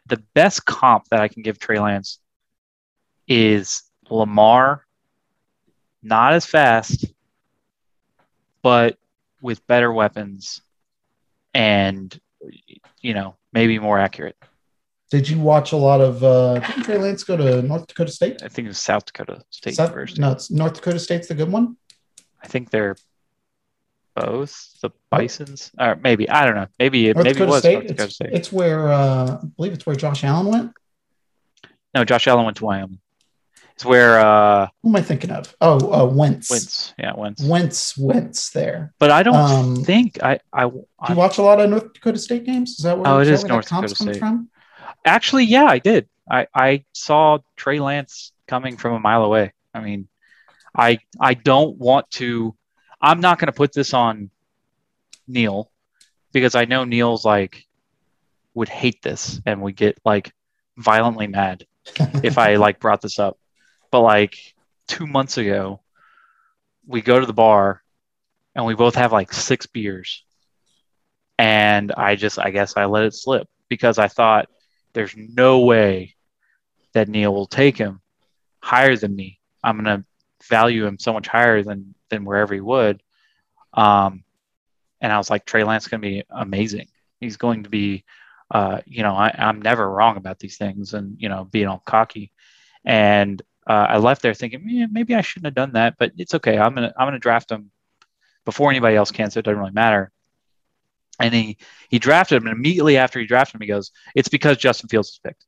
the 0.07 0.23
best 0.35 0.65
comp 0.65 1.05
that 1.11 1.21
I 1.21 1.29
can 1.29 1.43
give 1.43 1.59
Trey 1.59 1.79
Lance 1.79 2.19
is 3.27 3.83
Lamar, 4.11 4.85
not 6.03 6.33
as 6.33 6.47
fast, 6.47 7.07
but 8.63 8.97
with 9.41 9.67
better 9.67 9.93
weapons 9.93 10.63
and 11.55 12.19
you 13.01 13.15
know 13.15 13.37
maybe 13.53 13.79
more 13.79 13.99
accurate. 13.99 14.37
Did 15.11 15.29
you 15.29 15.39
watch 15.39 15.73
a 15.73 15.77
lot 15.77 16.01
of? 16.01 16.23
uh 16.23 16.61
Didn't 16.61 16.85
Trey 16.85 16.99
Lance 16.99 17.25
go 17.25 17.37
to 17.37 17.63
North 17.63 17.87
Dakota 17.87 18.13
State? 18.13 18.43
I 18.43 18.49
think 18.49 18.67
it 18.67 18.69
was 18.69 18.79
South 18.79 19.07
Dakota 19.07 19.43
State 19.51 19.75
South, 19.75 19.89
University. 19.91 20.21
No, 20.21 20.33
it's 20.33 20.51
North 20.51 20.75
Dakota 20.75 20.99
State's 20.99 21.29
the 21.29 21.35
good 21.35 21.51
one. 21.51 21.77
I 22.43 22.47
think 22.47 22.71
they're 22.71 22.97
both 24.21 24.81
the 24.81 24.91
Bison's, 25.11 25.71
or 25.79 25.97
maybe 25.97 26.29
I 26.29 26.45
don't 26.47 26.55
know. 26.55 26.67
Maybe 26.79 27.09
it 27.09 27.17
North 27.17 27.25
maybe 27.25 27.35
Dakota 27.35 27.51
it 27.51 27.55
was 27.55 27.61
State. 27.61 27.73
North 27.75 27.87
Dakota 27.87 28.05
it's, 28.05 28.15
State. 28.15 28.33
It's 28.33 28.53
where 28.53 28.93
uh, 28.93 29.39
I 29.43 29.47
believe 29.57 29.73
it's 29.73 29.87
where 29.87 29.97
Josh 29.97 30.25
Allen 30.25 30.47
went. 30.47 30.73
No, 31.95 32.05
Josh 32.05 32.27
Allen 32.27 32.45
went 32.45 32.57
to 32.59 32.65
Wyoming. 32.65 33.01
It's 33.75 33.85
where 33.85 34.19
uh 34.19 34.67
who 34.83 34.89
am 34.89 34.97
I 34.97 35.03
thinking 35.03 35.31
of? 35.31 35.55
Oh, 35.61 35.93
uh, 35.93 36.05
Wentz. 36.05 36.51
Wentz, 36.51 36.95
yeah, 36.99 37.13
Wentz. 37.15 37.45
Wentz, 37.45 37.97
Wentz 37.97 38.51
there. 38.51 38.93
But 38.99 39.13
I 39.13 39.23
don't 39.23 39.37
um, 39.37 39.77
think 39.85 40.21
I 40.21 40.41
I. 40.53 40.69
Do 40.69 40.85
you 41.09 41.15
watch 41.15 41.39
a 41.39 41.43
lot 41.43 41.61
of 41.61 41.71
North 41.71 41.93
Dakota 41.93 42.19
State 42.19 42.45
games? 42.45 42.71
Is 42.71 42.79
that 42.79 42.99
where? 42.99 43.07
Oh, 43.07 43.21
it 43.21 43.29
is 43.29 43.45
North 43.45 43.69
Dakota 43.69 43.95
State. 43.95 44.19
From? 44.19 44.51
Actually, 45.05 45.45
yeah, 45.45 45.67
I 45.67 45.79
did. 45.79 46.09
I 46.29 46.49
I 46.53 46.85
saw 46.93 47.39
Trey 47.55 47.79
Lance 47.79 48.33
coming 48.49 48.77
from 48.77 48.95
a 48.95 48.99
mile 48.99 49.23
away. 49.23 49.53
I 49.73 49.81
mean, 49.81 50.09
I 50.77 50.99
I 51.21 51.35
don't 51.35 51.79
want 51.79 52.11
to. 52.13 52.57
I'm 53.01 53.21
not 53.21 53.39
going 53.39 53.47
to 53.47 53.53
put 53.53 53.73
this 53.73 53.95
on 53.95 54.31
Neil 55.27 55.71
because 56.33 56.55
I 56.55 56.65
know 56.65 56.85
Neil's 56.85 57.25
like 57.25 57.65
would 58.55 58.69
hate 58.69 59.03
this 59.03 59.41
and 59.47 59.63
would 59.63 59.77
get 59.77 59.99
like 60.05 60.33
violently 60.77 61.27
mad 61.27 61.65
if 62.23 62.39
I 62.39 62.55
like 62.57 62.81
brought 62.81 63.01
this 63.01 63.19
up 63.19 63.39
but 63.91 64.01
like 64.01 64.39
two 64.87 65.07
months 65.07 65.39
ago, 65.39 65.81
we 66.87 67.01
go 67.03 67.19
to 67.19 67.27
the 67.27 67.33
bar 67.33 67.83
and 68.55 68.67
we 68.67 68.75
both 68.75 68.95
have 68.95 69.13
like 69.13 69.33
six 69.33 69.67
beers. 69.67 70.25
And 71.39 71.93
I 71.93 72.17
just, 72.17 72.39
I 72.39 72.51
guess 72.51 72.77
I 72.77 72.87
let 72.87 73.05
it 73.05 73.15
slip 73.15 73.49
because 73.69 73.99
I 73.99 74.09
thought 74.09 74.49
there's 74.93 75.15
no 75.17 75.61
way 75.61 76.17
that 76.95 77.09
Neil 77.09 77.33
will 77.33 77.47
take 77.47 77.77
him 77.77 78.01
higher 78.61 78.97
than 78.97 79.15
me. 79.15 79.39
I'm 79.63 79.83
going 79.83 80.01
to 80.01 80.05
value 80.49 80.85
him 80.85 80.99
so 80.99 81.13
much 81.13 81.29
higher 81.29 81.63
than, 81.63 81.95
than 82.11 82.25
wherever 82.25 82.55
he 82.55 82.61
would. 82.61 83.03
Um, 83.73 84.25
and 85.01 85.13
I 85.13 85.19
was 85.19 85.31
like, 85.31 85.45
Trey 85.45 85.65
Lance 85.65 85.89
going 85.89 86.01
to 86.03 86.09
be 86.09 86.25
amazing. 86.31 86.89
He's 87.21 87.37
going 87.37 87.65
to 87.65 87.71
be, 87.71 88.05
uh, 88.51 88.81
you 88.87 89.03
know, 89.03 89.15
I, 89.15 89.35
I'm 89.37 89.63
never 89.63 89.89
wrong 89.89 90.17
about 90.17 90.39
these 90.39 90.57
things 90.57 90.95
and, 90.95 91.17
you 91.19 91.29
know, 91.29 91.45
being 91.45 91.67
all 91.67 91.83
cocky. 91.85 92.33
And 92.85 93.43
uh, 93.69 93.87
I 93.91 93.99
left 93.99 94.23
there 94.23 94.35
thinking 94.35 94.65
yeah, 94.67 94.87
maybe 94.91 95.15
I 95.15 95.21
shouldn't 95.21 95.47
have 95.47 95.55
done 95.55 95.75
that, 95.75 95.97
but 95.99 96.13
it's 96.17 96.35
okay. 96.35 96.59
I'm 96.59 96.75
gonna 96.75 96.93
I'm 96.97 97.07
gonna 97.07 97.19
draft 97.19 97.53
him 97.53 97.71
before 98.47 98.71
anybody 98.71 98.97
else 98.97 99.11
can, 99.11 99.31
so 99.31 99.41
it 99.41 99.45
doesn't 99.45 99.59
really 99.59 99.73
matter. 99.73 100.11
And 101.21 101.35
he 101.35 101.59
he 101.91 101.99
drafted 101.99 102.37
him, 102.41 102.49
and 102.49 102.57
immediately 102.57 102.97
after 102.97 103.21
he 103.21 103.27
drafted 103.27 103.57
him, 103.57 103.61
he 103.61 103.67
goes, 103.67 103.93
"It's 104.15 104.31
because 104.31 104.57
Justin 104.57 104.89
Fields 104.89 105.11
was 105.11 105.21
picked." 105.23 105.45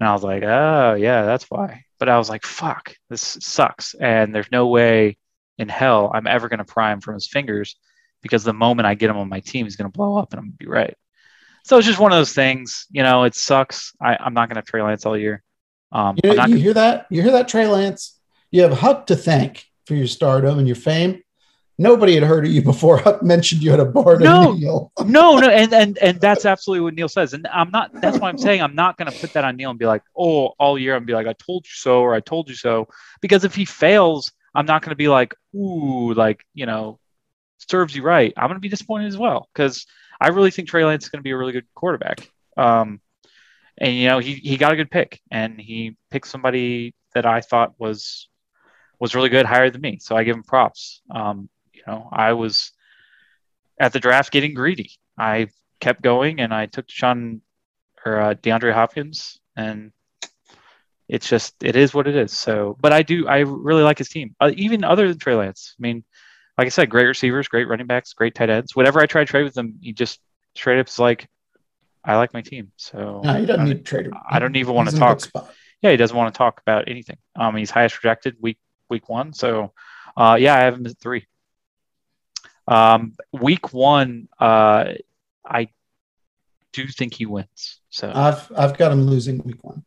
And 0.00 0.08
I 0.08 0.12
was 0.12 0.24
like, 0.24 0.42
"Oh 0.42 0.94
yeah, 0.94 1.22
that's 1.22 1.44
why." 1.44 1.84
But 2.00 2.08
I 2.08 2.18
was 2.18 2.28
like, 2.28 2.44
"Fuck, 2.44 2.96
this 3.08 3.38
sucks," 3.40 3.94
and 3.94 4.34
there's 4.34 4.50
no 4.50 4.66
way 4.66 5.16
in 5.60 5.68
hell 5.68 6.10
I'm 6.12 6.26
ever 6.26 6.48
gonna 6.48 6.64
pry 6.64 6.92
him 6.92 7.00
from 7.00 7.14
his 7.14 7.28
fingers 7.28 7.76
because 8.22 8.44
the 8.44 8.52
moment 8.52 8.86
I 8.86 8.94
get 8.94 9.10
him 9.10 9.16
on 9.16 9.28
my 9.28 9.40
team, 9.40 9.66
he's 9.66 9.76
gonna 9.76 9.90
blow 9.90 10.16
up, 10.16 10.32
and 10.32 10.40
I'm 10.40 10.46
gonna 10.46 10.56
be 10.58 10.66
right. 10.66 10.96
So 11.64 11.78
it's 11.78 11.86
just 11.86 11.98
one 11.98 12.12
of 12.12 12.18
those 12.18 12.32
things. 12.32 12.86
You 12.90 13.02
know, 13.02 13.24
it 13.24 13.34
sucks. 13.34 13.92
I, 14.00 14.16
I'm 14.16 14.34
not 14.34 14.48
going 14.48 14.54
to 14.54 14.60
have 14.60 14.64
Trey 14.64 14.82
Lance 14.82 15.06
all 15.06 15.16
year. 15.16 15.42
Um, 15.92 16.16
You, 16.22 16.30
I'm 16.30 16.36
you 16.48 16.54
gonna, 16.54 16.56
hear 16.56 16.74
that? 16.74 17.06
You 17.10 17.22
hear 17.22 17.32
that, 17.32 17.48
Trey 17.48 17.66
Lance? 17.66 18.18
You 18.50 18.62
have 18.62 18.72
Huck 18.72 19.06
to 19.06 19.16
thank 19.16 19.66
for 19.86 19.94
your 19.94 20.06
stardom 20.06 20.58
and 20.58 20.66
your 20.66 20.76
fame. 20.76 21.22
Nobody 21.78 22.14
had 22.14 22.24
heard 22.24 22.44
of 22.44 22.52
you 22.52 22.62
before 22.62 22.98
Huck 22.98 23.22
mentioned 23.22 23.62
you 23.62 23.72
at 23.72 23.80
a 23.80 23.86
bar 23.86 24.18
to 24.18 24.24
No. 24.24 24.52
Neil. 24.52 24.92
no, 25.04 25.38
no, 25.38 25.48
and 25.48 25.72
and 25.72 25.96
and 25.98 26.20
that's 26.20 26.44
absolutely 26.44 26.84
what 26.84 26.94
Neil 26.94 27.08
says. 27.08 27.32
And 27.32 27.46
I'm 27.46 27.70
not. 27.70 27.90
That's 28.00 28.18
why 28.18 28.28
I'm 28.28 28.36
saying 28.38 28.60
I'm 28.60 28.74
not 28.74 28.98
going 28.98 29.10
to 29.10 29.18
put 29.18 29.32
that 29.32 29.44
on 29.44 29.56
Neil 29.56 29.70
and 29.70 29.78
be 29.78 29.86
like, 29.86 30.02
oh, 30.16 30.48
all 30.58 30.78
year 30.78 30.96
and 30.96 31.06
be 31.06 31.14
like, 31.14 31.26
I 31.26 31.32
told 31.34 31.64
you 31.66 31.72
so, 31.72 32.00
or 32.00 32.14
I 32.14 32.20
told 32.20 32.48
you 32.48 32.54
so. 32.54 32.88
Because 33.20 33.44
if 33.44 33.54
he 33.54 33.64
fails, 33.64 34.30
I'm 34.54 34.66
not 34.66 34.82
going 34.82 34.90
to 34.90 34.96
be 34.96 35.08
like, 35.08 35.34
ooh, 35.54 36.12
like 36.14 36.44
you 36.54 36.66
know, 36.66 36.98
serves 37.58 37.94
you 37.94 38.02
right. 38.02 38.32
I'm 38.36 38.48
going 38.48 38.56
to 38.56 38.60
be 38.60 38.68
disappointed 38.68 39.08
as 39.08 39.18
well 39.18 39.48
because 39.52 39.86
I 40.20 40.28
really 40.28 40.50
think 40.50 40.68
Trey 40.68 40.84
Lance 40.84 41.04
is 41.04 41.10
going 41.10 41.20
to 41.20 41.24
be 41.24 41.30
a 41.30 41.36
really 41.36 41.52
good 41.52 41.66
quarterback. 41.74 42.30
Um, 42.56 43.00
and 43.78 43.94
you 43.94 44.08
know, 44.08 44.18
he 44.18 44.34
he 44.34 44.56
got 44.56 44.72
a 44.72 44.76
good 44.76 44.90
pick, 44.90 45.20
and 45.30 45.60
he 45.60 45.96
picked 46.10 46.26
somebody 46.26 46.94
that 47.14 47.26
I 47.26 47.40
thought 47.40 47.74
was 47.78 48.28
was 48.98 49.14
really 49.14 49.30
good, 49.30 49.46
higher 49.46 49.70
than 49.70 49.80
me. 49.80 49.98
So 50.00 50.16
I 50.16 50.24
give 50.24 50.36
him 50.36 50.42
props. 50.42 51.00
Um, 51.10 51.48
you 51.72 51.82
know, 51.86 52.08
I 52.12 52.34
was 52.34 52.72
at 53.78 53.92
the 53.92 54.00
draft 54.00 54.30
getting 54.30 54.52
greedy. 54.52 54.92
I 55.18 55.48
kept 55.80 56.02
going 56.02 56.40
and 56.40 56.52
I 56.52 56.66
took 56.66 56.90
Sean 56.90 57.40
or 58.04 58.20
uh, 58.20 58.34
DeAndre 58.34 58.72
Hopkins, 58.72 59.40
and 59.56 59.92
it's 61.12 61.28
just 61.28 61.54
it 61.62 61.76
is 61.76 61.92
what 61.92 62.06
it 62.06 62.16
is. 62.16 62.32
So, 62.32 62.76
but 62.80 62.92
I 62.92 63.02
do 63.02 63.26
I 63.28 63.38
really 63.40 63.82
like 63.82 63.98
his 63.98 64.08
team, 64.08 64.34
uh, 64.40 64.52
even 64.54 64.84
other 64.84 65.08
than 65.08 65.18
Trey 65.18 65.34
Lance. 65.34 65.74
I 65.78 65.82
mean, 65.82 66.04
like 66.56 66.66
I 66.66 66.70
said, 66.70 66.88
great 66.88 67.06
receivers, 67.06 67.48
great 67.48 67.68
running 67.68 67.86
backs, 67.86 68.12
great 68.12 68.34
tight 68.34 68.50
ends. 68.50 68.76
Whatever 68.76 69.00
I 69.00 69.06
try 69.06 69.22
to 69.24 69.30
trade 69.30 69.44
with 69.44 69.54
them, 69.54 69.74
he 69.82 69.92
just 69.92 70.20
straight 70.54 70.78
up 70.78 70.88
is 70.88 70.98
like, 70.98 71.28
I 72.04 72.16
like 72.16 72.32
my 72.32 72.42
team. 72.42 72.72
So 72.76 73.20
No, 73.24 73.34
he 73.34 73.44
doesn't 73.46 73.62
I- 73.62 73.68
need 73.68 73.78
to 73.78 73.82
trade 73.82 74.06
him. 74.06 74.14
I 74.30 74.38
don't 74.38 74.56
even 74.56 74.74
He's 74.84 74.94
in 74.94 75.00
talk. 75.00 75.20
yeah, 75.82 75.90
he 75.90 75.96
doesn't 75.96 76.16
want 76.16 76.32
to 76.32 76.38
talk 76.38 76.60
about 76.60 76.88
anything. 76.88 77.18
Um, 77.36 77.56
he's 77.56 77.70
highest 77.70 77.94
projected 77.96 78.36
week 78.40 78.58
week 78.88 79.08
one. 79.08 79.32
So, 79.32 79.72
uh, 80.16 80.36
yeah, 80.40 80.54
I 80.54 80.60
have 80.60 80.74
him 80.74 80.86
at 80.86 80.98
three. 80.98 81.26
Um, 82.68 83.14
week 83.32 83.72
one, 83.72 84.28
uh, 84.38 84.92
I 85.44 85.68
do 86.72 86.86
think 86.86 87.14
he 87.14 87.26
wins. 87.26 87.80
So 87.90 88.12
I've 88.14 88.50
I've 88.56 88.78
got 88.78 88.92
him 88.92 89.06
losing 89.06 89.38
week 89.44 89.62
one. 89.64 89.84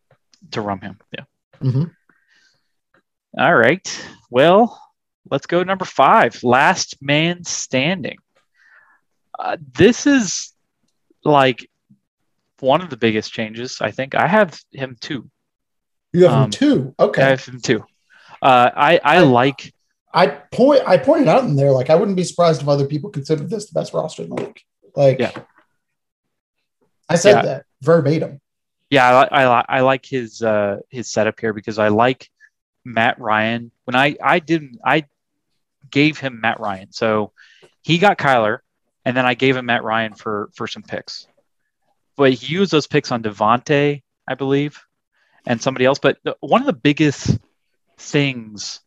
To 0.53 0.61
rum 0.61 0.81
him, 0.81 0.99
yeah. 1.11 1.25
Mhm. 1.61 1.91
All 3.37 3.55
right. 3.55 4.05
Well, 4.29 4.79
let's 5.29 5.45
go 5.47 5.63
number 5.63 5.85
five. 5.85 6.43
Last 6.43 7.01
man 7.01 7.43
standing. 7.43 8.17
Uh, 9.37 9.57
this 9.73 10.05
is 10.05 10.53
like 11.23 11.67
one 12.59 12.81
of 12.81 12.89
the 12.89 12.97
biggest 12.97 13.31
changes. 13.33 13.79
I 13.81 13.91
think 13.91 14.15
I 14.15 14.27
have 14.27 14.59
him 14.71 14.95
too. 14.99 15.29
You 16.13 16.23
have 16.25 16.33
Um, 16.33 16.43
him 16.45 16.51
two. 16.51 16.95
Okay. 16.99 17.23
I 17.23 17.29
have 17.29 17.45
him 17.45 17.59
two. 17.59 17.83
Uh, 18.41 18.69
I 18.75 18.99
I 19.03 19.19
like 19.21 19.73
I 20.13 20.27
point 20.27 20.81
I 20.85 20.97
pointed 20.97 21.27
out 21.27 21.43
in 21.43 21.55
there 21.55 21.71
like 21.71 21.89
I 21.89 21.95
wouldn't 21.95 22.17
be 22.17 22.23
surprised 22.23 22.61
if 22.61 22.67
other 22.67 22.85
people 22.85 23.09
considered 23.09 23.49
this 23.49 23.67
the 23.69 23.79
best 23.79 23.93
roster 23.93 24.23
in 24.23 24.29
the 24.29 24.35
league. 24.35 24.61
Like 24.95 25.19
Yeah. 25.19 25.31
I 27.09 27.15
said 27.15 27.31
Yeah. 27.37 27.41
that 27.41 27.65
verbatim. 27.81 28.39
Yeah, 28.93 29.25
I, 29.31 29.43
I, 29.43 29.65
I 29.67 29.79
like 29.79 30.05
his 30.05 30.43
uh, 30.43 30.77
his 30.87 31.09
setup 31.09 31.39
here 31.39 31.51
because 31.51 31.79
I 31.79 31.87
like 31.87 32.29
Matt 32.85 33.19
Ryan. 33.19 33.71
When 33.85 33.95
I 33.95 34.15
I 34.21 34.37
didn't 34.37 34.77
I 34.85 35.05
gave 35.89 36.19
him 36.19 36.41
Matt 36.41 36.59
Ryan, 36.59 36.91
so 36.91 37.31
he 37.81 37.97
got 37.97 38.19
Kyler, 38.19 38.59
and 39.03 39.17
then 39.17 39.25
I 39.25 39.33
gave 39.33 39.57
him 39.57 39.65
Matt 39.65 39.83
Ryan 39.83 40.13
for 40.13 40.51
for 40.53 40.67
some 40.67 40.83
picks. 40.83 41.25
But 42.17 42.33
he 42.33 42.53
used 42.53 42.71
those 42.71 42.85
picks 42.85 43.11
on 43.11 43.23
Devontae, 43.23 44.03
I 44.27 44.35
believe, 44.35 44.79
and 45.47 45.59
somebody 45.59 45.85
else. 45.85 45.97
But 45.97 46.19
one 46.41 46.61
of 46.61 46.67
the 46.67 46.73
biggest 46.73 47.39
things 47.97 48.79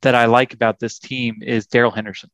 that 0.00 0.16
I 0.16 0.24
like 0.24 0.52
about 0.52 0.80
this 0.80 0.98
team 0.98 1.44
is 1.44 1.68
Darrell 1.68 1.92
Henderson. 1.92 2.30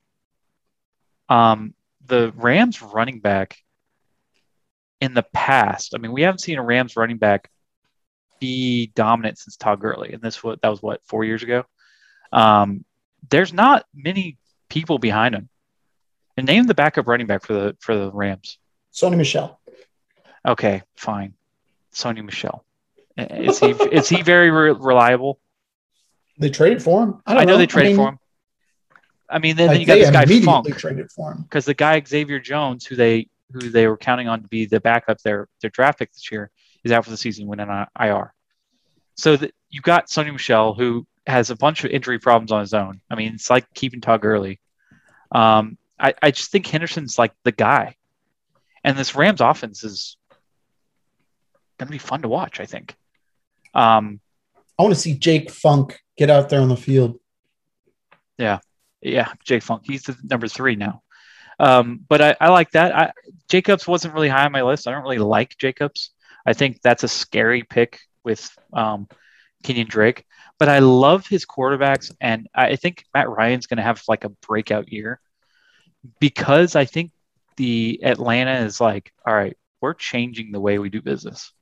Um, 1.28 1.74
the 2.06 2.32
Rams 2.34 2.80
running 2.80 3.20
back 3.20 3.58
in 5.02 5.14
the 5.14 5.24
past, 5.32 5.96
I 5.96 5.98
mean, 5.98 6.12
we 6.12 6.22
haven't 6.22 6.38
seen 6.38 6.58
a 6.58 6.62
Rams 6.62 6.96
running 6.96 7.18
back 7.18 7.50
be 8.38 8.92
dominant 8.94 9.36
since 9.36 9.56
Todd 9.56 9.80
Gurley, 9.80 10.12
and 10.12 10.22
this 10.22 10.44
was 10.44 10.58
that 10.62 10.68
was 10.68 10.80
what 10.80 11.02
four 11.04 11.24
years 11.24 11.42
ago. 11.42 11.64
Um, 12.32 12.84
there's 13.28 13.52
not 13.52 13.84
many 13.92 14.38
people 14.68 15.00
behind 15.00 15.34
him. 15.34 15.48
And 16.36 16.46
name 16.46 16.68
the 16.68 16.74
backup 16.74 17.08
running 17.08 17.26
back 17.26 17.44
for 17.44 17.52
the 17.52 17.76
for 17.80 17.96
the 17.96 18.12
Rams. 18.12 18.58
Sony 18.94 19.16
Michel. 19.16 19.60
Okay, 20.46 20.82
fine. 20.94 21.34
Sony 21.92 22.24
Michel. 22.24 22.64
Is 23.16 23.58
he 23.58 23.70
is 23.92 24.08
he 24.08 24.22
very 24.22 24.52
re- 24.52 24.70
reliable? 24.70 25.40
They 26.38 26.48
traded 26.48 26.80
for 26.80 27.02
him. 27.02 27.22
I, 27.26 27.32
I, 27.32 27.34
don't 27.38 27.48
know 27.48 27.58
they 27.58 27.66
traded 27.66 27.90
mean, 27.90 27.96
for 27.96 28.08
him. 28.10 28.18
I 29.28 29.40
mean, 29.40 29.56
then, 29.56 29.68
then 29.68 29.80
you 29.80 29.86
got 29.86 29.96
this 29.96 30.10
guy 30.10 30.26
Funk 30.44 30.76
traded 30.76 31.10
for 31.10 31.32
him. 31.32 31.42
because 31.42 31.64
the 31.64 31.74
guy 31.74 32.00
Xavier 32.06 32.38
Jones, 32.38 32.86
who 32.86 32.94
they 32.94 33.28
who 33.52 33.70
they 33.70 33.86
were 33.86 33.96
counting 33.96 34.28
on 34.28 34.42
to 34.42 34.48
be 34.48 34.66
the 34.66 34.80
backup 34.80 35.20
their 35.20 35.48
their 35.60 35.70
draft 35.70 35.98
pick 35.98 36.12
this 36.12 36.30
year, 36.30 36.50
is 36.84 36.92
out 36.92 37.04
for 37.04 37.10
the 37.10 37.16
season 37.16 37.46
when 37.46 37.60
on 37.60 37.86
IR. 37.98 38.34
So 39.16 39.36
that 39.36 39.54
you 39.70 39.80
got 39.80 40.08
Sony 40.08 40.32
Michel, 40.32 40.74
who 40.74 41.06
has 41.26 41.50
a 41.50 41.56
bunch 41.56 41.84
of 41.84 41.90
injury 41.90 42.18
problems 42.18 42.52
on 42.52 42.60
his 42.60 42.74
own. 42.74 43.00
I 43.10 43.14
mean, 43.14 43.34
it's 43.34 43.50
like 43.50 43.72
keeping 43.74 44.00
Todd 44.00 44.20
Gurley. 44.20 44.60
Um, 45.30 45.78
I, 45.98 46.14
I 46.20 46.30
just 46.30 46.50
think 46.50 46.66
Henderson's 46.66 47.18
like 47.18 47.32
the 47.44 47.52
guy, 47.52 47.96
and 48.82 48.96
this 48.96 49.14
Rams 49.14 49.40
offense 49.40 49.84
is 49.84 50.16
going 51.78 51.86
to 51.86 51.92
be 51.92 51.98
fun 51.98 52.22
to 52.22 52.28
watch. 52.28 52.60
I 52.60 52.66
think. 52.66 52.96
Um, 53.74 54.20
I 54.78 54.82
want 54.82 54.94
to 54.94 55.00
see 55.00 55.14
Jake 55.14 55.50
Funk 55.50 56.00
get 56.16 56.30
out 56.30 56.48
there 56.48 56.60
on 56.60 56.68
the 56.68 56.76
field. 56.76 57.18
Yeah. 58.38 58.58
Yeah, 59.00 59.32
Jake 59.44 59.62
Funk. 59.62 59.82
He's 59.84 60.02
the 60.02 60.16
number 60.22 60.48
three 60.48 60.76
now. 60.76 61.01
Um, 61.62 62.00
but 62.08 62.20
I, 62.20 62.36
I 62.40 62.48
like 62.48 62.72
that. 62.72 62.92
I, 62.94 63.12
Jacobs 63.48 63.86
wasn't 63.86 64.14
really 64.14 64.28
high 64.28 64.46
on 64.46 64.52
my 64.52 64.62
list. 64.62 64.88
I 64.88 64.90
don't 64.90 65.04
really 65.04 65.18
like 65.18 65.56
Jacobs. 65.58 66.10
I 66.44 66.54
think 66.54 66.82
that's 66.82 67.04
a 67.04 67.08
scary 67.08 67.62
pick 67.62 68.00
with 68.24 68.50
um, 68.72 69.06
Kenyan 69.62 69.86
Drake. 69.86 70.24
But 70.58 70.68
I 70.68 70.80
love 70.80 71.28
his 71.28 71.46
quarterbacks, 71.46 72.12
and 72.20 72.48
I 72.52 72.74
think 72.74 73.04
Matt 73.14 73.28
Ryan's 73.28 73.66
going 73.66 73.76
to 73.78 73.84
have 73.84 74.02
like 74.08 74.24
a 74.24 74.28
breakout 74.28 74.92
year 74.92 75.20
because 76.18 76.74
I 76.74 76.84
think 76.84 77.12
the 77.56 78.00
Atlanta 78.02 78.64
is 78.64 78.80
like, 78.80 79.12
all 79.24 79.34
right, 79.34 79.56
we're 79.80 79.94
changing 79.94 80.50
the 80.50 80.60
way 80.60 80.78
we 80.78 80.90
do 80.90 81.00
business. 81.00 81.52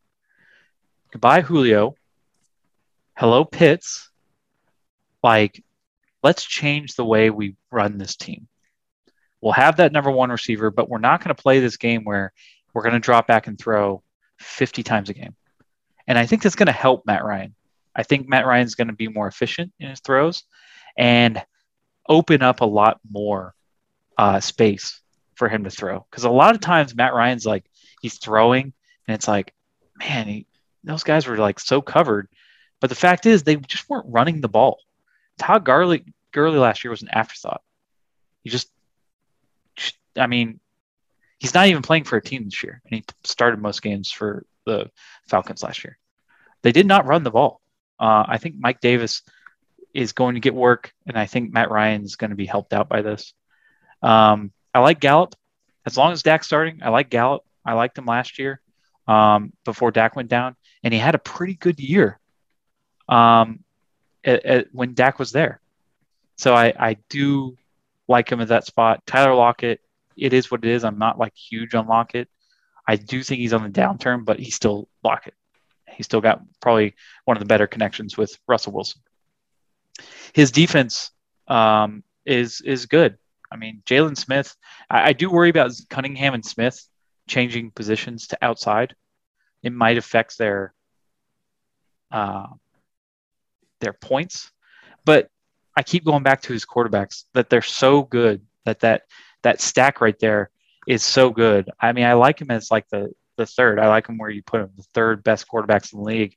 Goodbye, 1.12 1.42
Julio. 1.42 1.94
Hello, 3.16 3.44
Pitts. 3.44 4.10
Like, 5.22 5.62
let's 6.22 6.44
change 6.44 6.94
the 6.94 7.04
way 7.04 7.28
we 7.28 7.56
run 7.70 7.98
this 7.98 8.16
team. 8.16 8.48
We'll 9.40 9.52
have 9.52 9.76
that 9.76 9.92
number 9.92 10.10
one 10.10 10.30
receiver, 10.30 10.70
but 10.70 10.88
we're 10.88 10.98
not 10.98 11.22
going 11.22 11.34
to 11.34 11.42
play 11.42 11.60
this 11.60 11.76
game 11.76 12.04
where 12.04 12.32
we're 12.74 12.82
going 12.82 12.94
to 12.94 13.00
drop 13.00 13.26
back 13.26 13.46
and 13.46 13.58
throw 13.58 14.02
50 14.38 14.82
times 14.82 15.08
a 15.08 15.14
game. 15.14 15.34
And 16.06 16.18
I 16.18 16.26
think 16.26 16.42
that's 16.42 16.56
going 16.56 16.66
to 16.66 16.72
help 16.72 17.06
Matt 17.06 17.24
Ryan. 17.24 17.54
I 17.94 18.02
think 18.02 18.28
Matt 18.28 18.46
Ryan's 18.46 18.74
going 18.74 18.88
to 18.88 18.94
be 18.94 19.08
more 19.08 19.26
efficient 19.26 19.72
in 19.78 19.88
his 19.88 20.00
throws 20.00 20.44
and 20.96 21.42
open 22.08 22.42
up 22.42 22.60
a 22.60 22.66
lot 22.66 23.00
more 23.10 23.54
uh, 24.18 24.40
space 24.40 25.00
for 25.34 25.48
him 25.48 25.64
to 25.64 25.70
throw. 25.70 26.06
Because 26.10 26.24
a 26.24 26.30
lot 26.30 26.54
of 26.54 26.60
times 26.60 26.94
Matt 26.94 27.14
Ryan's 27.14 27.46
like, 27.46 27.64
he's 28.00 28.18
throwing 28.18 28.72
and 29.06 29.14
it's 29.14 29.28
like, 29.28 29.54
man, 29.98 30.26
he, 30.26 30.46
those 30.84 31.02
guys 31.02 31.26
were 31.26 31.36
like 31.36 31.58
so 31.60 31.80
covered. 31.80 32.28
But 32.80 32.90
the 32.90 32.96
fact 32.96 33.26
is, 33.26 33.42
they 33.42 33.56
just 33.56 33.88
weren't 33.88 34.06
running 34.08 34.40
the 34.40 34.48
ball. 34.48 34.78
Todd 35.38 35.64
Gurley, 35.64 36.04
Gurley 36.32 36.58
last 36.58 36.84
year 36.84 36.90
was 36.90 37.02
an 37.02 37.10
afterthought. 37.12 37.62
He 38.42 38.50
just, 38.50 38.70
I 40.16 40.26
mean, 40.26 40.60
he's 41.38 41.54
not 41.54 41.66
even 41.66 41.82
playing 41.82 42.04
for 42.04 42.16
a 42.16 42.22
team 42.22 42.44
this 42.44 42.62
year, 42.62 42.80
and 42.84 42.94
he 42.94 43.04
started 43.24 43.60
most 43.60 43.82
games 43.82 44.10
for 44.10 44.44
the 44.66 44.90
Falcons 45.28 45.62
last 45.62 45.84
year. 45.84 45.98
They 46.62 46.72
did 46.72 46.86
not 46.86 47.06
run 47.06 47.22
the 47.22 47.30
ball. 47.30 47.60
Uh, 47.98 48.24
I 48.26 48.38
think 48.38 48.56
Mike 48.58 48.80
Davis 48.80 49.22
is 49.94 50.12
going 50.12 50.34
to 50.34 50.40
get 50.40 50.54
work, 50.54 50.92
and 51.06 51.18
I 51.18 51.26
think 51.26 51.52
Matt 51.52 51.70
Ryan 51.70 52.04
is 52.04 52.16
going 52.16 52.30
to 52.30 52.36
be 52.36 52.46
helped 52.46 52.72
out 52.72 52.88
by 52.88 53.02
this. 53.02 53.34
Um, 54.02 54.52
I 54.74 54.80
like 54.80 55.00
Gallup. 55.00 55.34
As 55.86 55.96
long 55.96 56.12
as 56.12 56.22
Dak's 56.22 56.46
starting, 56.46 56.80
I 56.82 56.90
like 56.90 57.10
Gallup. 57.10 57.44
I 57.64 57.72
liked 57.72 57.98
him 57.98 58.06
last 58.06 58.38
year 58.38 58.60
um, 59.06 59.52
before 59.64 59.90
Dak 59.90 60.16
went 60.16 60.28
down, 60.28 60.56
and 60.82 60.94
he 60.94 61.00
had 61.00 61.14
a 61.14 61.18
pretty 61.18 61.54
good 61.54 61.80
year 61.80 62.18
um, 63.08 63.64
at, 64.24 64.44
at, 64.44 64.66
when 64.72 64.94
Dak 64.94 65.18
was 65.18 65.32
there. 65.32 65.60
So 66.36 66.54
I, 66.54 66.72
I 66.78 66.96
do 67.08 67.56
like 68.08 68.30
him 68.30 68.40
at 68.40 68.48
that 68.48 68.66
spot. 68.66 69.04
Tyler 69.06 69.34
Lockett, 69.34 69.80
it 70.20 70.32
is 70.32 70.50
what 70.50 70.64
it 70.64 70.70
is. 70.70 70.84
I'm 70.84 70.98
not 70.98 71.18
like 71.18 71.34
huge 71.34 71.74
on 71.74 71.86
Lockett. 71.86 72.28
I 72.86 72.96
do 72.96 73.22
think 73.22 73.40
he's 73.40 73.52
on 73.52 73.62
the 73.62 73.68
downturn, 73.68 74.24
but 74.24 74.38
he's 74.38 74.54
still 74.54 74.88
Lockett. 75.02 75.34
He's 75.88 76.06
still 76.06 76.20
got 76.20 76.40
probably 76.60 76.94
one 77.24 77.36
of 77.36 77.40
the 77.40 77.46
better 77.46 77.66
connections 77.66 78.16
with 78.16 78.38
Russell 78.46 78.72
Wilson. 78.72 79.02
His 80.32 80.50
defense 80.50 81.10
um, 81.48 82.04
is 82.24 82.60
is 82.60 82.86
good. 82.86 83.18
I 83.50 83.56
mean, 83.56 83.82
Jaylon 83.84 84.16
Smith. 84.16 84.56
I, 84.88 85.08
I, 85.08 85.12
do 85.12 85.28
worry 85.28 85.50
about 85.50 85.72
Cunningham 85.88 86.34
and 86.34 86.44
Smith 86.44 86.86
changing 87.30 87.70
positions 87.70 88.28
to 88.28 88.38
outside, 88.42 88.94
it 89.62 89.72
might 89.72 89.98
affect 89.98 90.38
their 90.38 90.74
uh, 92.10 92.48
their 93.80 93.92
points. 93.92 94.50
But 95.04 95.28
I 95.76 95.82
keep 95.82 96.04
going 96.04 96.22
back 96.22 96.42
to 96.42 96.52
his 96.52 96.66
quarterbacks 96.66 97.24
that 97.34 97.48
they're 97.48 97.62
so 97.62 98.02
good 98.02 98.42
that 98.64 98.80
that 98.80 99.02
that 99.42 99.60
stack 99.60 100.00
right 100.00 100.18
there 100.18 100.50
is 100.86 101.02
so 101.02 101.30
good. 101.30 101.70
I 101.78 101.92
mean, 101.92 102.04
I 102.04 102.14
like 102.14 102.40
him 102.40 102.50
as 102.50 102.70
like 102.70 102.88
the 102.88 103.12
the 103.36 103.46
third. 103.46 103.78
I 103.78 103.88
like 103.88 104.06
him 104.06 104.18
where 104.18 104.30
you 104.30 104.42
put 104.42 104.60
him 104.60 104.70
the 104.76 104.84
third 104.94 105.22
best 105.22 105.46
quarterbacks 105.48 105.92
in 105.92 106.00
the 106.00 106.04
league, 106.04 106.36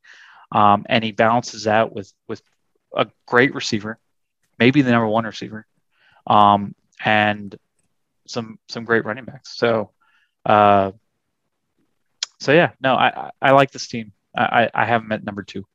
um, 0.51 0.85
and 0.87 1.03
he 1.03 1.11
balances 1.11 1.67
out 1.67 1.93
with 1.93 2.11
with 2.27 2.41
a 2.95 3.07
great 3.25 3.53
receiver, 3.55 3.99
maybe 4.59 4.81
the 4.81 4.91
number 4.91 5.07
one 5.07 5.25
receiver, 5.25 5.65
um, 6.27 6.75
and 7.03 7.55
some 8.27 8.57
some 8.69 8.85
great 8.85 9.05
running 9.05 9.25
backs. 9.25 9.57
So, 9.57 9.91
uh, 10.45 10.91
so 12.39 12.51
yeah, 12.53 12.71
no, 12.81 12.95
I 12.95 13.07
I, 13.07 13.29
I 13.41 13.51
like 13.51 13.71
this 13.71 13.87
team. 13.87 14.13
I 14.35 14.69
I 14.73 14.85
have 14.85 15.03
him 15.03 15.11
at 15.11 15.23
number 15.23 15.43
two. 15.43 15.65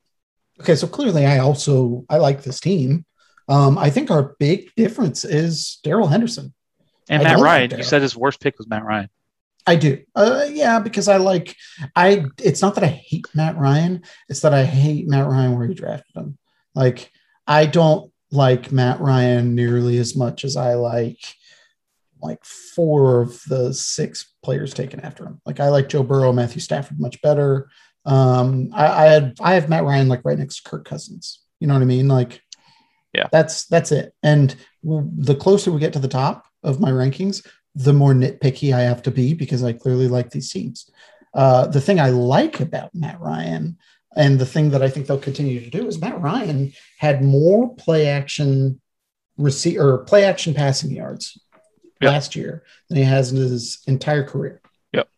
Okay, 0.61 0.75
so 0.75 0.87
clearly 0.87 1.25
I 1.25 1.39
also 1.39 2.05
I 2.09 2.17
like 2.17 2.43
this 2.43 2.61
team. 2.61 3.05
Um, 3.49 3.79
I 3.79 3.91
think 3.91 4.11
our 4.11 4.35
big 4.39 4.75
difference 4.77 5.25
is 5.25 5.79
Darrell 5.83 6.09
Henderson. 6.09 6.53
And 7.11 7.21
I 7.23 7.25
Matt 7.25 7.33
don't 7.33 7.41
like 7.41 7.47
Ryan, 7.71 7.79
you 7.79 7.85
said 7.85 8.03
his 8.03 8.17
worst 8.17 8.41
pick 8.41 8.59
was 8.59 8.69
Matt 8.69 8.85
Ryan. 8.85 9.09
I 9.67 9.77
do. 9.77 10.03
Uh, 10.15 10.47
yeah, 10.51 10.79
because 10.79 11.09
I 11.09 11.19
like 11.19 11.55
I. 11.95 12.25
It's 12.43 12.63
not 12.63 12.75
that 12.77 12.85
I 12.85 12.89
hate 12.89 13.27
Matt 13.35 13.57
Ryan. 13.59 14.03
It's 14.29 14.41
that 14.41 14.55
I 14.55 14.65
hate 14.65 15.07
Matt 15.09 15.27
Ryan 15.27 15.57
where 15.59 15.67
he 15.67 15.75
drafted 15.75 16.17
him. 16.17 16.39
Like 16.75 17.11
I 17.47 17.67
don't 17.67 18.11
like 18.31 18.73
Matt 18.73 19.01
Ryan 19.01 19.55
nearly 19.55 19.99
as 19.99 20.17
much 20.17 20.45
as 20.45 20.57
I 20.57 20.75
like 20.75 21.19
like 22.21 22.45
four 22.45 23.21
of 23.23 23.41
the 23.49 23.73
six 23.73 24.33
players 24.43 24.75
taken 24.75 25.01
after 25.01 25.25
him. 25.25 25.41
Like 25.47 25.61
I 25.61 25.69
like 25.69 25.89
Joe 25.89 26.03
Burrow, 26.03 26.33
Matthew 26.33 26.61
Stafford 26.61 26.99
much 26.99 27.21
better. 27.23 27.69
Um, 28.05 28.71
I, 28.73 28.87
I 28.87 29.05
had 29.07 29.37
I 29.41 29.55
have 29.55 29.69
Matt 29.69 29.85
Ryan 29.85 30.09
like 30.09 30.25
right 30.25 30.39
next 30.39 30.63
to 30.63 30.69
Kirk 30.71 30.85
Cousins. 30.85 31.41
You 31.61 31.67
know 31.67 31.75
what 31.75 31.83
I 31.83 31.87
mean? 31.87 32.09
Like, 32.09 32.41
Yeah. 33.15 33.29
that's 33.31 33.67
that's 33.67 33.93
it. 33.93 34.15
And 34.23 34.55
the 34.83 35.35
closer 35.35 35.71
we 35.71 35.81
get 35.81 35.93
to 35.93 35.99
the 35.99 36.09
top 36.09 36.47
of 36.63 36.81
my 36.81 36.91
rankings, 36.91 37.47
the 37.75 37.93
more 37.93 38.15
nitpicky 38.15 38.75
I 38.75 38.81
have 38.81 39.03
to 39.05 39.11
be 39.11 39.35
because 39.35 39.63
I 39.63 39.73
clearly 39.73 40.09
like 40.09 40.31
these 40.31 40.51
teams. 40.51 40.91
Uh, 41.35 41.67
the 41.67 41.81
thing 41.81 42.01
I 42.01 42.11
like 42.11 42.61
about 42.61 42.95
Matt 42.95 43.21
Ryan 43.21 43.77
and 44.17 44.39
the 44.39 44.47
thing 44.47 44.71
that 44.71 44.83
I 44.83 44.89
think 44.89 45.07
they'll 45.07 45.19
continue 45.19 45.61
to 45.61 45.71
do 45.71 45.87
is 45.87 46.01
Matt 46.01 46.21
Ryan 46.21 46.73
had 46.99 47.23
more 47.23 47.75
play 47.77 48.07
action 48.09 48.81
receive 49.37 49.79
or 49.79 49.99
play 49.99 50.25
action 50.25 50.55
passing 50.55 50.91
yards 50.91 51.39
Yep. 52.01 52.13
last 52.13 52.37
year 52.37 52.63
than 52.89 52.97
he 52.99 53.03
has 53.03 53.33
in 53.33 53.39
his 53.39 53.83
entire 53.89 54.23
career. 54.23 54.61
Yep. 54.93 55.09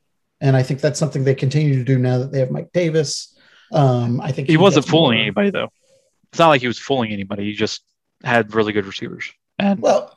And 0.41 0.57
I 0.57 0.63
think 0.63 0.81
that's 0.81 0.99
something 0.99 1.25
they 1.25 1.35
continue 1.35 1.75
to 1.77 1.85
do 1.85 1.99
now 1.99 2.17
that 2.19 2.33
they 2.33 2.39
have 2.41 2.51
Mike 2.51 2.71
Davis. 2.73 3.37
Um, 3.71 4.19
I 4.23 4.33
think 4.33 4.49
He 4.49 4.57
wasn't 4.57 4.87
fooling 4.87 5.17
more- 5.17 5.23
anybody 5.23 5.51
though. 5.51 5.69
It's 6.33 6.39
not 6.39 6.49
like 6.49 6.63
he 6.63 6.67
was 6.67 6.79
fooling 6.79 7.13
anybody. 7.13 7.45
He 7.45 7.53
just 7.53 7.83
had 8.25 8.55
really 8.55 8.73
good 8.73 8.87
receivers, 8.87 9.31
and 9.59 9.81
Well, 9.81 10.17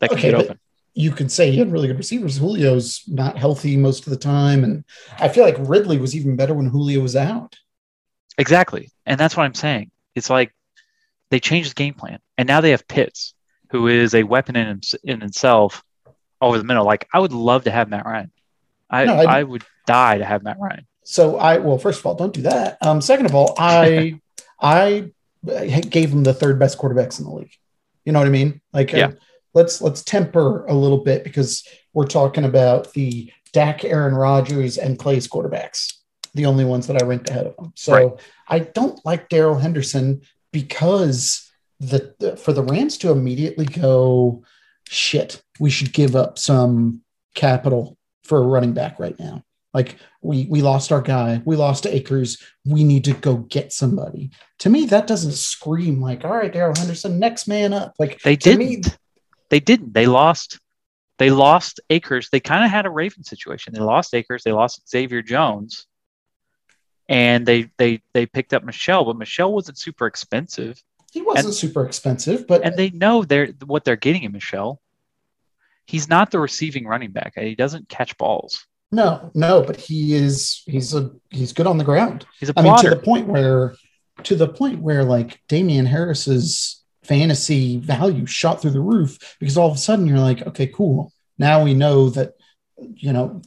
that 0.00 0.10
can 0.10 0.18
okay, 0.18 0.30
get 0.30 0.40
open. 0.40 0.58
you 0.94 1.10
could 1.10 1.30
say 1.30 1.50
he 1.50 1.58
had 1.58 1.72
really 1.72 1.88
good 1.88 1.96
receivers. 1.96 2.38
Julio's 2.38 3.02
not 3.08 3.36
healthy 3.38 3.76
most 3.76 4.06
of 4.06 4.10
the 4.10 4.18
time. 4.18 4.64
And 4.64 4.84
I 5.18 5.28
feel 5.28 5.44
like 5.44 5.56
Ridley 5.58 5.98
was 5.98 6.14
even 6.16 6.36
better 6.36 6.54
when 6.54 6.66
Julio 6.66 7.00
was 7.00 7.16
out. 7.16 7.56
Exactly, 8.38 8.90
and 9.06 9.18
that's 9.18 9.36
what 9.36 9.44
I'm 9.44 9.54
saying. 9.54 9.90
It's 10.14 10.30
like 10.30 10.54
they 11.30 11.40
changed 11.40 11.70
the 11.70 11.74
game 11.74 11.94
plan, 11.94 12.20
and 12.36 12.46
now 12.46 12.60
they 12.60 12.70
have 12.70 12.86
Pitts, 12.86 13.34
who 13.70 13.88
is 13.88 14.14
a 14.14 14.22
weapon 14.22 14.54
in 14.56 14.80
in 15.02 15.20
himself 15.20 15.82
over 16.40 16.56
the 16.58 16.64
middle. 16.64 16.84
Like 16.84 17.08
I 17.12 17.18
would 17.18 17.32
love 17.32 17.64
to 17.64 17.70
have 17.72 17.88
Matt 17.88 18.06
Ryan. 18.06 18.30
I 18.90 19.04
No, 19.04 19.14
I- 19.14 19.42
would 19.42 19.64
die 19.86 20.18
to 20.18 20.24
have 20.24 20.42
Matt 20.44 20.58
Ryan. 20.60 20.86
So 21.02 21.36
I 21.38 21.58
well, 21.58 21.78
first 21.78 21.98
of 22.00 22.06
all, 22.06 22.14
don't 22.14 22.32
do 22.34 22.42
that. 22.42 22.78
Um, 22.82 23.00
second 23.00 23.26
of 23.26 23.34
all, 23.34 23.54
I 23.58 24.20
I 24.60 25.10
gave 25.90 26.10
him 26.12 26.22
the 26.22 26.34
third 26.34 26.58
best 26.58 26.78
quarterbacks 26.78 27.18
in 27.18 27.24
the 27.24 27.32
league. 27.32 27.52
You 28.04 28.12
know 28.12 28.18
what 28.20 28.28
I 28.28 28.30
mean? 28.30 28.60
Like, 28.72 28.92
uh, 28.94 28.96
Yeah. 28.98 29.10
Let's 29.54 29.80
let's 29.80 30.02
temper 30.02 30.66
a 30.66 30.74
little 30.74 30.98
bit 30.98 31.24
because 31.24 31.66
we're 31.92 32.06
talking 32.06 32.44
about 32.44 32.92
the 32.92 33.32
Dak, 33.52 33.84
Aaron 33.84 34.14
Rodgers, 34.14 34.78
and 34.78 34.98
Clay's 34.98 35.26
quarterbacks, 35.26 35.94
the 36.34 36.46
only 36.46 36.64
ones 36.64 36.86
that 36.86 37.02
I 37.02 37.06
ranked 37.06 37.30
ahead 37.30 37.46
of 37.46 37.56
them. 37.56 37.72
So 37.74 37.92
Right. 37.92 38.12
I 38.48 38.58
don't 38.60 39.04
like 39.04 39.28
Darrell 39.28 39.58
Henderson 39.58 40.20
because 40.52 41.50
the, 41.80 42.14
the 42.18 42.36
for 42.36 42.52
the 42.52 42.62
Rams 42.62 42.98
to 42.98 43.10
immediately 43.10 43.66
go 43.66 44.42
shit, 44.88 45.42
we 45.60 45.70
should 45.70 45.92
give 45.92 46.16
up 46.16 46.38
some 46.38 47.02
capital 47.34 47.96
for 48.24 48.38
a 48.38 48.46
running 48.46 48.72
back 48.72 48.98
right 48.98 49.18
now. 49.18 49.42
Like 49.74 49.96
we 50.22 50.46
we 50.50 50.62
lost 50.62 50.92
our 50.92 51.02
guy, 51.02 51.42
we 51.44 51.56
lost 51.56 51.86
Akers, 51.86 52.42
we 52.64 52.84
need 52.84 53.04
to 53.04 53.12
go 53.12 53.36
get 53.36 53.72
somebody. 53.72 54.30
To 54.60 54.70
me, 54.70 54.86
that 54.86 55.06
doesn't 55.06 55.32
scream 55.32 56.00
like, 56.00 56.24
all 56.24 56.32
right, 56.32 56.52
Darrell 56.52 56.74
Henderson, 56.76 57.18
next 57.18 57.46
man 57.46 57.72
up. 57.72 57.94
Like 57.98 58.20
They 58.22 58.36
didn't. 58.36 58.97
They 59.50 59.60
didn't. 59.60 59.94
They 59.94 60.06
lost. 60.06 60.58
They 61.18 61.30
lost 61.30 61.80
Akers. 61.90 62.28
They 62.30 62.40
kind 62.40 62.64
of 62.64 62.70
had 62.70 62.86
a 62.86 62.90
Raven 62.90 63.24
situation. 63.24 63.74
They 63.74 63.80
lost 63.80 64.14
Akers. 64.14 64.44
They 64.44 64.52
lost 64.52 64.88
Xavier 64.88 65.22
Jones, 65.22 65.86
and 67.08 67.44
they 67.46 67.70
they 67.76 68.02
they 68.14 68.26
picked 68.26 68.54
up 68.54 68.62
Michel, 68.64 69.04
but 69.04 69.16
Michel 69.16 69.52
wasn't 69.52 69.78
super 69.78 70.06
expensive, 70.06 70.82
he 71.12 71.22
wasn't 71.22 71.46
and- 71.46 71.54
super 71.54 71.84
expensive, 71.86 72.46
but 72.46 72.62
and 72.64 72.76
they 72.76 72.90
know 72.90 73.24
they're 73.24 73.48
what 73.66 73.84
they're 73.84 73.96
getting 73.96 74.22
in 74.24 74.32
Michel. 74.32 74.80
He's 75.86 76.08
not 76.08 76.30
the 76.30 76.38
receiving 76.38 76.86
running 76.86 77.12
back. 77.12 77.32
He 77.36 77.54
doesn't 77.54 77.88
catch 77.88 78.16
balls. 78.18 78.66
no, 78.92 79.30
no, 79.34 79.62
but 79.62 79.76
he 79.76 80.14
is 80.14 80.62
he's 80.66 80.94
a 80.94 81.10
he's 81.30 81.52
good 81.54 81.66
on 81.66 81.78
the 81.78 81.84
ground. 81.84 82.26
He's 82.38 82.50
a 82.50 82.52
I 82.56 82.62
mean, 82.62 82.76
to 82.78 82.90
the 82.90 82.96
point 82.96 83.26
where, 83.26 83.74
to 84.24 84.36
the 84.36 84.48
point 84.48 84.80
where, 84.80 85.02
like 85.02 85.40
Damien 85.48 85.86
Harris's 85.86 86.77
fantasy 87.08 87.78
value 87.78 88.26
shot 88.26 88.60
through 88.60 88.70
the 88.72 88.80
roof 88.80 89.36
because 89.40 89.56
all 89.56 89.68
of 89.70 89.74
a 89.76 89.78
sudden 89.78 90.06
you're 90.06 90.18
like, 90.20 90.46
okay, 90.46 90.66
cool. 90.66 91.12
Now 91.38 91.64
we 91.64 91.74
know 91.74 92.10
that, 92.10 92.34
you 92.78 93.12
know, 93.12 93.42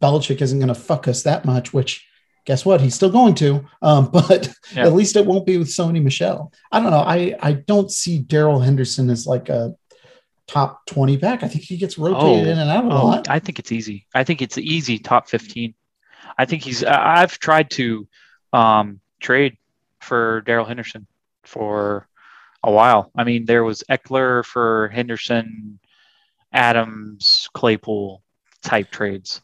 Belichick 0.00 0.40
isn't 0.40 0.58
going 0.58 0.68
to 0.68 0.74
fuck 0.74 1.06
us 1.08 1.22
that 1.24 1.44
much. 1.44 1.72
Which, 1.74 2.06
guess 2.46 2.64
what? 2.64 2.80
He's 2.80 2.94
still 2.94 3.10
going 3.10 3.34
to. 3.36 3.64
Um, 3.82 4.10
but 4.12 4.48
Yeah. 4.74 4.86
at 4.86 4.94
least 4.94 5.16
it 5.16 5.26
won't 5.26 5.46
be 5.46 5.58
with 5.58 5.68
Sony 5.68 6.02
Michel. 6.02 6.52
I 6.72 6.80
don't 6.80 6.90
know. 6.90 7.00
I 7.00 7.36
I 7.42 7.52
don't 7.52 7.90
see 7.90 8.18
Darrell 8.18 8.60
Henderson 8.60 9.10
as 9.10 9.26
like 9.26 9.48
a 9.50 9.74
top 10.46 10.86
twenty 10.86 11.16
back. 11.16 11.42
I 11.42 11.48
think 11.48 11.64
he 11.64 11.76
gets 11.76 11.98
rotated 11.98 12.46
Oh, 12.46 12.50
in 12.50 12.58
and 12.58 12.70
out 12.70 12.84
a 12.84 12.88
Oh, 12.88 13.06
lot. 13.06 13.28
I 13.28 13.38
think 13.38 13.58
it's 13.58 13.70
easy. 13.72 14.06
I 14.14 14.24
think 14.24 14.40
it's 14.42 14.56
easy 14.58 14.98
top 14.98 15.28
15. 15.28 15.74
I 16.38 16.44
think 16.46 16.62
he's, 16.62 16.82
I've 16.82 17.38
tried 17.38 17.70
to 17.72 18.08
um, 18.54 19.00
trade 19.20 19.58
for 20.00 20.40
Darrell 20.46 20.64
Henderson 20.64 21.06
for 21.44 22.08
a 22.62 22.70
while. 22.70 23.10
I 23.16 23.24
mean, 23.24 23.44
there 23.44 23.64
was 23.64 23.84
Ekeler 23.90 24.44
for 24.44 24.88
Henderson, 24.88 25.78
Adams, 26.52 27.48
Claypool 27.54 28.22
type 28.62 28.90
trades, 28.90 29.40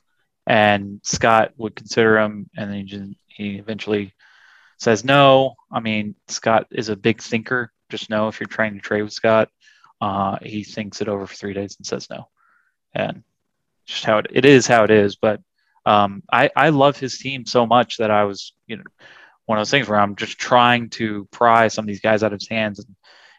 and 0.46 1.00
Scott 1.02 1.52
would 1.56 1.74
consider 1.74 2.18
him, 2.18 2.48
and 2.56 2.70
then 2.70 2.78
he, 2.78 2.84
just, 2.84 3.12
he 3.26 3.56
eventually 3.56 4.14
says 4.78 5.04
no. 5.04 5.54
I 5.70 5.80
mean, 5.80 6.14
Scott 6.28 6.66
is 6.70 6.88
a 6.88 6.96
big 6.96 7.20
thinker. 7.20 7.72
Just 7.90 8.10
know 8.10 8.28
if 8.28 8.38
you're 8.38 8.46
trying 8.46 8.74
to 8.74 8.80
trade 8.80 9.02
with 9.02 9.12
Scott, 9.12 9.48
uh, 10.00 10.38
he 10.42 10.64
thinks 10.64 11.00
it 11.00 11.08
over 11.08 11.26
for 11.26 11.34
three 11.34 11.54
days 11.54 11.76
and 11.78 11.86
says 11.86 12.08
no 12.10 12.28
and 12.94 13.22
just 13.86 14.04
how 14.04 14.18
it, 14.18 14.26
it 14.30 14.44
is 14.44 14.66
how 14.66 14.84
it 14.84 14.90
is 14.90 15.16
but 15.16 15.40
um, 15.86 16.22
I, 16.30 16.50
I 16.54 16.68
love 16.68 16.98
his 16.98 17.18
team 17.18 17.46
so 17.46 17.66
much 17.66 17.96
that 17.98 18.10
i 18.10 18.24
was 18.24 18.52
you 18.66 18.76
know 18.76 18.84
one 19.48 19.58
of 19.58 19.60
those 19.60 19.70
things 19.70 19.88
where 19.88 19.98
i'm 19.98 20.14
just 20.16 20.38
trying 20.38 20.88
to 20.90 21.26
pry 21.30 21.68
some 21.68 21.82
of 21.84 21.86
these 21.86 22.00
guys 22.00 22.22
out 22.22 22.32
of 22.32 22.38
his 22.40 22.48
hands 22.48 22.78
and 22.78 22.94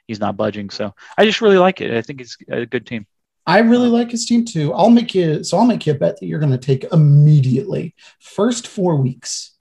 he's 0.08 0.20
not 0.20 0.36
budging 0.36 0.70
so 0.70 0.94
i 1.18 1.24
just 1.26 1.42
really 1.42 1.58
like 1.58 1.82
it 1.82 1.92
i 1.96 2.02
think 2.02 2.20
it's 2.22 2.36
a 2.50 2.66
good 2.66 2.86
team 2.86 3.06
I 3.48 3.60
really 3.60 3.90
like 3.90 4.12
his 4.12 4.28
team 4.28 4.46
too. 4.46 4.74
I'll 4.74 4.92
make 4.92 5.16
you 5.16 5.44
so 5.44 5.58
I'll 5.58 5.66
make 5.66 5.88
you 5.88 5.94
a 5.94 5.98
bet 5.98 6.20
that 6.20 6.28
you're 6.28 6.40
going 6.40 6.52
to 6.52 6.58
take 6.60 6.84
immediately. 6.94 7.96
First 8.20 8.68
four 8.68 8.96
weeks, 8.96 9.54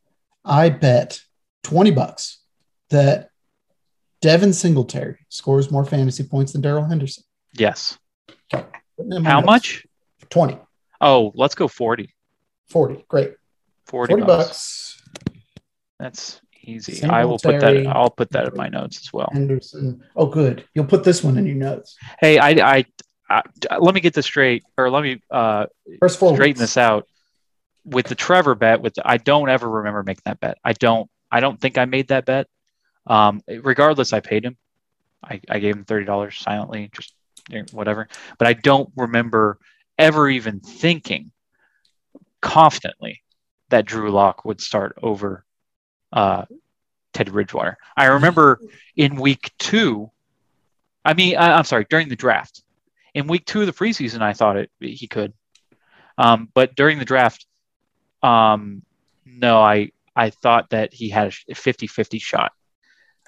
I 0.44 0.68
bet 0.68 1.22
twenty 1.62 1.90
bucks 1.90 2.40
that 2.90 3.30
Devin 4.20 4.50
Singletary 4.52 5.16
scores 5.30 5.70
more 5.70 5.86
fantasy 5.86 6.22
points 6.24 6.52
than 6.52 6.60
Darrell 6.60 6.84
Henderson. 6.84 7.24
yes 7.54 7.96
Putting 8.50 9.12
it 9.12 9.16
in 9.16 9.22
my 9.22 9.30
how 9.30 9.36
notes. 9.40 9.46
much 9.46 9.86
20, 10.28 10.58
oh 11.00 11.32
let's 11.34 11.54
go 11.54 11.66
40 11.66 12.14
40. 12.68 13.06
Great. 13.08 13.34
40, 13.86 14.12
40 14.12 14.24
bucks. 14.26 14.46
bucks. 14.48 14.87
That's 15.98 16.40
easy 16.62 17.02
i 17.04 17.24
will 17.24 17.38
put 17.38 17.60
that 17.60 17.86
i'll 17.86 18.10
put 18.10 18.30
that 18.30 18.48
in 18.48 18.54
my 18.54 18.68
notes 18.68 19.00
as 19.00 19.12
well 19.12 19.28
Henderson. 19.32 20.02
Oh, 20.16 20.26
good. 20.26 20.64
You'll 20.74 20.86
put 20.86 21.04
this 21.04 21.22
one 21.24 21.38
in 21.38 21.46
your 21.46 21.56
notes. 21.56 21.96
hey 22.20 22.38
i 22.38 22.50
i, 22.50 22.84
I 23.30 23.42
let 23.78 23.94
me 23.94 24.00
get 24.00 24.14
this 24.14 24.26
straight 24.26 24.64
or 24.76 24.90
let 24.90 25.02
me 25.02 25.22
uh 25.30 25.66
First 26.00 26.16
straighten 26.16 26.40
weeks. 26.40 26.60
this 26.60 26.76
out 26.76 27.06
with 27.84 28.06
the 28.06 28.14
Trevor 28.14 28.54
bet. 28.54 28.80
With 28.80 28.94
the, 28.94 29.02
I 29.08 29.16
don't 29.16 29.48
ever 29.48 29.68
remember 29.68 30.02
making 30.02 30.22
that 30.26 30.40
bet. 30.40 30.58
I 30.64 30.72
don't. 30.72 31.10
I 31.30 31.40
don't 31.40 31.60
think 31.60 31.78
I 31.78 31.84
made 31.84 32.08
that 32.08 32.24
bet. 32.26 32.46
Um, 33.06 33.40
regardless, 33.48 34.12
I 34.12 34.20
paid 34.20 34.44
him. 34.44 34.56
I, 35.22 35.40
I 35.48 35.58
gave 35.58 35.74
him 35.76 35.84
thirty 35.84 36.04
dollars 36.04 36.36
silently, 36.38 36.90
just 36.92 37.14
whatever. 37.72 38.08
But 38.38 38.48
I 38.48 38.52
don't 38.52 38.90
remember 38.96 39.58
ever 39.96 40.28
even 40.28 40.60
thinking 40.60 41.32
confidently 42.40 43.22
that 43.70 43.84
Drew 43.84 44.10
Lock 44.10 44.44
would 44.44 44.60
start 44.60 44.98
over 45.02 45.44
uh, 46.12 46.44
Teddy 47.12 47.30
Bridgewater. 47.30 47.76
I 47.96 48.06
remember 48.06 48.60
in 48.96 49.16
week 49.16 49.52
two, 49.58 50.10
I 51.04 51.14
mean, 51.14 51.36
I, 51.36 51.52
I'm 51.52 51.64
sorry, 51.64 51.86
during 51.88 52.08
the 52.08 52.16
draft. 52.16 52.62
In 53.14 53.26
week 53.26 53.46
two 53.46 53.60
of 53.60 53.66
the 53.66 53.72
preseason, 53.72 54.20
I 54.20 54.32
thought 54.32 54.56
it 54.56 54.70
he 54.80 55.06
could. 55.06 55.32
Um, 56.16 56.48
but 56.52 56.74
during 56.74 56.98
the 56.98 57.04
draft, 57.04 57.46
um, 58.22 58.82
no, 59.24 59.60
I 59.60 59.90
I 60.14 60.30
thought 60.30 60.70
that 60.70 60.92
he 60.92 61.08
had 61.08 61.28
a 61.28 61.54
50-50 61.54 62.20
shot. 62.20 62.52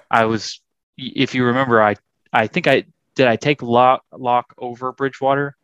I 0.09 0.25
was, 0.25 0.59
if 0.97 1.33
you 1.33 1.45
remember, 1.45 1.81
I 1.81 1.95
I 2.33 2.47
think 2.47 2.67
I 2.67 2.85
did 3.15 3.27
I 3.27 3.35
take 3.35 3.61
Lock 3.61 4.03
Lock 4.11 4.53
over 4.57 4.91
Bridgewater. 4.91 5.55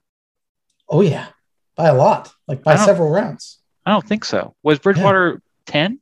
Oh 0.89 1.01
yeah, 1.01 1.27
by 1.75 1.89
a 1.89 1.93
lot, 1.93 2.33
like 2.47 2.63
by 2.63 2.75
several 2.77 3.09
rounds. 3.09 3.59
I 3.85 3.91
don't 3.91 4.07
think 4.07 4.25
so. 4.25 4.55
Was 4.63 4.79
Bridgewater 4.79 5.41
ten? 5.65 5.99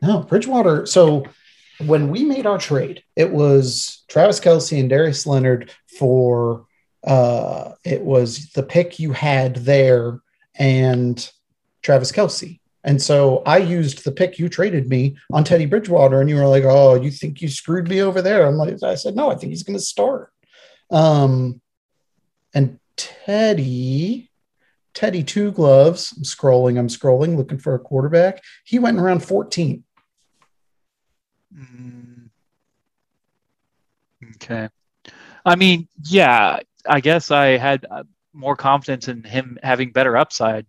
No, 0.00 0.20
Bridgewater. 0.20 0.86
So 0.86 1.24
when 1.86 2.08
we 2.08 2.24
made 2.24 2.46
our 2.46 2.58
trade, 2.58 3.02
it 3.16 3.30
was 3.30 4.04
Travis 4.08 4.40
Kelce 4.40 4.78
and 4.78 4.88
Darius 4.88 5.26
Leonard 5.26 5.72
for 5.98 6.66
uh 7.04 7.72
it 7.84 8.02
was 8.02 8.50
the 8.50 8.62
pick 8.62 8.98
you 8.98 9.12
had 9.12 9.56
there 9.56 10.20
and 10.56 11.30
Travis 11.82 12.10
Kelce. 12.10 12.58
And 12.84 13.00
so 13.00 13.42
I 13.44 13.58
used 13.58 14.04
the 14.04 14.12
pick 14.12 14.38
you 14.38 14.48
traded 14.48 14.88
me 14.88 15.16
on 15.32 15.44
Teddy 15.44 15.66
Bridgewater, 15.66 16.20
and 16.20 16.30
you 16.30 16.36
were 16.36 16.46
like, 16.46 16.64
"Oh, 16.64 16.94
you 16.94 17.10
think 17.10 17.42
you 17.42 17.48
screwed 17.48 17.88
me 17.88 18.00
over 18.00 18.22
there?" 18.22 18.46
I'm 18.46 18.56
like, 18.56 18.82
I 18.82 18.94
said, 18.94 19.16
"No, 19.16 19.30
I 19.30 19.34
think 19.34 19.50
he's 19.50 19.62
going 19.62 19.78
to 19.78 19.84
start." 19.84 20.32
Um, 20.90 21.60
and 22.54 22.78
Teddy, 22.96 24.30
Teddy 24.94 25.22
Two 25.22 25.50
Gloves. 25.52 26.14
I'm 26.16 26.22
scrolling. 26.22 26.78
I'm 26.78 26.88
scrolling, 26.88 27.36
looking 27.36 27.58
for 27.58 27.74
a 27.74 27.80
quarterback. 27.80 28.42
He 28.64 28.78
went 28.78 28.96
in 28.96 29.04
around 29.04 29.24
14. 29.24 29.84
Mm. 31.58 32.30
Okay. 34.36 34.68
I 35.44 35.56
mean, 35.56 35.88
yeah, 36.04 36.60
I 36.86 37.00
guess 37.00 37.30
I 37.30 37.56
had 37.56 37.86
uh, 37.90 38.04
more 38.32 38.56
confidence 38.56 39.08
in 39.08 39.22
him 39.24 39.58
having 39.62 39.92
better 39.92 40.16
upside, 40.16 40.66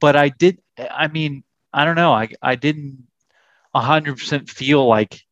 but 0.00 0.16
I 0.16 0.30
did. 0.30 0.58
I 0.78 1.08
mean, 1.08 1.44
I 1.72 1.84
don't 1.84 1.96
know. 1.96 2.12
I 2.12 2.28
I 2.42 2.54
didn't 2.54 3.06
hundred 3.74 4.18
percent 4.18 4.50
feel 4.50 4.86
like, 4.86 5.24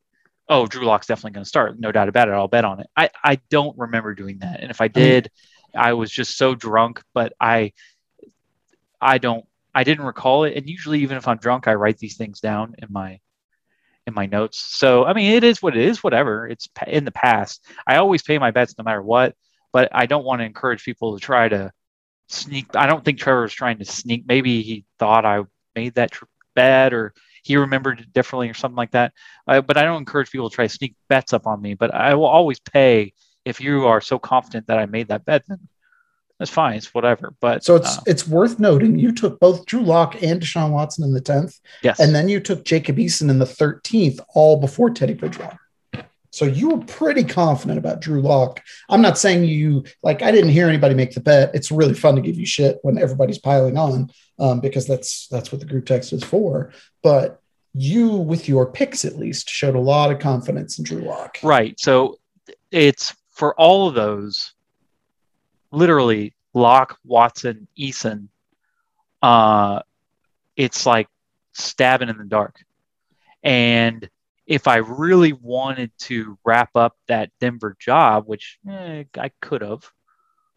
oh, 0.48 0.66
Drew 0.66 0.84
Lock's 0.84 1.06
definitely 1.06 1.32
going 1.32 1.44
to 1.44 1.48
start. 1.48 1.78
No 1.80 1.90
doubt 1.90 2.08
about 2.08 2.28
it. 2.28 2.32
I'll 2.32 2.48
bet 2.48 2.64
on 2.64 2.80
it. 2.80 2.86
I 2.96 3.10
I 3.22 3.40
don't 3.50 3.76
remember 3.78 4.14
doing 4.14 4.38
that, 4.38 4.60
and 4.60 4.70
if 4.70 4.80
I 4.80 4.88
did, 4.88 5.30
I 5.74 5.94
was 5.94 6.10
just 6.10 6.36
so 6.36 6.54
drunk. 6.54 7.02
But 7.14 7.32
I 7.40 7.72
I 9.00 9.18
don't. 9.18 9.44
I 9.74 9.84
didn't 9.84 10.06
recall 10.06 10.44
it, 10.44 10.56
and 10.56 10.68
usually, 10.68 11.00
even 11.00 11.16
if 11.16 11.28
I'm 11.28 11.38
drunk, 11.38 11.68
I 11.68 11.74
write 11.74 11.98
these 11.98 12.16
things 12.16 12.40
down 12.40 12.74
in 12.78 12.88
my 12.90 13.20
in 14.06 14.14
my 14.14 14.26
notes. 14.26 14.58
So 14.58 15.04
I 15.04 15.12
mean, 15.12 15.32
it 15.32 15.44
is 15.44 15.62
what 15.62 15.76
it 15.76 15.84
is. 15.84 16.02
Whatever. 16.02 16.46
It's 16.46 16.68
in 16.86 17.04
the 17.04 17.12
past. 17.12 17.64
I 17.86 17.96
always 17.96 18.22
pay 18.22 18.38
my 18.38 18.50
bets 18.50 18.74
no 18.78 18.84
matter 18.84 19.02
what, 19.02 19.34
but 19.72 19.88
I 19.92 20.06
don't 20.06 20.24
want 20.24 20.40
to 20.40 20.44
encourage 20.44 20.84
people 20.84 21.18
to 21.18 21.24
try 21.24 21.48
to 21.48 21.72
sneak. 22.28 22.74
I 22.74 22.86
don't 22.86 23.04
think 23.04 23.18
Trevor 23.18 23.42
was 23.42 23.52
trying 23.52 23.78
to 23.78 23.84
sneak. 23.84 24.24
Maybe 24.26 24.62
he 24.62 24.84
thought 24.98 25.24
I 25.24 25.42
made 25.74 25.94
that 25.94 26.12
tr- 26.12 26.24
bet 26.54 26.94
or 26.94 27.12
he 27.42 27.56
remembered 27.56 28.00
it 28.00 28.12
differently 28.12 28.48
or 28.48 28.54
something 28.54 28.76
like 28.76 28.92
that. 28.92 29.12
But 29.46 29.76
I 29.76 29.82
don't 29.82 29.98
encourage 29.98 30.30
people 30.30 30.50
to 30.50 30.54
try 30.54 30.66
to 30.66 30.72
sneak 30.72 30.94
bets 31.08 31.32
up 31.32 31.46
on 31.46 31.60
me. 31.60 31.74
But 31.74 31.94
I 31.94 32.14
will 32.14 32.26
always 32.26 32.58
pay 32.58 33.12
if 33.44 33.60
you 33.60 33.86
are 33.86 34.00
so 34.00 34.18
confident 34.18 34.66
that 34.66 34.78
I 34.78 34.86
made 34.86 35.08
that 35.08 35.24
bet. 35.24 35.44
Then 35.46 35.68
that's 36.38 36.50
fine. 36.50 36.76
It's 36.76 36.92
whatever. 36.94 37.34
But 37.40 37.64
So 37.64 37.76
it's 37.76 37.98
uh, 37.98 38.02
it's 38.06 38.28
worth 38.28 38.58
noting 38.58 38.98
you 38.98 39.12
took 39.12 39.40
both 39.40 39.66
Drew 39.66 39.82
Lock 39.82 40.22
and 40.22 40.40
Deshaun 40.40 40.70
Watson 40.70 41.04
in 41.04 41.12
the 41.12 41.20
10th, 41.20 41.58
yes, 41.82 42.00
and 42.00 42.14
then 42.14 42.28
you 42.28 42.40
took 42.40 42.64
Jacob 42.64 42.96
Eason 42.96 43.30
in 43.30 43.38
the 43.38 43.46
13th, 43.46 44.20
all 44.34 44.58
before 44.58 44.90
Teddy 44.90 45.14
Bridgewater. 45.14 45.58
So 46.36 46.44
you 46.44 46.68
were 46.68 46.84
pretty 46.84 47.24
confident 47.24 47.78
about 47.78 48.02
Drew 48.02 48.20
Lock. 48.20 48.60
I'm 48.90 49.00
not 49.00 49.16
saying 49.16 49.44
you 49.44 49.84
like 50.02 50.20
I 50.20 50.30
didn't 50.30 50.50
hear 50.50 50.68
anybody 50.68 50.94
make 50.94 51.14
the 51.14 51.20
bet. 51.20 51.54
It's 51.54 51.70
really 51.70 51.94
fun 51.94 52.14
to 52.16 52.20
give 52.20 52.38
you 52.38 52.44
shit 52.44 52.78
when 52.82 52.98
everybody's 52.98 53.38
piling 53.38 53.78
on, 53.78 54.10
um, 54.38 54.60
because 54.60 54.86
that's 54.86 55.28
that's 55.28 55.50
what 55.50 55.62
the 55.62 55.66
group 55.66 55.86
text 55.86 56.12
is 56.12 56.22
for. 56.22 56.72
But 57.02 57.40
you, 57.72 58.10
with 58.10 58.48
your 58.48 58.70
picks 58.70 59.06
at 59.06 59.18
least, 59.18 59.48
showed 59.48 59.76
a 59.76 59.80
lot 59.80 60.12
of 60.12 60.18
confidence 60.18 60.78
in 60.78 60.84
Drew 60.84 61.00
Lock. 61.00 61.38
Right. 61.42 61.78
So 61.80 62.18
it's 62.70 63.14
for 63.32 63.58
all 63.58 63.88
of 63.88 63.94
those, 63.94 64.52
literally 65.76 66.34
Lock, 66.54 66.98
Watson, 67.04 67.68
Eason. 67.78 68.28
Uh, 69.22 69.80
it's 70.56 70.86
like 70.86 71.08
stabbing 71.52 72.08
in 72.08 72.16
the 72.16 72.24
dark. 72.24 72.64
And 73.42 74.08
if 74.46 74.66
I 74.68 74.76
really 74.76 75.32
wanted 75.32 75.90
to 76.00 76.38
wrap 76.44 76.70
up 76.74 76.96
that 77.08 77.30
Denver 77.40 77.76
job, 77.78 78.24
which 78.26 78.58
eh, 78.68 79.04
I 79.18 79.30
could 79.40 79.60
have, 79.62 79.84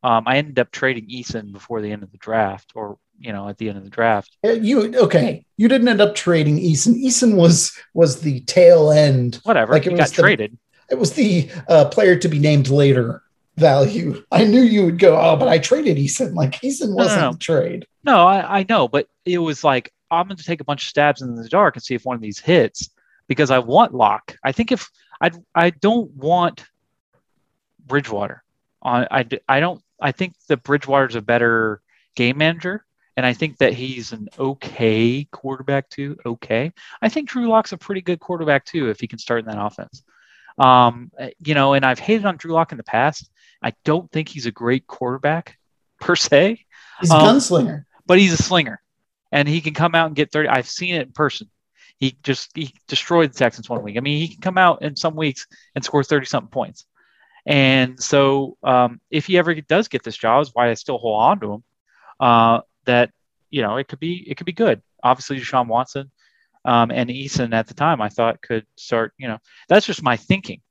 um, 0.04 0.24
I 0.26 0.38
ended 0.38 0.60
up 0.60 0.72
trading 0.72 1.08
Eason 1.10 1.52
before 1.52 1.82
the 1.82 1.92
end 1.92 2.04
of 2.04 2.12
the 2.12 2.18
draft, 2.18 2.72
or 2.76 2.98
you 3.20 3.34
know, 3.34 3.50
at 3.50 3.58
the 3.58 3.68
end 3.68 3.78
of 3.78 3.84
the 3.84 3.90
draft. 3.90 4.38
Uh, 4.46 4.52
You 4.52 4.96
okay? 4.96 5.46
You 5.58 5.68
didn't 5.68 5.90
end 5.90 6.00
up 6.00 6.16
trading 6.16 6.58
Eason. 6.58 6.96
Eason 7.04 7.36
was 7.36 7.78
was 7.94 8.22
the 8.22 8.40
tail 8.42 8.92
end 8.92 9.42
Whatever, 9.44 9.74
Like 9.74 9.84
he 9.84 9.90
it 9.90 9.98
got 9.98 10.04
was 10.04 10.12
the- 10.14 10.22
traded. 10.22 10.58
It 10.90 10.98
was 10.98 11.14
the 11.14 11.50
uh, 11.68 11.86
player 11.90 12.16
to 12.18 12.28
be 12.30 12.40
named 12.40 12.70
later 12.70 13.22
value. 13.60 14.24
I 14.32 14.46
knew 14.46 14.62
you 14.62 14.86
would 14.86 15.00
go, 15.00 15.20
oh, 15.20 15.36
but 15.36 15.48
I 15.48 15.60
traded 15.60 15.98
Eason. 15.98 16.34
Like 16.34 16.62
Eason 16.62 16.96
wasn't 16.96 17.22
no. 17.22 17.32
the 17.34 17.38
trade. 17.38 17.88
No, 18.04 18.28
I, 18.28 18.60
I 18.60 18.66
know, 18.68 18.88
but 18.88 19.08
it 19.26 19.38
was 19.40 19.64
like 19.64 19.94
I'm 20.10 20.28
going 20.28 20.38
to 20.38 20.44
take 20.44 20.62
a 20.62 20.66
bunch 20.66 20.84
of 20.84 20.90
stabs 20.90 21.22
in 21.22 21.36
the 21.36 21.50
dark 21.50 21.76
and 21.76 21.84
see 21.84 21.96
if 21.96 22.06
one 22.06 22.16
of 22.16 22.22
these 22.22 22.40
hits 22.40 22.90
because 23.28 23.52
I 23.52 23.60
want 23.60 23.94
Lock. 23.94 24.36
I 24.44 24.52
think 24.52 24.72
if 24.72 24.90
I 25.22 25.32
I 25.54 25.70
don't 25.70 26.12
want 26.12 26.66
Bridgewater. 27.86 28.44
On 28.82 29.08
I 29.12 29.26
I 29.48 29.60
don't 29.60 29.82
I 30.02 30.12
think 30.12 30.36
that 30.48 30.64
Bridgewater's 30.64 31.16
a 31.16 31.22
better 31.22 31.82
game 32.16 32.38
manager 32.38 32.86
and 33.18 33.26
I 33.26 33.34
think 33.34 33.58
that 33.58 33.74
he's 33.74 34.14
an 34.14 34.30
okay 34.40 35.26
quarterback 35.26 35.90
too. 35.90 36.18
Okay. 36.26 36.72
I 37.02 37.10
think 37.10 37.28
Drew 37.28 37.50
Lock's 37.50 37.74
a 37.74 37.78
pretty 37.78 38.00
good 38.00 38.22
quarterback 38.22 38.64
too 38.64 38.90
if 38.90 39.02
he 39.02 39.08
can 39.08 39.20
start 39.20 39.42
in 39.42 39.46
that 39.48 39.62
offense. 39.62 40.04
Um, 40.58 41.12
uh, 41.20 41.28
you 41.44 41.54
know, 41.54 41.74
and 41.74 41.86
I've 41.86 42.00
hated 42.00 42.26
on 42.26 42.38
Drew 42.38 42.54
Lock 42.54 42.72
in 42.72 42.78
the 42.78 42.84
past. 42.84 43.30
I 43.62 43.74
don't 43.86 44.12
think 44.12 44.30
he's 44.30 44.46
a 44.46 44.52
great 44.52 44.88
quarterback 44.88 45.58
per 46.00 46.16
se. 46.16 46.66
He's 47.02 47.12
a 47.12 47.16
Um, 47.16 47.36
gunslinger. 47.36 47.86
but 48.06 48.18
he's 48.20 48.34
a 48.34 48.42
slinger 48.42 48.82
and 49.32 49.48
he 49.48 49.62
can 49.62 49.74
come 49.74 49.96
out 49.96 50.08
and 50.08 50.16
get 50.16 50.32
30 50.32 50.48
i've 50.50 50.68
seen 50.70 50.96
it 50.96 51.08
in 51.08 51.12
person. 51.14 51.50
He 51.98 52.18
just 52.24 52.52
he 52.56 52.74
destroyed 52.88 53.32
the 53.34 53.38
texans 53.38 53.70
one 53.70 53.84
week. 53.84 53.98
I 53.98 54.00
mean 54.00 54.18
he 54.20 54.30
can 54.30 54.42
come 54.42 54.58
out 54.58 54.82
in 54.82 54.96
some 54.96 55.16
weeks 55.16 55.46
and 55.76 55.84
score 55.84 56.04
30 56.04 56.26
something 56.26 56.50
points. 56.50 56.86
And 57.46 58.02
so 58.02 58.58
um, 58.64 59.02
if 59.10 59.26
he 59.26 59.38
ever 59.38 59.54
does 59.56 59.88
get 59.88 60.04
this 60.04 60.18
job 60.18 60.42
is 60.42 60.52
why 60.54 60.70
i 60.70 60.74
still 60.76 60.98
hold 60.98 61.22
on 61.22 61.40
to 61.42 61.54
him 61.54 61.64
uh, 62.20 62.62
that 62.86 63.12
you 63.50 63.62
know 63.62 63.78
it 63.78 63.88
could 63.88 64.00
be 64.00 64.30
it 64.30 64.36
could 64.38 64.46
be 64.46 64.54
good. 64.54 64.82
Obviously 65.04 65.40
Deshaun 65.40 65.68
watson 65.68 66.12
um, 66.66 66.92
and 66.92 67.10
Eason 67.10 67.54
at 67.54 67.68
the 67.68 67.74
time 67.74 68.02
i 68.02 68.10
thought 68.10 68.42
could 68.42 68.66
start 68.76 69.14
you 69.18 69.28
know 69.28 69.38
that's 69.70 69.86
just 69.86 70.04
my 70.04 70.18
thinking 70.18 70.62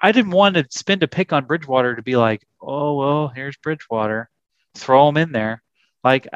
i 0.00 0.12
didn't 0.12 0.32
want 0.32 0.54
to 0.54 0.66
spend 0.70 1.02
a 1.02 1.08
pick 1.08 1.32
on 1.32 1.44
bridgewater 1.44 1.96
to 1.96 2.02
be 2.02 2.16
like 2.16 2.46
oh 2.60 2.96
well 2.96 3.28
here's 3.28 3.56
bridgewater 3.56 4.28
throw 4.74 5.08
him 5.08 5.16
in 5.16 5.32
there 5.32 5.62
like 6.02 6.26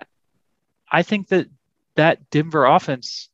I 0.91 1.03
think 1.03 1.29
that 1.29 1.49
that 1.97 2.31
Denver 2.31 2.67
offense 2.67 3.29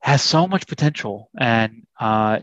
has 0.00 0.22
so 0.22 0.46
much 0.46 0.66
potential, 0.66 1.28
and 1.36 1.86
uh, 1.98 2.38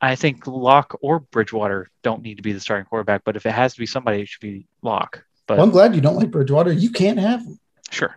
I 0.00 0.14
think 0.16 0.46
Lock 0.46 0.98
or 1.00 1.20
Bridgewater 1.20 1.88
don't 2.02 2.22
need 2.22 2.36
to 2.36 2.42
be 2.42 2.52
the 2.52 2.60
starting 2.60 2.84
quarterback. 2.84 3.22
But 3.24 3.36
if 3.36 3.46
it 3.46 3.52
has 3.52 3.72
to 3.72 3.80
be 3.80 3.86
somebody, 3.86 4.20
it 4.20 4.28
should 4.28 4.42
be 4.42 4.66
Lock. 4.82 5.24
But 5.46 5.56
Well, 5.56 5.66
I'm 5.66 5.72
glad 5.72 5.94
you 5.94 6.02
don't 6.02 6.16
like 6.16 6.30
Bridgewater. 6.30 6.72
You 6.72 6.90
can't 6.90 7.18
have 7.18 7.40
him. 7.40 7.58
sure, 7.90 8.14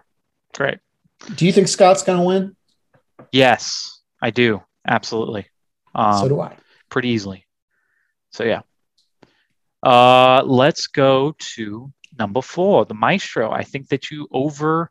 great. 0.53 0.79
Do 1.35 1.45
you 1.45 1.53
think 1.53 1.69
Scott's 1.69 2.03
going 2.03 2.19
to 2.19 2.25
win? 2.25 2.55
Yes, 3.31 4.01
I 4.21 4.31
do 4.31 4.61
absolutely. 4.85 5.47
Um, 5.93 6.19
so 6.19 6.27
do 6.27 6.41
I. 6.41 6.57
pretty 6.89 7.09
easily. 7.09 7.45
So 8.31 8.43
yeah. 8.43 8.61
Uh, 9.83 10.41
let's 10.45 10.87
go 10.87 11.35
to 11.37 11.91
number 12.17 12.41
four, 12.41 12.85
the 12.85 12.93
Maestro. 12.93 13.51
I 13.51 13.63
think 13.63 13.89
that 13.89 14.09
you 14.11 14.27
over 14.31 14.89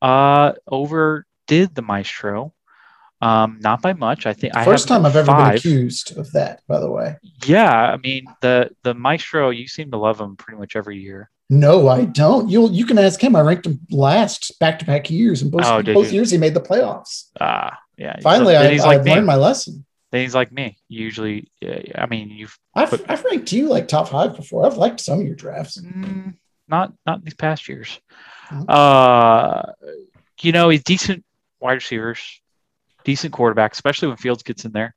uh 0.00 0.52
overdid 0.66 1.74
the 1.74 1.82
Maestro. 1.82 2.54
Um, 3.20 3.58
not 3.60 3.82
by 3.82 3.94
much. 3.94 4.26
I 4.26 4.32
think 4.32 4.54
I 4.56 4.64
First 4.64 4.88
have 4.88 4.98
time 4.98 5.06
I've 5.06 5.16
ever 5.16 5.26
five. 5.26 5.48
been 5.54 5.56
accused 5.58 6.16
of 6.16 6.30
that, 6.32 6.62
by 6.68 6.78
the 6.78 6.88
way. 6.88 7.16
Yeah, 7.44 7.72
I 7.92 7.96
mean 7.96 8.26
the 8.42 8.70
the 8.84 8.94
Maestro. 8.94 9.50
You 9.50 9.66
seem 9.66 9.90
to 9.90 9.96
love 9.96 10.20
him 10.20 10.36
pretty 10.36 10.58
much 10.60 10.76
every 10.76 10.98
year. 10.98 11.28
No, 11.50 11.88
I 11.88 12.04
don't. 12.04 12.48
You'll 12.48 12.70
you 12.70 12.86
can 12.86 12.96
ask 12.98 13.20
him. 13.20 13.34
I 13.34 13.40
ranked 13.40 13.66
him 13.66 13.80
last 13.90 14.56
back 14.60 14.78
to 14.78 14.84
back 14.84 15.10
years, 15.10 15.42
and 15.42 15.50
both, 15.50 15.62
Oh, 15.64 15.82
both 15.82 16.08
you? 16.12 16.16
years 16.16 16.30
he 16.30 16.38
made 16.38 16.54
the 16.54 16.60
playoffs. 16.60 17.24
Ah, 17.40 17.76
yeah. 17.96 18.20
Finally, 18.22 18.52
then 18.52 18.66
I, 18.66 18.70
he's 18.70 18.84
I 18.84 18.86
like 18.86 19.02
me. 19.02 19.12
learned 19.14 19.26
my 19.26 19.34
lesson. 19.34 19.84
Then 20.10 20.22
he's 20.22 20.34
like 20.34 20.50
me. 20.50 20.78
Usually, 20.88 21.50
I 21.94 22.06
mean, 22.06 22.30
you've 22.30 22.58
I've, 22.74 22.90
But- 22.90 23.10
I've 23.10 23.24
ranked 23.24 23.52
you 23.52 23.68
like 23.68 23.88
top 23.88 24.08
five 24.08 24.34
before. 24.36 24.64
I've 24.66 24.76
liked 24.78 25.00
some 25.00 25.20
of 25.20 25.26
your 25.26 25.34
drafts. 25.36 25.78
Mm, 25.80 26.34
not 26.66 26.92
not 27.04 27.24
these 27.24 27.34
past 27.34 27.68
years. 27.68 28.00
Mhm. 28.48 28.64
Uh, 28.68 29.62
you 30.40 30.52
know, 30.52 30.68
he's 30.70 30.82
decent 30.82 31.24
wide 31.60 31.74
receivers, 31.74 32.40
decent 33.04 33.32
quarterback, 33.34 33.72
especially 33.72 34.08
when 34.08 34.16
Fields 34.16 34.42
gets 34.42 34.64
in 34.64 34.72
there. 34.72 34.94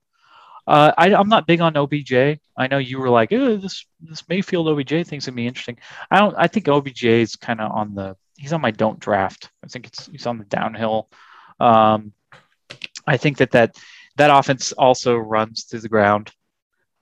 Uh, 0.67 0.91
I, 0.97 1.13
I'm 1.13 1.27
not 1.27 1.47
big 1.47 1.59
on 1.59 1.75
OBJ. 1.75 2.13
I 2.55 2.67
know 2.69 2.77
you 2.77 2.99
were 2.99 3.09
like, 3.09 3.33
oh, 3.33 3.57
this 3.57 3.85
this 3.99 4.23
Mayfield 4.29 4.67
OBJ 4.69 5.05
thing's 5.07 5.25
gonna 5.25 5.35
be 5.35 5.47
interesting. 5.47 5.77
I 6.09 6.19
don't. 6.19 6.35
I 6.37 6.47
think 6.47 6.67
OBJ 6.69 7.03
is 7.03 7.35
kind 7.35 7.59
of 7.59 7.71
on 7.71 7.95
the. 7.95 8.15
He's 8.37 8.53
on 8.53 8.61
my 8.61 8.71
don't 8.71 8.99
draft. 8.99 9.49
I 9.63 9.67
think 9.67 9.87
it's 9.87 10.07
he's 10.07 10.25
on 10.27 10.37
the 10.37 10.45
downhill. 10.45 11.09
Um, 11.59 12.13
I 13.05 13.17
think 13.17 13.37
that 13.37 13.51
that 13.51 13.75
that 14.21 14.29
offense 14.29 14.71
also 14.71 15.15
runs 15.15 15.63
through 15.63 15.79
the 15.79 15.89
ground, 15.89 16.31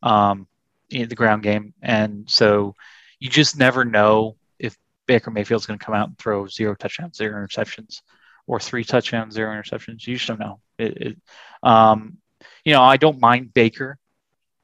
um, 0.02 0.48
in 0.90 1.10
the 1.10 1.16
ground 1.16 1.44
game, 1.44 1.74
and 1.82 2.30
so 2.30 2.76
you 3.20 3.30
just 3.30 3.58
never 3.58 3.84
know 3.84 4.38
if 4.58 4.78
Baker 5.06 5.30
Mayfield's 5.30 5.66
going 5.66 5.78
to 5.78 5.86
come 5.86 5.94
out 5.94 6.08
and 6.08 6.18
throw 6.18 6.48
zero 6.48 6.76
touchdowns, 6.76 7.18
zero 7.18 7.46
interceptions, 7.46 8.02
or 8.48 8.60
three 8.60 8.86
touchdowns, 8.86 9.34
zero 9.34 9.52
interceptions. 9.54 10.08
You 10.08 10.16
just 10.16 10.28
don't 10.28 10.40
know. 10.40 10.62
It, 10.78 10.98
it, 10.98 11.18
um, 11.62 12.18
you 12.64 12.72
know, 12.74 12.82
I 12.82 12.96
don't 12.96 13.20
mind 13.20 13.54
Baker, 13.54 13.98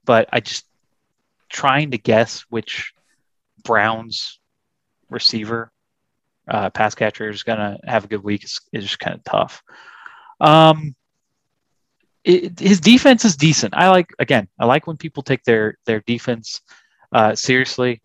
but 0.06 0.30
I 0.32 0.40
just 0.40 0.66
trying 1.50 1.92
to 1.92 1.98
guess 1.98 2.46
which 2.50 2.94
Browns 3.64 4.40
receiver, 5.10 5.72
uh, 6.48 6.70
pass 6.70 6.96
catcher 6.96 7.30
is 7.30 7.44
going 7.44 7.60
to 7.60 7.78
have 7.86 8.06
a 8.06 8.08
good 8.08 8.24
week 8.24 8.46
is, 8.46 8.62
is 8.72 8.84
just 8.86 9.00
kind 9.00 9.16
of 9.16 9.24
tough. 9.26 9.62
Um, 10.40 10.96
it, 12.26 12.60
his 12.60 12.80
defense 12.80 13.24
is 13.24 13.38
decent. 13.38 13.76
I 13.76 13.90
like 13.90 14.10
again. 14.20 14.48
I 14.60 14.66
like 14.66 14.88
when 14.88 14.98
people 14.98 15.24
take 15.24 15.44
their 15.44 15.78
their 15.86 16.02
defense 16.02 16.62
uh, 17.12 17.36
seriously. 17.36 18.02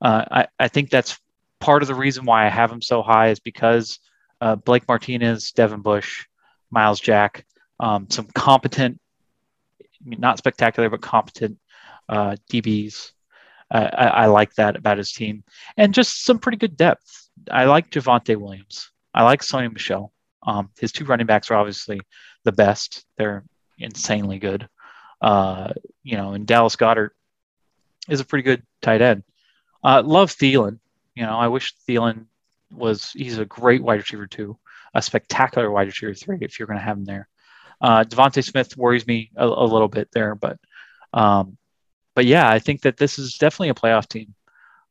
Uh, 0.00 0.24
I 0.30 0.46
I 0.58 0.68
think 0.68 0.90
that's 0.90 1.20
part 1.60 1.82
of 1.82 1.88
the 1.88 1.94
reason 1.94 2.24
why 2.24 2.46
I 2.46 2.48
have 2.48 2.72
him 2.72 2.80
so 2.80 3.02
high 3.02 3.28
is 3.28 3.40
because 3.40 4.00
uh, 4.40 4.56
Blake 4.56 4.88
Martinez, 4.88 5.52
Devin 5.52 5.82
Bush, 5.82 6.26
Myles 6.70 7.00
Jack, 7.00 7.44
um, 7.78 8.06
some 8.08 8.26
competent, 8.34 9.00
not 10.04 10.38
spectacular 10.38 10.88
but 10.88 11.02
competent 11.02 11.58
uh, 12.08 12.36
DBs. 12.50 13.12
I, 13.70 13.84
I 13.84 14.26
like 14.26 14.54
that 14.54 14.76
about 14.76 14.96
his 14.96 15.12
team, 15.12 15.44
and 15.76 15.92
just 15.92 16.24
some 16.24 16.38
pretty 16.38 16.56
good 16.56 16.74
depth. 16.74 17.28
I 17.50 17.66
like 17.66 17.90
Javonte 17.90 18.34
Williams. 18.34 18.90
I 19.12 19.24
like 19.24 19.42
Sony 19.42 19.70
Michel. 19.70 20.10
Um, 20.42 20.70
his 20.80 20.90
two 20.90 21.04
running 21.04 21.26
backs 21.26 21.50
are 21.50 21.56
obviously 21.56 22.00
the 22.44 22.52
best. 22.52 23.04
They're 23.18 23.44
insanely 23.78 24.38
good. 24.38 24.68
Uh, 25.20 25.72
you 26.02 26.16
know, 26.16 26.32
and 26.32 26.46
Dallas 26.46 26.76
Goedert 26.76 27.10
is 28.08 28.20
a 28.20 28.24
pretty 28.24 28.42
good 28.42 28.62
tight 28.82 29.02
end. 29.02 29.24
Uh, 29.82 30.02
love 30.04 30.30
Thielen. 30.30 30.78
You 31.14 31.24
know, 31.24 31.36
I 31.36 31.48
wish 31.48 31.74
Thielen 31.88 32.26
was. 32.72 33.12
He's 33.12 33.38
a 33.38 33.44
great 33.44 33.82
wide 33.82 34.00
receiver 34.00 34.26
too, 34.26 34.58
a 34.94 35.02
spectacular 35.02 35.70
wide 35.70 35.88
receiver 35.88 36.14
three 36.14 36.38
if 36.40 36.58
you're 36.58 36.66
going 36.66 36.78
to 36.78 36.84
have 36.84 36.96
him 36.96 37.04
there. 37.04 37.28
Uh, 37.80 38.04
DeVonta 38.04 38.44
Smith 38.44 38.76
worries 38.76 39.06
me 39.06 39.30
a, 39.36 39.46
a, 39.46 39.64
little 39.64 39.88
bit 39.88 40.08
there, 40.12 40.34
but 40.34 40.58
um, 41.12 41.56
but 42.14 42.26
yeah, 42.26 42.48
I 42.50 42.58
think 42.58 42.82
that 42.82 42.96
this 42.96 43.18
is 43.18 43.38
definitely 43.38 43.68
a 43.68 43.74
playoff 43.74 44.08
team 44.08 44.34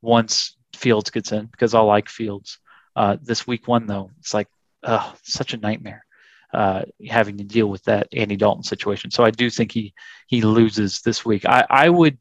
once 0.02 0.56
Fields 0.74 1.10
gets 1.10 1.32
in 1.32 1.48
because 1.48 1.74
I'll 1.74 1.86
like 1.86 2.10
Fields. 2.10 2.60
Uh, 2.96 3.18
this 3.22 3.46
week 3.46 3.68
one 3.68 3.88
though, 3.88 4.12
it's 4.20 4.34
like 4.34 4.48
uh, 4.84 5.12
such 5.24 5.54
a 5.54 5.58
nightmare 5.58 6.06
uh, 6.54 6.84
having 7.08 7.38
to 7.38 7.44
deal 7.44 7.68
with 7.68 7.84
that 7.84 8.08
Andy 8.14 8.36
Dalton 8.36 8.64
situation. 8.64 9.12
So 9.12 9.24
I 9.24 9.32
do 9.32 9.50
think 9.50 9.72
he 9.72 9.94
he 10.28 10.42
loses 10.42 11.02
this 11.02 11.26
week. 11.26 11.46
I, 11.46 11.66
I 11.70 11.90
would 11.90 12.18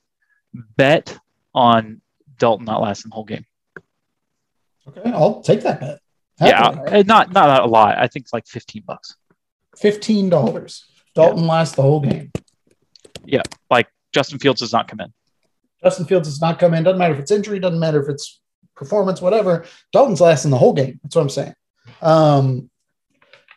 bet 0.77 1.17
on 1.55 2.01
Dalton 2.39 2.67
not 2.67 2.83
lasting 2.83 3.11
the 3.11 3.15
whole 3.15 3.25
game. 3.25 3.45
Okay, 4.89 5.11
I'll 5.13 5.43
take 5.43 5.63
that 5.63 5.81
bet. 5.81 6.01
Yeah, 6.41 6.75
right? 6.75 7.07
not 7.07 7.33
not 7.33 7.63
a 7.63 7.67
lot. 7.67 7.99
I 7.99 8.09
think 8.09 8.25
it's 8.25 8.33
like 8.33 8.47
fifteen 8.47 8.83
bucks. 8.87 9.17
Fifteen 9.77 10.29
dollars. 10.29 10.85
Dalton 11.15 11.45
yeah. 11.45 11.51
lasts 11.51 11.77
the 11.77 11.83
whole 11.83 12.01
game. 12.01 12.31
Yeah, 13.25 13.43
like 13.71 13.89
Justin 14.13 14.39
Fields 14.39 14.61
does 14.61 14.73
not 14.73 14.89
come 14.89 15.01
in. 15.01 15.13
Justin 15.83 16.07
Fields 16.07 16.29
does 16.29 16.41
not 16.41 16.59
come 16.59 16.75
in. 16.75 16.83
Doesn't 16.83 16.99
matter 16.99 17.15
if 17.15 17.21
it's 17.21 17.31
injury. 17.31 17.59
Doesn't 17.59 17.79
matter 17.79 18.03
if 18.03 18.09
it's 18.09 18.41
performance. 18.75 19.21
Whatever. 19.21 19.65
Dalton's 19.93 20.21
lasting 20.21 20.51
the 20.51 20.59
whole 20.59 20.73
game. 20.73 21.01
That's 21.03 21.17
what 21.17 21.23
I'm 21.23 21.31
saying. 21.31 21.55
Um, 22.03 22.71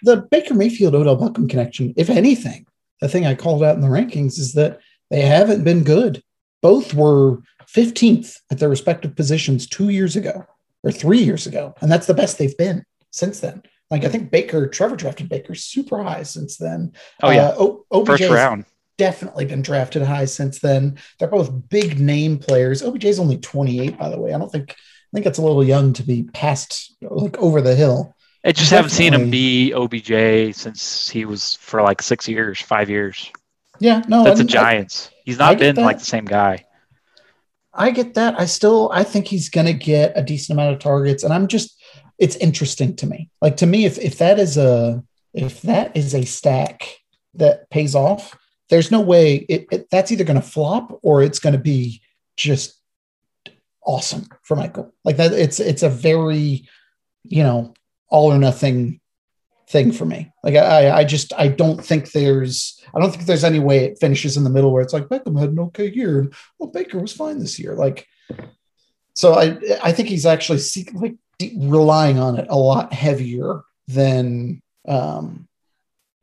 the 0.03 0.17
Baker 0.17 0.53
Mayfield 0.53 0.95
Odell 0.95 1.17
Beckham 1.17 1.49
connection, 1.49 1.93
if 1.97 2.09
anything, 2.09 2.65
the 3.01 3.09
thing 3.09 3.25
I 3.25 3.35
called 3.35 3.63
out 3.63 3.75
in 3.75 3.81
the 3.81 3.87
rankings 3.87 4.39
is 4.39 4.53
that 4.53 4.79
they 5.09 5.21
haven't 5.21 5.63
been 5.63 5.83
good. 5.83 6.23
Both 6.61 6.93
were 6.93 7.39
15th 7.73 8.37
at 8.51 8.59
their 8.59 8.69
respective 8.69 9.15
positions 9.15 9.67
two 9.67 9.89
years 9.89 10.15
ago 10.15 10.45
or 10.83 10.91
three 10.91 11.19
years 11.19 11.47
ago. 11.47 11.73
And 11.81 11.91
that's 11.91 12.07
the 12.07 12.13
best 12.13 12.37
they've 12.37 12.57
been 12.57 12.83
since 13.11 13.39
then. 13.39 13.63
Like 13.89 14.03
I 14.03 14.09
think 14.09 14.31
Baker, 14.31 14.67
Trevor 14.67 14.95
drafted 14.95 15.29
Baker 15.29 15.55
super 15.55 16.03
high 16.03 16.23
since 16.23 16.57
then. 16.57 16.93
Oh 17.23 17.31
yeah, 17.31 17.47
uh, 17.49 17.55
o- 17.91 18.05
first 18.05 18.21
round. 18.29 18.65
Definitely 18.97 19.45
been 19.45 19.61
drafted 19.61 20.03
high 20.03 20.25
since 20.25 20.59
then. 20.59 20.99
They're 21.17 21.27
both 21.27 21.69
big 21.69 21.99
name 21.99 22.37
players. 22.37 22.83
OBJ's 22.83 23.19
only 23.19 23.37
28, 23.37 23.97
by 23.97 24.09
the 24.09 24.19
way. 24.19 24.33
I 24.33 24.37
don't 24.37 24.51
think 24.51 24.71
I 24.71 25.09
think 25.13 25.25
it's 25.25 25.39
a 25.39 25.41
little 25.41 25.63
young 25.63 25.93
to 25.93 26.03
be 26.03 26.23
past 26.23 26.95
like 27.01 27.37
over 27.37 27.61
the 27.61 27.75
hill. 27.75 28.15
I 28.43 28.51
just 28.51 28.69
Definitely. 28.69 28.75
haven't 28.75 28.89
seen 28.91 29.13
him 29.13 29.29
be 29.29 29.73
OBJ 29.73 30.55
since 30.55 31.09
he 31.09 31.25
was 31.25 31.55
for 31.55 31.81
like 31.81 32.01
six 32.01 32.27
years, 32.27 32.61
five 32.61 32.89
years. 32.89 33.31
Yeah, 33.79 34.01
no, 34.07 34.23
that's 34.23 34.39
a 34.39 34.45
Giants. 34.45 35.09
He's 35.25 35.39
not 35.39 35.57
been 35.57 35.75
that. 35.75 35.81
like 35.81 35.99
the 35.99 36.05
same 36.05 36.25
guy. 36.25 36.65
I 37.73 37.91
get 37.91 38.13
that. 38.15 38.39
I 38.39 38.45
still 38.45 38.89
I 38.93 39.03
think 39.03 39.27
he's 39.27 39.49
gonna 39.49 39.73
get 39.73 40.13
a 40.17 40.23
decent 40.23 40.57
amount 40.57 40.73
of 40.73 40.79
targets, 40.79 41.23
and 41.23 41.33
I'm 41.33 41.47
just 41.47 41.81
it's 42.17 42.35
interesting 42.37 42.95
to 42.97 43.07
me. 43.07 43.29
Like 43.41 43.57
to 43.57 43.65
me, 43.65 43.85
if 43.85 43.97
if 43.97 44.17
that 44.19 44.39
is 44.39 44.57
a 44.57 45.03
if 45.33 45.61
that 45.63 45.95
is 45.95 46.15
a 46.15 46.25
stack 46.25 46.99
that 47.35 47.69
pays 47.69 47.95
off, 47.95 48.37
there's 48.69 48.91
no 48.91 49.01
way 49.01 49.35
it, 49.35 49.67
it 49.71 49.89
that's 49.89 50.11
either 50.11 50.23
going 50.23 50.41
to 50.41 50.47
flop 50.47 50.99
or 51.01 51.23
it's 51.23 51.39
going 51.39 51.53
to 51.53 51.59
be 51.59 52.01
just 52.37 52.79
awesome 53.85 54.27
for 54.43 54.55
Michael. 54.55 54.93
Like 55.03 55.17
that, 55.17 55.33
it's 55.33 55.59
it's 55.59 55.83
a 55.83 55.89
very 55.89 56.67
you 57.23 57.43
know 57.43 57.73
all 58.09 58.31
or 58.31 58.37
nothing 58.37 58.99
thing 59.69 59.91
for 59.91 60.05
me. 60.05 60.31
Like 60.43 60.55
I, 60.55 60.89
I 60.91 61.03
just 61.03 61.31
I 61.37 61.47
don't 61.47 61.83
think 61.83 62.11
there's 62.11 62.81
I 62.93 62.99
don't 62.99 63.11
think 63.11 63.25
there's 63.25 63.43
any 63.43 63.59
way 63.59 63.85
it 63.85 63.99
finishes 63.99 64.35
in 64.35 64.43
the 64.43 64.49
middle 64.49 64.71
where 64.71 64.81
it's 64.81 64.93
like 64.93 65.07
Beckham 65.07 65.39
had 65.39 65.51
an 65.51 65.59
okay 65.59 65.89
year 65.89 66.19
and 66.19 66.33
well 66.57 66.69
Baker 66.69 66.99
was 66.99 67.13
fine 67.13 67.39
this 67.39 67.59
year. 67.59 67.75
Like 67.75 68.07
so 69.13 69.33
I 69.35 69.57
I 69.83 69.91
think 69.91 70.09
he's 70.09 70.25
actually 70.25 70.59
like 70.93 71.15
relying 71.55 72.19
on 72.19 72.37
it 72.39 72.47
a 72.49 72.57
lot 72.57 72.93
heavier 72.93 73.61
than 73.87 74.61
um 74.87 75.47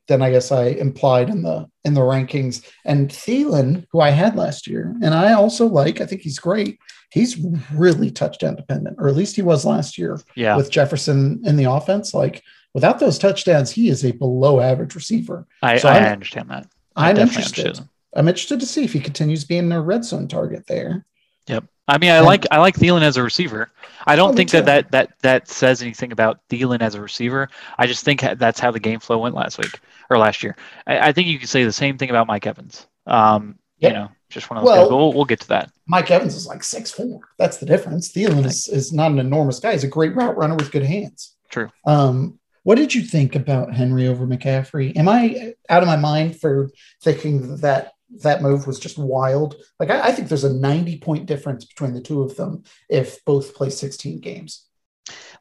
than 0.08 0.22
I 0.22 0.30
guess 0.30 0.52
I 0.52 0.66
implied 0.66 1.28
in 1.28 1.42
the 1.42 1.68
in 1.84 1.94
the 1.94 2.00
rankings. 2.00 2.64
And 2.84 3.08
Thielen, 3.10 3.86
who 3.90 4.00
I 4.00 4.10
had 4.10 4.36
last 4.36 4.66
year, 4.66 4.94
and 5.02 5.14
I 5.14 5.32
also 5.32 5.66
like, 5.66 6.00
I 6.00 6.06
think 6.06 6.22
he's 6.22 6.38
great. 6.38 6.78
He's 7.10 7.38
really 7.72 8.10
touchdown 8.10 8.56
dependent, 8.56 8.96
or 8.98 9.08
at 9.08 9.16
least 9.16 9.36
he 9.36 9.42
was 9.42 9.64
last 9.64 9.96
year. 9.96 10.20
Yeah. 10.34 10.56
With 10.56 10.70
Jefferson 10.70 11.42
in 11.44 11.56
the 11.56 11.64
offense, 11.64 12.12
like 12.14 12.42
without 12.74 12.98
those 12.98 13.18
touchdowns, 13.18 13.70
he 13.70 13.88
is 13.88 14.04
a 14.04 14.12
below 14.12 14.60
average 14.60 14.94
receiver. 14.94 15.46
I, 15.62 15.78
so 15.78 15.88
I 15.88 16.00
understand 16.10 16.50
that. 16.50 16.66
I 16.96 17.10
am 17.10 17.18
interested. 17.18 17.80
I'm 18.14 18.28
interested 18.28 18.60
to 18.60 18.66
see 18.66 18.84
if 18.84 18.92
he 18.92 19.00
continues 19.00 19.44
being 19.44 19.70
a 19.72 19.80
red 19.80 20.04
zone 20.04 20.26
target 20.26 20.66
there. 20.66 21.04
Yep. 21.46 21.64
I 21.88 21.98
mean, 21.98 22.10
I 22.10 22.16
and, 22.16 22.26
like 22.26 22.46
I 22.50 22.58
like 22.58 22.74
Thielen 22.74 23.02
as 23.02 23.16
a 23.16 23.22
receiver. 23.22 23.70
I 24.06 24.16
don't 24.16 24.32
oh, 24.32 24.36
think 24.36 24.50
that, 24.50 24.64
that 24.66 24.90
that 24.90 25.12
that 25.20 25.48
says 25.48 25.82
anything 25.82 26.10
about 26.10 26.40
Thielen 26.48 26.80
as 26.80 26.96
a 26.96 27.00
receiver. 27.00 27.48
I 27.78 27.86
just 27.86 28.04
think 28.04 28.20
that's 28.20 28.58
how 28.58 28.72
the 28.72 28.80
game 28.80 28.98
flow 28.98 29.18
went 29.18 29.36
last 29.36 29.58
week 29.58 29.78
or 30.10 30.18
last 30.18 30.42
year. 30.42 30.56
I, 30.86 31.08
I 31.08 31.12
think 31.12 31.28
you 31.28 31.38
could 31.38 31.48
say 31.48 31.64
the 31.64 31.72
same 31.72 31.96
thing 31.96 32.10
about 32.10 32.26
Mike 32.26 32.46
Evans. 32.46 32.86
Um, 33.06 33.58
yep. 33.78 33.92
You 33.92 33.98
know, 33.98 34.08
just 34.28 34.50
one 34.50 34.58
of 34.58 34.64
those 34.64 34.72
well, 34.72 34.84
guys. 34.84 34.90
We'll, 34.90 35.12
we'll 35.12 35.24
get 35.24 35.40
to 35.40 35.48
that. 35.48 35.70
Mike 35.86 36.10
Evans 36.10 36.34
is 36.34 36.46
like 36.46 36.64
six 36.64 36.90
four. 36.90 37.20
That's 37.38 37.58
the 37.58 37.66
difference. 37.66 38.12
Thielen 38.12 38.44
is, 38.44 38.68
is 38.68 38.92
not 38.92 39.10
an 39.10 39.18
enormous 39.18 39.60
guy. 39.60 39.72
He's 39.72 39.84
a 39.84 39.88
great 39.88 40.14
route 40.14 40.36
runner 40.36 40.56
with 40.56 40.72
good 40.72 40.84
hands. 40.84 41.36
True. 41.50 41.70
Um, 41.84 42.38
what 42.64 42.76
did 42.76 42.94
you 42.94 43.02
think 43.02 43.36
about 43.36 43.72
Henry 43.72 44.08
over 44.08 44.26
McCaffrey? 44.26 44.96
Am 44.96 45.08
I 45.08 45.54
out 45.68 45.82
of 45.82 45.86
my 45.86 45.94
mind 45.96 46.40
for 46.40 46.68
thinking 47.00 47.58
that 47.58 47.92
that 48.22 48.42
move 48.42 48.66
was 48.66 48.80
just 48.80 48.98
wild? 48.98 49.54
Like, 49.78 49.90
I, 49.90 50.08
I 50.08 50.12
think 50.12 50.28
there's 50.28 50.42
a 50.42 50.52
90 50.52 50.98
point 50.98 51.26
difference 51.26 51.64
between 51.64 51.92
the 51.92 52.00
two 52.00 52.22
of 52.22 52.34
them 52.36 52.64
if 52.90 53.24
both 53.24 53.54
play 53.54 53.70
16 53.70 54.18
games. 54.20 54.66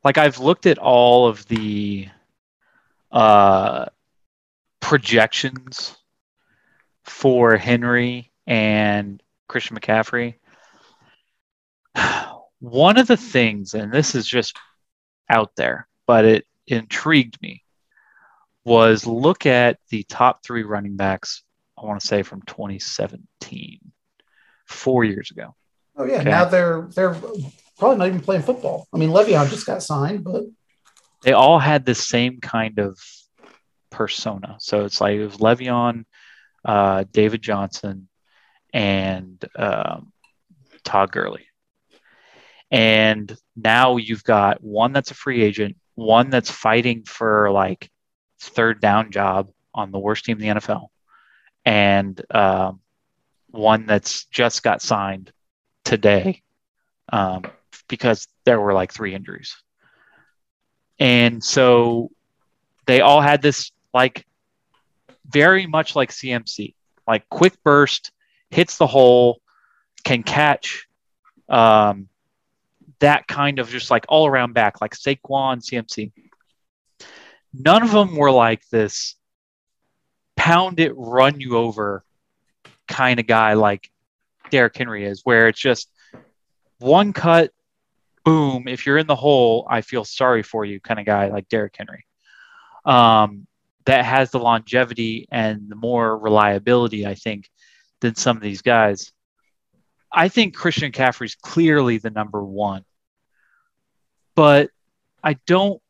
Like, 0.03 0.19
I've 0.19 0.37
looked 0.37 0.67
at 0.67 0.77
all 0.77 1.27
of 1.27 1.47
the 1.47 2.09
uh, 3.11 3.85
projections 4.79 5.97
for 7.05 7.55
Henry 7.57 8.31
and 8.47 9.21
Christian 9.47 9.77
McCaffrey. 9.77 10.35
One 12.59 12.97
of 12.97 13.07
the 13.07 13.17
things, 13.17 13.73
and 13.73 13.91
this 13.91 14.15
is 14.15 14.27
just 14.27 14.57
out 15.29 15.55
there, 15.55 15.87
but 16.07 16.25
it 16.25 16.45
intrigued 16.67 17.41
me, 17.41 17.63
was 18.63 19.05
look 19.05 19.45
at 19.45 19.77
the 19.89 20.03
top 20.03 20.43
three 20.43 20.63
running 20.63 20.95
backs, 20.95 21.43
I 21.77 21.85
want 21.85 22.01
to 22.01 22.07
say 22.07 22.23
from 22.23 22.41
2017, 22.43 23.79
four 24.65 25.03
years 25.03 25.31
ago. 25.31 25.55
Oh, 25.95 26.05
yeah. 26.05 26.15
Okay. 26.15 26.29
Now 26.29 26.45
they're 26.45 26.87
they're 26.93 27.15
probably 27.77 27.97
not 27.97 28.07
even 28.07 28.21
playing 28.21 28.41
football. 28.41 28.87
I 28.93 28.97
mean, 28.97 29.11
Le'Veon 29.11 29.49
just 29.49 29.65
got 29.65 29.83
signed, 29.83 30.23
but 30.23 30.43
they 31.21 31.33
all 31.33 31.59
had 31.59 31.85
the 31.85 31.95
same 31.95 32.39
kind 32.41 32.79
of 32.79 32.99
persona. 33.91 34.57
So 34.59 34.85
it's 34.85 34.99
like 34.99 35.15
it 35.15 35.25
was 35.25 35.37
Le'Veon, 35.37 36.05
uh, 36.65 37.05
David 37.11 37.41
Johnson, 37.41 38.07
and 38.73 39.43
um, 39.55 40.11
Todd 40.83 41.11
Gurley. 41.11 41.47
And 42.71 43.35
now 43.55 43.97
you've 43.97 44.23
got 44.23 44.61
one 44.63 44.91
that's 44.91 45.11
a 45.11 45.15
free 45.15 45.43
agent, 45.43 45.77
one 45.93 46.29
that's 46.29 46.49
fighting 46.51 47.03
for 47.03 47.51
like 47.51 47.89
third 48.39 48.81
down 48.81 49.11
job 49.11 49.49
on 49.73 49.91
the 49.91 49.99
worst 49.99 50.25
team 50.25 50.41
in 50.41 50.55
the 50.55 50.59
NFL, 50.59 50.87
and 51.63 52.19
um, 52.31 52.81
one 53.51 53.85
that's 53.85 54.25
just 54.25 54.63
got 54.63 54.81
signed 54.81 55.31
today 55.83 56.41
um, 57.11 57.43
because 57.87 58.27
there 58.45 58.59
were 58.59 58.73
like 58.73 58.91
three 58.91 59.13
injuries. 59.13 59.55
And 60.99 61.43
so 61.43 62.11
they 62.85 63.01
all 63.01 63.21
had 63.21 63.41
this 63.41 63.71
like 63.93 64.25
very 65.27 65.65
much 65.65 65.95
like 65.95 66.11
CMC, 66.11 66.75
like 67.07 67.27
quick 67.29 67.53
burst, 67.63 68.11
hits 68.49 68.77
the 68.77 68.87
hole, 68.87 69.41
can 70.03 70.23
catch 70.23 70.87
um, 71.49 72.07
that 72.99 73.27
kind 73.27 73.59
of 73.59 73.69
just 73.69 73.91
like 73.91 74.05
all 74.09 74.27
around 74.27 74.53
back, 74.53 74.81
like 74.81 74.95
Saquon, 74.95 75.61
CMC. 75.61 76.11
None 77.53 77.83
of 77.83 77.91
them 77.91 78.15
were 78.15 78.31
like 78.31 78.67
this 78.69 79.15
pound 80.35 80.79
it, 80.79 80.93
run 80.95 81.39
you 81.39 81.57
over 81.57 82.03
kind 82.87 83.19
of 83.19 83.27
guy 83.27 83.53
like 83.53 83.89
Derrick 84.51 84.77
Henry 84.77 85.05
is, 85.05 85.21
where 85.23 85.47
it's 85.47 85.59
just 85.59 85.89
one 86.79 87.13
cut, 87.13 87.51
boom. 88.23 88.67
If 88.67 88.85
you're 88.85 88.97
in 88.97 89.07
the 89.07 89.15
hole, 89.15 89.65
I 89.69 89.81
feel 89.81 90.03
sorry 90.03 90.43
for 90.43 90.65
you, 90.65 90.79
kind 90.79 90.99
of 90.99 91.05
guy 91.05 91.29
like 91.29 91.49
Derrick 91.49 91.75
Henry. 91.77 92.05
Um, 92.85 93.47
that 93.85 94.05
has 94.05 94.31
the 94.31 94.39
longevity 94.39 95.27
and 95.31 95.69
the 95.69 95.75
more 95.75 96.17
reliability, 96.17 97.05
I 97.05 97.15
think, 97.15 97.49
than 98.01 98.15
some 98.15 98.35
of 98.37 98.43
these 98.43 98.61
guys. 98.61 99.11
I 100.11 100.29
think 100.29 100.55
Christian 100.55 100.91
McCaffrey's 100.91 101.35
clearly 101.35 101.97
the 101.97 102.09
number 102.09 102.43
one, 102.43 102.83
but 104.35 104.69
I 105.23 105.37
don't. 105.45 105.81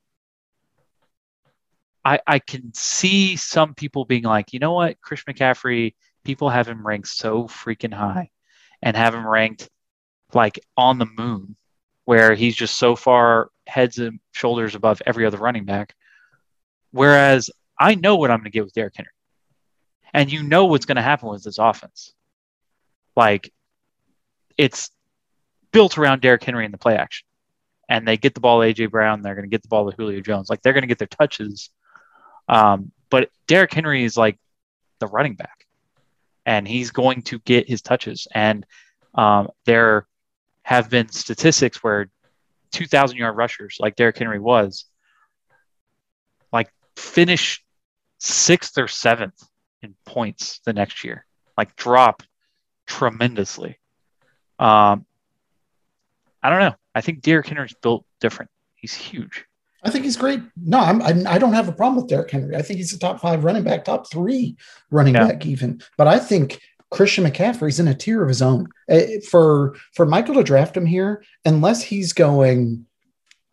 I, 2.04 2.20
I 2.28 2.40
can 2.40 2.72
see 2.76 3.36
some 3.36 3.74
people 3.74 4.06
being 4.06 4.24
like, 4.24 4.54
you 4.54 4.60
know 4.60 4.74
what, 4.74 5.02
Christian 5.02 5.34
McCaffrey, 5.34 5.96
people 6.24 6.50
have 6.50 6.68
him 6.68 6.86
ranked 6.86 7.08
so 7.08 7.46
freaking 7.46 7.94
high 7.94 8.30
and 8.84 8.96
have 8.96 9.16
him 9.16 9.28
ranked 9.28 9.70
like 10.34 10.60
on 10.78 11.00
the 11.00 11.08
moon, 11.18 11.56
where 12.06 12.36
he's 12.36 12.56
just 12.56 12.78
so 12.78 12.96
far 12.96 13.50
heads 13.66 13.98
and 13.98 14.20
shoulders 14.34 14.76
above 14.76 15.02
every 15.06 15.26
other 15.26 15.38
running 15.38 15.66
back. 15.66 15.96
Whereas 16.92 17.50
I 17.80 17.96
know 17.96 18.16
what 18.16 18.32
I'm 18.32 18.40
going 18.40 18.46
to 18.46 18.52
get 18.52 18.64
with 18.64 18.74
Derrick 18.74 18.96
Henry. 18.96 19.12
And 20.14 20.32
you 20.32 20.44
know 20.44 20.66
what's 20.66 20.86
going 20.86 20.96
to 20.96 21.02
happen 21.02 21.30
with 21.30 21.44
this 21.44 21.58
offense. 21.58 22.14
Like, 23.16 23.52
it's 24.58 24.90
built 25.72 25.98
around 25.98 26.22
Derrick 26.22 26.44
Henry 26.44 26.66
in 26.66 26.72
the 26.72 26.78
play 26.78 26.96
action. 26.96 27.28
And 27.90 28.08
they 28.08 28.18
get 28.18 28.34
the 28.34 28.40
ball 28.40 28.62
to 28.62 28.68
A.J. 28.68 28.88
Brown. 28.88 29.22
They're 29.22 29.36
going 29.36 29.44
to 29.44 29.50
get 29.50 29.62
the 29.62 29.68
ball 29.68 29.90
to 29.90 29.96
Julio 29.96 30.22
Jones. 30.22 30.50
Like, 30.50 30.62
they're 30.62 30.74
going 30.74 30.84
to 30.84 30.88
get 30.88 31.00
their 31.00 31.08
touches. 31.08 31.70
Um, 32.48 32.92
but 33.10 33.30
Derrick 33.48 33.74
Henry 33.74 34.04
is 34.04 34.16
like 34.16 34.40
the 35.00 35.08
running 35.08 35.36
back. 35.36 35.66
And 36.46 36.68
he's 36.68 36.92
going 36.92 37.24
to 37.24 37.40
get 37.40 37.68
his 37.68 37.82
touches. 37.82 38.28
And 38.34 38.66
um, 39.16 39.50
there 39.66 40.08
have 40.64 40.90
been 40.90 41.10
statistics 41.10 41.84
where 41.84 42.10
2,000 42.72 43.18
yard 43.18 43.36
rushers, 43.36 43.78
like 43.80 43.96
Derrick 43.96 44.18
Henry 44.18 44.40
was, 44.40 44.86
like 46.52 46.72
finish 46.96 47.65
sixth 48.26 48.78
or 48.78 48.88
seventh 48.88 49.42
in 49.82 49.96
points 50.06 50.60
the 50.66 50.74
next 50.74 51.04
year, 51.04 51.26
like 51.58 51.76
drop 51.76 52.24
tremendously. 52.88 53.80
Um, 54.60 55.06
I 56.42 56.50
don't 56.50 56.60
know. 56.60 56.76
I 56.94 57.02
think 57.02 57.22
Derrick 57.22 57.48
Henry's 57.48 57.76
built 57.82 58.06
different. 58.20 58.50
He's 58.76 58.94
huge. 58.94 59.46
I 59.84 59.90
think 59.92 60.06
he's 60.06 60.18
great. 60.18 60.42
No, 60.56 60.80
I'm, 60.80 61.02
I'm 61.02 61.28
I 61.28 61.38
don't 61.38 61.54
have 61.54 61.68
a 61.68 61.72
problem 61.72 61.98
with 61.98 62.08
Derrick 62.10 62.32
Henry. 62.32 62.56
I 62.56 62.62
think 62.62 62.78
he's 62.78 62.94
a 62.94 63.00
top 63.00 63.20
five 63.20 63.44
running 63.44 63.64
back, 63.64 63.84
top 63.86 64.10
three 64.10 64.58
running 64.90 65.14
Yeah. 65.14 65.28
back, 65.28 65.46
even. 65.46 65.82
But 65.98 66.08
I 66.08 66.18
think 66.18 66.60
Christian 66.92 67.26
McCaffrey's 67.26 67.80
in 67.80 67.88
a 67.88 67.94
tier 67.94 68.24
of 68.24 68.28
his 68.30 68.42
own. 68.42 68.68
Uh, 68.90 69.02
For 69.30 69.76
for 69.94 70.06
Michael 70.08 70.36
to 70.36 70.44
draft 70.44 70.76
him 70.76 70.86
here, 70.88 71.24
unless 71.46 71.84
he's 71.84 72.14
going, 72.14 72.86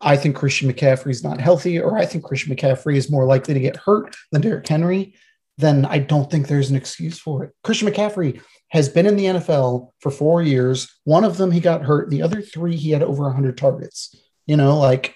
I 0.03 0.17
think 0.17 0.35
Christian 0.35 0.71
McCaffrey 0.71 1.11
is 1.11 1.23
not 1.23 1.39
healthy, 1.39 1.79
or 1.79 1.97
I 1.97 2.05
think 2.05 2.23
Christian 2.23 2.55
McCaffrey 2.55 2.95
is 2.95 3.09
more 3.11 3.25
likely 3.25 3.53
to 3.53 3.59
get 3.59 3.77
hurt 3.77 4.15
than 4.31 4.41
Derrick 4.41 4.67
Henry. 4.67 5.15
Then 5.57 5.85
I 5.85 5.99
don't 5.99 6.29
think 6.29 6.47
there's 6.47 6.69
an 6.69 6.75
excuse 6.75 7.19
for 7.19 7.43
it. 7.43 7.51
Christian 7.63 7.87
McCaffrey 7.87 8.41
has 8.69 8.89
been 8.89 9.05
in 9.05 9.15
the 9.15 9.25
NFL 9.25 9.89
for 9.99 10.09
four 10.11 10.41
years. 10.41 10.91
One 11.03 11.23
of 11.23 11.37
them 11.37 11.51
he 11.51 11.59
got 11.59 11.83
hurt. 11.83 12.09
The 12.09 12.23
other 12.23 12.41
three 12.41 12.75
he 12.75 12.91
had 12.91 13.03
over 13.03 13.23
100 13.23 13.57
targets. 13.57 14.15
You 14.47 14.57
know, 14.57 14.77
like 14.79 15.15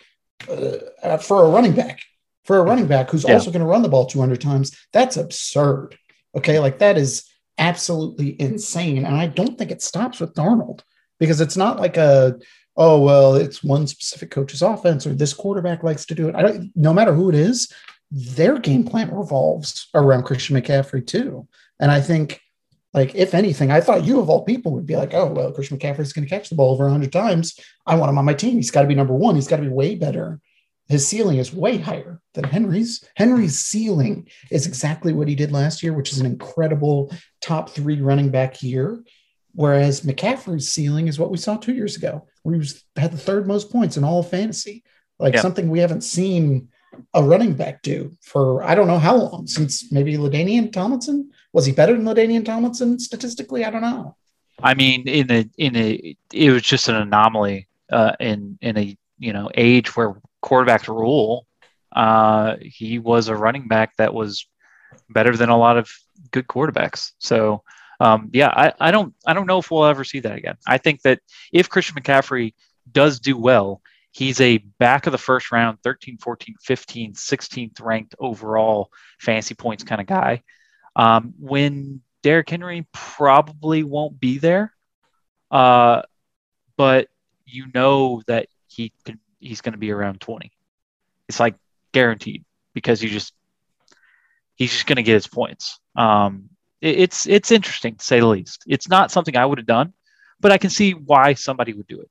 uh, 0.49 1.17
for 1.17 1.43
a 1.43 1.49
running 1.49 1.73
back, 1.73 1.99
for 2.45 2.57
a 2.57 2.63
running 2.63 2.87
back 2.87 3.09
who's 3.09 3.25
Yeah. 3.27 3.33
also 3.33 3.51
going 3.51 3.61
to 3.61 3.67
run 3.67 3.81
the 3.81 3.89
ball 3.89 4.05
200 4.05 4.39
times, 4.39 4.77
that's 4.93 5.17
absurd. 5.17 5.97
Okay. 6.35 6.59
Like 6.59 6.79
that 6.79 6.97
is 6.97 7.25
absolutely 7.57 8.39
insane. 8.39 9.05
And 9.05 9.17
I 9.17 9.27
don't 9.27 9.57
think 9.57 9.71
it 9.71 9.81
stops 9.81 10.19
with 10.19 10.35
Darnold 10.35 10.81
because 11.19 11.41
it's 11.41 11.57
not 11.57 11.79
like 11.79 11.97
a, 11.97 12.35
oh, 12.77 13.01
well, 13.01 13.35
it's 13.35 13.63
one 13.63 13.87
specific 13.87 14.29
coach's 14.29 14.61
offense 14.61 15.07
or 15.07 15.13
this 15.13 15.33
quarterback 15.33 15.83
likes 15.83 16.05
to 16.05 16.15
do 16.15 16.29
it. 16.29 16.35
I 16.35 16.43
don't, 16.43 16.71
no 16.75 16.93
matter 16.93 17.13
who 17.13 17.29
it 17.29 17.35
is, 17.35 17.71
their 18.11 18.59
game 18.59 18.83
plan 18.83 19.13
revolves 19.13 19.89
around 19.93 20.23
Christian 20.23 20.55
McCaffrey 20.55 21.05
too. 21.05 21.47
And 21.79 21.91
I 21.91 21.99
think, 21.99 22.39
like, 22.93 23.15
if 23.15 23.33
anything, 23.33 23.71
I 23.71 23.81
thought 23.81 24.05
you 24.05 24.19
of 24.19 24.29
all 24.29 24.45
people 24.45 24.71
would 24.73 24.85
be 24.85 24.95
like, 24.95 25.13
oh, 25.13 25.27
well, 25.27 25.51
Christian 25.51 25.77
McCaffrey's 25.77 26.13
going 26.13 26.25
to 26.25 26.29
catch 26.29 26.49
the 26.49 26.55
ball 26.55 26.73
over 26.73 26.85
100 26.85 27.11
times. 27.11 27.59
I 27.85 27.95
want 27.95 28.09
him 28.09 28.17
on 28.17 28.25
my 28.25 28.33
team. 28.33 28.55
He's 28.55 28.71
got 28.71 28.83
to 28.83 28.87
be 28.87 28.95
number 28.95 29.13
one. 29.13 29.35
He's 29.35 29.47
got 29.47 29.57
to 29.57 29.63
be 29.63 29.69
way 29.69 29.95
better. 29.95 30.39
His 30.87 31.05
ceiling 31.05 31.37
is 31.37 31.53
way 31.53 31.77
higher 31.77 32.21
than 32.33 32.45
Henry's. 32.45 33.03
Henry's 33.15 33.59
ceiling 33.59 34.29
is 34.49 34.67
exactly 34.67 35.11
what 35.11 35.27
he 35.27 35.35
did 35.35 35.51
last 35.51 35.83
year, 35.83 35.93
which 35.93 36.13
is 36.13 36.19
an 36.19 36.25
incredible 36.25 37.11
top 37.41 37.71
three 37.71 37.99
running 37.99 38.29
back 38.29 38.63
year. 38.63 39.03
Whereas 39.53 40.01
McCaffrey's 40.01 40.69
ceiling 40.69 41.07
is 41.07 41.19
what 41.19 41.31
we 41.31 41.37
saw 41.37 41.57
two 41.57 41.73
years 41.73 41.97
ago, 41.97 42.27
was 42.55 42.83
had 42.95 43.11
the 43.11 43.17
third 43.17 43.47
most 43.47 43.69
points 43.71 43.97
in 43.97 44.03
all 44.05 44.19
of 44.19 44.29
fantasy. 44.29 44.83
Like 45.19 45.33
Yeah. 45.33 45.41
something 45.41 45.69
we 45.69 45.79
haven't 45.79 46.01
seen 46.03 46.69
a 47.13 47.21
running 47.23 47.53
back 47.53 47.81
do 47.81 48.13
for 48.21 48.63
I 48.63 48.75
don't 48.75 48.87
know 48.87 48.99
how 48.99 49.15
long 49.17 49.47
since 49.47 49.91
maybe 49.91 50.15
LaDainian 50.15 50.71
Tomlinson. 50.71 51.31
Was 51.51 51.65
he 51.65 51.73
better 51.73 51.93
than 51.93 52.05
LaDainian 52.05 52.45
Tomlinson 52.45 52.99
statistically? 52.99 53.65
I 53.65 53.69
don't 53.71 53.81
know. 53.81 54.15
I 54.61 54.73
mean, 54.75 55.07
in 55.07 55.29
a 55.31 55.49
in 55.57 55.75
a 55.75 56.15
it 56.31 56.51
was 56.51 56.61
just 56.61 56.87
an 56.87 56.95
anomaly 56.95 57.67
uh, 57.91 58.13
in 58.19 58.57
in 58.61 58.77
a 58.77 58.97
you 59.19 59.33
know 59.33 59.49
age 59.55 59.95
where 59.95 60.21
quarterbacks 60.43 60.87
rule. 60.87 61.45
Uh, 61.95 62.55
he 62.61 62.99
was 62.99 63.27
a 63.27 63.35
running 63.35 63.67
back 63.67 63.95
that 63.97 64.13
was 64.13 64.45
better 65.09 65.35
than 65.35 65.49
a 65.49 65.57
lot 65.57 65.77
of 65.77 65.89
good 66.31 66.47
quarterbacks. 66.47 67.11
So 67.17 67.63
um, 67.99 68.29
yeah, 68.33 68.49
I, 68.49 68.73
I 68.79 68.91
don't 68.91 69.13
I 69.25 69.33
don't 69.33 69.47
know 69.47 69.59
if 69.59 69.71
we'll 69.71 69.85
ever 69.85 70.03
see 70.03 70.19
that 70.19 70.37
again. 70.37 70.57
I 70.67 70.77
think 70.77 71.01
that 71.01 71.19
if 71.51 71.69
Christian 71.69 71.95
McCaffrey 71.95 72.53
does 72.91 73.19
do 73.19 73.37
well, 73.37 73.81
he's 74.11 74.39
a 74.39 74.57
back 74.57 75.07
of 75.07 75.11
the 75.11 75.17
first 75.17 75.51
round, 75.51 75.79
13, 75.83 76.17
14, 76.17 76.55
15, 76.61 77.13
16th 77.13 77.81
ranked 77.81 78.15
overall 78.19 78.91
fantasy 79.19 79.55
points 79.55 79.83
kind 79.83 80.01
of 80.01 80.07
guy. 80.07 80.43
Um, 80.95 81.33
when 81.39 82.01
Derrick 82.23 82.49
Henry 82.49 82.87
probably 82.91 83.83
won't 83.83 84.19
be 84.19 84.37
there, 84.37 84.73
uh, 85.51 86.01
but 86.75 87.07
you 87.45 87.67
know 87.73 88.21
that 88.27 88.47
he 88.67 88.91
can, 89.05 89.19
he's 89.39 89.61
going 89.61 89.73
to 89.73 89.79
be 89.79 89.91
around 89.91 90.21
20. 90.21 90.51
It's 91.29 91.39
like 91.39 91.55
guaranteed 91.93 92.43
because 92.73 93.01
you 93.01 93.09
just 93.09 93.33
he's 94.55 94.71
just 94.71 94.87
going 94.87 94.97
to 94.97 95.03
get 95.03 95.13
his 95.13 95.27
points. 95.27 95.79
Um, 95.95 96.49
it's 96.81 97.27
it's 97.27 97.51
interesting 97.51 97.95
to 97.95 98.03
say 98.03 98.19
the 98.19 98.27
least. 98.27 98.63
It's 98.67 98.87
not 98.87 99.11
something 99.11 99.35
I 99.35 99.45
would 99.45 99.57
have 99.57 99.67
done, 99.67 99.93
but 100.39 100.51
I 100.51 100.57
can 100.57 100.69
see 100.69 100.91
why 100.91 101.33
somebody 101.33 101.73
would 101.73 101.87
do 101.87 102.01
it. 102.01 102.09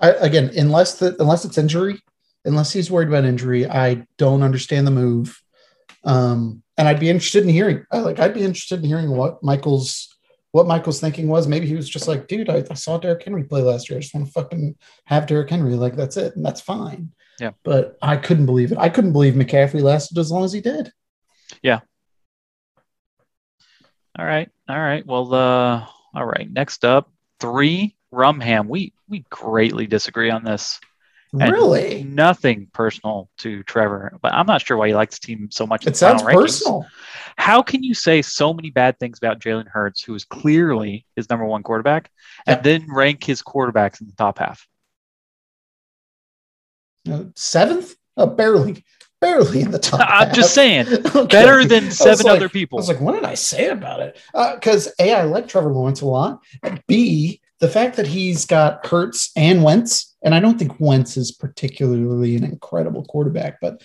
I, 0.00 0.10
again, 0.12 0.50
unless 0.56 0.98
the 0.98 1.16
unless 1.20 1.44
it's 1.44 1.58
injury, 1.58 2.00
unless 2.44 2.72
he's 2.72 2.90
worried 2.90 3.08
about 3.08 3.24
injury, 3.24 3.68
I 3.68 4.06
don't 4.18 4.42
understand 4.42 4.86
the 4.86 4.92
move. 4.92 5.40
Um, 6.04 6.62
and 6.78 6.88
I'd 6.88 7.00
be 7.00 7.10
interested 7.10 7.42
in 7.42 7.50
hearing, 7.50 7.84
I 7.92 7.98
like, 7.98 8.18
I'd 8.18 8.32
be 8.32 8.42
interested 8.42 8.80
in 8.80 8.86
hearing 8.86 9.10
what 9.10 9.42
Michael's 9.42 10.08
what 10.52 10.66
Michael's 10.66 11.00
thinking 11.00 11.28
was. 11.28 11.46
Maybe 11.46 11.66
he 11.66 11.76
was 11.76 11.88
just 11.88 12.08
like, 12.08 12.26
dude, 12.26 12.48
I, 12.48 12.64
I 12.68 12.74
saw 12.74 12.98
Derrick 12.98 13.22
Henry 13.22 13.44
play 13.44 13.62
last 13.62 13.88
year. 13.88 13.98
I 13.98 14.02
just 14.02 14.14
want 14.14 14.26
to 14.26 14.32
fucking 14.32 14.76
have 15.04 15.26
Derrick 15.26 15.50
Henry. 15.50 15.74
Like 15.74 15.94
that's 15.94 16.16
it, 16.16 16.34
and 16.34 16.44
that's 16.44 16.60
fine. 16.60 17.12
Yeah. 17.38 17.52
But 17.62 17.96
I 18.02 18.16
couldn't 18.16 18.46
believe 18.46 18.72
it. 18.72 18.78
I 18.78 18.88
couldn't 18.88 19.12
believe 19.12 19.34
McCaffrey 19.34 19.82
lasted 19.82 20.18
as 20.18 20.30
long 20.30 20.44
as 20.44 20.52
he 20.52 20.60
did. 20.60 20.92
All 24.20 24.26
right, 24.26 24.50
all 24.68 24.78
right. 24.78 25.06
Well, 25.06 25.32
uh, 25.32 25.86
all 26.12 26.24
right. 26.26 26.46
Next 26.52 26.84
up, 26.84 27.10
three 27.40 27.96
Rumham. 28.12 28.66
We 28.66 28.92
we 29.08 29.24
greatly 29.30 29.86
disagree 29.86 30.28
on 30.28 30.44
this. 30.44 30.78
And 31.32 31.50
Really? 31.50 32.04
Nothing 32.04 32.68
personal 32.74 33.30
to 33.38 33.62
Trevor, 33.62 34.18
but 34.20 34.34
I'm 34.34 34.44
not 34.44 34.60
sure 34.60 34.76
why 34.76 34.88
he 34.88 34.94
likes 34.94 35.18
the 35.18 35.26
team 35.26 35.48
so 35.50 35.66
much. 35.66 35.86
It 35.86 35.96
sounds 35.96 36.22
rankings. 36.22 36.34
personal. 36.34 36.86
How 37.38 37.62
can 37.62 37.82
you 37.82 37.94
say 37.94 38.20
so 38.20 38.52
many 38.52 38.68
bad 38.68 38.98
things 38.98 39.16
about 39.16 39.38
Jalen 39.38 39.68
Hurts, 39.68 40.02
who 40.02 40.14
is 40.14 40.26
clearly 40.26 41.06
his 41.16 41.30
number 41.30 41.46
one 41.46 41.62
quarterback, 41.62 42.10
and 42.46 42.62
then 42.62 42.92
rank 42.92 43.24
his 43.24 43.40
quarterbacks 43.42 44.02
in 44.02 44.06
the 44.06 44.12
top 44.16 44.38
half? 44.38 44.68
Uh, 47.10 47.24
seventh? 47.36 47.96
Uh, 48.18 48.26
barely, 48.26 48.84
barely 49.20 49.60
in 49.60 49.70
the 49.70 49.78
top. 49.78 50.00
I'm 50.08 50.34
just 50.34 50.54
saying, 50.54 50.86
Okay. 51.14 51.26
better 51.26 51.64
than 51.64 51.90
seven 51.90 52.26
like- 52.26 52.36
other 52.36 52.48
people. 52.48 52.78
I 52.78 52.80
was 52.80 52.88
like, 52.88 53.00
what 53.00 53.12
did 53.14 53.24
I 53.24 53.34
say 53.34 53.68
about 53.68 54.00
it? 54.00 54.18
Because 54.54 54.92
A, 54.98 55.12
I 55.12 55.22
like 55.24 55.48
Trevor 55.48 55.72
Lawrence 55.72 56.00
a 56.00 56.06
lot. 56.06 56.40
B, 56.86 57.40
the 57.60 57.68
fact 57.68 57.96
that 57.96 58.06
he's 58.06 58.46
got 58.46 58.86
Hurts 58.86 59.30
and 59.36 59.62
Wentz, 59.62 60.16
and 60.22 60.34
I 60.34 60.40
don't 60.40 60.58
think 60.58 60.80
Wentz 60.80 61.16
is 61.16 61.32
particularly 61.32 62.36
an 62.36 62.44
incredible 62.44 63.04
quarterback, 63.04 63.58
but 63.60 63.82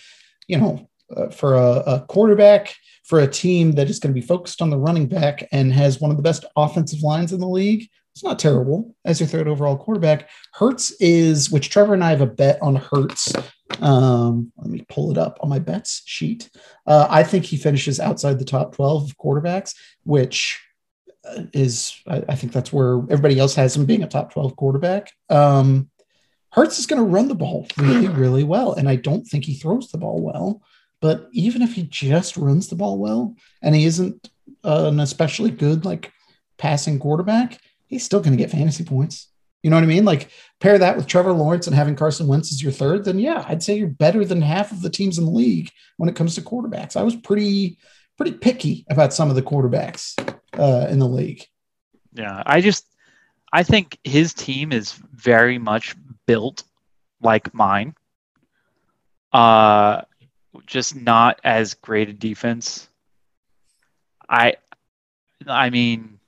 you 0.48 0.58
know, 0.58 0.88
uh, 1.14 1.28
for 1.28 1.54
a, 1.54 1.82
a 1.86 2.06
quarterback 2.08 2.74
for 3.04 3.20
a 3.20 3.26
team 3.28 3.72
that 3.72 3.88
is 3.88 4.00
going 4.00 4.12
to 4.14 4.20
be 4.20 4.26
focused 4.26 4.60
on 4.62 4.70
the 4.70 4.78
running 4.78 5.06
back 5.06 5.46
and 5.52 5.72
has 5.72 6.00
one 6.00 6.10
of 6.10 6.16
the 6.16 6.22
best 6.22 6.44
offensive 6.56 7.02
lines 7.02 7.32
in 7.32 7.38
the 7.40 7.46
league, 7.48 7.88
it's 8.12 8.24
not 8.24 8.38
terrible 8.38 8.94
as 9.04 9.20
your 9.20 9.26
third 9.28 9.46
overall 9.46 9.76
quarterback. 9.76 10.28
Hurts 10.54 10.90
is, 11.00 11.50
which 11.50 11.68
Trevor 11.70 11.94
and 11.94 12.02
I 12.02 12.10
have 12.10 12.22
a 12.22 12.26
bet 12.26 12.58
on 12.62 12.76
Hurts. 12.76 13.32
Um, 13.80 14.52
let 14.56 14.70
me 14.70 14.84
pull 14.88 15.10
it 15.10 15.18
up 15.18 15.38
on 15.40 15.48
my 15.48 15.58
bets 15.58 16.02
sheet. 16.06 16.50
Uh, 16.86 17.06
I 17.10 17.22
think 17.22 17.44
he 17.44 17.56
finishes 17.56 18.00
outside 18.00 18.38
the 18.38 18.44
top 18.44 18.74
12 18.74 19.04
of 19.04 19.18
quarterbacks, 19.18 19.74
which 20.04 20.62
uh, 21.24 21.42
is, 21.52 22.00
I, 22.06 22.22
I 22.28 22.34
think 22.36 22.52
that's 22.52 22.72
where 22.72 22.98
everybody 23.10 23.38
else 23.38 23.54
has 23.54 23.76
him 23.76 23.84
being 23.84 24.02
a 24.02 24.08
top 24.08 24.32
12 24.32 24.56
quarterback. 24.56 25.12
Um, 25.28 25.90
Hurts 26.52 26.78
is 26.78 26.86
going 26.86 27.02
to 27.02 27.08
run 27.08 27.28
the 27.28 27.34
ball 27.34 27.66
really, 27.76 28.08
really 28.08 28.44
well. 28.44 28.72
And 28.72 28.88
I 28.88 28.96
don't 28.96 29.26
think 29.26 29.44
he 29.44 29.54
throws 29.54 29.90
the 29.90 29.98
ball 29.98 30.22
well. 30.22 30.62
But 31.00 31.28
even 31.32 31.60
if 31.60 31.74
he 31.74 31.82
just 31.82 32.36
runs 32.36 32.68
the 32.68 32.76
ball 32.76 32.98
well 32.98 33.36
and 33.62 33.74
he 33.74 33.84
isn't 33.84 34.30
uh, 34.64 34.86
an 34.86 35.00
especially 35.00 35.50
good, 35.50 35.84
like 35.84 36.12
passing 36.56 36.98
quarterback, 36.98 37.60
he's 37.86 38.04
still 38.04 38.20
going 38.20 38.36
to 38.36 38.42
get 38.42 38.50
fantasy 38.50 38.84
points. 38.84 39.28
You 39.66 39.70
know 39.70 39.78
what 39.78 39.82
I 39.82 39.88
mean? 39.88 40.04
Like 40.04 40.28
pair 40.60 40.78
that 40.78 40.96
with 40.96 41.08
Trevor 41.08 41.32
Lawrence 41.32 41.66
and 41.66 41.74
having 41.74 41.96
Carson 41.96 42.28
Wentz 42.28 42.52
as 42.52 42.62
your 42.62 42.70
third, 42.70 43.04
then 43.04 43.18
yeah, 43.18 43.44
I'd 43.48 43.64
say 43.64 43.76
you're 43.76 43.88
better 43.88 44.24
than 44.24 44.40
half 44.40 44.70
of 44.70 44.80
the 44.80 44.88
teams 44.88 45.18
in 45.18 45.24
the 45.24 45.30
league 45.32 45.72
when 45.96 46.08
it 46.08 46.14
comes 46.14 46.36
to 46.36 46.40
quarterbacks. 46.40 46.96
I 46.96 47.02
was 47.02 47.16
pretty 47.16 47.76
pretty 48.16 48.34
picky 48.34 48.86
about 48.90 49.12
some 49.12 49.28
of 49.28 49.34
the 49.34 49.42
quarterbacks 49.42 50.14
uh, 50.56 50.86
in 50.88 51.00
the 51.00 51.08
league. 51.08 51.42
Yeah, 52.12 52.44
I 52.46 52.60
just 52.60 52.86
I 53.52 53.64
think 53.64 53.98
his 54.04 54.34
team 54.34 54.70
is 54.70 54.92
very 55.12 55.58
much 55.58 55.96
built 56.26 56.62
like 57.20 57.52
mine. 57.52 57.96
Uh 59.32 60.02
just 60.64 60.94
not 60.94 61.40
as 61.42 61.74
great 61.74 62.08
a 62.08 62.12
defense. 62.12 62.86
I 64.28 64.58
I 65.44 65.70
mean 65.70 66.20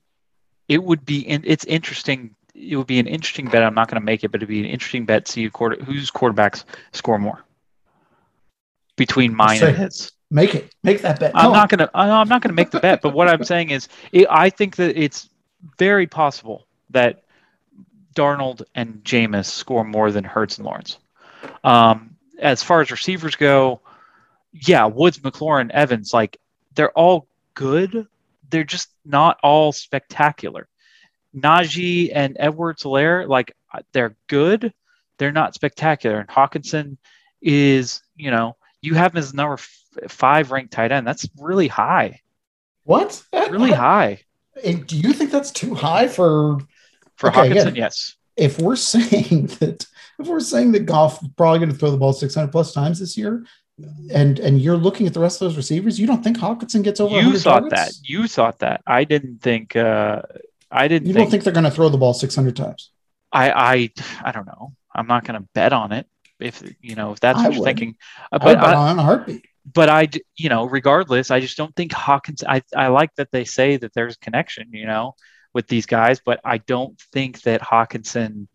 it 0.66 0.82
would 0.82 1.06
be 1.06 1.20
in, 1.20 1.44
it's 1.47 1.65
interesting 1.65 2.35
it 2.59 2.76
would 2.76 2.86
be 2.86 2.98
an 2.98 3.06
interesting 3.06 3.48
bet. 3.48 3.62
I'm 3.62 3.74
not 3.74 3.89
going 3.89 4.01
to 4.01 4.05
make 4.05 4.24
it, 4.24 4.30
but 4.30 4.39
it'd 4.39 4.48
be 4.48 4.60
an 4.60 4.66
interesting 4.66 5.06
bet 5.06 5.26
to 5.26 5.32
see 5.32 5.48
quarter, 5.48 5.82
whose 5.85 6.10
quarterbacks 6.10 6.64
score 6.93 7.18
more 7.18 7.44
between 8.97 9.35
mine 9.35 9.62
and 9.62 9.76
his. 9.76 10.12
Make 10.30 10.55
it, 10.55 10.74
make 10.82 11.01
that 11.02 11.18
bet. 11.18 11.32
I'm 11.35 11.52
No, 11.52 11.55
not 11.55 11.70
gonna. 11.70 11.89
I'm 11.94 12.28
not 12.28 12.43
gonna 12.43 12.55
make 12.55 12.70
the 12.70 12.80
bet. 12.80 13.01
But 13.01 13.14
what 13.14 13.28
I'm 13.28 13.44
saying 13.44 13.70
is, 13.70 13.89
it, 14.12 14.26
I 14.28 14.51
think 14.51 14.76
that 14.76 15.02
it's 15.02 15.30
very 15.78 16.06
possible 16.06 16.66
that 16.90 17.24
Darnold 18.14 18.62
and 18.74 19.01
Jameis 19.05 19.47
score 19.47 19.85
more 19.85 20.10
than 20.10 20.24
Hurts 20.24 20.59
and 20.59 20.66
Lawrence. 20.66 20.98
Um, 21.64 22.16
as 22.39 22.62
far 22.62 22.82
as 22.82 22.90
receivers 22.90 23.36
go, 23.36 23.80
yeah, 24.52 24.85
Woods, 24.85 25.18
McLaurin, 25.20 25.70
Evans, 25.70 26.12
like 26.12 26.39
they're 26.74 26.93
all 26.93 27.26
good. 27.55 28.06
They're 28.51 28.64
just 28.64 28.90
not 29.06 29.39
all 29.43 29.72
spectacular. 29.72 30.68
Najee 31.36 32.10
and 32.14 32.36
Edwards 32.38 32.84
Lair, 32.84 33.26
like 33.26 33.55
they're 33.92 34.16
good. 34.28 34.72
They're 35.18 35.32
not 35.32 35.55
spectacular. 35.55 36.20
And 36.20 36.28
Hockenson 36.28 36.96
is, 37.42 38.02
you 38.16 38.30
know, 38.30 38.56
you 38.82 38.94
have 38.94 39.12
him 39.12 39.18
as 39.18 39.34
number 39.34 39.55
f- 39.55 39.78
five 40.09 40.50
ranked 40.50 40.72
tight 40.72 40.92
end. 40.92 41.06
That's 41.06 41.28
really 41.40 41.68
high, 41.68 42.20
what 42.84 43.22
really 43.50 43.72
high 43.88 44.20
And 44.64 44.86
Do 44.86 44.96
you 44.96 45.12
think 45.12 45.30
that's 45.30 45.50
too 45.50 45.74
high 45.74 46.09
for 46.09 46.59
for 47.16 47.30
Okay, 47.30 47.50
Hockenson. 47.50 47.74
yeah. 47.76 47.84
Yes, 47.84 48.16
if 48.36 48.60
we're 48.60 48.76
saying 48.94 49.46
that 49.59 49.86
if 50.20 50.26
we're 50.26 50.40
saying 50.40 50.72
that 50.72 50.86
Goff 50.86 51.20
probably 51.36 51.59
going 51.59 51.70
to 51.72 51.76
throw 51.76 51.90
the 51.90 51.96
ball 51.96 52.12
600 52.12 52.50
plus 52.50 52.72
times 52.72 52.98
this 53.00 53.16
year 53.18 53.44
and 54.12 54.38
and 54.40 54.60
you're 54.60 54.76
looking 54.76 55.06
at 55.06 55.14
the 55.14 55.20
rest 55.20 55.40
of 55.40 55.46
those 55.48 55.56
receivers 55.56 55.98
you 56.00 56.06
don't 56.06 56.22
think 56.24 56.36
Hockenson 56.38 56.82
gets 56.82 56.98
over 57.00 57.20
you 57.20 57.38
thought 57.38 57.70
targets? 57.70 57.98
that. 57.98 58.09
You 58.09 58.26
thought 58.28 58.59
that. 58.60 58.82
I 58.86 59.05
didn't 59.05 59.40
think. 59.42 59.74
Uh, 59.76 60.22
I 60.70 60.88
didn't 60.88 61.08
you 61.08 61.14
think. 61.14 61.24
don't 61.24 61.30
think 61.30 61.44
they're 61.44 61.52
going 61.52 61.64
to 61.64 61.70
throw 61.70 61.88
the 61.88 61.98
ball 61.98 62.14
600 62.14 62.56
times 62.56 62.90
I, 63.32 63.50
I. 63.50 63.90
I 64.22 64.32
don't 64.32 64.46
know. 64.46 64.72
I'm 64.94 65.06
not 65.06 65.24
going 65.24 65.40
to 65.40 65.46
bet 65.54 65.72
on 65.72 65.92
it. 65.92 66.06
If 66.40 66.62
you 66.80 66.94
know, 66.94 67.12
if 67.12 67.20
that's 67.20 67.38
I 67.38 67.44
what 67.44 67.52
you're 67.52 67.60
would. 67.60 67.66
thinking. 67.66 67.96
Uh, 68.32 68.38
But 68.38 68.58
I, 68.58 68.74
on 68.74 68.98
a 68.98 69.02
heartbeat 69.02 69.44
but 69.72 69.88
I, 69.88 70.08
you 70.36 70.48
know, 70.48 70.64
regardless, 70.64 71.30
I 71.30 71.40
just 71.40 71.56
don't 71.56 71.74
think 71.74 71.92
Hawkins. 71.92 72.42
I, 72.46 72.62
I 72.74 72.88
like 72.88 73.14
that 73.16 73.30
they 73.30 73.44
say 73.44 73.76
that 73.76 73.92
there's 73.92 74.14
a 74.14 74.18
connection, 74.18 74.68
you 74.72 74.86
know, 74.86 75.14
with 75.52 75.66
these 75.66 75.86
guys, 75.86 76.20
but 76.24 76.40
I 76.44 76.58
don't 76.58 76.98
think 77.12 77.42
that 77.42 77.60
Hockenson 77.60 78.48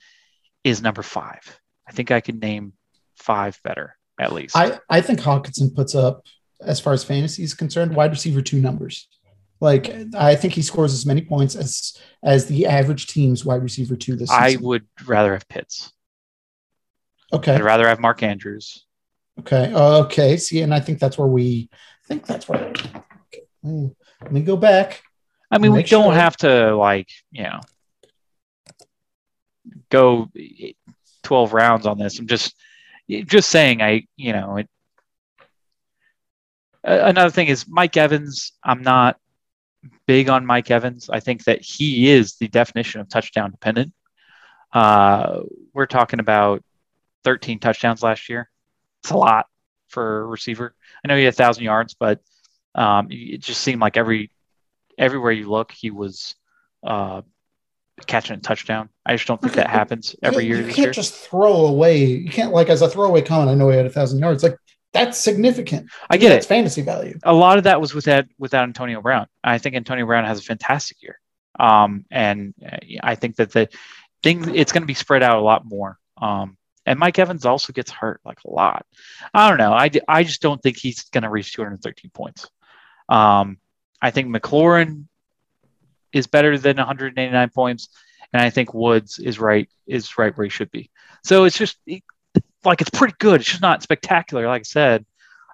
is 0.63 0.81
number 0.81 1.03
five. 1.03 1.59
I 1.87 1.91
think 1.91 2.11
I 2.11 2.21
can 2.21 2.39
name 2.39 2.73
five 3.17 3.59
better 3.63 3.95
at 4.19 4.33
least. 4.33 4.55
I, 4.55 4.79
I 4.89 5.01
think 5.01 5.19
Hockenson 5.19 5.75
puts 5.75 5.95
up, 5.95 6.25
as 6.61 6.79
far 6.79 6.93
as 6.93 7.03
fantasy 7.03 7.43
is 7.43 7.53
concerned, 7.53 7.95
wide 7.95 8.11
receiver 8.11 8.41
two 8.41 8.59
numbers. 8.59 9.07
Like 9.63 9.95
I 10.13 10.35
think 10.35 10.53
he 10.53 10.61
scores 10.61 10.91
as 10.93 11.05
many 11.05 11.21
points 11.21 11.55
as 11.55 11.97
as 12.21 12.47
the 12.47 12.65
average 12.65 13.07
team's 13.07 13.45
wide 13.45 13.63
receiver 13.63 13.95
two 13.95 14.17
this 14.17 14.29
I 14.29 14.49
season. 14.49 14.65
would 14.65 14.85
rather 15.05 15.31
have 15.31 15.47
Pitts. 15.47 15.89
okay, 17.31 17.55
I'd 17.55 17.63
rather 17.63 17.87
have 17.87 18.01
Mark 18.01 18.23
Andrews. 18.23 18.85
okay, 19.39 19.73
okay. 19.73 20.35
See, 20.35 20.59
and 20.61 20.73
I 20.73 20.81
think 20.81 20.99
that's 20.99 21.17
where 21.17 21.29
we 21.29 21.69
I 21.71 22.07
think 22.09 22.25
that's 22.25 22.49
where. 22.49 22.59
Okay. 22.71 23.03
Mm, 23.65 23.95
Let 24.21 24.31
me 24.33 24.41
go 24.41 24.57
back. 24.57 25.01
I 25.49 25.59
mean, 25.59 25.71
we 25.71 25.83
don't 25.83 26.07
sure. 26.07 26.13
have 26.13 26.35
to 26.37 26.75
like, 26.75 27.07
you 27.31 27.43
know, 27.43 27.61
go 29.89 30.29
12 31.23 31.53
rounds 31.53 31.85
on 31.85 31.97
this. 31.97 32.19
I'm 32.19 32.27
just, 32.27 32.53
just 33.07 33.49
saying, 33.49 33.81
I, 33.81 34.07
you 34.17 34.33
know, 34.33 34.57
it, 34.57 34.67
another 36.83 37.29
thing 37.29 37.47
is 37.47 37.65
Mike 37.67 37.95
Evans. 37.95 38.51
I'm 38.63 38.81
not 38.81 39.17
big 40.07 40.29
on 40.29 40.45
Mike 40.45 40.69
Evans. 40.71 41.09
I 41.09 41.19
think 41.19 41.43
that 41.45 41.61
he 41.61 42.09
is 42.09 42.35
the 42.35 42.47
definition 42.47 43.01
of 43.01 43.09
touchdown 43.09 43.51
dependent. 43.51 43.93
Uh, 44.71 45.41
we're 45.73 45.85
talking 45.85 46.19
about 46.19 46.63
13 47.23 47.59
touchdowns 47.59 48.01
last 48.03 48.29
year. 48.29 48.49
It's 49.03 49.11
a 49.11 49.17
lot 49.17 49.47
for 49.89 50.21
a 50.21 50.25
receiver. 50.25 50.75
I 51.03 51.07
know 51.07 51.17
he 51.17 51.23
had 51.23 51.35
thousand 51.35 51.63
yards, 51.63 51.93
but 51.93 52.21
um, 52.75 53.07
it 53.11 53.39
just 53.41 53.61
seemed 53.61 53.81
like 53.81 53.97
every 53.97 54.31
everywhere 54.97 55.31
you 55.31 55.49
look, 55.49 55.71
he 55.71 55.91
was 55.91 56.35
uh, 56.83 57.21
catching 58.07 58.37
a 58.37 58.39
touchdown. 58.39 58.89
I 59.05 59.15
just 59.15 59.27
don't 59.27 59.41
think 59.41 59.53
that 59.53 59.69
happens 59.69 60.15
every 60.23 60.45
year 60.45 60.57
You 60.57 60.65
can't 60.67 60.77
year. 60.77 60.91
just 60.91 61.13
throw 61.13 61.67
away. 61.67 62.05
You 62.05 62.29
can't 62.29 62.51
like 62.53 62.69
as 62.69 62.81
a 62.81 62.89
throwaway 62.89 63.21
comment. 63.21 63.51
I 63.51 63.53
know 63.55 63.69
he 63.69 63.77
had 63.77 63.85
a 63.85 63.89
thousand 63.91 64.19
yards. 64.19 64.41
Like 64.43 64.57
that's 64.93 65.17
significant. 65.17 65.89
I 66.09 66.17
get 66.17 66.29
That's 66.29 66.45
it. 66.45 66.49
fantasy 66.49 66.81
value. 66.83 67.17
A 67.23 67.33
lot 67.33 67.57
of 67.57 67.63
that 67.63 67.81
was 67.81 67.93
with 67.95 68.05
without 68.05 68.25
without 68.37 68.63
Antonio 68.63 69.01
Brown. 69.01 69.27
I 69.43 69.57
think 69.57 69.75
Antonio 69.75 70.05
Brown 70.05 70.25
has 70.25 70.39
a 70.39 70.43
fantastic 70.43 71.01
year, 71.01 71.19
um, 71.59 72.05
and 72.11 72.53
uh, 72.63 72.77
I 73.01 73.15
think 73.15 73.37
that 73.37 73.51
the 73.51 73.69
thing 74.21 74.55
it's 74.55 74.71
going 74.71 74.83
to 74.83 74.87
be 74.87 74.93
spread 74.93 75.23
out 75.23 75.37
a 75.37 75.41
lot 75.41 75.65
more. 75.65 75.97
Um, 76.17 76.57
and 76.85 76.99
Mike 76.99 77.17
Evans 77.17 77.45
also 77.45 77.73
gets 77.73 77.89
hurt 77.89 78.21
like 78.25 78.39
a 78.45 78.49
lot. 78.49 78.85
I 79.33 79.49
don't 79.49 79.57
know. 79.57 79.73
I, 79.73 79.89
I 80.07 80.23
just 80.23 80.41
don't 80.41 80.61
think 80.61 80.77
he's 80.77 81.03
going 81.05 81.23
to 81.23 81.29
reach 81.29 81.53
213 81.53 82.11
points. 82.11 82.49
Um, 83.07 83.57
I 84.01 84.11
think 84.11 84.35
McLaurin 84.35 85.05
is 86.11 86.27
better 86.27 86.57
than 86.57 86.77
189 86.77 87.49
points, 87.49 87.89
and 88.31 88.41
I 88.41 88.49
think 88.49 88.73
Woods 88.73 89.17
is 89.17 89.39
right 89.39 89.67
is 89.87 90.17
right 90.17 90.37
where 90.37 90.45
he 90.45 90.49
should 90.49 90.71
be. 90.71 90.91
So 91.23 91.45
it's 91.45 91.57
just 91.57 91.77
like 92.65 92.81
it's 92.81 92.89
pretty 92.89 93.15
good. 93.19 93.41
It's 93.41 93.49
just 93.49 93.61
not 93.61 93.83
spectacular, 93.83 94.47
like 94.47 94.61
I 94.61 94.63
said. 94.63 95.05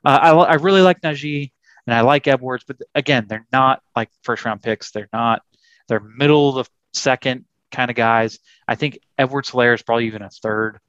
Uh, 0.04 0.20
I 0.22 0.32
I 0.32 0.54
really 0.56 0.82
like 0.82 1.02
Najee 1.02 1.52
and 1.86 1.94
I 1.94 2.02
like 2.02 2.28
Edwards, 2.28 2.64
but 2.68 2.78
again, 2.96 3.26
they're 3.28 3.48
not 3.52 3.82
like 3.96 4.10
first 4.24 4.46
round 4.46 4.62
picks. 4.62 4.92
They're 4.92 5.10
not. 5.12 5.42
They're 5.88 6.00
middle 6.00 6.58
of 6.58 6.66
the 6.66 6.72
second 6.94 7.46
kind 7.72 7.90
of 7.90 7.98
guys. 7.98 8.40
I 8.68 8.76
think 8.76 9.00
Edwards 9.18 9.54
Lair 9.54 9.74
is 9.74 9.82
probably 9.82 10.08
even 10.08 10.22
a 10.22 10.30
third 10.30 10.80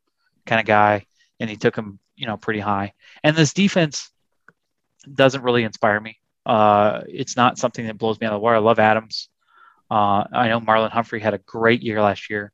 kind 0.46 0.60
of 0.60 0.66
guy, 0.66 1.06
and 1.38 1.48
he 1.48 1.56
took 1.56 1.76
him, 1.76 1.98
you 2.16 2.26
know, 2.26 2.36
pretty 2.36 2.60
high. 2.60 2.92
And 3.24 3.36
this 3.36 3.52
defense 3.52 4.10
doesn't 5.12 5.42
really 5.42 5.64
inspire 5.64 6.00
me. 6.00 6.18
Uh, 6.44 7.02
it's 7.08 7.36
not 7.36 7.58
something 7.58 7.86
that 7.86 7.98
blows 7.98 8.20
me 8.20 8.26
out 8.26 8.32
of 8.32 8.40
the 8.40 8.44
water. 8.44 8.56
I 8.56 8.60
love 8.60 8.78
Adams. 8.78 9.28
Uh, 9.90 10.24
I 10.32 10.48
know 10.48 10.60
Marlon 10.60 10.90
Humphrey 10.90 11.20
had 11.20 11.34
a 11.34 11.38
great 11.38 11.82
year 11.82 12.00
last 12.00 12.30
year. 12.30 12.52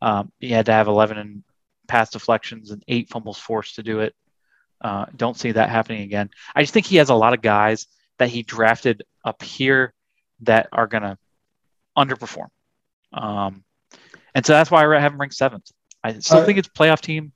Um, 0.00 0.32
he 0.38 0.50
had 0.50 0.66
to 0.66 0.72
have 0.72 0.88
11 0.88 1.18
and 1.18 1.42
pass 1.88 2.10
deflections 2.10 2.70
and 2.70 2.82
eight 2.88 3.08
fumbles 3.08 3.38
forced 3.38 3.76
to 3.76 3.82
do 3.82 4.00
it. 4.00 4.14
Uh, 4.80 5.06
don't 5.16 5.36
see 5.36 5.52
that 5.52 5.70
happening 5.70 6.02
again. 6.02 6.30
I 6.54 6.62
just 6.62 6.72
think 6.72 6.86
he 6.86 6.96
has 6.96 7.08
a 7.08 7.14
lot 7.14 7.34
of 7.34 7.42
guys 7.42 7.86
that 8.18 8.28
he 8.28 8.42
drafted 8.42 9.02
up 9.24 9.42
here 9.42 9.92
that 10.42 10.68
are 10.72 10.86
going 10.86 11.02
to 11.02 11.18
underperform. 11.96 12.48
Um, 13.12 13.64
and 14.34 14.46
so 14.46 14.52
that's 14.52 14.70
why 14.70 14.84
I 14.86 15.00
have 15.00 15.12
him 15.12 15.20
ranked 15.20 15.34
seventh. 15.34 15.68
I 16.04 16.18
still 16.20 16.38
Uh, 16.38 16.46
think 16.46 16.58
it's 16.58 16.68
a 16.68 16.70
playoff 16.70 17.00
team. 17.00 17.32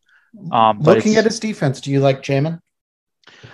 Um, 0.53 0.79
but 0.79 0.97
Looking 0.97 1.16
at 1.16 1.24
his 1.24 1.41
defense, 1.41 1.81
do 1.81 1.91
you 1.91 2.01
like 2.01 2.23
Jamin? 2.23 2.61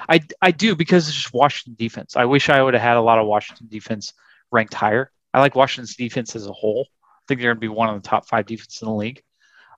I 0.08 0.20
I 0.40 0.50
do 0.50 0.76
because 0.76 1.08
it's 1.08 1.16
just 1.16 1.32
Washington 1.34 1.74
defense. 1.78 2.14
I 2.16 2.24
wish 2.24 2.48
I 2.48 2.62
would 2.62 2.74
have 2.74 2.82
had 2.82 2.96
a 2.96 3.00
lot 3.02 3.18
of 3.18 3.26
Washington 3.26 3.66
defense 3.70 4.12
ranked 4.52 4.74
higher. 4.74 5.10
I 5.34 5.40
like 5.40 5.54
Washington's 5.56 5.96
defense 5.96 6.36
as 6.36 6.46
a 6.46 6.52
whole. 6.52 6.86
I 7.04 7.20
think 7.26 7.40
they're 7.40 7.50
going 7.50 7.56
to 7.56 7.60
be 7.60 7.68
one 7.68 7.88
of 7.88 8.00
the 8.00 8.08
top 8.08 8.28
five 8.28 8.46
defenses 8.46 8.80
in 8.80 8.86
the 8.88 8.94
league, 8.94 9.22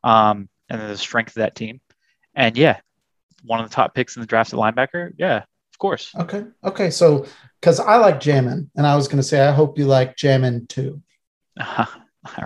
um, 0.05 0.49
and 0.71 0.81
the 0.81 0.97
strength 0.97 1.31
of 1.31 1.41
that 1.41 1.55
team. 1.55 1.81
And 2.35 2.57
yeah, 2.57 2.79
one 3.45 3.61
of 3.61 3.69
the 3.69 3.75
top 3.75 3.95
picks 3.95 4.17
in 4.17 4.21
the 4.21 4.27
draft 4.27 4.53
at 4.53 4.59
linebacker. 4.59 5.13
Yeah, 5.19 5.39
of 5.39 5.79
course. 5.79 6.13
Okay. 6.17 6.45
Okay. 6.65 6.91
So, 6.91 7.27
because 7.61 7.81
I 7.81 7.97
like 7.97 8.21
Jamin, 8.21 8.71
and 8.77 8.87
I 8.87 8.97
was 8.97 9.09
going 9.09 9.19
to 9.19 9.23
say, 9.23 9.41
I 9.41 9.53
hope 9.53 9.79
you 9.79 9.87
like 9.87 10.17
Jamin 10.17 10.69
too. 10.69 11.03
All 11.61 11.67
right. 11.77 11.89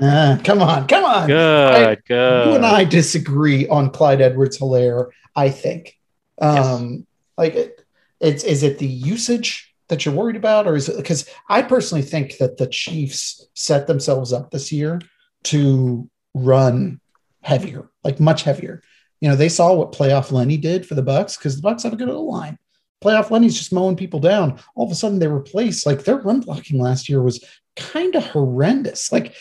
Ah, 0.02 0.40
come 0.44 0.62
on. 0.62 0.86
Come 0.86 1.04
on. 1.04 1.26
Good, 1.26 2.04
good. 2.06 2.46
You 2.46 2.54
and 2.54 2.64
I 2.64 2.84
disagree 2.84 3.66
on 3.66 3.90
Clyde 3.90 4.20
Edwards 4.20 4.56
Helaire, 4.58 5.08
I 5.34 5.50
think. 5.50 5.98
Um, 6.40 7.08
Like, 7.36 7.56
it, 7.56 7.84
it's 8.20 8.44
is 8.44 8.62
it 8.62 8.78
the 8.78 8.86
usage 8.86 9.74
that 9.88 10.04
you're 10.06 10.14
worried 10.14 10.36
about, 10.36 10.68
or 10.68 10.76
is 10.76 10.88
it 10.88 10.96
because 10.96 11.28
I 11.48 11.62
personally 11.62 12.02
think 12.02 12.38
that 12.38 12.56
the 12.56 12.68
Chiefs 12.68 13.48
set 13.54 13.88
themselves 13.88 14.32
up 14.32 14.52
this 14.52 14.70
year 14.70 15.00
to 15.44 16.08
run 16.34 17.00
heavier, 17.44 17.88
like 18.02 18.18
much 18.18 18.42
heavier. 18.42 18.82
You 19.20 19.28
know, 19.28 19.36
they 19.36 19.48
saw 19.48 19.72
what 19.72 19.92
playoff 19.92 20.32
Lenny 20.32 20.56
did 20.56 20.86
for 20.86 20.94
the 20.94 21.02
Bucs 21.02 21.38
because 21.38 21.60
the 21.60 21.66
Bucs 21.66 21.82
have 21.84 21.92
a 21.92 21.96
good 21.96 22.08
O 22.08 22.22
line. 22.22 22.58
Playoff 23.02 23.30
Lenny's 23.30 23.56
just 23.56 23.72
mowing 23.72 23.96
people 23.96 24.18
down. 24.18 24.58
All 24.74 24.86
of 24.86 24.92
a 24.92 24.94
sudden, 24.94 25.18
they 25.18 25.28
replace 25.28 25.86
like 25.86 26.04
their 26.04 26.16
run 26.16 26.40
blocking 26.40 26.80
last 26.80 27.08
year 27.08 27.22
was 27.22 27.44
kind 27.76 28.14
of 28.14 28.26
horrendous. 28.26 29.12
Like 29.12 29.34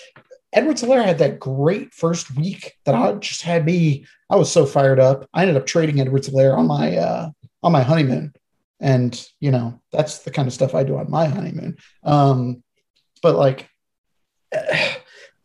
Edwards 0.51 0.83
Helaire 0.83 1.03
had 1.03 1.19
that 1.19 1.39
great 1.39 1.93
first 1.93 2.35
week 2.35 2.73
that 2.85 2.95
I 2.95 3.13
just 3.13 3.41
had 3.41 3.65
me. 3.65 4.05
I 4.29 4.35
was 4.35 4.51
so 4.51 4.65
fired 4.65 4.99
up. 4.99 5.27
I 5.33 5.41
ended 5.41 5.57
up 5.57 5.65
trading 5.65 5.99
Edwards 5.99 6.29
Helaire 6.29 6.57
on 6.57 6.67
my 6.67 6.97
uh, 6.97 7.29
on 7.63 7.71
my 7.71 7.83
honeymoon, 7.83 8.33
and 8.79 9.27
you 9.39 9.51
know 9.51 9.81
that's 9.91 10.19
the 10.19 10.31
kind 10.31 10.47
of 10.47 10.53
stuff 10.53 10.75
I 10.75 10.83
do 10.83 10.97
on 10.97 11.09
my 11.09 11.25
honeymoon. 11.27 11.77
Um, 12.03 12.63
but 13.21 13.35
like 13.35 13.69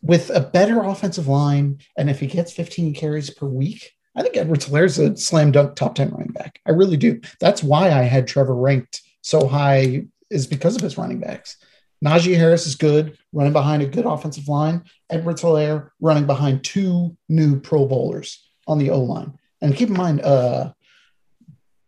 with 0.03 0.31
a 0.31 0.41
better 0.41 0.83
offensive 0.83 1.29
line, 1.29 1.79
and 1.97 2.09
if 2.09 2.21
he 2.21 2.27
gets 2.27 2.53
15 2.53 2.95
carries 2.95 3.31
per 3.31 3.47
week, 3.47 3.93
I 4.15 4.23
think 4.23 4.37
Edwards 4.37 4.67
Helaire's 4.67 4.99
a 4.99 5.17
slam 5.17 5.53
dunk 5.53 5.77
top 5.77 5.95
10 5.95 6.11
running 6.11 6.33
back. 6.33 6.61
I 6.67 6.73
really 6.73 6.97
do. 6.97 7.21
That's 7.41 7.63
why 7.63 7.91
I 7.91 8.03
had 8.03 8.27
Trevor 8.27 8.55
ranked 8.55 9.03
so 9.23 9.47
high 9.47 10.07
is 10.31 10.47
because 10.47 10.77
of 10.77 10.83
his 10.83 10.99
running 10.99 11.21
backs. 11.21 11.57
Najee 12.05 12.37
Harris 12.37 12.67
is 12.67 12.77
good, 12.77 13.19
running 13.33 13.53
behind 13.53 13.83
a 13.83 13.87
good 13.87 14.07
offensive 14.07 14.49
line. 14.49 14.85
Edwards 15.11 15.43
Helaire 15.43 15.91
running 16.01 16.27
behind 16.27 16.65
two 16.65 17.17
new 17.29 17.59
Pro 17.61 17.87
Bowlers 17.87 18.45
on 18.67 18.79
the 18.79 18.91
O 18.91 19.01
line. 19.01 19.39
And 19.61 19.75
keep 19.75 19.89
in 19.89 19.97
mind, 19.97 20.21
uh, 20.21 20.73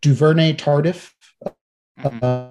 Duvernay 0.03 0.55
Tardif, 0.55 1.12
uh, 2.12 2.51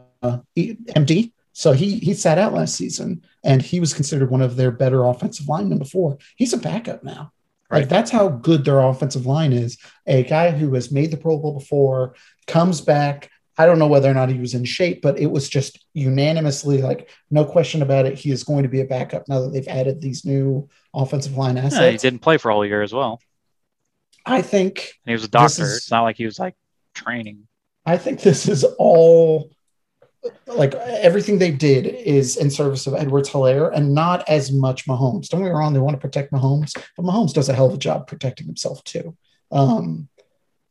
MD. 0.58 1.32
So 1.60 1.74
he 1.74 2.00
he 2.00 2.14
sat 2.14 2.38
out 2.38 2.54
last 2.54 2.76
season, 2.76 3.22
and 3.44 3.62
he 3.62 3.82
was 3.82 3.94
considered 3.94 4.32
one 4.32 4.42
of 4.42 4.56
their 4.56 4.72
better 4.72 5.04
offensive 5.04 5.50
linemen 5.50 5.78
before. 5.78 6.18
He's 6.38 6.54
a 6.54 6.58
backup 6.58 7.04
now. 7.04 7.34
Like 7.70 7.82
Right. 7.82 7.90
that's 7.90 8.12
how 8.12 8.30
good 8.30 8.64
their 8.64 8.80
offensive 8.80 9.26
line 9.26 9.52
is. 9.52 9.78
A 10.08 10.24
guy 10.24 10.52
who 10.52 10.74
has 10.76 10.90
made 10.90 11.12
the 11.12 11.18
Pro 11.18 11.38
Bowl 11.38 11.60
before 11.60 12.16
comes 12.48 12.80
back. 12.80 13.30
I 13.58 13.66
don't 13.66 13.78
know 13.78 13.88
whether 13.88 14.10
or 14.10 14.14
not 14.14 14.30
he 14.30 14.40
was 14.40 14.54
in 14.54 14.64
shape, 14.64 15.02
but 15.02 15.20
it 15.20 15.26
was 15.26 15.50
just 15.50 15.86
unanimously 15.94 16.82
like 16.82 17.10
no 17.30 17.44
question 17.44 17.82
about 17.82 18.06
it. 18.06 18.18
He 18.18 18.32
is 18.32 18.46
going 18.46 18.64
to 18.64 18.70
be 18.70 18.80
a 18.80 18.86
backup 18.86 19.28
now 19.28 19.42
that 19.42 19.50
they've 19.52 19.68
added 19.68 20.00
these 20.00 20.24
new 20.24 20.70
offensive 20.94 21.36
line 21.36 21.58
Yeah, 21.58 21.92
he 21.92 21.98
didn't 21.98 22.20
play 22.20 22.38
for 22.38 22.52
all 22.52 22.66
year 22.66 22.82
as 22.82 22.94
well. 22.94 23.20
I 24.26 24.42
think 24.44 24.94
And 25.06 25.12
he 25.12 25.14
was 25.14 25.26
a 25.26 25.28
doctor. 25.28 25.64
is- 25.64 25.76
It's 25.76 25.92
not 25.92 26.04
like 26.04 26.16
he 26.16 26.24
was 26.26 26.40
like 26.40 26.56
training. 26.94 27.48
I 27.86 27.98
think 27.98 28.22
this 28.22 28.48
is 28.48 28.64
all 28.78 29.52
like 30.48 30.74
everything 30.76 31.38
they 31.40 31.52
did 31.52 31.86
is 31.86 32.38
in 32.38 32.50
service 32.50 32.88
of 32.88 32.94
Edwards 32.94 33.30
Helaire 33.30 33.74
and 33.74 33.94
not 33.94 34.28
as 34.28 34.52
much 34.52 34.86
Mahomes. 34.86 35.30
Don't 35.30 35.42
get 35.42 35.48
me 35.48 35.52
wrong, 35.52 35.74
they 35.74 35.80
want 35.80 35.96
to 35.96 36.02
protect 36.02 36.32
Mahomes, 36.32 36.74
but 36.96 37.06
Mahomes 37.06 37.34
does 37.34 37.50
a 37.50 37.54
hell 37.54 37.68
of 37.68 37.74
a 37.74 37.78
job 37.78 38.08
protecting 38.08 38.48
himself 38.48 38.84
too. 38.84 39.16
Um, 39.52 40.10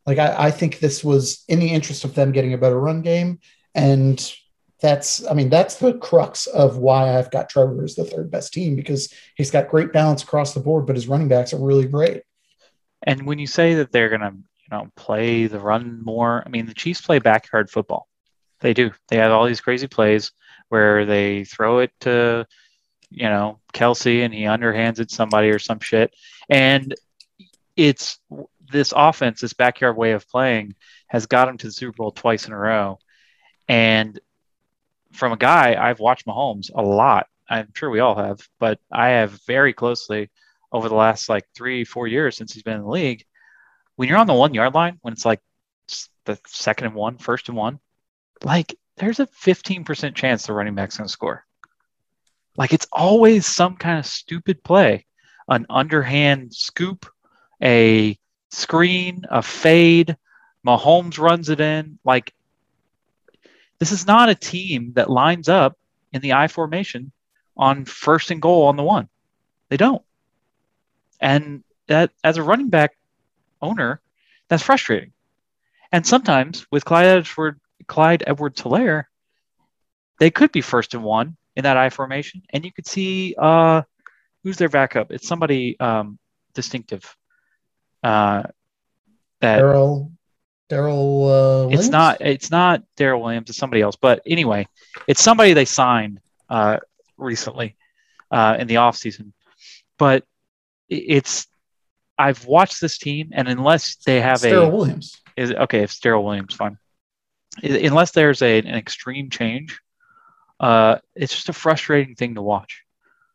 like 0.06 0.18
I, 0.18 0.46
I 0.46 0.50
think 0.50 0.78
this 0.78 1.04
was 1.04 1.44
in 1.48 1.60
the 1.60 1.68
interest 1.68 2.04
of 2.04 2.14
them 2.14 2.32
getting 2.32 2.54
a 2.54 2.58
better 2.58 2.78
run 2.78 3.02
game. 3.02 3.40
And 3.74 4.32
that's, 4.80 5.26
I 5.26 5.34
mean, 5.34 5.50
that's 5.50 5.76
the 5.76 5.94
crux 5.94 6.46
of 6.46 6.78
why 6.78 7.18
I've 7.18 7.30
got 7.30 7.48
Trevor 7.48 7.84
as 7.84 7.94
the 7.94 8.04
third 8.04 8.30
best 8.30 8.52
team 8.52 8.76
because 8.76 9.12
he's 9.36 9.50
got 9.50 9.68
great 9.68 9.92
balance 9.92 10.22
across 10.22 10.54
the 10.54 10.60
board, 10.60 10.86
but 10.86 10.96
his 10.96 11.08
running 11.08 11.28
backs 11.28 11.52
are 11.52 11.58
really 11.58 11.86
great. 11.86 12.22
And 13.02 13.26
when 13.26 13.38
you 13.38 13.46
say 13.46 13.74
that 13.74 13.92
they're 13.92 14.08
to, 14.08 14.32
you 14.36 14.68
know, 14.70 14.88
play 14.96 15.46
the 15.46 15.60
run 15.60 16.02
more, 16.02 16.42
I 16.44 16.48
mean, 16.48 16.66
the 16.66 16.74
Chiefs 16.74 17.00
play 17.00 17.18
backyard 17.18 17.70
football. 17.70 18.07
They 18.60 18.74
do. 18.74 18.90
They 19.08 19.16
have 19.16 19.32
all 19.32 19.46
these 19.46 19.60
crazy 19.60 19.86
plays 19.86 20.32
where 20.68 21.06
they 21.06 21.44
throw 21.44 21.78
it 21.78 21.92
to, 22.00 22.46
you 23.10 23.28
know, 23.28 23.60
Kelce 23.72 24.24
and 24.24 24.34
he 24.34 24.42
underhands 24.42 24.98
it 24.98 25.10
somebody 25.10 25.50
or 25.50 25.58
some 25.58 25.80
shit. 25.80 26.14
And 26.48 26.94
it's 27.76 28.18
this 28.70 28.92
offense, 28.94 29.40
this 29.40 29.52
backyard 29.52 29.96
way 29.96 30.12
of 30.12 30.28
playing 30.28 30.74
has 31.06 31.26
got 31.26 31.48
him 31.48 31.56
to 31.58 31.66
the 31.66 31.72
Super 31.72 31.96
Bowl 31.96 32.10
twice 32.10 32.46
in 32.46 32.52
a 32.52 32.58
row. 32.58 32.98
And 33.68 34.18
from 35.12 35.32
a 35.32 35.36
guy, 35.36 35.76
I've 35.78 36.00
watched 36.00 36.26
Mahomes 36.26 36.70
a 36.74 36.82
lot. 36.82 37.26
I'm 37.48 37.72
sure 37.74 37.88
we 37.88 38.00
all 38.00 38.16
have, 38.16 38.46
but 38.58 38.78
I 38.92 39.08
have 39.10 39.40
very 39.46 39.72
closely 39.72 40.30
over 40.70 40.88
the 40.88 40.94
last 40.94 41.30
like 41.30 41.44
three, 41.54 41.84
four 41.84 42.06
years 42.06 42.36
since 42.36 42.52
he's 42.52 42.62
been 42.62 42.76
in 42.76 42.82
the 42.82 42.88
league. 42.88 43.24
When 43.96 44.08
you're 44.08 44.18
on 44.18 44.26
the 44.26 44.34
one 44.34 44.52
yard 44.52 44.74
line, 44.74 44.98
when 45.00 45.14
it's 45.14 45.24
like 45.24 45.40
the 46.26 46.38
second 46.46 46.88
and 46.88 46.94
one, 46.94 47.16
first 47.16 47.48
and 47.48 47.56
one, 47.56 47.80
like 48.44 48.76
there's 48.96 49.20
a 49.20 49.26
15% 49.26 50.14
chance 50.14 50.46
the 50.46 50.52
running 50.52 50.74
back's 50.74 50.96
going 50.96 51.06
to 51.06 51.12
score. 51.12 51.44
Like 52.56 52.72
it's 52.72 52.88
always 52.92 53.46
some 53.46 53.76
kind 53.76 53.98
of 53.98 54.06
stupid 54.06 54.64
play, 54.64 55.06
an 55.48 55.66
underhand 55.70 56.52
scoop, 56.54 57.06
a 57.62 58.18
screen, 58.50 59.24
a 59.30 59.42
fade. 59.42 60.16
Mahomes 60.66 61.18
runs 61.18 61.50
it 61.50 61.60
in. 61.60 61.98
Like 62.04 62.34
this 63.78 63.92
is 63.92 64.06
not 64.06 64.28
a 64.28 64.34
team 64.34 64.92
that 64.96 65.08
lines 65.08 65.48
up 65.48 65.78
in 66.12 66.20
the 66.20 66.32
I 66.32 66.48
formation 66.48 67.12
on 67.56 67.84
first 67.84 68.30
and 68.30 68.42
goal 68.42 68.64
on 68.64 68.76
the 68.76 68.82
one. 68.82 69.08
They 69.68 69.76
don't. 69.76 70.02
And 71.20 71.62
that 71.86 72.10
as 72.24 72.36
a 72.36 72.42
running 72.42 72.70
back 72.70 72.96
owner, 73.62 74.00
that's 74.48 74.62
frustrating. 74.62 75.12
And 75.92 76.06
sometimes 76.06 76.66
with 76.70 76.84
Clyde 76.84 77.06
Edward, 77.06 77.60
Clyde 77.86 78.24
Edwards 78.26 78.60
Helaire, 78.62 79.04
they 80.18 80.30
could 80.30 80.52
be 80.52 80.60
first 80.60 80.94
and 80.94 81.02
one 81.04 81.36
in 81.56 81.64
that 81.64 81.76
I 81.76 81.90
formation. 81.90 82.42
And 82.50 82.64
you 82.64 82.72
could 82.72 82.86
see 82.86 83.34
uh 83.38 83.82
who's 84.44 84.56
their 84.56 84.68
backup? 84.68 85.10
It's 85.10 85.26
somebody 85.26 85.78
um 85.80 86.18
distinctive. 86.54 87.16
Uh 88.02 88.44
that 89.40 89.58
Darrel, 89.58 90.12
Darrel, 90.68 91.68
uh, 91.68 91.68
it's 91.68 91.88
not 91.88 92.20
it's 92.20 92.50
not 92.50 92.82
Darrel 92.96 93.22
Williams, 93.22 93.48
it's 93.50 93.58
somebody 93.58 93.82
else. 93.82 93.96
But 93.96 94.20
anyway, 94.26 94.66
it's 95.06 95.22
somebody 95.22 95.52
they 95.52 95.64
signed 95.64 96.20
uh, 96.50 96.78
recently 97.16 97.76
uh, 98.30 98.56
in 98.58 98.66
the 98.66 98.76
offseason. 98.76 99.32
But 99.98 100.24
it's 100.88 101.46
I've 102.18 102.44
watched 102.46 102.80
this 102.80 102.98
team, 102.98 103.30
and 103.32 103.48
unless 103.48 103.96
they 103.96 104.20
have 104.20 104.36
It's 104.36 104.42
Darrel 104.42 104.66
a 104.66 104.70
Williams. 104.70 105.20
is 105.36 105.52
okay, 105.52 105.82
if 105.82 106.00
Darrel 106.00 106.24
Williams, 106.24 106.54
fine. 106.54 106.78
Unless 107.62 108.12
there's 108.12 108.42
a, 108.42 108.58
an 108.58 108.74
extreme 108.74 109.30
change, 109.30 109.80
uh, 110.60 110.98
it's 111.14 111.34
just 111.34 111.48
a 111.48 111.52
frustrating 111.52 112.14
thing 112.14 112.34
to 112.34 112.42
watch. 112.42 112.82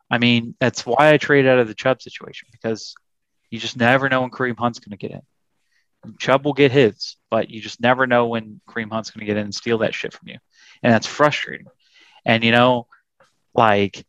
I 0.10 0.18
mean, 0.18 0.56
that's 0.60 0.86
why 0.86 1.12
I 1.12 1.18
trade 1.18 1.48
out 1.48 1.60
of 1.60 1.68
the 1.68 1.74
Chubb 1.74 2.02
situation 2.02 2.48
because 2.52 2.96
you 3.50 3.60
just 3.60 3.78
never 3.78 4.10
know 4.10 4.22
when 4.22 4.30
Kareem 4.30 4.58
Hunt's 4.58 4.80
going 4.80 4.98
to 4.98 4.98
get 4.98 5.12
in. 5.12 5.22
Chubb 6.20 6.46
will 6.46 6.54
get 6.54 6.72
his, 6.72 7.16
but 7.30 7.50
you 7.50 7.62
just 7.62 7.82
never 7.82 8.06
know 8.06 8.28
when 8.28 8.60
Kareem 8.68 8.92
Hunt's 8.92 9.12
going 9.12 9.22
to 9.22 9.26
get 9.26 9.38
in 9.38 9.46
and 9.46 9.56
steal 9.56 9.80
that 9.80 9.96
shit 9.96 10.14
from 10.14 10.28
you, 10.28 10.38
and 10.82 10.94
that's 10.94 11.08
frustrating. 11.08 11.68
And 12.26 12.44
you 12.44 12.52
know, 12.52 12.88
like 13.56 14.06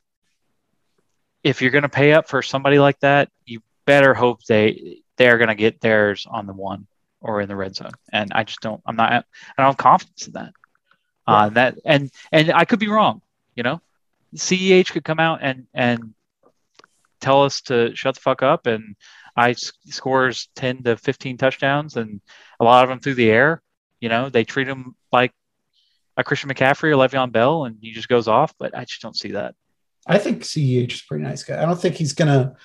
if 1.44 1.62
you're 1.62 1.70
going 1.70 1.82
to 1.82 1.88
pay 1.88 2.12
up 2.12 2.28
for 2.28 2.42
somebody 2.42 2.78
like 2.78 2.98
that, 3.00 3.30
you 3.44 3.62
better 3.86 4.14
hope 4.14 4.42
they 4.44 5.02
they're 5.16 5.38
going 5.38 5.48
to 5.48 5.54
get 5.54 5.80
theirs 5.80 6.26
on 6.28 6.46
the 6.46 6.52
one 6.52 6.86
or 7.24 7.40
in 7.40 7.48
the 7.48 7.56
red 7.56 7.74
zone. 7.74 7.92
And 8.12 8.30
I 8.32 8.44
just 8.44 8.60
don't. 8.60 8.82
I'm 8.86 8.96
not. 8.96 9.12
I 9.12 9.22
don't 9.56 9.66
have 9.66 9.76
confidence 9.78 10.26
in 10.26 10.34
that. 10.34 10.52
Uh, 11.26 11.48
that 11.48 11.78
and 11.84 12.10
and 12.30 12.52
I 12.52 12.66
could 12.66 12.78
be 12.78 12.88
wrong. 12.88 13.22
You 13.56 13.62
know, 13.62 13.80
CEH 14.36 14.92
could 14.92 15.04
come 15.04 15.18
out 15.18 15.40
and 15.42 15.66
and 15.72 16.14
tell 17.20 17.42
us 17.42 17.62
to 17.62 17.96
shut 17.96 18.14
the 18.14 18.20
fuck 18.20 18.42
up 18.42 18.66
and 18.66 18.94
I 19.34 19.54
scores 19.54 20.48
10 20.56 20.82
to 20.82 20.96
15 20.98 21.38
touchdowns 21.38 21.96
and 21.96 22.20
a 22.60 22.64
lot 22.64 22.84
of 22.84 22.90
them 22.90 23.00
through 23.00 23.14
the 23.14 23.30
air. 23.30 23.62
You 24.00 24.10
know, 24.10 24.28
they 24.28 24.44
treat 24.44 24.68
him 24.68 24.94
like 25.10 25.32
a 26.18 26.22
Christian 26.22 26.50
McCaffrey 26.50 26.90
or 26.90 26.96
Le'Veon 26.96 27.32
Bell 27.32 27.64
and 27.64 27.78
he 27.80 27.92
just 27.92 28.08
goes 28.08 28.28
off, 28.28 28.52
but 28.58 28.76
I 28.76 28.84
just 28.84 29.00
don't 29.00 29.16
see 29.16 29.32
that. 29.32 29.54
I 30.06 30.18
think 30.18 30.42
CEH 30.42 30.92
is 30.92 31.00
a 31.00 31.08
pretty 31.08 31.24
nice 31.24 31.42
guy. 31.42 31.60
I 31.60 31.64
don't 31.64 31.80
think 31.80 31.94
he's 31.94 32.12
gonna 32.12 32.56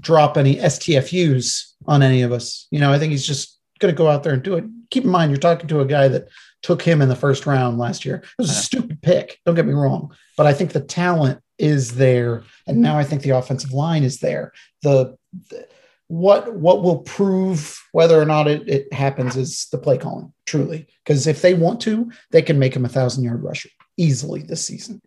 drop 0.00 0.36
any 0.36 0.56
STFUs 0.56 1.74
on 1.86 2.02
any 2.02 2.22
of 2.22 2.32
us. 2.32 2.66
You 2.72 2.80
know, 2.80 2.92
I 2.92 2.98
think 2.98 3.12
he's 3.12 3.26
just 3.26 3.59
gonna 3.80 3.92
go 3.92 4.08
out 4.08 4.22
there 4.22 4.32
and 4.32 4.42
do 4.42 4.54
it. 4.54 4.64
Keep 4.90 5.04
in 5.04 5.10
mind, 5.10 5.30
you're 5.30 5.38
talking 5.38 5.68
to 5.68 5.80
a 5.80 5.86
guy 5.86 6.08
that 6.08 6.28
took 6.62 6.82
him 6.82 7.00
in 7.00 7.08
the 7.08 7.16
first 7.16 7.46
round 7.46 7.78
last 7.78 8.04
year. 8.04 8.16
It 8.16 8.42
was 8.42 8.50
a 8.50 8.54
stupid 8.54 9.02
pick. 9.02 9.40
Don't 9.46 9.54
get 9.54 9.66
me 9.66 9.72
wrong, 9.72 10.14
but 10.36 10.46
I 10.46 10.52
think 10.52 10.72
the 10.72 10.80
talent 10.80 11.40
is 11.58 11.94
there, 11.96 12.44
and 12.66 12.80
now 12.80 12.98
I 12.98 13.04
think 13.04 13.22
the 13.22 13.30
offensive 13.30 13.72
line 13.72 14.02
is 14.02 14.18
there. 14.18 14.52
The, 14.82 15.16
the 15.50 15.66
what 16.10 16.54
what 16.54 16.82
will 16.82 16.98
prove 16.98 17.80
whether 17.92 18.20
or 18.20 18.24
not 18.24 18.48
it, 18.48 18.68
it 18.68 18.92
happens 18.92 19.36
is 19.36 19.68
the 19.70 19.78
play 19.78 19.96
calling, 19.96 20.32
truly. 20.44 20.88
Because 21.04 21.28
if 21.28 21.40
they 21.40 21.54
want 21.54 21.80
to, 21.82 22.10
they 22.32 22.42
can 22.42 22.58
make 22.58 22.74
him 22.74 22.84
a 22.84 22.88
thousand 22.88 23.22
yard 23.22 23.44
rusher 23.44 23.68
easily 23.96 24.42
this 24.42 24.64
season. 24.64 25.00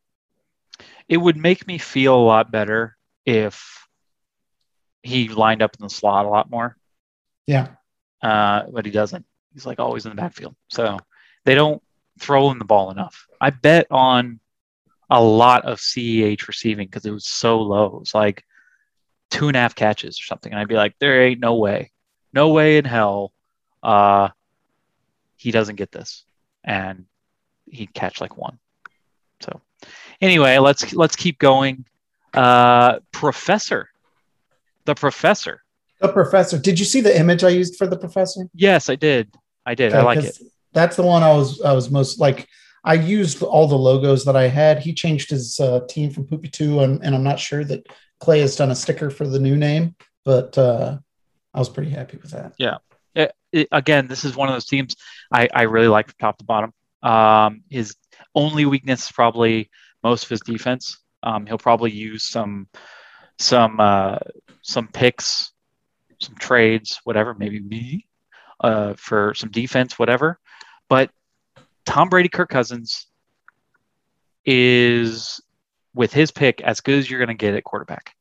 It 1.09 1.17
would 1.17 1.35
make 1.35 1.67
me 1.67 1.77
feel 1.77 2.15
a 2.15 2.23
lot 2.23 2.51
better 2.51 2.95
if 3.25 3.85
he 5.01 5.27
lined 5.27 5.61
up 5.61 5.75
in 5.77 5.83
the 5.83 5.89
slot 5.89 6.25
a 6.25 6.29
lot 6.29 6.49
more. 6.49 6.77
Yeah. 7.47 7.67
Uh, 8.23 8.63
but 8.71 8.85
he 8.85 8.91
doesn't. 8.91 9.25
He's 9.53 9.65
like 9.65 9.79
always 9.79 10.05
in 10.05 10.09
the 10.09 10.15
backfield. 10.15 10.55
So 10.69 10.97
they 11.45 11.53
don't 11.53 11.83
throw 12.19 12.49
him 12.49 12.57
the 12.57 12.65
ball 12.65 12.89
enough. 12.89 13.27
I 13.39 13.51
bet 13.51 13.85
on 13.91 14.39
a 15.09 15.21
lot 15.21 15.65
of 15.65 15.79
CEH 15.79 16.47
receiving 16.47 16.87
because 16.87 17.05
it 17.05 17.11
was 17.11 17.27
so 17.27 17.61
low. 17.61 17.85
It 17.85 17.99
was 17.99 18.15
like 18.15 18.43
two 19.29 19.47
and 19.47 19.57
a 19.57 19.59
half 19.59 19.75
catches 19.75 20.19
or 20.19 20.23
something. 20.23 20.51
And 20.51 20.59
I'd 20.59 20.67
be 20.67 20.75
like, 20.75 20.95
there 20.99 21.21
ain't 21.21 21.39
no 21.39 21.55
way, 21.55 21.91
no 22.33 22.49
way 22.49 22.77
in 22.77 22.85
hell 22.85 23.33
uh, 23.83 24.29
he 25.35 25.51
doesn't 25.51 25.75
get 25.75 25.91
this. 25.91 26.23
And 26.63 27.05
he'd 27.69 27.93
catch 27.93 28.21
like 28.21 28.37
one. 28.37 28.57
So 29.41 29.61
anyway, 30.21 30.57
let's 30.59 30.93
let's 30.93 31.15
keep 31.15 31.37
going. 31.37 31.85
Uh, 32.33 32.99
professor, 33.11 33.89
the 34.85 34.95
professor. 34.95 35.62
The 36.03 36.11
professor. 36.11 36.59
Did 36.59 36.77
you 36.79 36.85
see 36.85 36.99
the 37.01 37.17
image 37.17 37.43
I 37.45 37.49
used 37.49 37.77
for 37.77 37.87
the 37.87 37.97
professor? 37.97 38.41
Yes, 38.53 38.89
I 38.89 38.95
did. 38.95 39.33
I 39.65 39.73
did. 39.73 39.93
I 39.93 40.03
like 40.03 40.19
it. 40.19 40.37
That's 40.73 40.97
the 40.97 41.03
one 41.03 41.23
I 41.23 41.33
was 41.33 41.61
I 41.61 41.71
was 41.73 41.89
most 41.89 42.19
like. 42.19 42.47
I 42.83 42.95
used 42.95 43.41
all 43.41 43.65
the 43.69 43.77
logos 43.77 44.25
that 44.25 44.35
I 44.35 44.49
had. 44.49 44.79
He 44.79 44.93
changed 44.93 45.29
his 45.29 45.57
uh, 45.61 45.79
team 45.87 46.11
from 46.11 46.25
Poopy 46.27 46.49
Two, 46.49 46.81
and, 46.81 47.01
and 47.05 47.15
I'm 47.15 47.23
not 47.23 47.39
sure 47.39 47.63
that 47.63 47.87
Clay 48.19 48.41
has 48.41 48.57
done 48.57 48.71
a 48.71 48.75
sticker 48.75 49.09
for 49.09 49.25
the 49.25 49.39
new 49.39 49.55
name, 49.55 49.95
but 50.25 50.57
uh, 50.57 50.97
I 51.53 51.59
was 51.59 51.69
pretty 51.69 51.91
happy 51.91 52.17
with 52.17 52.31
that. 52.31 52.51
it, 53.15 53.31
it- 53.53 53.67
again, 53.71 54.07
this 54.07 54.25
is 54.25 54.35
one 54.35 54.49
of 54.49 54.55
those 54.55 54.65
teams 54.65 54.97
I, 55.31 55.47
I 55.53 55.61
really 55.61 55.87
like 55.87 56.07
from 56.07 56.15
top 56.19 56.37
to 56.39 56.43
bottom. 56.43 56.73
Um, 57.01 57.61
his 57.69 57.95
only 58.35 58.65
weakness 58.65 59.05
is 59.05 59.11
probably 59.13 59.69
most 60.03 60.23
of 60.23 60.29
his 60.29 60.41
defense. 60.41 60.97
Um, 61.21 61.45
he'll 61.45 61.57
probably 61.57 61.91
use 61.91 62.23
some 62.29 62.67
some 63.39 63.79
uh, 63.79 64.17
some 64.61 64.89
picks, 64.89 65.52
some 66.23 66.35
trades, 66.35 66.99
whatever, 67.03 67.33
maybe 67.33 67.59
me 67.59 68.07
uh, 68.61 68.93
for 68.97 69.33
some 69.35 69.51
defense, 69.51 69.97
whatever. 69.99 70.39
But 70.89 71.11
Tom 71.85 72.09
Brady, 72.09 72.29
Kirk 72.29 72.49
Cousins 72.49 73.07
is 74.45 75.41
with 75.93 76.13
his 76.13 76.31
pick 76.31 76.61
as 76.61 76.81
good 76.81 76.97
as 76.99 77.09
you're 77.09 77.19
going 77.19 77.27
to 77.29 77.33
get 77.33 77.53
at 77.55 77.63
quarterback. 77.63 78.15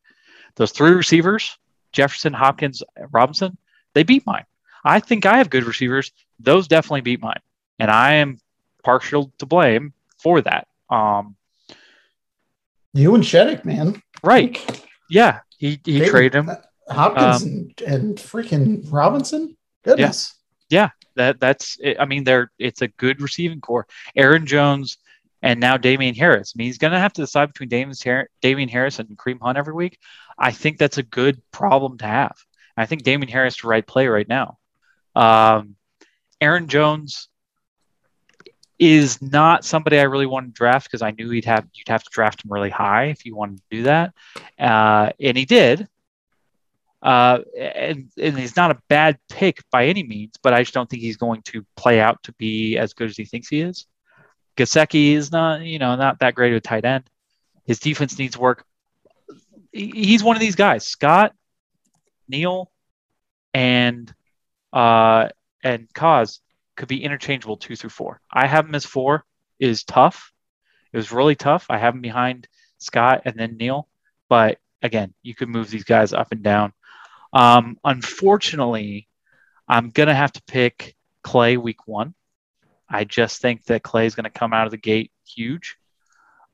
Those 0.57 0.73
three 0.73 0.91
receivers, 0.93 1.57
Jefferson, 1.93 2.33
Hopkins, 2.33 2.83
Robinson, 3.11 3.57
they 3.95 4.03
beat 4.03 4.27
mine. 4.27 4.45
I 4.85 5.01
think 5.01 5.27
I 5.27 5.39
have 5.39 5.49
good 5.51 5.65
receivers. 5.65 6.13
Those 6.41 6.69
definitely 6.69 7.01
beat 7.03 7.23
mine, 7.23 7.41
and 7.79 7.91
I 7.91 8.15
am 8.15 8.39
partial 8.83 9.33
to 9.39 9.47
blame 9.47 9.93
for 10.19 10.41
that. 10.43 10.67
Um, 10.91 11.37
You 12.93 13.15
and 13.15 13.25
Sheddick, 13.25 13.65
man. 13.65 14.03
right? 14.23 14.59
Yeah, 15.09 15.41
he 15.59 15.81
he 15.85 16.01
They- 16.01 16.09
traded 16.09 16.35
him. 16.35 16.51
Hopkins 16.89 17.43
Um, 17.43 17.49
and, 17.49 17.81
and 17.83 18.17
freaking 18.19 18.87
Robinson. 18.91 19.57
Goodness. 19.85 20.35
Yeah. 20.69 20.91
That 21.17 21.41
that's. 21.41 21.79
I 21.99 22.07
mean, 22.07 22.25
they're 22.25 22.51
it's 22.59 22.81
a 22.81 22.89
good 22.89 23.21
receiving 23.21 23.61
core. 23.61 23.87
Aaron 24.17 24.47
Jones 24.47 24.97
and 25.43 25.61
now 25.61 25.77
Damien 25.77 26.15
Harris. 26.15 26.55
I 26.55 26.59
mean, 26.59 26.67
he's 26.69 26.79
going 26.79 26.93
to 26.93 26.99
have 26.99 27.13
to 27.15 27.21
decide 27.23 27.47
between 27.49 27.69
Damien, 27.69 27.95
Har- 28.03 28.31
Damien 28.41 28.69
Harris 28.71 28.99
and 28.99 29.09
Kareem 29.19 29.41
Hunt 29.41 29.59
every 29.59 29.75
week. 29.75 29.99
I 30.39 30.53
think 30.53 30.79
that's 30.79 30.97
a 30.99 31.03
good 31.03 31.43
problem 31.51 31.99
to 31.99 32.07
have. 32.07 32.35
I 32.77 32.87
think 32.87 33.03
Damien 33.03 33.31
Harris 33.31 33.57
is 33.57 33.61
the 33.61 33.69
right 33.69 33.87
play 33.87 34.07
right 34.07 34.27
now. 34.27 34.57
Um, 35.15 35.77
Aaron 36.41 36.69
Jones 36.69 37.29
is 38.79 39.21
not 39.21 39.65
somebody 39.65 39.99
I 39.99 40.05
really 40.05 40.27
want 40.27 40.47
to 40.47 40.53
draft 40.53 40.87
because 40.87 41.03
I 41.03 41.11
knew 41.11 41.29
he'd 41.31 41.45
have 41.45 41.67
you'd 41.75 41.89
have 41.89 42.03
to 42.05 42.11
draft 42.11 42.45
him 42.45 42.53
really 42.53 42.71
high 42.71 43.07
if 43.07 43.27
you 43.27 43.37
wanted 43.37 43.59
to 43.59 43.63
do 43.71 43.83
that, 43.85 44.15
uh, 44.59 45.11
and 45.21 45.37
he 45.37 45.45
did. 45.45 45.87
Uh, 47.03 47.41
and, 47.59 48.11
and 48.17 48.39
he's 48.39 48.57
not 48.57 48.71
a 48.71 48.79
bad 48.89 49.19
pick 49.29 49.59
by 49.71 49.87
any 49.87 50.05
means, 50.05 50.37
but 50.43 50.55
I 50.55 50.63
just 50.63 50.73
don't 50.73 50.89
think 50.89 51.03
he's 51.03 51.17
going 51.17 51.43
to 51.43 51.67
play 51.77 52.01
out 52.01 52.23
to 52.25 52.33
be 52.35 52.79
as 52.79 52.95
good 52.95 53.11
as 53.11 53.17
he 53.17 53.25
thinks 53.25 53.49
he 53.49 53.61
is. 53.61 53.87
Gesicki 54.57 55.13
is 55.13 55.33
not, 55.33 55.63
you 55.63 55.79
know, 55.79 55.97
not 55.97 56.21
that 56.21 56.35
great 56.35 56.53
of 56.53 56.59
a 56.59 56.61
tight 56.61 56.85
end. 56.85 57.05
His 57.65 57.81
defense 57.81 58.19
needs 58.19 58.39
work. 58.39 58.65
He's 59.73 60.23
one 60.23 60.37
of 60.37 60.41
these 60.41 60.57
guys, 60.57 60.87
Scott, 60.87 61.33
Neil, 62.29 62.71
and 63.55 64.13
uh, 64.73 65.29
and 65.63 65.93
Cause 65.95 66.41
could 66.77 66.89
be 66.89 67.03
interchangeable 67.03 67.57
two 67.57 67.77
through 67.77 67.91
four. 67.91 68.21
I 68.31 68.47
have 68.47 68.67
him 68.67 68.75
as 68.75 68.85
four. 68.85 69.25
It 69.59 69.69
is 69.69 69.85
tough. 69.85 70.33
It 70.93 70.97
was 70.97 71.13
really 71.13 71.35
tough. 71.35 71.67
I 71.71 71.79
have 71.79 71.95
him 71.95 72.01
behind 72.01 72.49
Scott 72.79 73.23
and 73.25 73.35
then 73.37 73.57
Neil, 73.57 73.89
but 74.29 74.59
again, 74.83 75.15
you 75.23 75.35
could 75.35 75.49
move 75.49 75.71
these 75.71 75.85
guys 75.85 76.13
up 76.13 76.33
and 76.33 76.43
down. 76.43 76.73
Um, 77.33 77.79
unfortunately, 77.85 79.09
I'm 79.69 79.91
gonna 79.91 80.15
have 80.15 80.33
to 80.33 80.43
pick 80.43 80.95
Clay 81.23 81.57
week 81.57 81.87
one. 81.87 82.15
I 82.89 83.05
just 83.05 83.41
think 83.41 83.65
that 83.65 83.83
Clay 83.83 84.07
is 84.07 84.15
going 84.15 84.25
to 84.25 84.31
come 84.31 84.53
out 84.53 84.67
of 84.67 84.71
the 84.71 84.77
gate 84.77 85.11
huge. 85.27 85.77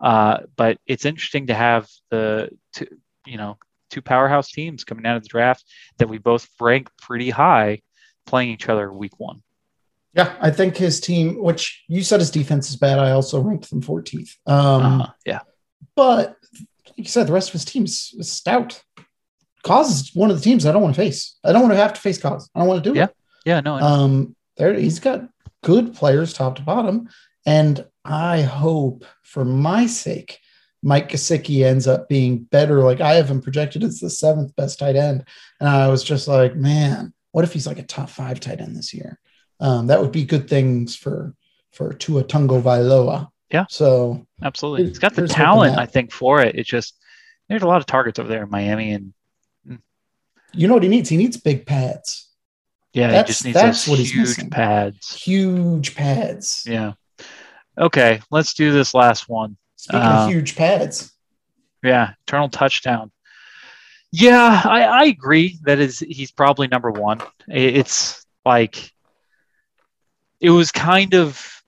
Uh, 0.00 0.38
but 0.56 0.78
it's 0.86 1.04
interesting 1.04 1.48
to 1.48 1.54
have 1.54 1.88
the 2.10 2.50
two, 2.72 2.86
you 3.26 3.36
know, 3.36 3.58
two 3.90 4.00
powerhouse 4.00 4.52
teams 4.52 4.84
coming 4.84 5.04
out 5.04 5.16
of 5.16 5.24
the 5.24 5.28
draft 5.28 5.64
that 5.98 6.08
we 6.08 6.18
both 6.18 6.48
rank 6.60 6.88
pretty 7.00 7.30
high 7.30 7.82
playing 8.24 8.50
each 8.50 8.68
other 8.68 8.92
week 8.92 9.18
one. 9.18 9.42
Yeah, 10.14 10.36
I 10.40 10.50
think 10.50 10.76
his 10.76 11.00
team, 11.00 11.42
which 11.42 11.84
you 11.88 12.02
said 12.02 12.20
his 12.20 12.30
defense 12.30 12.70
is 12.70 12.76
bad, 12.76 12.98
I 12.98 13.10
also 13.10 13.40
ranked 13.40 13.68
them 13.70 13.82
14th. 13.82 14.30
Um, 14.46 14.82
Uh-huh. 14.82 15.12
Yeah. 15.26 15.40
But 15.96 16.36
like 16.86 16.96
you 16.96 17.04
said, 17.04 17.26
the 17.26 17.32
rest 17.32 17.48
of 17.48 17.54
his 17.54 17.64
team 17.64 17.84
is, 17.84 18.14
is 18.16 18.30
stout. 18.32 18.82
Cause 19.68 19.90
is 20.00 20.14
one 20.14 20.30
of 20.30 20.36
the 20.36 20.42
teams 20.42 20.66
I 20.66 20.72
don't 20.72 20.82
want 20.82 20.94
to 20.94 21.00
face. 21.00 21.36
I 21.44 21.52
don't 21.52 21.62
want 21.62 21.72
to 21.74 21.78
have 21.78 21.92
to 21.94 22.00
face 22.00 22.18
Cause. 22.18 22.50
I 22.54 22.58
don't 22.60 22.68
want 22.68 22.82
to 22.82 22.90
do 22.92 22.96
Yeah. 22.98 23.04
it. 23.04 23.16
Yeah. 23.44 23.54
Yeah. 23.56 23.60
No. 23.60 23.74
Um, 23.76 24.36
there 24.56 24.74
he's 24.74 24.98
got 24.98 25.28
good 25.62 25.94
players 25.94 26.32
top 26.32 26.56
to 26.56 26.62
bottom, 26.62 27.08
and 27.46 27.84
I 28.04 28.42
hope 28.42 29.04
for 29.22 29.44
my 29.44 29.86
sake, 29.86 30.38
Mike 30.82 31.10
Gesicki 31.10 31.64
ends 31.64 31.86
up 31.86 32.08
being 32.08 32.38
better. 32.38 32.82
Like 32.82 33.00
I 33.00 33.14
have 33.14 33.30
him 33.30 33.40
projected 33.42 33.84
as 33.84 34.00
the 34.00 34.10
seventh 34.10 34.54
best 34.56 34.78
tight 34.78 34.96
end, 34.96 35.24
and 35.60 35.68
I 35.68 35.88
was 35.88 36.02
just 36.02 36.26
like, 36.28 36.54
man, 36.56 37.12
what 37.32 37.44
if 37.44 37.52
he's 37.52 37.66
like 37.66 37.78
a 37.78 37.82
top 37.84 38.08
five 38.08 38.40
tight 38.40 38.60
end 38.60 38.76
this 38.76 38.92
year? 38.94 39.18
Um, 39.60 39.88
that 39.88 40.00
would 40.00 40.12
be 40.12 40.24
good 40.24 40.48
things 40.48 40.96
for 40.96 41.34
for 41.72 41.92
Tua 41.92 42.24
Tagovailoa. 42.24 43.28
Yeah. 43.50 43.64
So 43.68 44.26
Absolutely. 44.42 44.88
He's 44.88 44.98
got 44.98 45.14
the 45.14 45.26
talent, 45.28 45.78
I 45.78 45.86
think, 45.86 46.12
for 46.12 46.40
it. 46.42 46.54
It's 46.56 46.68
just 46.68 46.96
there's 47.48 47.62
a 47.62 47.66
lot 47.68 47.80
of 47.80 47.86
targets 47.86 48.18
over 48.18 48.28
there 48.28 48.42
in 48.44 48.50
Miami, 48.50 48.92
and 48.92 49.12
you 50.52 50.66
know 50.68 50.74
what 50.74 50.82
he 50.82 50.88
needs? 50.88 51.08
He 51.08 51.16
needs 51.16 51.36
big 51.36 51.66
pads, 51.66 52.28
yeah, 52.92 53.08
That's- 53.08 53.26
he 53.26 53.32
just 53.32 53.44
needs 53.44 53.54
that's 53.54 53.88
what 53.88 53.98
he's 53.98 54.10
huge 54.12 54.28
missing. 54.28 54.50
pads. 54.50 55.14
huge 55.22 55.94
pads. 55.94 56.64
Yeah. 56.66 56.92
Okay, 57.76 58.20
let's 58.30 58.54
do 58.54 58.72
this 58.72 58.92
last 58.94 59.28
one. 59.28 59.56
Speaking 59.76 60.00
Uh, 60.00 60.24
of 60.26 60.30
huge 60.30 60.56
pads, 60.56 61.12
Yeah, 61.82 62.14
eternal 62.26 62.48
touchdown. 62.48 63.12
Yeah, 64.10 64.62
I, 64.64 64.82
I 64.84 65.04
agree 65.04 65.58
that 65.62 65.78
is 65.78 65.98
he's 66.00 66.32
probably 66.32 66.66
number 66.66 66.90
one. 66.90 67.20
It's 67.46 68.24
like 68.44 68.92
it 70.40 70.50
was 70.50 70.72
kind 70.72 71.14
of 71.14 71.62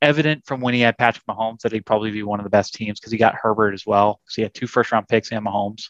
evident 0.00 0.44
from 0.46 0.60
when 0.60 0.74
he 0.74 0.80
had 0.80 0.96
Patrick 0.98 1.24
Mahomes 1.26 1.60
that 1.62 1.72
he'd 1.72 1.86
probably 1.86 2.10
be 2.10 2.22
one 2.22 2.38
of 2.38 2.44
the 2.44 2.50
best 2.50 2.74
teams 2.74 3.00
because 3.00 3.10
he 3.12 3.18
got 3.18 3.34
Herbert 3.34 3.72
as 3.74 3.86
well. 3.86 4.20
So 4.26 4.36
he 4.36 4.42
had 4.42 4.54
two 4.54 4.66
first 4.66 4.92
round 4.92 5.08
picks 5.08 5.32
and 5.32 5.44
Mahomes. 5.44 5.88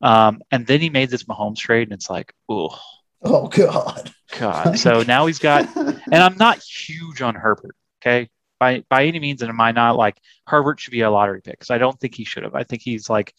Um, 0.00 0.40
and 0.50 0.66
then 0.66 0.80
he 0.80 0.90
made 0.90 1.10
this 1.10 1.24
Mahomes 1.24 1.56
trade, 1.56 1.88
and 1.88 1.92
it's 1.92 2.10
like, 2.10 2.32
oh 2.48 2.78
oh 3.22 3.48
god. 3.48 4.12
god. 4.38 4.78
So 4.78 5.02
now 5.02 5.26
he's 5.26 5.38
got 5.38 5.74
and 5.76 6.14
I'm 6.14 6.36
not 6.36 6.62
huge 6.62 7.22
on 7.22 7.34
Herbert. 7.34 7.74
Okay, 8.00 8.28
by 8.58 8.84
by 8.88 9.04
any 9.04 9.18
means, 9.18 9.42
and 9.42 9.50
am 9.50 9.60
I 9.60 9.72
not 9.72 9.96
like 9.96 10.18
Herbert 10.46 10.80
should 10.80 10.92
be 10.92 11.00
a 11.00 11.10
lottery 11.10 11.40
pick? 11.40 11.54
Because 11.54 11.70
I 11.70 11.78
don't 11.78 11.98
think 11.98 12.14
he 12.14 12.24
should 12.24 12.44
have. 12.44 12.54
I 12.54 12.64
think 12.64 12.82
he's 12.82 13.10
like, 13.10 13.34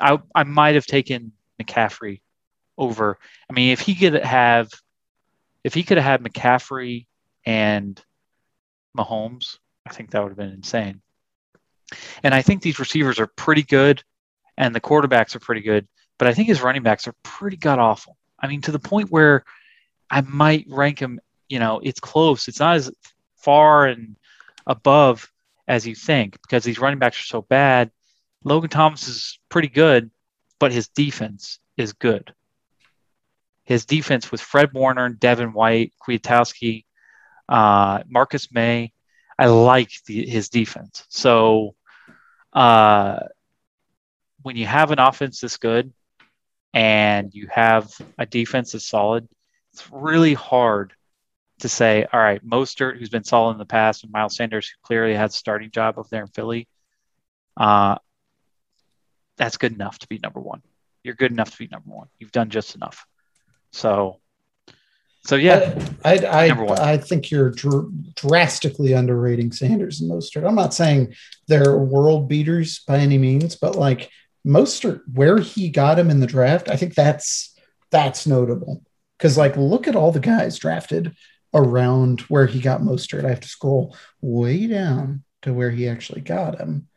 I 0.00 0.18
I 0.34 0.44
might 0.44 0.74
have 0.74 0.86
taken 0.86 1.32
McCaffrey 1.62 2.20
over. 2.76 3.18
I 3.50 3.52
mean, 3.52 3.72
if 3.72 3.80
he 3.80 3.94
could 3.94 4.14
have, 4.14 4.70
if 5.64 5.74
he 5.74 5.82
could 5.82 5.98
have 5.98 6.22
had 6.22 6.22
McCaffrey 6.22 7.06
and 7.44 8.02
Mahomes, 8.96 9.58
I 9.86 9.92
think 9.92 10.10
that 10.10 10.22
would 10.22 10.30
have 10.30 10.38
been 10.38 10.52
insane. 10.52 11.00
And 12.22 12.34
I 12.34 12.42
think 12.42 12.62
these 12.62 12.78
receivers 12.78 13.18
are 13.18 13.26
pretty 13.26 13.62
good, 13.62 14.02
and 14.58 14.74
the 14.74 14.80
quarterbacks 14.80 15.34
are 15.34 15.40
pretty 15.40 15.62
good, 15.62 15.88
but 16.18 16.28
I 16.28 16.34
think 16.34 16.48
his 16.48 16.60
running 16.60 16.82
backs 16.82 17.08
are 17.08 17.14
pretty 17.22 17.56
god 17.56 17.78
awful. 17.78 18.18
I 18.38 18.48
mean, 18.48 18.60
to 18.62 18.72
the 18.72 18.78
point 18.78 19.10
where 19.10 19.44
I 20.10 20.20
might 20.22 20.66
rank 20.68 20.98
him. 20.98 21.20
You 21.48 21.58
know, 21.58 21.80
it's 21.82 22.00
close. 22.00 22.48
It's 22.48 22.60
not 22.60 22.76
as 22.76 22.90
far 23.36 23.86
and 23.86 24.16
above 24.66 25.30
as 25.66 25.86
you 25.86 25.94
think 25.94 26.40
because 26.42 26.64
these 26.64 26.78
running 26.78 26.98
backs 26.98 27.18
are 27.20 27.26
so 27.26 27.42
bad. 27.42 27.90
Logan 28.44 28.70
Thomas 28.70 29.08
is 29.08 29.38
pretty 29.48 29.68
good, 29.68 30.10
but 30.58 30.72
his 30.72 30.88
defense 30.88 31.58
is 31.76 31.92
good. 31.94 32.34
His 33.64 33.84
defense 33.84 34.30
with 34.30 34.40
Fred 34.40 34.72
Warner, 34.72 35.08
Devin 35.08 35.52
White, 35.52 35.92
Kwiatkoski, 36.02 36.84
uh, 37.48 38.02
Marcus 38.06 38.52
Maye, 38.52 38.92
I 39.38 39.46
like 39.46 39.90
the, 40.06 40.26
his 40.26 40.48
defense. 40.48 41.04
So 41.08 41.74
uh, 42.52 43.20
when 44.42 44.56
you 44.56 44.66
have 44.66 44.90
an 44.90 44.98
offense 44.98 45.40
this 45.40 45.56
good 45.56 45.92
and 46.74 47.34
you 47.34 47.48
have 47.50 47.90
a 48.18 48.26
defense 48.26 48.72
that's 48.72 48.88
solid, 48.88 49.28
it's 49.72 49.90
really 49.90 50.34
hard 50.34 50.92
to 51.60 51.68
say, 51.68 52.06
all 52.12 52.20
right, 52.20 52.44
Mostert, 52.46 52.98
who's 52.98 53.08
been 53.10 53.24
solid 53.24 53.52
in 53.52 53.58
the 53.58 53.64
past, 53.64 54.04
and 54.04 54.12
Miles 54.12 54.36
Sanders, 54.36 54.68
who 54.68 54.76
clearly 54.82 55.14
has 55.14 55.34
a 55.34 55.36
starting 55.36 55.70
job 55.70 55.98
over 55.98 56.08
there 56.10 56.22
in 56.22 56.28
Philly, 56.28 56.68
uh, 57.56 57.96
that's 59.36 59.56
good 59.56 59.72
enough 59.72 59.98
to 60.00 60.08
be 60.08 60.18
number 60.22 60.40
one. 60.40 60.62
You're 61.02 61.14
good 61.14 61.32
enough 61.32 61.50
to 61.52 61.58
be 61.58 61.68
number 61.68 61.90
one. 61.90 62.08
You've 62.18 62.32
done 62.32 62.50
just 62.50 62.74
enough. 62.74 63.06
So, 63.72 64.20
so 65.24 65.36
yeah, 65.36 65.78
I 66.04 66.18
I. 66.18 66.48
I, 66.48 66.92
I 66.92 66.96
think 66.96 67.30
you're 67.30 67.50
dr- 67.50 68.14
drastically 68.14 68.92
underrating 68.92 69.52
Sanders 69.52 70.00
and 70.00 70.10
Mostert. 70.10 70.46
I'm 70.46 70.54
not 70.54 70.74
saying 70.74 71.14
they're 71.46 71.76
world 71.76 72.28
beaters 72.28 72.80
by 72.86 72.98
any 72.98 73.18
means, 73.18 73.56
but 73.56 73.76
like 73.76 74.10
Mostert, 74.48 75.02
where 75.12 75.38
he 75.38 75.68
got 75.68 75.98
him 75.98 76.10
in 76.10 76.20
the 76.20 76.26
draft, 76.26 76.70
I 76.70 76.76
think 76.76 76.94
that's 76.94 77.54
that's 77.90 78.26
notable. 78.26 78.82
Because 79.16 79.36
like, 79.36 79.56
look 79.56 79.86
at 79.86 79.96
all 79.96 80.12
the 80.12 80.20
guys 80.20 80.58
drafted 80.58 81.14
around 81.52 82.20
where 82.22 82.46
he 82.46 82.60
got 82.60 82.80
Mostert. 82.80 83.24
I 83.24 83.30
have 83.30 83.40
to 83.40 83.48
scroll 83.48 83.96
way 84.20 84.66
down 84.66 85.24
to 85.42 85.52
where 85.52 85.70
he 85.70 85.88
actually 85.88 86.20
got 86.20 86.58
him. 86.58 86.88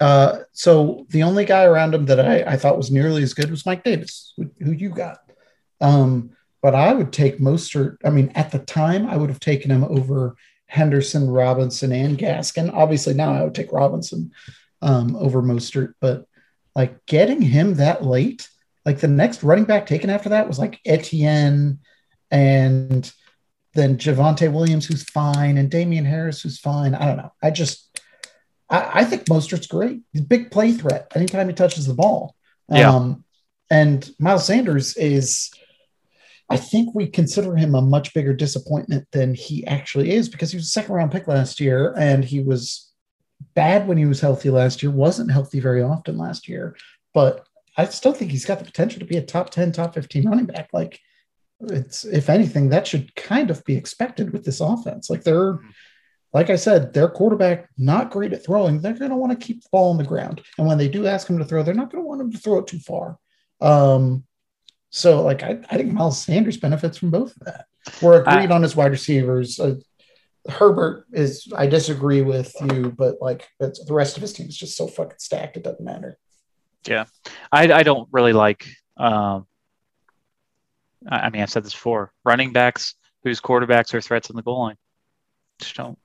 Uh, 0.00 0.40
so 0.52 1.06
the 1.10 1.22
only 1.24 1.44
guy 1.44 1.64
around 1.64 1.94
him 1.94 2.06
that 2.06 2.20
I, 2.20 2.42
I 2.42 2.56
thought 2.56 2.76
was 2.76 2.90
nearly 2.90 3.22
as 3.22 3.34
good 3.34 3.50
was 3.50 3.66
Mike 3.66 3.82
Davis, 3.82 4.32
who, 4.36 4.72
you 4.72 4.90
got. 4.90 5.18
Um, 5.80 6.30
but 6.62 6.74
I 6.74 6.92
would 6.92 7.12
take 7.12 7.38
Mostert. 7.38 7.96
I 8.04 8.10
mean, 8.10 8.30
at 8.34 8.50
the 8.50 8.60
time, 8.60 9.06
I 9.06 9.16
would 9.16 9.30
have 9.30 9.40
taken 9.40 9.70
him 9.70 9.84
over 9.84 10.36
Henderson, 10.66 11.28
Robinson, 11.28 11.92
and 11.92 12.18
Gaskin. 12.18 12.72
Obviously, 12.72 13.14
now 13.14 13.32
I 13.32 13.42
would 13.42 13.54
take 13.54 13.72
Robinson 13.72 14.32
um, 14.82 15.16
over 15.16 15.42
Mostert. 15.42 15.94
But 16.00 16.24
like 16.74 17.04
getting 17.06 17.42
him 17.42 17.74
that 17.74 18.04
late, 18.04 18.48
like 18.84 19.00
the 19.00 19.08
next 19.08 19.42
running 19.42 19.64
back 19.64 19.86
taken 19.86 20.10
after 20.10 20.30
that 20.30 20.48
was 20.48 20.58
like 20.58 20.80
Etienne 20.86 21.80
and 22.30 23.12
then 23.74 23.96
Javonte 23.96 24.52
Williams, 24.52 24.86
who's 24.86 25.04
fine, 25.04 25.58
and 25.58 25.70
Damien 25.70 26.04
Harris, 26.04 26.40
who's 26.40 26.58
fine. 26.58 26.94
I 26.94 27.06
don't 27.06 27.16
know. 27.16 27.32
I 27.42 27.50
just, 27.50 28.00
I, 28.68 29.00
I 29.00 29.04
think 29.04 29.24
Mostert's 29.26 29.66
great. 29.66 30.00
He's 30.12 30.22
a 30.22 30.26
big 30.26 30.50
play 30.50 30.72
threat 30.72 31.12
anytime 31.14 31.48
he 31.48 31.54
touches 31.54 31.86
the 31.86 31.94
ball. 31.94 32.34
Yeah. 32.70 32.90
Um, 32.94 33.24
and 33.70 34.08
Miles 34.18 34.46
Sanders 34.46 34.96
is, 34.96 35.50
I 36.48 36.56
think 36.56 36.94
we 36.94 37.06
consider 37.06 37.56
him 37.56 37.74
a 37.74 37.82
much 37.82 38.14
bigger 38.14 38.32
disappointment 38.32 39.06
than 39.12 39.34
he 39.34 39.66
actually 39.66 40.12
is 40.12 40.28
because 40.28 40.50
he 40.50 40.56
was 40.56 40.66
a 40.66 40.70
second 40.70 40.94
round 40.94 41.12
pick 41.12 41.28
last 41.28 41.60
year 41.60 41.94
and 41.98 42.24
he 42.24 42.40
was 42.40 42.87
bad 43.54 43.86
when 43.86 43.98
he 43.98 44.06
was 44.06 44.20
healthy 44.20 44.50
last 44.50 44.82
year, 44.82 44.92
wasn't 44.92 45.32
healthy 45.32 45.60
very 45.60 45.82
often 45.82 46.18
last 46.18 46.48
year. 46.48 46.76
But 47.14 47.46
I 47.76 47.86
still 47.86 48.12
think 48.12 48.30
he's 48.30 48.44
got 48.44 48.58
the 48.58 48.64
potential 48.64 49.00
to 49.00 49.06
be 49.06 49.16
a 49.16 49.22
top 49.22 49.50
10, 49.50 49.72
top 49.72 49.94
15 49.94 50.28
running 50.28 50.46
back. 50.46 50.68
Like, 50.72 51.00
it's 51.60 52.04
if 52.04 52.28
anything, 52.28 52.68
that 52.68 52.86
should 52.86 53.14
kind 53.14 53.50
of 53.50 53.64
be 53.64 53.76
expected 53.76 54.32
with 54.32 54.44
this 54.44 54.60
offense. 54.60 55.10
Like 55.10 55.24
they're 55.24 55.58
like 56.32 56.50
I 56.50 56.56
said, 56.56 56.92
their 56.92 57.08
quarterback 57.08 57.68
not 57.78 58.10
great 58.10 58.32
at 58.32 58.44
throwing. 58.44 58.80
They're 58.80 58.92
going 58.92 59.10
to 59.10 59.16
want 59.16 59.32
to 59.38 59.46
keep 59.46 59.62
the 59.62 59.68
ball 59.72 59.90
on 59.90 59.96
the 59.96 60.04
ground, 60.04 60.42
and 60.56 60.66
when 60.66 60.78
they 60.78 60.88
do 60.88 61.06
ask 61.06 61.28
him 61.28 61.38
to 61.38 61.44
throw, 61.44 61.62
they're 61.62 61.74
not 61.74 61.90
going 61.90 62.04
to 62.04 62.08
want 62.08 62.20
him 62.20 62.30
to 62.32 62.38
throw 62.38 62.58
it 62.58 62.66
too 62.66 62.78
far. 62.78 63.18
Um, 63.60 64.24
so 64.90 65.22
like 65.22 65.42
I, 65.42 65.58
I 65.70 65.76
think 65.76 65.92
Miles 65.92 66.22
Sanders 66.22 66.56
benefits 66.56 66.98
from 66.98 67.10
both 67.10 67.36
of 67.36 67.46
that. 67.46 67.66
We're 68.02 68.22
agreed 68.22 68.50
on 68.50 68.62
his 68.62 68.76
wide 68.76 68.90
receivers. 68.90 69.58
Uh, 69.58 69.76
Herbert 70.48 71.06
is 71.12 71.52
I 71.56 71.66
disagree 71.66 72.22
with 72.22 72.52
you, 72.72 72.90
but 72.96 73.16
like 73.20 73.46
the 73.60 73.72
rest 73.90 74.16
of 74.16 74.22
his 74.22 74.32
team 74.32 74.46
is 74.48 74.56
just 74.56 74.76
so 74.76 74.86
fucking 74.86 75.18
stacked. 75.18 75.56
It 75.56 75.64
doesn't 75.64 75.84
matter. 75.84 76.18
Yeah, 76.86 77.04
I, 77.52 77.72
I 77.72 77.82
don't 77.82 78.08
really 78.12 78.32
like. 78.32 78.66
Um, 78.96 79.46
I 81.10 81.18
I 81.20 81.30
mean, 81.30 81.42
I've 81.42 81.50
said 81.50 81.64
this 81.64 81.74
before. 81.74 82.12
Running 82.24 82.52
backs 82.52 82.94
whose 83.24 83.40
quarterbacks 83.40 83.92
are 83.94 84.00
threats 84.00 84.30
on 84.30 84.36
the 84.36 84.42
goal 84.42 84.60
line. 84.60 84.76
Just 85.60 85.76
don't. 85.76 85.98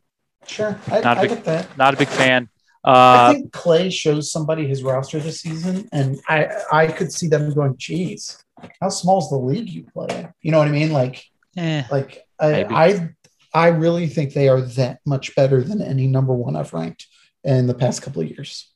Sure, 0.46 0.78
I, 0.92 1.00
Not 1.02 1.18
a 1.18 1.20
I 1.20 1.22
big- 1.22 1.30
get 1.30 1.46
that. 1.46 1.78
Not 1.78 1.94
a 1.94 1.98
big 1.98 2.08
fan. 2.10 2.50
I 2.86 2.92
Uh, 3.30 3.34
think 3.34 3.54
Clay 3.54 3.90
shows 3.90 4.30
somebody 4.30 4.68
his 4.68 4.84
roster 4.84 5.20
this 5.20 5.40
season, 5.40 5.88
and 5.94 6.20
I 6.28 6.50
I 6.72 6.88
could 6.88 7.14
see 7.14 7.28
them 7.30 7.54
going, 7.54 7.78
"Geez, 7.78 8.44
how 8.82 8.90
small's 8.90 9.30
the 9.30 9.38
league 9.38 9.70
you 9.70 9.86
play 9.94 10.08
in?" 10.20 10.34
You 10.42 10.52
know 10.52 10.58
what 10.60 10.68
I 10.68 10.72
mean? 10.72 10.92
Like 10.92 11.24
eh, 11.56 11.84
like 11.90 12.28
I 12.40 12.66
I, 12.66 13.10
I 13.54 13.68
really 13.68 14.08
think 14.08 14.34
they 14.34 14.50
are 14.50 14.62
that 14.62 15.00
much 15.06 15.36
better 15.36 15.64
than 15.64 15.82
any 15.82 16.08
number 16.08 16.34
one 16.34 16.56
I've 16.56 16.74
ranked 16.74 17.08
in 17.44 17.68
the 17.68 17.74
past 17.74 18.02
couple 18.02 18.22
of 18.22 18.30
years. 18.30 18.70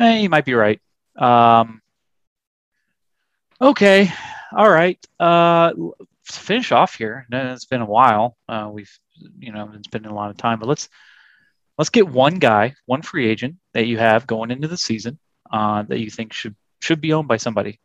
eh, 0.00 0.18
you 0.18 0.28
might 0.28 0.44
be 0.44 0.54
right. 0.54 0.80
Um, 1.16 1.80
okay. 3.60 4.12
All 4.56 4.70
right. 4.70 4.98
Uh, 5.18 5.72
finish 6.24 6.72
off 6.72 6.94
here. 6.94 7.26
It's 7.30 7.64
been 7.64 7.80
a 7.80 7.86
while. 7.86 8.36
Uh, 8.48 8.70
we've, 8.72 8.92
you 9.38 9.52
know, 9.52 9.66
been 9.66 9.82
spending 9.82 10.10
a 10.10 10.14
lot 10.14 10.30
of 10.30 10.36
time, 10.36 10.58
but 10.58 10.68
let's 10.68 10.88
let's 11.78 11.90
get 11.90 12.08
one 12.08 12.34
guy, 12.34 12.74
one 12.86 13.02
free 13.02 13.28
agent 13.28 13.56
that 13.74 13.86
you 13.86 13.98
have 13.98 14.26
going 14.26 14.50
into 14.50 14.68
the 14.68 14.76
season 14.76 15.18
uh, 15.50 15.82
that 15.82 16.00
you 16.00 16.10
think 16.10 16.32
should 16.32 16.54
should 16.80 17.00
be 17.00 17.12
owned 17.12 17.28
by 17.28 17.36
somebody. 17.36 17.80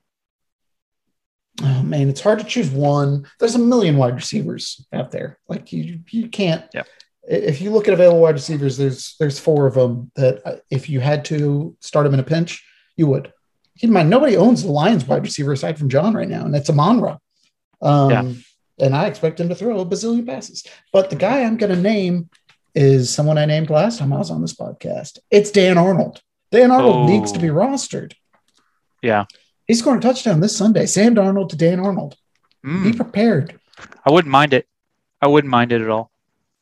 Oh 1.62 1.84
man, 1.84 2.10
it's 2.10 2.22
hard 2.22 2.40
to 2.40 2.46
choose 2.46 2.70
one. 2.70 3.26
There's 3.40 3.56
a 3.56 3.60
million 3.60 3.98
wide 3.98 4.16
receivers 4.16 4.86
out 4.94 5.12
there. 5.12 5.38
Like 5.48 5.72
you, 5.74 6.00
you 6.10 6.30
can't. 6.30 6.64
Yep. 6.74 6.88
If 7.24 7.62
you 7.62 7.72
look 7.72 7.88
at 7.88 7.94
available 7.94 8.22
wide 8.22 8.36
receivers, 8.36 8.78
there's 8.78 9.16
there's 9.20 9.40
four 9.40 9.68
of 9.68 9.76
them 9.76 10.12
that 10.16 10.42
uh, 10.46 10.56
if 10.70 10.90
you 10.90 11.00
had 11.02 11.26
to 11.26 11.76
start 11.82 12.06
them 12.06 12.14
in 12.14 12.20
a 12.20 12.24
pinch, 12.24 12.66
you 12.96 13.08
would. 13.08 13.32
Keep 13.78 13.90
in 13.90 13.94
mind, 13.94 14.10
nobody 14.10 14.36
owns 14.38 14.64
the 14.64 14.72
Lions 14.72 15.06
wide 15.06 15.24
receiver 15.24 15.52
aside 15.52 15.78
from 15.78 15.90
John 15.90 16.14
right 16.14 16.28
now, 16.28 16.46
and 16.46 16.56
it's 16.56 16.70
Amon-Ra. 16.70 17.18
Um, 17.82 18.10
Yeah. 18.12 18.34
And 18.80 18.96
I 18.96 19.06
expect 19.06 19.40
him 19.40 19.50
to 19.50 19.56
throw 19.56 19.80
a 19.80 19.86
bazillion 19.86 20.26
passes. 20.26 20.66
But 20.92 21.10
the 21.12 21.16
guy 21.16 21.44
I'm 21.44 21.58
going 21.58 21.76
to 21.76 21.80
name 21.80 22.30
is 22.74 23.14
someone 23.14 23.38
I 23.38 23.46
named 23.46 23.70
last 23.70 24.00
time 24.00 24.12
I 24.12 24.18
was 24.18 24.32
on 24.32 24.42
this 24.42 24.56
podcast. 24.56 25.20
It's 25.30 25.52
Dan 25.52 25.78
Arnold. 25.78 26.22
Dan 26.52 26.72
Arnold 26.72 26.96
Oh. 26.96 27.06
needs 27.08 27.32
to 27.34 27.40
be 27.40 27.48
rostered. 27.50 28.14
Yeah. 29.04 29.26
He 29.72 29.76
scored 29.76 30.00
a 30.00 30.02
touchdown 30.02 30.42
this 30.42 30.58
Sunday. 30.58 30.86
Sam 30.86 31.16
Darnold 31.16 31.48
to 31.52 31.56
Dan 31.56 31.80
Arnold. 31.80 32.18
Mm, 32.66 32.84
Be 32.84 32.92
prepared. 32.92 33.58
I 34.06 34.12
wouldn't 34.12 34.30
mind 34.30 34.54
it. 34.54 34.68
I 35.22 35.28
wouldn't 35.28 35.50
mind 35.50 35.72
it 35.72 35.80
at 35.82 35.88
all. 35.88 36.12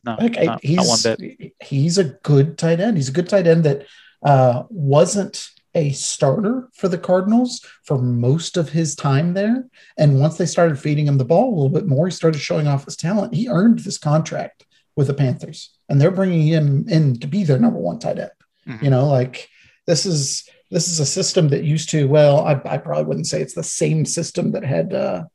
No, 0.06 0.16
Like 0.20 0.38
I, 0.38 0.44
not, 0.44 0.64
he's 0.64 1.04
not 1.06 1.18
he's 1.60 1.98
a 1.98 2.04
good 2.04 2.60
tight 2.60 2.80
end. 2.80 2.98
He's 2.98 3.10
a 3.10 3.12
good 3.12 3.28
tight 3.28 3.48
end 3.48 3.64
that 3.64 3.88
uh, 4.22 4.62
wasn't 4.70 5.50
a 5.74 5.90
starter 5.90 6.70
for 6.76 6.88
the 6.88 7.00
Cardinals 7.00 7.66
for 7.84 7.98
most 7.98 8.58
of 8.58 8.70
his 8.70 8.94
time 8.96 9.34
there. 9.34 9.66
And 9.98 10.20
once 10.20 10.38
they 10.38 10.46
started 10.46 10.78
feeding 10.80 11.08
him 11.08 11.18
the 11.18 11.26
ball 11.26 11.50
a 11.50 11.56
little 11.56 11.70
bit 11.70 11.88
more, 11.88 12.06
he 12.06 12.12
started 12.12 12.38
showing 12.38 12.68
off 12.68 12.86
his 12.86 12.96
talent. 12.96 13.34
He 13.34 13.50
earned 13.50 13.80
this 13.80 13.98
contract 13.98 14.68
with 14.96 15.08
the 15.08 15.16
Panthers, 15.16 15.72
and 15.90 16.00
they're 16.00 16.12
bringing 16.12 16.46
him 16.46 16.86
in 16.88 17.20
to 17.22 17.26
be 17.28 17.44
their 17.44 17.58
number 17.58 17.80
one 17.80 17.98
tight 17.98 18.20
end. 18.20 18.32
Mhm. 18.68 18.84
You 18.84 18.92
know, 18.92 19.08
like 19.08 19.50
this 19.88 20.06
is 20.06 20.48
this 20.72 20.88
is 20.88 21.00
a 21.00 21.06
system 21.06 21.50
that 21.50 21.64
used 21.64 21.90
to. 21.90 22.08
Well, 22.08 22.46
I, 22.46 22.62
I 22.66 22.78
probably 22.78 23.06
wouldn't 23.06 23.28
say 23.28 23.42
it's 23.42 23.56
the 23.56 23.64
same 23.64 24.06
system 24.06 24.52
that 24.52 24.64
had 24.64 24.94
uh, 24.94 25.26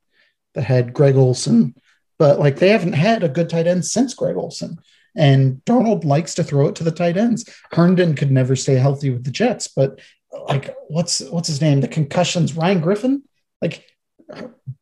that 0.54 0.64
had 0.64 0.94
Greg 0.94 1.16
Olsen, 1.16 1.74
but 2.18 2.38
like 2.38 2.56
they 2.56 2.68
haven't 2.68 2.92
had 2.92 3.22
a 3.22 3.28
good 3.28 3.48
tight 3.48 3.66
end 3.66 3.84
since 3.84 4.14
Greg 4.14 4.36
Olsen. 4.36 4.78
And 5.16 5.62
Darnold 5.64 6.04
likes 6.04 6.34
to 6.34 6.44
throw 6.44 6.66
it 6.66 6.74
to 6.76 6.84
the 6.84 6.90
tight 6.90 7.16
ends. 7.16 7.48
Herndon 7.70 8.16
could 8.16 8.32
never 8.32 8.56
stay 8.56 8.74
healthy 8.74 9.10
with 9.10 9.24
the 9.24 9.30
Jets, 9.30 9.68
but 9.68 10.00
like 10.48 10.74
what's 10.88 11.20
what's 11.30 11.48
his 11.48 11.60
name? 11.60 11.80
The 11.80 11.88
concussions, 11.88 12.56
Ryan 12.56 12.80
Griffin. 12.80 13.22
Like 13.62 13.84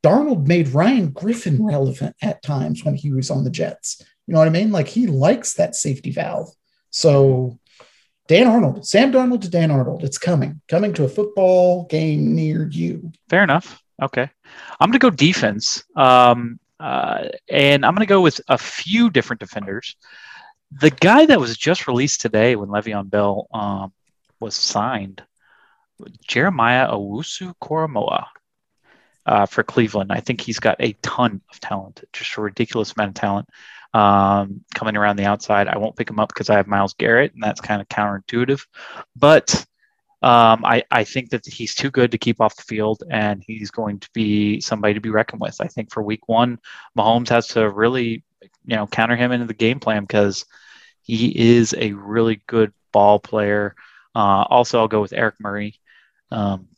Darnold 0.02 0.46
made 0.46 0.68
Ryan 0.68 1.10
Griffin 1.10 1.64
relevant 1.64 2.16
at 2.22 2.42
times 2.42 2.84
when 2.84 2.94
he 2.94 3.12
was 3.12 3.30
on 3.30 3.44
the 3.44 3.50
Jets. 3.50 4.02
You 4.26 4.34
know 4.34 4.38
what 4.38 4.48
I 4.48 4.52
mean? 4.52 4.72
Like 4.72 4.88
he 4.88 5.06
likes 5.06 5.54
that 5.54 5.74
safety 5.74 6.10
valve. 6.10 6.48
So 6.90 7.58
Dan 8.28 8.47
Arnold, 8.47 8.86
Sam 8.86 9.12
Darnold 9.12 9.43
to 9.43 9.51
Dan 9.51 9.70
Arnold. 9.70 10.05
It's 10.05 10.19
coming, 10.19 10.61
coming 10.69 10.93
to 10.94 11.05
a 11.05 11.09
football 11.09 11.85
game 11.86 12.35
near 12.35 12.69
you. 12.69 13.12
Fair 13.28 13.43
enough. 13.43 13.82
Okay. 14.01 14.28
I'm 14.81 14.90
going 14.90 14.93
to 14.93 14.99
go 14.99 15.11
defense. 15.11 15.85
Um, 15.97 16.59
uh, 16.78 17.28
and 17.49 17.85
I'm 17.85 17.94
going 17.94 18.07
to 18.07 18.11
go 18.11 18.20
with 18.20 18.40
a 18.49 18.59
few 18.59 19.11
different 19.11 19.40
defenders. 19.40 19.97
The 20.81 20.90
guy 20.90 21.27
that 21.27 21.40
was 21.40 21.57
just 21.57 21.86
released 21.86 22.20
today 22.20 22.57
when 22.57 22.69
Le'Veon 22.69 23.11
Bell 23.11 23.47
um, 23.53 23.93
was 24.40 24.57
signed, 24.57 25.23
Jeremiah 26.27 26.89
Owusu 26.89 27.55
Koramoah 27.62 28.27
uh, 29.27 29.47
for 29.47 29.62
Cleveland. 29.62 30.11
I 30.11 30.20
think 30.20 30.40
he's 30.40 30.59
got 30.59 30.77
a 30.81 30.94
ton 31.03 31.40
of 31.51 31.61
talent, 31.61 32.03
just 32.12 32.36
a 32.36 32.40
ridiculous 32.40 32.94
amount 32.97 33.11
of 33.11 33.20
talent 33.20 33.49
um, 33.94 34.64
coming 34.74 34.97
around 34.97 35.16
the 35.16 35.27
outside. 35.27 35.69
I 35.69 35.78
won't 35.78 35.97
pick 35.97 36.09
him 36.09 36.20
up 36.20 36.28
because 36.28 36.51
I 36.51 36.56
have 36.56 36.66
Myles 36.66 36.94
Garrett, 36.94 37.35
and 37.35 37.43
that's 37.43 37.60
kind 37.60 37.81
of 37.81 37.89
counterintuitive. 37.89 38.66
But 39.16 39.66
um, 40.23 40.64
I, 40.64 40.85
I 40.90 41.05
think 41.05 41.31
that 41.31 41.44
he's 41.47 41.74
too 41.74 41.90
good 41.90 42.12
to 42.12 42.19
keep 42.19 42.40
off 42.40 42.56
the 42.56 42.62
field, 42.62 43.02
and 43.10 43.43
he's 43.47 43.70
going 43.70 44.01
to 44.01 44.09
be 44.12 44.60
somebody 44.60 44.94
to 44.94 45.01
be 45.01 45.10
reckoned 45.10 45.40
with. 45.40 45.60
I 45.60 45.66
think 45.66 45.90
for 45.90 46.02
Week 46.02 46.28
One, 46.28 46.59
Mahomes 46.97 47.28
has 47.31 47.48
to 47.48 47.69
really, 47.69 48.24
you 48.64 48.77
know, 48.77 48.86
counter 48.86 49.16
him 49.16 49.32
into 49.32 49.47
the 49.47 49.55
game 49.55 49.81
plan 49.81 50.02
because 50.02 50.44
he 51.02 51.56
is 51.56 51.74
a 51.77 51.93
really 51.93 52.40
good 52.47 52.73
ball 52.93 53.19
player. 53.19 53.74
Uh, 54.14 54.44
also, 54.48 54.78
I'll 54.78 54.89
go 54.89 55.01
with 55.01 55.12
Eric 55.12 55.36
Murray. 55.40 55.81
Um, 56.31 56.69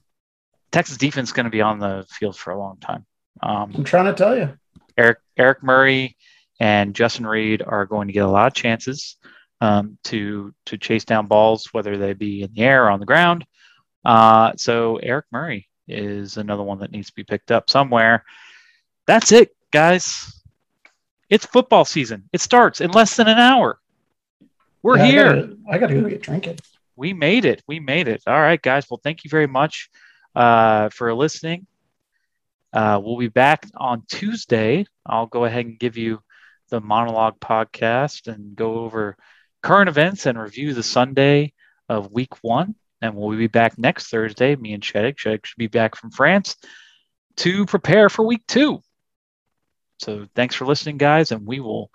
Texas 0.73 0.97
defense 0.97 1.29
is 1.29 1.33
going 1.33 1.45
to 1.45 1.51
be 1.51 1.61
on 1.61 1.79
the 1.79 2.07
field 2.09 2.37
for 2.37 2.51
a 2.51 2.59
long 2.59 2.79
time. 2.79 3.05
Um, 3.43 3.73
I'm 3.75 3.85
trying 3.85 4.07
to 4.07 4.15
tell 4.15 4.37
you. 4.37 4.57
Eric 4.97 5.19
Eric 5.37 5.63
Murray 5.63 6.17
and 6.61 6.95
Justin 6.95 7.27
Reid 7.27 7.63
are 7.63 7.87
going 7.87 8.07
to 8.09 8.13
get 8.13 8.25
a 8.25 8.29
lot 8.29 8.47
of 8.47 8.55
chances 8.55 9.17
um, 9.61 9.99
to 10.05 10.55
to 10.67 10.79
chase 10.79 11.05
down 11.05 11.27
balls, 11.27 11.69
whether 11.73 11.97
they 11.97 12.13
be 12.13 12.43
in 12.43 12.53
the 12.55 12.63
air 12.63 12.85
or 12.87 12.91
on 12.91 13.01
the 13.01 13.07
ground. 13.07 13.45
Uh, 14.05 14.53
so 14.57 14.97
Eric 14.97 15.27
Murray 15.33 15.69
is 15.89 16.37
another 16.37 16.63
one 16.63 16.79
that 16.79 16.93
needs 16.93 17.09
to 17.09 17.15
be 17.15 17.25
picked 17.25 17.51
up 17.51 17.69
somewhere. 17.71 18.25
That's 19.07 19.33
it, 19.33 19.55
guys. 19.71 20.41
It's 21.31 21.47
football 21.47 21.85
season. 21.85 22.29
It 22.33 22.41
starts 22.41 22.81
in 22.81 22.91
less 22.91 23.17
than 23.17 23.29
an 23.29 23.39
hour. 23.39 23.79
We're 24.83 24.99
Yeah, 24.99 25.03
I 25.03 25.07
here 25.07 25.25
gotta- 25.35 25.57
I 25.71 25.79
got 25.79 25.87
to 25.89 25.95
go 26.03 26.09
get 26.09 26.23
drinking. 26.23 26.59
we 26.97 27.13
made 27.15 27.45
it. 27.47 27.63
We 27.67 27.81
made 27.81 28.09
it. 28.09 28.23
All 28.27 28.39
right, 28.41 28.61
guys. 28.61 28.85
Well, 28.91 29.01
thank 29.03 29.25
you 29.25 29.31
very 29.31 29.47
much 29.47 29.89
uh, 30.37 30.91
for 30.91 31.13
listening. 31.15 31.67
Uh, 32.73 33.01
we'll 33.03 33.17
be 33.19 33.29
back 33.29 33.67
on 33.77 34.03
Tuesday. 34.09 34.85
I'll 35.07 35.27
go 35.27 35.45
ahead 35.45 35.65
and 35.65 35.79
give 35.79 35.97
you 35.97 36.21
the 36.71 36.81
monologue 36.81 37.39
podcast 37.41 38.33
and 38.33 38.57
go 38.57 38.81
over 38.81 39.17
current 39.63 39.89
events 39.89 40.27
and 40.27 40.39
review 40.39 40.75
the 40.75 40.83
Sunday 40.83 41.53
of 41.89 42.13
week 42.13 42.43
one. 42.43 42.75
And 43.01 43.15
we'll 43.15 43.37
be 43.37 43.49
back 43.49 43.79
next 43.79 44.09
Thursday. 44.09 44.57
Me 44.57 44.73
and. 44.73 44.83
Sheddick 44.83 45.19
should 45.19 45.59
be 45.59 45.67
back 45.67 45.95
from 45.95 46.11
France 46.11 46.57
to 47.37 47.67
prepare 47.67 48.09
for 48.09 48.25
week 48.25 48.47
two. 48.47 48.81
So 50.01 50.27
thanks 50.35 50.55
for 50.55 50.67
listening, 50.67 50.99
guys, 50.99 51.33
and 51.33 51.47
we 51.47 51.61
will 51.61 51.91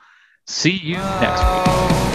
see 0.47 0.71
you 0.71 0.97
next 0.97 1.41
week. 1.41 2.08